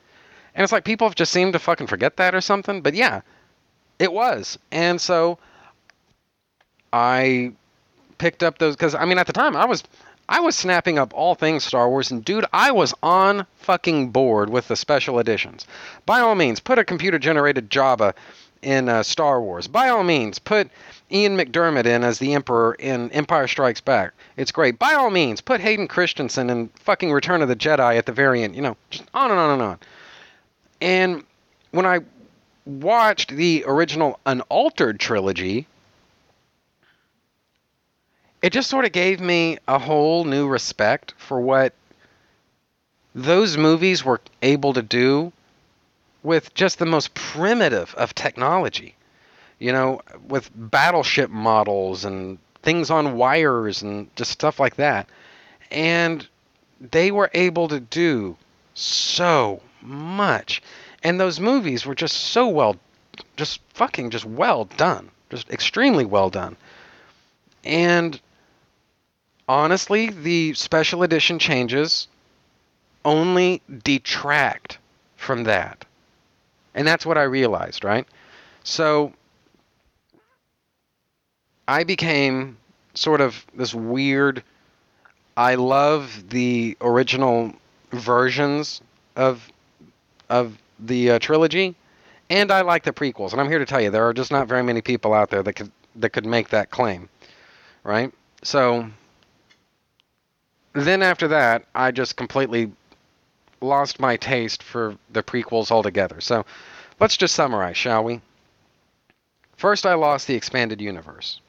And 0.55 0.62
it's 0.62 0.73
like 0.73 0.85
people 0.85 1.10
just 1.10 1.32
seem 1.32 1.52
to 1.52 1.59
fucking 1.59 1.86
forget 1.86 2.16
that 2.16 2.35
or 2.35 2.40
something. 2.40 2.81
But 2.81 2.94
yeah, 2.94 3.20
it 3.98 4.12
was. 4.12 4.59
And 4.70 5.01
so 5.01 5.39
I 6.93 7.52
picked 8.18 8.43
up 8.43 8.59
those 8.59 8.74
because 8.74 8.94
I 8.94 9.05
mean 9.05 9.18
at 9.18 9.27
the 9.27 9.32
time 9.32 9.56
I 9.56 9.66
was 9.66 9.85
I 10.28 10.40
was 10.40 10.56
snapping 10.56 10.98
up 10.98 11.12
all 11.14 11.35
things 11.35 11.64
Star 11.64 11.89
Wars 11.89 12.10
and 12.10 12.24
dude 12.24 12.47
I 12.52 12.73
was 12.73 12.94
on 13.02 13.47
fucking 13.59 14.10
board 14.10 14.48
with 14.51 14.68
the 14.68 14.77
special 14.77 15.18
editions. 15.18 15.66
By 16.06 16.20
all 16.20 16.35
means, 16.35 16.60
put 16.60 16.78
a 16.78 16.85
computer 16.85 17.18
generated 17.18 17.70
Jabba 17.70 18.14
in 18.66 18.88
uh, 18.88 19.05
Star 19.05 19.40
Wars. 19.40 19.68
By 19.68 19.88
all 19.88 20.02
means, 20.02 20.40
put 20.40 20.68
Ian 21.12 21.36
McDiarmid 21.36 21.86
in 21.86 22.02
as 22.02 22.18
the 22.18 22.34
Emperor 22.34 22.74
in 22.74 23.12
Empire 23.12 23.47
Strikes 23.47 23.80
Back. 23.80 24.12
It's 24.36 24.51
great. 24.51 24.76
By 24.76 24.94
all 24.94 25.10
means, 25.10 25.40
put 25.40 25.60
Hayden 25.60 25.86
Christensen 25.86 26.51
in 26.51 26.68
fucking 26.80 27.12
Return 27.12 27.43
of 27.43 27.48
the 27.48 27.55
Jedi 27.55 27.97
at 27.97 28.06
the 28.06 28.12
very 28.12 28.43
end. 28.43 28.56
You 28.56 28.62
know, 28.62 28.76
just 28.90 29.05
on 29.14 29.30
and 29.30 29.38
on 29.38 29.51
and 29.52 29.62
on. 29.62 29.78
And 30.80 31.24
when 31.70 31.86
I 31.86 32.01
watched 32.64 33.30
the 33.30 33.62
original 33.68 34.18
Unaltered 34.26 34.98
trilogy, 34.98 35.68
it 38.43 38.52
just 38.52 38.68
sort 38.68 38.84
of 38.84 38.90
gave 38.90 39.20
me 39.20 39.59
a 39.68 39.78
whole 39.78 40.24
new 40.24 40.48
respect 40.48 41.14
for 41.18 41.40
what 41.40 41.72
those 43.14 43.56
movies 43.56 44.05
were 44.05 44.20
able 44.43 44.72
to 44.72 44.82
do 44.82 45.32
with 46.27 46.53
just 46.55 46.78
the 46.78 46.86
most 46.86 47.15
primitive 47.15 47.94
of 47.94 48.15
technology 48.15 48.97
you 49.59 49.73
know, 49.73 50.01
with 50.28 50.51
battleship 50.55 51.31
models 51.31 52.05
and 52.05 52.39
things 52.62 52.90
on 52.90 53.16
wires 53.16 53.82
and 53.82 54.15
just 54.16 54.31
stuff 54.31 54.61
like 54.61 54.77
that. 54.77 55.09
And 55.70 56.27
they 56.81 57.11
were 57.11 57.31
able 57.32 57.69
to 57.69 57.81
do 57.81 58.36
so 58.74 59.62
much. 59.81 60.62
And 61.03 61.19
those 61.19 61.40
movies 61.40 61.86
were 61.86 61.94
just 61.94 62.16
so 62.16 62.48
well, 62.48 62.77
just 63.36 63.61
fucking 63.74 64.11
just 64.11 64.24
well 64.24 64.66
done. 64.77 65.11
Just 65.31 65.51
extremely 65.51 66.05
well 66.05 66.31
done. 66.31 66.57
And 67.65 68.20
honestly, 69.48 70.11
the 70.11 70.55
special 70.55 71.03
edition 71.03 71.39
changes 71.39 72.09
only 73.05 73.62
detract 73.85 74.78
from 75.16 75.44
that. 75.44 75.86
And 76.77 76.86
that's 76.86 77.05
what 77.07 77.19
I 77.19 77.23
realized, 77.23 77.82
right? 77.82 78.07
So 78.62 79.12
I 81.66 81.82
became 81.85 82.59
sort 82.94 83.20
of 83.20 83.44
this 83.55 83.74
weird. 83.74 84.44
I 85.36 85.57
love 85.57 86.28
the 86.28 86.77
original 86.81 87.53
versions 87.90 88.82
of 89.16 89.51
of 90.28 90.59
the 90.78 91.12
uh, 91.12 91.19
trilogy, 91.19 91.74
and 92.28 92.51
I 92.51 92.61
like 92.61 92.85
the 92.85 92.93
prequels. 92.93 93.32
And 93.32 93.40
I'm 93.40 93.48
here 93.48 93.59
to 93.59 93.66
tell 93.66 93.81
you, 93.81 93.90
there 93.90 94.07
are 94.07 94.12
just 94.12 94.31
not 94.31 94.47
very 94.47 94.62
many 94.62 94.82
people 94.82 95.15
out 95.15 95.31
there 95.31 95.43
that 95.43 95.55
could 95.55 95.73
that 95.97 96.11
could 96.11 96.27
make 96.27 96.51
that 96.51 96.70
claim, 96.70 97.09
right? 97.85 98.12
So 98.43 98.86
then 100.74 101.03
after 101.03 101.28
that, 101.28 101.65
I 101.74 101.90
just 101.90 102.16
completely 102.16 102.70
lost 103.61 104.01
my 104.01 104.16
taste 104.16 104.62
for 104.62 104.97
the 105.11 105.23
prequels 105.23 105.70
altogether. 105.70 106.20
So 106.20 106.45
let's 107.01 107.16
just 107.16 107.35
summarize, 107.35 107.77
shall 107.77 108.05
we? 108.05 108.20
First, 109.57 109.87
I 109.87 109.95
lost 109.95 110.27
the 110.27 110.35
expanded 110.35 110.81
universe. 110.81 111.41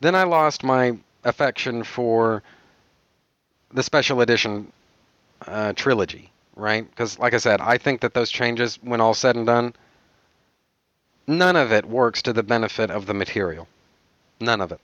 Then 0.00 0.14
I 0.14 0.24
lost 0.24 0.64
my 0.64 0.96
affection 1.24 1.84
for 1.84 2.42
the 3.72 3.82
special 3.82 4.20
edition 4.20 4.72
uh, 5.46 5.72
trilogy, 5.74 6.30
right? 6.56 6.88
Because, 6.88 7.18
like 7.18 7.34
I 7.34 7.38
said, 7.38 7.60
I 7.60 7.78
think 7.78 8.00
that 8.00 8.14
those 8.14 8.30
changes, 8.30 8.78
when 8.82 9.00
all 9.00 9.14
said 9.14 9.36
and 9.36 9.46
done, 9.46 9.74
none 11.26 11.56
of 11.56 11.70
it 11.72 11.84
works 11.84 12.22
to 12.22 12.32
the 12.32 12.42
benefit 12.42 12.90
of 12.90 13.06
the 13.06 13.14
material. 13.14 13.68
None 14.40 14.60
of 14.60 14.72
it. 14.72 14.80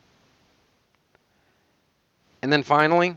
And 2.43 2.53
then 2.53 2.63
finally, 2.63 3.17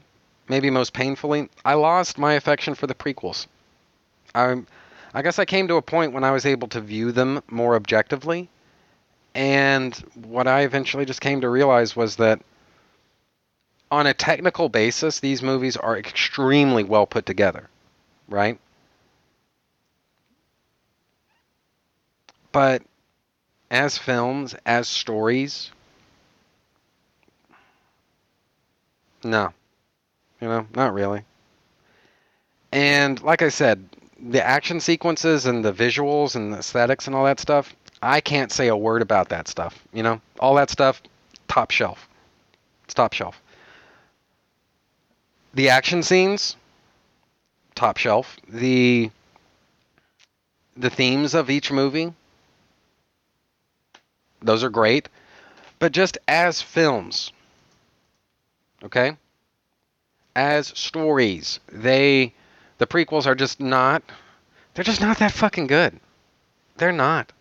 maybe 0.49 0.69
most 0.69 0.93
painfully, 0.93 1.49
I 1.63 1.75
lost 1.75 2.17
my 2.17 2.33
affection 2.33 2.75
for 2.75 2.87
the 2.87 2.95
prequels. 2.95 3.47
I, 4.35 4.61
I 5.13 5.21
guess 5.21 5.39
I 5.39 5.45
came 5.45 5.67
to 5.69 5.75
a 5.75 5.81
point 5.81 6.13
when 6.13 6.23
I 6.23 6.31
was 6.31 6.45
able 6.45 6.67
to 6.69 6.81
view 6.81 7.11
them 7.11 7.41
more 7.49 7.75
objectively, 7.75 8.49
and 9.33 9.95
what 10.15 10.47
I 10.47 10.61
eventually 10.61 11.05
just 11.05 11.21
came 11.21 11.41
to 11.41 11.49
realize 11.49 11.95
was 11.95 12.17
that 12.17 12.41
on 13.91 14.05
a 14.07 14.13
technical 14.13 14.69
basis, 14.69 15.19
these 15.19 15.41
movies 15.41 15.77
are 15.77 15.97
extremely 15.97 16.83
well 16.83 17.07
put 17.07 17.25
together, 17.25 17.69
right? 18.27 18.59
But 22.51 22.83
as 23.71 23.97
films, 23.97 24.55
as 24.65 24.87
stories, 24.87 25.71
no. 29.23 29.53
You 30.41 30.47
know, 30.47 30.67
not 30.75 30.93
really. 30.93 31.23
And 32.71 33.21
like 33.21 33.41
I 33.41 33.49
said, 33.49 33.83
the 34.21 34.45
action 34.45 34.79
sequences 34.79 35.45
and 35.45 35.63
the 35.63 35.73
visuals 35.73 36.35
and 36.35 36.53
the 36.53 36.59
aesthetics 36.59 37.07
and 37.07 37.15
all 37.15 37.25
that 37.25 37.39
stuff, 37.39 37.75
I 38.01 38.21
can't 38.21 38.51
say 38.51 38.67
a 38.67 38.75
word 38.77 39.01
about 39.01 39.29
that 39.29 39.47
stuff. 39.47 39.83
You 39.93 40.03
know, 40.03 40.21
all 40.39 40.55
that 40.55 40.69
stuff, 40.69 41.01
top 41.47 41.71
shelf. 41.71 42.07
It's 42.85 42.93
top 42.93 43.13
shelf. 43.13 43.41
The 45.53 45.69
action 45.69 46.03
scenes, 46.03 46.55
top 47.75 47.97
shelf. 47.97 48.37
The 48.47 49.09
the 50.77 50.89
themes 50.89 51.33
of 51.33 51.49
each 51.49 51.71
movie, 51.71 52.13
those 54.41 54.63
are 54.63 54.69
great. 54.69 55.09
But 55.79 55.91
just 55.91 56.17
as 56.27 56.61
films, 56.61 57.31
okay? 58.83 59.17
As 60.39 60.67
stories, 60.67 61.59
they 61.69 62.33
the 62.77 62.87
prequels 62.87 63.25
are 63.25 63.35
just 63.35 63.59
not 63.59 64.01
they're 64.73 64.85
just 64.85 65.01
not 65.01 65.19
that 65.19 65.33
fucking 65.33 65.67
good. 65.67 65.99
They're 66.77 66.93
not. 66.93 67.33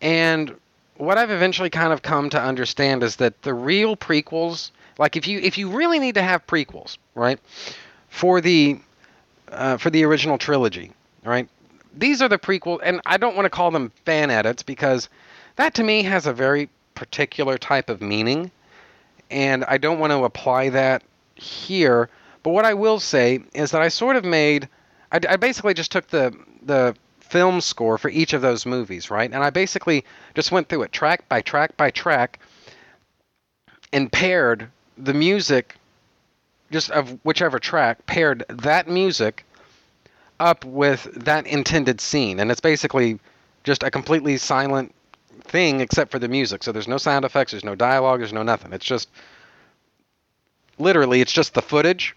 And 0.00 0.56
what 0.96 1.18
I've 1.18 1.30
eventually 1.30 1.68
kind 1.68 1.92
of 1.92 2.00
come 2.00 2.30
to 2.30 2.40
understand 2.40 3.02
is 3.02 3.16
that 3.16 3.42
the 3.42 3.52
real 3.52 3.98
prequels, 3.98 4.70
like 4.96 5.14
if 5.14 5.28
you 5.28 5.40
if 5.40 5.58
you 5.58 5.68
really 5.68 5.98
need 5.98 6.14
to 6.14 6.22
have 6.22 6.46
prequels, 6.46 6.96
right? 7.14 7.38
For 8.08 8.40
the 8.40 8.80
uh, 9.48 9.76
for 9.76 9.90
the 9.90 10.02
original 10.04 10.38
trilogy, 10.38 10.92
right? 11.22 11.46
These 11.94 12.22
are 12.22 12.30
the 12.30 12.38
prequel 12.38 12.80
and 12.82 13.02
I 13.04 13.18
don't 13.18 13.36
want 13.36 13.44
to 13.44 13.50
call 13.50 13.70
them 13.70 13.92
fan 14.06 14.30
edits 14.30 14.62
because 14.62 15.10
that 15.56 15.74
to 15.74 15.84
me 15.84 16.02
has 16.04 16.26
a 16.26 16.32
very 16.32 16.70
particular 16.94 17.58
type 17.58 17.90
of 17.90 18.00
meaning 18.00 18.50
and 19.30 19.66
I 19.66 19.76
don't 19.76 19.98
want 19.98 20.12
to 20.12 20.24
apply 20.24 20.70
that 20.70 21.02
here. 21.36 22.08
But 22.42 22.50
what 22.50 22.64
I 22.64 22.74
will 22.74 23.00
say 23.00 23.40
is 23.54 23.70
that 23.70 23.82
I 23.82 23.88
sort 23.88 24.16
of 24.16 24.24
made, 24.24 24.68
I, 25.12 25.20
I, 25.28 25.36
basically 25.36 25.74
just 25.74 25.92
took 25.92 26.08
the 26.08 26.36
the 26.62 26.94
film 27.20 27.60
score 27.60 27.98
for 27.98 28.08
each 28.08 28.32
of 28.32 28.42
those 28.42 28.66
movies, 28.66 29.10
right? 29.10 29.30
And 29.30 29.42
I 29.42 29.50
basically 29.50 30.04
just 30.34 30.52
went 30.52 30.68
through 30.68 30.82
it 30.82 30.92
track 30.92 31.28
by 31.28 31.40
track 31.42 31.76
by 31.76 31.90
track 31.90 32.40
and 33.92 34.10
paired 34.10 34.68
the 34.96 35.14
music, 35.14 35.76
just 36.70 36.90
of 36.90 37.18
whichever 37.24 37.58
track, 37.58 38.06
paired 38.06 38.44
that 38.48 38.88
music 38.88 39.44
up 40.38 40.64
with 40.64 41.04
that 41.24 41.46
intended 41.46 42.00
scene. 42.00 42.40
And 42.40 42.50
it's 42.50 42.60
basically 42.60 43.18
just 43.64 43.82
a 43.82 43.90
completely 43.90 44.36
silent 44.36 44.94
thing 45.42 45.80
except 45.80 46.10
for 46.10 46.18
the 46.18 46.28
music. 46.28 46.62
So 46.62 46.72
there's 46.72 46.88
no 46.88 46.98
sound 46.98 47.24
effects, 47.24 47.52
there's 47.52 47.64
no 47.64 47.74
dialogue, 47.74 48.20
there's 48.20 48.32
no 48.32 48.42
nothing. 48.42 48.72
It's 48.72 48.84
just 48.84 49.08
literally 50.78 51.20
it's 51.20 51.32
just 51.32 51.54
the 51.54 51.62
footage 51.62 52.14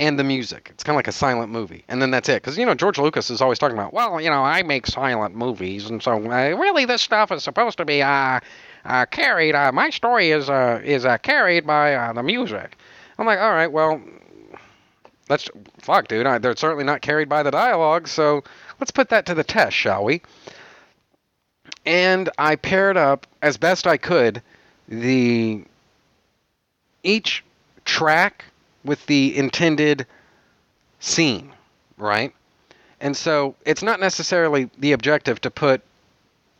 and 0.00 0.18
the 0.18 0.24
music. 0.24 0.68
It's 0.72 0.84
kind 0.84 0.94
of 0.94 0.98
like 0.98 1.08
a 1.08 1.12
silent 1.12 1.50
movie, 1.50 1.84
and 1.88 2.00
then 2.00 2.10
that's 2.10 2.28
it. 2.28 2.42
Because 2.42 2.56
you 2.56 2.66
know 2.66 2.74
George 2.74 2.98
Lucas 2.98 3.30
is 3.30 3.40
always 3.40 3.58
talking 3.58 3.76
about, 3.76 3.92
well, 3.92 4.20
you 4.20 4.30
know, 4.30 4.42
I 4.44 4.62
make 4.62 4.86
silent 4.86 5.34
movies, 5.34 5.90
and 5.90 6.02
so 6.02 6.12
uh, 6.12 6.56
really 6.56 6.84
this 6.84 7.02
stuff 7.02 7.32
is 7.32 7.42
supposed 7.42 7.78
to 7.78 7.84
be 7.84 8.02
uh, 8.02 8.40
uh, 8.84 9.06
carried. 9.06 9.54
Uh, 9.54 9.72
my 9.72 9.90
story 9.90 10.30
is 10.30 10.48
uh, 10.48 10.80
is 10.84 11.04
uh, 11.04 11.18
carried 11.18 11.66
by 11.66 12.12
the 12.12 12.22
music. 12.22 12.76
I'm 13.18 13.26
like, 13.26 13.40
all 13.40 13.50
right, 13.50 13.70
well, 13.70 14.00
let's 15.28 15.48
fuck, 15.80 16.06
dude. 16.06 16.26
I, 16.26 16.38
they're 16.38 16.54
certainly 16.56 16.84
not 16.84 17.00
carried 17.00 17.28
by 17.28 17.42
the 17.42 17.50
dialogue, 17.50 18.06
so 18.06 18.44
let's 18.78 18.92
put 18.92 19.08
that 19.08 19.26
to 19.26 19.34
the 19.34 19.44
test, 19.44 19.74
shall 19.74 20.04
we? 20.04 20.22
And 21.84 22.30
I 22.38 22.54
paired 22.56 22.96
up 22.96 23.26
as 23.42 23.56
best 23.56 23.86
I 23.86 23.96
could 23.96 24.42
the 24.88 25.64
each 27.02 27.42
track 27.88 28.44
with 28.84 29.04
the 29.06 29.36
intended 29.36 30.06
scene, 31.00 31.50
right? 31.96 32.34
And 33.00 33.16
so 33.16 33.54
it's 33.64 33.82
not 33.82 33.98
necessarily 33.98 34.70
the 34.78 34.92
objective 34.92 35.40
to 35.40 35.50
put 35.50 35.80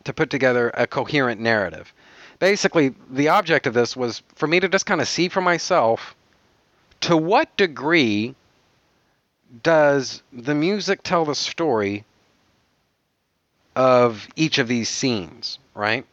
to 0.05 0.13
put 0.15 0.31
together 0.31 0.71
a 0.71 0.87
coherent 0.87 1.39
narrative. 1.39 1.93
Basically, 2.39 2.95
the 3.11 3.29
object 3.29 3.67
of 3.67 3.75
this 3.75 3.95
was 3.95 4.23
for 4.37 4.47
me 4.47 4.59
to 4.59 4.69
just 4.69 4.87
kind 4.87 5.03
of 5.03 5.09
see 5.09 5.29
for 5.29 5.43
myself 5.43 6.15
to 7.03 7.17
what 7.17 7.55
degree 7.59 8.35
does 9.63 10.23
the 10.33 10.55
music 10.55 11.03
tell 11.03 11.27
the 11.27 11.35
story 11.35 12.05
of 13.77 14.27
each 14.35 14.57
of 14.57 14.67
these 14.67 14.89
scenes, 14.89 15.59
right? 15.75 16.07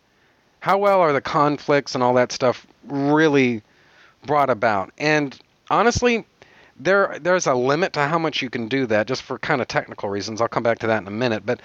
How 0.59 0.77
well 0.77 0.99
are 0.99 1.13
the 1.13 1.21
conflicts 1.21 1.95
and 1.95 2.03
all 2.03 2.15
that 2.15 2.33
stuff 2.33 2.67
really 2.85 3.61
brought 4.25 4.49
about? 4.49 4.91
And 4.97 5.37
honestly, 5.69 6.25
there 6.77 7.17
there's 7.21 7.47
a 7.47 7.53
limit 7.53 7.93
to 7.93 8.01
how 8.01 8.19
much 8.19 8.41
you 8.41 8.49
can 8.49 8.67
do 8.67 8.85
that 8.87 9.07
just 9.07 9.23
for 9.23 9.39
kind 9.39 9.61
of 9.61 9.67
technical 9.67 10.09
reasons. 10.09 10.41
I'll 10.41 10.47
come 10.47 10.63
back 10.63 10.79
to 10.79 10.87
that 10.87 11.01
in 11.01 11.07
a 11.07 11.11
minute. 11.11 11.45
But 11.45 11.61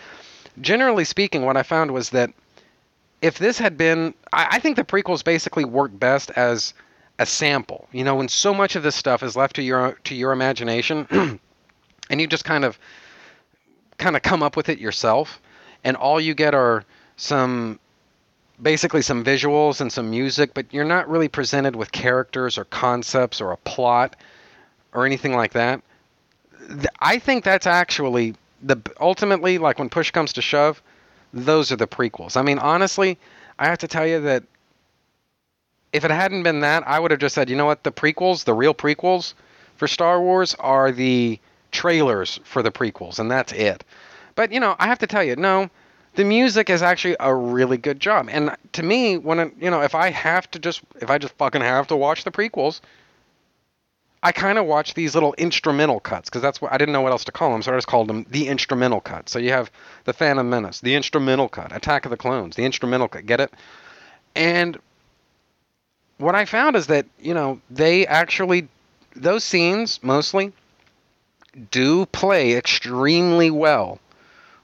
generally 0.60 1.04
speaking, 1.04 1.42
what 1.44 1.56
I 1.56 1.62
found 1.62 1.92
was 1.92 2.10
that 2.10 2.30
if 3.22 3.38
this 3.38 3.58
had 3.58 3.76
been, 3.76 4.14
I, 4.32 4.48
I 4.52 4.58
think 4.60 4.76
the 4.76 4.84
prequels 4.84 5.24
basically 5.24 5.64
work 5.64 5.90
best 5.98 6.30
as 6.32 6.72
a 7.18 7.26
sample. 7.26 7.88
You 7.92 8.04
know, 8.04 8.14
when 8.16 8.28
so 8.28 8.54
much 8.54 8.76
of 8.76 8.82
this 8.82 8.96
stuff 8.96 9.22
is 9.22 9.36
left 9.36 9.56
to 9.56 9.62
your 9.62 9.92
to 10.04 10.14
your 10.14 10.32
imagination, 10.32 11.06
and 12.10 12.20
you 12.20 12.26
just 12.26 12.44
kind 12.44 12.64
of 12.64 12.78
kind 13.98 14.16
of 14.16 14.22
come 14.22 14.42
up 14.42 14.56
with 14.56 14.68
it 14.68 14.78
yourself, 14.78 15.40
and 15.84 15.96
all 15.96 16.20
you 16.20 16.34
get 16.34 16.54
are 16.54 16.84
some 17.16 17.78
basically 18.62 19.02
some 19.02 19.24
visuals 19.24 19.80
and 19.80 19.92
some 19.92 20.10
music, 20.10 20.54
but 20.54 20.72
you're 20.72 20.84
not 20.84 21.08
really 21.08 21.28
presented 21.28 21.76
with 21.76 21.92
characters 21.92 22.58
or 22.58 22.64
concepts 22.64 23.40
or 23.40 23.52
a 23.52 23.56
plot 23.58 24.16
or 24.92 25.06
anything 25.06 25.34
like 25.34 25.52
that. 25.52 25.82
I 27.00 27.18
think 27.18 27.44
that's 27.44 27.66
actually 27.66 28.34
the 28.62 28.78
ultimately 29.00 29.58
like 29.58 29.78
when 29.78 29.88
push 29.88 30.10
comes 30.10 30.32
to 30.34 30.42
shove, 30.42 30.82
those 31.32 31.72
are 31.72 31.76
the 31.76 31.86
prequels. 31.86 32.36
I 32.36 32.42
mean, 32.42 32.58
honestly, 32.58 33.18
I 33.58 33.66
have 33.66 33.78
to 33.78 33.88
tell 33.88 34.06
you 34.06 34.20
that 34.20 34.44
if 35.92 36.04
it 36.04 36.10
hadn't 36.10 36.42
been 36.42 36.60
that, 36.60 36.86
I 36.86 37.00
would 37.00 37.10
have 37.10 37.20
just 37.20 37.34
said, 37.34 37.50
you 37.50 37.56
know 37.56 37.66
what, 37.66 37.82
the 37.82 37.92
prequels, 37.92 38.44
the 38.44 38.54
real 38.54 38.74
prequels 38.74 39.34
for 39.76 39.88
Star 39.88 40.20
Wars 40.20 40.54
are 40.60 40.92
the 40.92 41.38
trailers 41.72 42.38
for 42.44 42.62
the 42.62 42.70
prequels, 42.70 43.18
and 43.18 43.30
that's 43.30 43.52
it. 43.52 43.84
But 44.34 44.52
you 44.52 44.60
know, 44.60 44.76
I 44.78 44.86
have 44.86 44.98
to 45.00 45.06
tell 45.06 45.24
you, 45.24 45.36
no, 45.36 45.70
the 46.14 46.24
music 46.24 46.70
is 46.70 46.82
actually 46.82 47.16
a 47.20 47.34
really 47.34 47.76
good 47.76 48.00
job. 48.00 48.28
And 48.30 48.56
to 48.72 48.82
me, 48.82 49.16
when 49.16 49.52
you 49.60 49.70
know, 49.70 49.82
if 49.82 49.94
I 49.94 50.10
have 50.10 50.50
to 50.52 50.58
just 50.58 50.82
if 51.00 51.10
I 51.10 51.18
just 51.18 51.34
fucking 51.34 51.60
have 51.60 51.86
to 51.88 51.96
watch 51.96 52.24
the 52.24 52.30
prequels, 52.30 52.80
I 54.22 54.32
kind 54.32 54.58
of 54.58 54.66
watch 54.66 54.94
these 54.94 55.14
little 55.14 55.34
instrumental 55.38 56.00
cuts 56.00 56.28
because 56.28 56.42
that's 56.42 56.60
what 56.60 56.72
I 56.72 56.78
didn't 56.78 56.92
know 56.92 57.00
what 57.00 57.12
else 57.12 57.24
to 57.24 57.32
call 57.32 57.52
them, 57.52 57.62
so 57.62 57.72
I 57.72 57.76
just 57.76 57.86
called 57.86 58.08
them 58.08 58.26
the 58.28 58.48
instrumental 58.48 59.00
cut. 59.00 59.28
So 59.28 59.38
you 59.38 59.50
have 59.50 59.70
the 60.04 60.12
Phantom 60.12 60.48
Menace, 60.48 60.80
the 60.80 60.94
instrumental 60.94 61.48
cut, 61.48 61.74
Attack 61.74 62.04
of 62.04 62.10
the 62.10 62.16
Clones, 62.16 62.56
the 62.56 62.64
instrumental 62.64 63.08
cut. 63.08 63.24
Get 63.24 63.40
it? 63.40 63.52
And 64.34 64.78
what 66.18 66.34
I 66.34 66.44
found 66.44 66.76
is 66.76 66.88
that 66.88 67.06
you 67.20 67.34
know 67.34 67.60
they 67.70 68.06
actually 68.06 68.68
those 69.16 69.44
scenes 69.44 70.00
mostly 70.02 70.52
do 71.70 72.06
play 72.06 72.54
extremely 72.54 73.50
well 73.50 73.98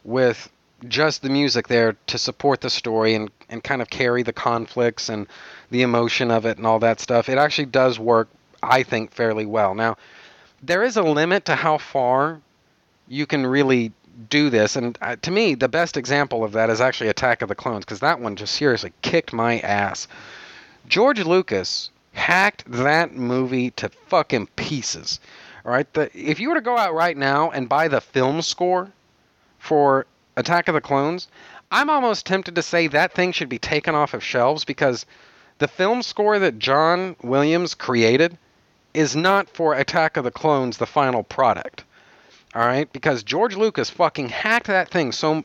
with 0.05 0.49
just 0.89 1.23
the 1.23 1.31
music 1.31 1.69
there 1.69 1.97
to 2.07 2.19
support 2.19 2.61
the 2.61 2.71
story 2.71 3.15
and, 3.15 3.31
and 3.49 3.65
kind 3.65 3.81
of 3.81 3.89
carry 3.89 4.23
the 4.23 4.33
conflicts 4.33 5.09
and 5.09 5.27
the 5.71 5.83
emotion 5.83 6.31
of 6.31 6.45
it 6.47 6.59
and 6.59 6.67
all 6.67 6.79
that 6.79 7.01
stuff. 7.01 7.29
It 7.29 7.39
actually 7.39 7.67
does 7.67 7.99
work, 7.99 8.29
I 8.63 8.83
think, 8.83 9.13
fairly 9.13 9.47
well. 9.47 9.75
Now, 9.75 9.97
there 10.63 10.83
is 10.83 10.97
a 10.97 11.03
limit 11.03 11.47
to 11.47 11.55
how 11.55 11.79
far 11.79 12.41
you 13.09 13.27
can 13.27 13.47
really 13.47 13.93
do 14.29 14.51
this. 14.51 14.77
And 14.77 14.99
uh, 15.01 15.17
to 15.23 15.31
me, 15.31 15.55
the 15.55 15.69
best 15.69 15.97
example 15.97 16.45
of 16.45 16.53
that 16.53 16.71
is 16.71 16.81
actually 16.81 17.09
Attack 17.09 17.43
of 17.43 17.49
the 17.49 17.55
Clones, 17.55 17.85
because 17.85 18.01
that 18.01 18.21
one 18.21 18.37
just 18.37 18.55
seriously 18.55 18.93
kicked 19.03 19.33
my 19.33 19.61
ass. 19.61 20.09
George 20.89 21.23
Lucas 21.25 21.91
hacked 22.13 22.65
that 22.71 23.15
movie 23.15 23.71
to 23.73 23.89
fucking 24.09 24.47
pieces. 24.57 25.21
All 25.65 25.73
right, 25.73 25.93
the, 25.95 26.11
if 26.15 26.41
you 26.41 26.49
were 26.49 26.55
to 26.55 26.61
go 26.61 26.79
out 26.79 26.95
right 26.95 27.17
now 27.17 27.51
and 27.51 27.69
buy 27.69 27.89
the 27.89 28.01
film 28.01 28.41
score 28.41 28.91
for 29.59 30.07
Attack 30.37 30.69
of 30.69 30.75
the 30.75 30.81
Clones, 30.81 31.29
I'm 31.71 31.91
almost 31.91 32.27
tempted 32.27 32.55
to 32.55 32.63
say 32.63 32.87
that 32.87 33.13
thing 33.13 33.33
should 33.33 33.49
be 33.49 33.59
taken 33.59 33.95
off 33.95 34.15
of 34.15 34.23
shelves 34.23 34.65
because 34.65 35.07
the 35.59 35.69
film 35.69 36.03
score 36.03 36.39
that 36.39 36.59
John 36.59 37.17
Williams 37.23 37.75
created 37.75 38.37
is 38.95 39.17
not 39.17 39.49
for 39.49 39.75
Attack 39.75 40.17
of 40.17 40.25
the 40.25 40.31
Clones, 40.31 40.79
the 40.79 40.87
final 40.87 41.23
product. 41.23 41.85
All 42.55 42.67
right, 42.67 42.91
because 42.93 43.23
George 43.23 43.57
Lucas 43.57 43.91
fucking 43.91 44.29
hacked 44.31 44.69
that 44.69 44.89
thing 44.91 45.13
so 45.13 45.45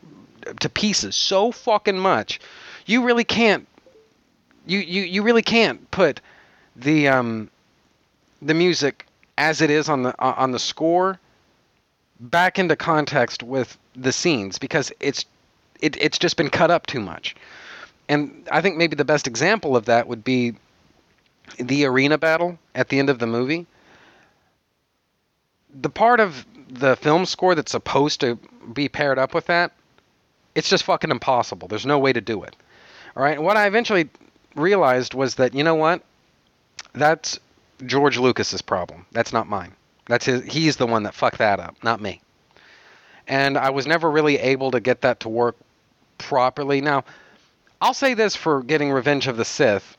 to 0.59 0.69
pieces 0.69 1.15
so 1.15 1.51
fucking 1.51 1.97
much, 1.97 2.39
you 2.85 3.03
really 3.03 3.23
can't. 3.23 3.67
You 4.65 4.79
you 4.79 5.03
you 5.03 5.23
really 5.23 5.41
can't 5.41 5.89
put 5.91 6.21
the 6.75 7.07
um 7.07 7.49
the 8.41 8.53
music 8.53 9.05
as 9.37 9.61
it 9.61 9.69
is 9.69 9.89
on 9.89 10.03
the 10.03 10.15
uh, 10.23 10.33
on 10.37 10.51
the 10.51 10.59
score 10.59 11.19
back 12.19 12.59
into 12.59 12.75
context 12.75 13.43
with 13.43 13.77
the 13.95 14.11
scenes 14.11 14.57
because 14.57 14.91
it's 14.99 15.25
it, 15.81 15.97
it's 15.99 16.19
just 16.19 16.37
been 16.37 16.49
cut 16.49 16.71
up 16.71 16.87
too 16.87 16.99
much. 16.99 17.35
And 18.07 18.47
I 18.51 18.61
think 18.61 18.77
maybe 18.77 18.95
the 18.95 19.05
best 19.05 19.27
example 19.27 19.75
of 19.75 19.85
that 19.85 20.07
would 20.07 20.23
be 20.23 20.55
the 21.57 21.85
arena 21.85 22.17
battle 22.17 22.59
at 22.75 22.89
the 22.89 22.99
end 22.99 23.09
of 23.09 23.19
the 23.19 23.27
movie. 23.27 23.65
The 25.73 25.89
part 25.89 26.19
of 26.19 26.45
the 26.69 26.95
film 26.95 27.25
score 27.25 27.55
that's 27.55 27.71
supposed 27.71 28.21
to 28.21 28.37
be 28.73 28.89
paired 28.89 29.17
up 29.17 29.33
with 29.33 29.47
that, 29.47 29.71
it's 30.55 30.69
just 30.69 30.83
fucking 30.83 31.11
impossible. 31.11 31.67
There's 31.67 31.85
no 31.85 31.99
way 31.99 32.13
to 32.13 32.21
do 32.21 32.43
it. 32.43 32.55
All 33.15 33.23
right. 33.23 33.37
And 33.37 33.45
what 33.45 33.57
I 33.57 33.67
eventually 33.67 34.09
realized 34.55 35.13
was 35.13 35.35
that 35.35 35.53
you 35.53 35.63
know 35.63 35.75
what? 35.75 36.03
That's 36.93 37.39
George 37.85 38.17
Lucas's 38.17 38.61
problem. 38.61 39.05
That's 39.11 39.33
not 39.33 39.47
mine. 39.47 39.73
That's 40.07 40.25
his. 40.25 40.43
He's 40.43 40.75
the 40.77 40.87
one 40.87 41.03
that 41.03 41.13
fucked 41.13 41.37
that 41.37 41.59
up, 41.59 41.75
not 41.83 42.01
me. 42.01 42.21
And 43.31 43.57
I 43.57 43.69
was 43.69 43.87
never 43.87 44.11
really 44.11 44.37
able 44.37 44.71
to 44.71 44.81
get 44.81 45.01
that 45.01 45.21
to 45.21 45.29
work 45.29 45.55
properly. 46.17 46.81
Now, 46.81 47.05
I'll 47.79 47.93
say 47.93 48.13
this 48.13 48.35
for 48.35 48.61
getting 48.61 48.91
Revenge 48.91 49.27
of 49.27 49.37
the 49.37 49.45
Sith 49.45 49.97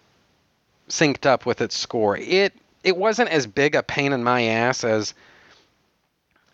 synced 0.90 1.24
up 1.24 1.46
with 1.46 1.62
its 1.62 1.74
score. 1.74 2.18
It 2.18 2.52
it 2.84 2.94
wasn't 2.94 3.30
as 3.30 3.46
big 3.46 3.74
a 3.74 3.82
pain 3.82 4.12
in 4.12 4.22
my 4.22 4.42
ass 4.42 4.84
as 4.84 5.14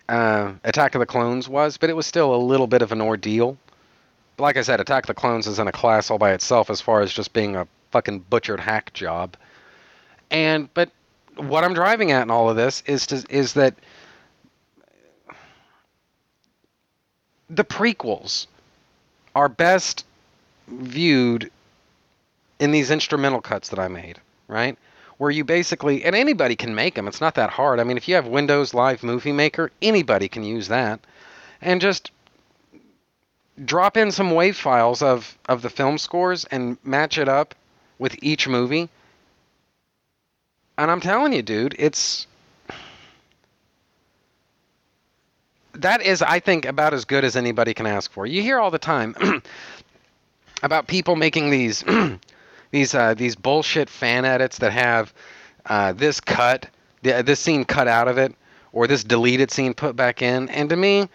uh, 0.08 0.52
Attack 0.62 0.94
of 0.94 1.00
the 1.00 1.06
Clones 1.06 1.48
was, 1.48 1.78
but 1.78 1.90
it 1.90 1.94
was 1.94 2.06
still 2.06 2.32
a 2.32 2.36
little 2.36 2.68
bit 2.68 2.80
of 2.80 2.92
an 2.92 3.00
ordeal. 3.00 3.58
Like 4.38 4.56
I 4.56 4.62
said, 4.62 4.78
Attack 4.78 5.04
of 5.04 5.08
the 5.08 5.14
Clones 5.14 5.48
is 5.48 5.58
in 5.58 5.66
a 5.66 5.72
class 5.72 6.12
all 6.12 6.18
by 6.18 6.30
itself 6.30 6.70
as 6.70 6.80
far 6.80 7.00
as 7.00 7.12
just 7.12 7.32
being 7.32 7.56
a 7.56 7.66
fucking 7.90 8.20
butchered 8.30 8.60
hack 8.60 8.92
job. 8.92 9.36
And 10.30 10.72
but 10.74 10.90
what 11.34 11.64
I'm 11.64 11.74
driving 11.74 12.12
at 12.12 12.22
in 12.22 12.30
all 12.30 12.48
of 12.48 12.54
this 12.54 12.84
is 12.86 13.08
to, 13.08 13.24
is 13.28 13.54
that 13.54 13.74
the 17.50 17.64
prequels 17.64 18.46
are 19.34 19.48
best 19.48 20.04
viewed 20.68 21.50
in 22.58 22.70
these 22.72 22.90
instrumental 22.90 23.40
cuts 23.40 23.68
that 23.68 23.78
I 23.78 23.88
made, 23.88 24.20
right? 24.48 24.76
Where 25.18 25.30
you 25.30 25.44
basically, 25.44 26.04
and 26.04 26.14
anybody 26.14 26.56
can 26.56 26.74
make 26.74 26.94
them. 26.94 27.08
It's 27.08 27.20
not 27.20 27.34
that 27.36 27.50
hard. 27.50 27.80
I 27.80 27.84
mean, 27.84 27.96
if 27.96 28.08
you 28.08 28.14
have 28.14 28.26
Windows 28.26 28.74
Live 28.74 29.02
Movie 29.02 29.32
Maker, 29.32 29.70
anybody 29.80 30.28
can 30.28 30.44
use 30.44 30.68
that, 30.68 31.00
and 31.60 31.80
just 31.80 32.10
drop 33.64 33.96
in 33.96 34.12
some 34.12 34.30
wave 34.32 34.56
files 34.56 35.02
of 35.02 35.36
of 35.48 35.62
the 35.62 35.70
film 35.70 35.98
scores 35.98 36.44
and 36.46 36.78
match 36.84 37.18
it 37.18 37.28
up 37.28 37.54
with 37.98 38.16
each 38.22 38.46
movie. 38.46 38.88
And 40.76 40.90
I'm 40.90 41.00
telling 41.00 41.32
you, 41.32 41.42
dude, 41.42 41.74
it's 41.78 42.28
that 45.78 46.02
is, 46.02 46.22
I 46.22 46.40
think, 46.40 46.64
about 46.64 46.94
as 46.94 47.04
good 47.04 47.24
as 47.24 47.36
anybody 47.36 47.74
can 47.74 47.86
ask 47.86 48.10
for. 48.12 48.26
You 48.26 48.42
hear 48.42 48.58
all 48.58 48.70
the 48.70 48.78
time 48.78 49.14
about 50.62 50.86
people 50.86 51.16
making 51.16 51.50
these 51.50 51.84
these 52.70 52.94
uh, 52.94 53.14
these 53.14 53.36
bullshit 53.36 53.88
fan 53.88 54.24
edits 54.24 54.58
that 54.58 54.72
have 54.72 55.12
uh, 55.66 55.92
this 55.92 56.20
cut, 56.20 56.68
this 57.02 57.40
scene 57.40 57.64
cut 57.64 57.88
out 57.88 58.08
of 58.08 58.18
it, 58.18 58.34
or 58.72 58.86
this 58.86 59.04
deleted 59.04 59.50
scene 59.50 59.74
put 59.74 59.96
back 59.96 60.22
in. 60.22 60.48
And 60.48 60.68
to 60.70 60.76
me, 60.76 61.08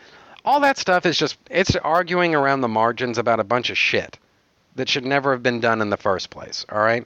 all 0.45 0.59
that 0.61 0.77
stuff 0.77 1.05
is 1.05 1.17
just 1.17 1.37
it's 1.49 1.75
arguing 1.75 2.35
around 2.35 2.61
the 2.61 2.67
margins 2.67 3.17
about 3.17 3.39
a 3.39 3.43
bunch 3.43 3.69
of 3.69 3.77
shit 3.77 4.17
that 4.75 4.89
should 4.89 5.05
never 5.05 5.31
have 5.31 5.43
been 5.43 5.59
done 5.59 5.81
in 5.81 5.89
the 5.89 5.97
first 5.97 6.29
place. 6.29 6.65
All 6.71 6.81
right. 6.81 7.05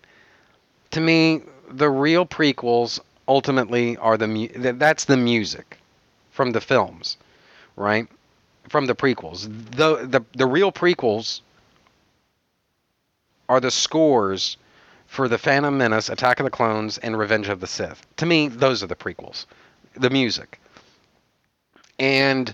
To 0.91 1.01
me, 1.01 1.41
the 1.69 1.89
real 1.89 2.25
prequels 2.25 2.99
ultimately 3.27 3.97
are 3.97 4.17
the 4.17 4.27
mu- 4.27 4.47
that's 4.47 5.05
the 5.05 5.17
music 5.17 5.77
from 6.31 6.51
the 6.51 6.61
films, 6.61 7.17
right? 7.77 8.07
From 8.67 8.87
the 8.87 8.95
prequels. 8.95 9.43
The 9.71 10.05
the 10.05 10.25
the 10.33 10.45
real 10.45 10.73
prequels 10.73 11.39
are 13.47 13.61
the 13.61 13.71
scores 13.71 14.57
for 15.05 15.29
the 15.29 15.37
Phantom 15.37 15.77
Menace, 15.77 16.09
Attack 16.09 16.41
of 16.41 16.43
the 16.43 16.49
Clones, 16.49 16.97
and 16.97 17.17
Revenge 17.17 17.47
of 17.47 17.61
the 17.61 17.67
Sith. 17.67 18.05
To 18.17 18.25
me, 18.25 18.49
those 18.49 18.83
are 18.83 18.87
the 18.87 18.95
prequels. 18.95 19.45
The 19.95 20.09
music. 20.09 20.59
And 21.97 22.53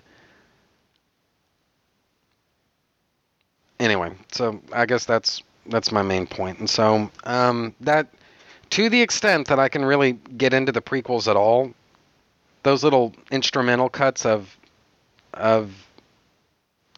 anyway, 3.79 4.11
so 4.31 4.61
I 4.71 4.85
guess 4.85 5.05
that's 5.05 5.41
that's 5.67 5.91
my 5.91 6.03
main 6.03 6.27
point. 6.27 6.59
And 6.59 6.69
so 6.69 7.09
um, 7.23 7.73
that 7.81 8.07
to 8.71 8.89
the 8.89 9.01
extent 9.01 9.47
that 9.47 9.59
I 9.59 9.69
can 9.69 9.83
really 9.83 10.13
get 10.37 10.53
into 10.53 10.71
the 10.71 10.81
prequels 10.81 11.27
at 11.27 11.35
all, 11.35 11.73
those 12.63 12.83
little 12.83 13.13
instrumental 13.31 13.89
cuts 13.89 14.25
of 14.25 14.55
of 15.33 15.73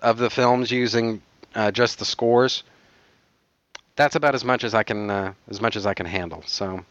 of 0.01 0.17
the 0.17 0.29
films 0.29 0.71
using 0.71 1.21
uh, 1.55 1.71
just 1.71 1.99
the 1.99 2.05
scores 2.05 2.63
that's 3.95 4.15
about 4.15 4.35
as 4.35 4.43
much 4.43 4.63
as 4.63 4.73
I 4.73 4.83
can 4.83 5.09
uh, 5.09 5.33
as 5.49 5.61
much 5.61 5.75
as 5.75 5.85
I 5.85 5.93
can 5.93 6.05
handle. 6.05 6.43
So 6.45 6.83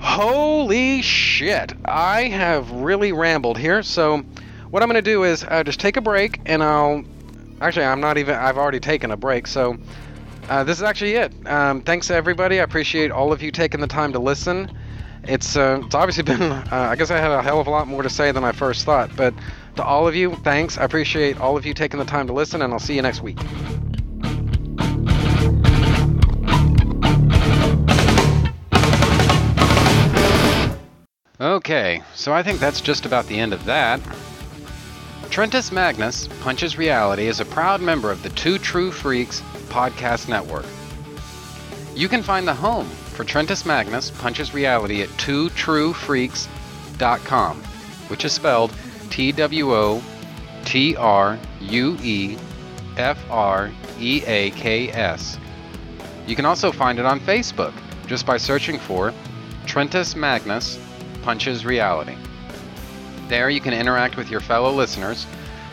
holy 0.00 1.02
shit, 1.02 1.72
I 1.84 2.22
have 2.24 2.70
really 2.70 3.12
rambled 3.12 3.58
here. 3.58 3.82
So 3.82 4.18
what 4.70 4.82
I'm 4.82 4.88
gonna 4.88 5.02
do 5.02 5.24
is 5.24 5.44
uh, 5.44 5.62
just 5.62 5.80
take 5.80 5.96
a 5.96 6.00
break, 6.00 6.40
and 6.46 6.62
I'll 6.62 7.04
actually 7.60 7.84
I'm 7.84 8.00
not 8.00 8.18
even 8.18 8.34
I've 8.34 8.56
already 8.56 8.80
taken 8.80 9.10
a 9.10 9.16
break. 9.16 9.46
So 9.46 9.76
uh, 10.48 10.64
this 10.64 10.78
is 10.78 10.82
actually 10.82 11.14
it. 11.14 11.32
Um, 11.46 11.82
thanks 11.82 12.06
to 12.08 12.14
everybody. 12.14 12.60
I 12.60 12.62
appreciate 12.62 13.10
all 13.10 13.32
of 13.32 13.42
you 13.42 13.50
taking 13.50 13.80
the 13.80 13.86
time 13.86 14.12
to 14.14 14.18
listen. 14.18 14.70
It's 15.24 15.56
uh, 15.56 15.82
it's 15.84 15.94
obviously 15.94 16.22
been 16.22 16.40
uh, 16.40 16.66
I 16.72 16.96
guess 16.96 17.10
I 17.10 17.18
had 17.18 17.30
a 17.30 17.42
hell 17.42 17.60
of 17.60 17.66
a 17.66 17.70
lot 17.70 17.86
more 17.86 18.02
to 18.02 18.10
say 18.10 18.32
than 18.32 18.44
I 18.44 18.52
first 18.52 18.86
thought, 18.86 19.14
but 19.14 19.34
to 19.76 19.84
all 19.84 20.06
of 20.06 20.14
you, 20.14 20.34
thanks. 20.36 20.78
I 20.78 20.84
appreciate 20.84 21.40
all 21.40 21.56
of 21.56 21.64
you 21.64 21.74
taking 21.74 21.98
the 21.98 22.06
time 22.06 22.26
to 22.26 22.32
listen, 22.32 22.62
and 22.62 22.72
I'll 22.72 22.78
see 22.78 22.94
you 22.94 23.02
next 23.02 23.22
week. 23.22 23.38
Okay, 31.40 32.02
so 32.14 32.34
I 32.34 32.42
think 32.42 32.60
that's 32.60 32.82
just 32.82 33.06
about 33.06 33.26
the 33.26 33.38
end 33.38 33.54
of 33.54 33.64
that. 33.64 34.00
Trentus 35.30 35.72
Magnus, 35.72 36.28
Punches 36.42 36.76
Reality, 36.76 37.28
is 37.28 37.40
a 37.40 37.46
proud 37.46 37.80
member 37.80 38.10
of 38.10 38.22
the 38.22 38.28
Two 38.30 38.58
True 38.58 38.90
Freaks 38.90 39.40
podcast 39.68 40.28
network. 40.28 40.66
You 41.94 42.08
can 42.08 42.22
find 42.22 42.46
the 42.46 42.54
home 42.54 42.86
for 42.86 43.24
Trentus 43.24 43.64
Magnus, 43.64 44.10
Punches 44.10 44.52
Reality 44.52 45.02
at 45.02 45.08
twotruefreaks.com, 45.10 47.56
which 48.08 48.24
is 48.24 48.32
spelled 48.32 48.74
T 49.10 49.32
W 49.32 49.74
O 49.74 50.02
T 50.64 50.96
R 50.96 51.38
U 51.60 51.98
E 52.02 52.36
F 52.96 53.18
R 53.30 53.70
E 53.98 54.22
A 54.26 54.50
K 54.52 54.90
S. 54.90 55.38
You 56.26 56.36
can 56.36 56.46
also 56.46 56.72
find 56.72 56.98
it 56.98 57.06
on 57.06 57.20
Facebook 57.20 57.72
just 58.06 58.24
by 58.24 58.36
searching 58.36 58.78
for 58.78 59.12
Trentus 59.66 60.16
Magnus 60.16 60.78
Punches 61.22 61.66
Reality. 61.66 62.16
There 63.28 63.50
you 63.50 63.60
can 63.60 63.74
interact 63.74 64.16
with 64.16 64.30
your 64.30 64.40
fellow 64.40 64.72
listeners 64.72 65.26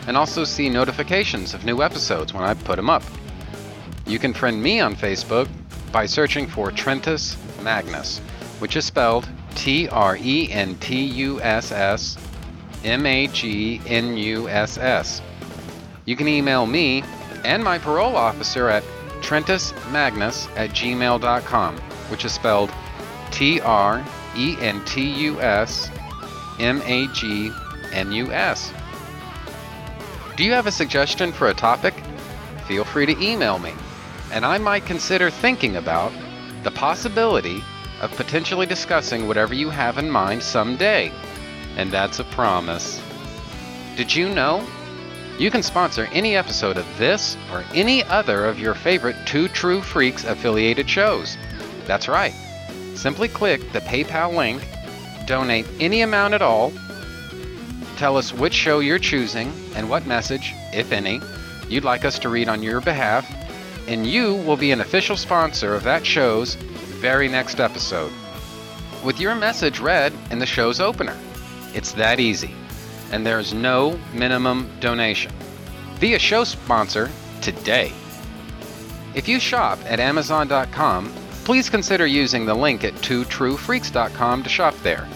and 0.08 0.16
also 0.16 0.44
see 0.44 0.70
notifications 0.70 1.54
of 1.54 1.66
new 1.66 1.82
episodes 1.82 2.34
when 2.34 2.44
I 2.44 2.54
put 2.54 2.76
them 2.76 2.90
up. 2.90 3.04
You 4.06 4.20
can 4.20 4.34
friend 4.34 4.62
me 4.62 4.80
on 4.80 4.96
Facebook 4.96 5.50
by 5.92 6.06
searching 6.06 6.48
for 6.48 6.72
Trentus 6.72 7.36
Magnus, 7.62 8.20
which 8.60 8.76
is 8.76 8.86
spelled 8.86 9.28
T 9.56 9.90
R 9.90 10.18
E 10.18 10.52
N 10.52 10.76
T 10.76 11.04
U 11.04 11.42
S 11.42 11.72
S 11.72 12.18
M 12.88 13.06
A 13.06 13.28
G 13.28 13.82
N 13.86 14.16
U 14.16 14.48
S 14.48 14.78
S. 14.78 15.22
You 16.06 16.16
can 16.16 16.28
email 16.30 16.66
me 16.66 17.04
and 17.44 17.62
my 17.62 17.78
parole 17.78 18.16
officer 18.16 18.70
at 18.70 18.84
trentusmagnus 19.20 20.48
at 20.56 20.70
gmail.com, 20.70 21.78
which 22.10 22.24
is 22.24 22.32
spelled 22.32 22.72
T 23.32 23.60
R 23.60 24.04
E 24.38 24.56
N 24.62 24.84
T 24.86 25.02
U 25.02 25.42
S 25.42 25.92
M 26.60 26.82
A 26.86 27.08
G 27.08 27.52
N 27.92 28.12
U 28.14 28.32
S. 28.32 28.72
Do 30.38 30.46
you 30.46 30.54
have 30.54 30.68
a 30.68 30.72
suggestion 30.72 31.34
for 31.34 31.50
a 31.50 31.54
topic? 31.54 31.94
Feel 32.68 32.86
free 32.86 33.06
to 33.06 33.22
email 33.22 33.60
me, 33.60 33.74
and 34.32 34.46
I 34.46 34.58
might 34.58 34.86
consider 34.86 35.30
thinking 35.30 35.76
about 35.76 36.14
the 36.64 36.72
possibility 36.72 37.62
of 38.02 38.16
potentially 38.16 38.66
discussing 38.66 39.28
whatever 39.28 39.54
you 39.54 39.70
have 39.70 39.98
in 39.98 40.10
mind 40.10 40.42
someday. 40.42 41.12
And 41.78 41.90
that's 41.90 42.20
a 42.20 42.26
promise. 42.26 43.02
Did 43.96 44.14
you 44.14 44.28
know? 44.28 44.68
You 45.40 45.50
can 45.50 45.64
sponsor 45.64 46.10
any 46.12 46.36
episode 46.36 46.76
of 46.76 46.98
this 46.98 47.38
or 47.54 47.64
any 47.74 48.04
other 48.04 48.46
of 48.46 48.60
your 48.60 48.74
favorite 48.74 49.16
Two 49.26 49.48
True 49.48 49.82
Freaks 49.82 50.26
affiliated 50.26 50.90
shows. 50.90 51.38
That's 51.86 52.10
right 52.10 52.34
simply 52.98 53.28
click 53.28 53.62
the 53.72 53.80
PayPal 53.82 54.36
link 54.36 54.68
donate 55.26 55.68
any 55.80 56.02
amount 56.02 56.34
at 56.34 56.42
all. 56.42 56.72
Tell 57.98 58.18
us 58.18 58.34
which 58.34 58.54
show 58.54 58.80
you're 58.80 59.00
choosing 59.00 59.52
and 59.76 59.90
what 59.90 60.08
message, 60.08 60.54
if 60.74 60.92
any, 60.92 61.20
you'd 61.68 61.84
like 61.84 62.06
us 62.06 62.18
to 62.20 62.30
read 62.30 62.48
on 62.48 62.64
your 62.64 62.80
behalf, 62.80 63.30
and 63.88 64.08
you 64.08 64.36
will 64.36 64.56
be 64.56 64.72
an 64.72 64.82
official 64.82 65.18
sponsor 65.18 65.76
of 65.76 65.84
that 65.84 66.06
show's 66.06 66.56
very 66.56 67.28
next 67.28 67.60
episode. 67.60 68.12
With 69.04 69.20
your 69.20 69.36
message 69.36 69.80
read 69.80 70.14
in 70.32 70.40
the 70.40 70.46
show's 70.46 70.80
opener. 70.80 71.18
It's 71.74 71.92
that 71.94 72.20
easy, 72.20 72.54
and 73.12 73.26
there's 73.26 73.54
no 73.54 74.00
minimum 74.14 74.70
donation. 74.80 75.32
Be 76.00 76.14
a 76.14 76.20
show 76.20 76.44
sponsor 76.44 77.10
today. 77.42 77.92
If 79.16 79.28
you 79.28 79.40
shop 79.40 79.80
at 79.86 80.00
Amazon.com, 80.00 81.12
please 81.44 81.70
consider 81.70 82.06
using 82.06 82.46
the 82.46 82.54
link 82.54 82.84
at 82.84 82.94
twotruefreaks.com 82.96 84.44
to 84.44 84.50
shop 84.50 84.76
there. 84.84 85.08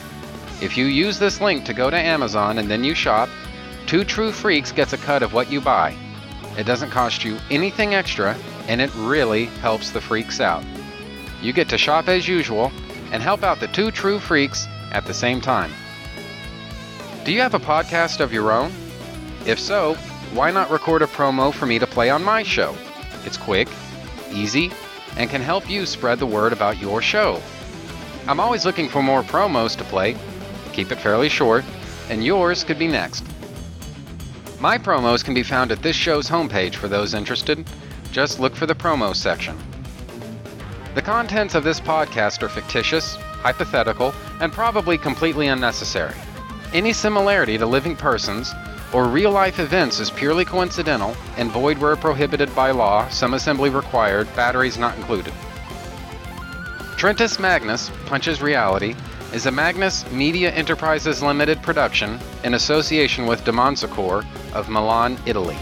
If 0.62 0.78
you 0.78 0.86
use 0.86 1.20
this 1.20 1.42
link 1.42 1.66
to 1.66 1.74
go 1.74 1.90
to 1.90 1.98
Amazon 1.98 2.58
and 2.58 2.70
then 2.70 2.84
you 2.84 2.94
shop, 2.94 3.30
Two 3.88 4.04
True 4.04 4.32
Freaks 4.32 4.72
gets 4.72 4.94
a 4.94 4.98
cut 4.98 5.24
of 5.24 5.34
what 5.34 5.52
you 5.52 5.60
buy. 5.60 5.96
It 6.58 6.66
doesn't 6.66 6.92
cost 6.92 7.26
you 7.26 7.38
anything 7.50 7.96
extra, 7.96 8.38
and 8.68 8.80
it 8.80 8.94
really 8.96 9.46
helps 9.46 9.92
the 9.92 10.00
freaks 10.00 10.40
out. 10.40 10.64
You 11.42 11.52
get 11.52 11.68
to 11.70 11.78
shop 11.78 12.08
as 12.08 12.28
usual 12.28 12.72
and 13.12 13.22
help 13.22 13.44
out 13.44 13.60
the 13.60 13.68
Two 13.68 13.92
True 13.92 14.20
Freaks 14.20 14.68
at 14.92 15.06
the 15.06 15.14
same 15.14 15.42
time. 15.42 15.72
Do 17.24 17.32
you 17.32 17.42
have 17.42 17.54
a 17.54 17.60
podcast 17.60 18.20
of 18.20 18.34
your 18.34 18.52
own? 18.52 18.72
If 19.46 19.60
so, 19.60 19.94
why 20.34 20.50
not 20.50 20.72
record 20.72 21.04
a 21.04 21.08
promo 21.08 21.54
for 21.54 21.68
me 21.68 21.78
to 21.78 21.86
play 21.86 22.10
on 22.10 22.24
my 22.24 22.42
show? 22.42 22.76
It's 23.26 23.38
quick, 23.38 23.68
easy, 24.32 24.72
and 25.18 25.30
can 25.30 25.42
help 25.42 25.70
you 25.70 25.86
spread 25.86 26.18
the 26.18 26.26
word 26.26 26.52
about 26.52 26.82
your 26.82 27.00
show. 27.00 27.40
I'm 28.28 28.40
always 28.40 28.66
looking 28.66 28.90
for 28.90 29.04
more 29.04 29.22
promos 29.22 29.78
to 29.78 29.84
play. 29.84 30.16
Keep 30.74 30.92
it 30.92 30.98
fairly 30.98 31.30
short, 31.30 31.64
and 32.10 32.26
yours 32.26 32.64
could 32.64 32.80
be 32.80 32.88
next. 32.88 33.24
My 34.60 34.80
promos 34.80 35.24
can 35.24 35.36
be 35.36 35.44
found 35.44 35.72
at 35.72 35.84
this 35.84 35.96
show's 35.96 36.28
homepage 36.28 36.74
for 36.74 36.88
those 36.88 37.14
interested. 37.14 37.70
Just 38.12 38.40
look 38.40 38.56
for 38.56 38.66
the 38.66 38.74
promo 38.74 39.16
section. 39.16 39.56
The 40.96 41.04
contents 41.04 41.54
of 41.54 41.64
this 41.64 41.80
podcast 41.80 42.42
are 42.42 42.50
fictitious, 42.50 43.14
hypothetical, 43.14 44.12
and 44.40 44.52
probably 44.52 44.98
completely 44.98 45.50
unnecessary. 45.50 46.16
Any 46.74 46.94
similarity 46.94 47.58
to 47.58 47.66
living 47.66 47.98
persons 47.98 48.54
or 48.94 49.08
real 49.08 49.32
life 49.32 49.60
events 49.60 50.00
is 50.00 50.10
purely 50.10 50.46
coincidental 50.46 51.18
and 51.36 51.52
void 51.52 51.78
where 51.78 51.98
prohibited 51.98 52.54
by 52.56 52.72
law, 52.72 53.10
some 53.10 53.34
assembly 53.34 53.70
required, 53.70 54.34
batteries 54.38 54.78
not 54.78 54.96
included. 54.96 55.34
Trentus 56.96 57.40
Magnus 57.40 57.92
Punches 58.06 58.42
Reality 58.42 58.96
is 59.34 59.48
a 59.48 59.52
Magnus 59.52 60.10
Media 60.12 60.50
Enterprises 60.52 61.22
Limited 61.22 61.62
production 61.62 62.18
in 62.46 62.54
association 62.54 63.26
with 63.26 63.44
Demonsacor 63.44 64.26
of 64.54 64.70
Milan, 64.70 65.18
Italy. 65.26 65.58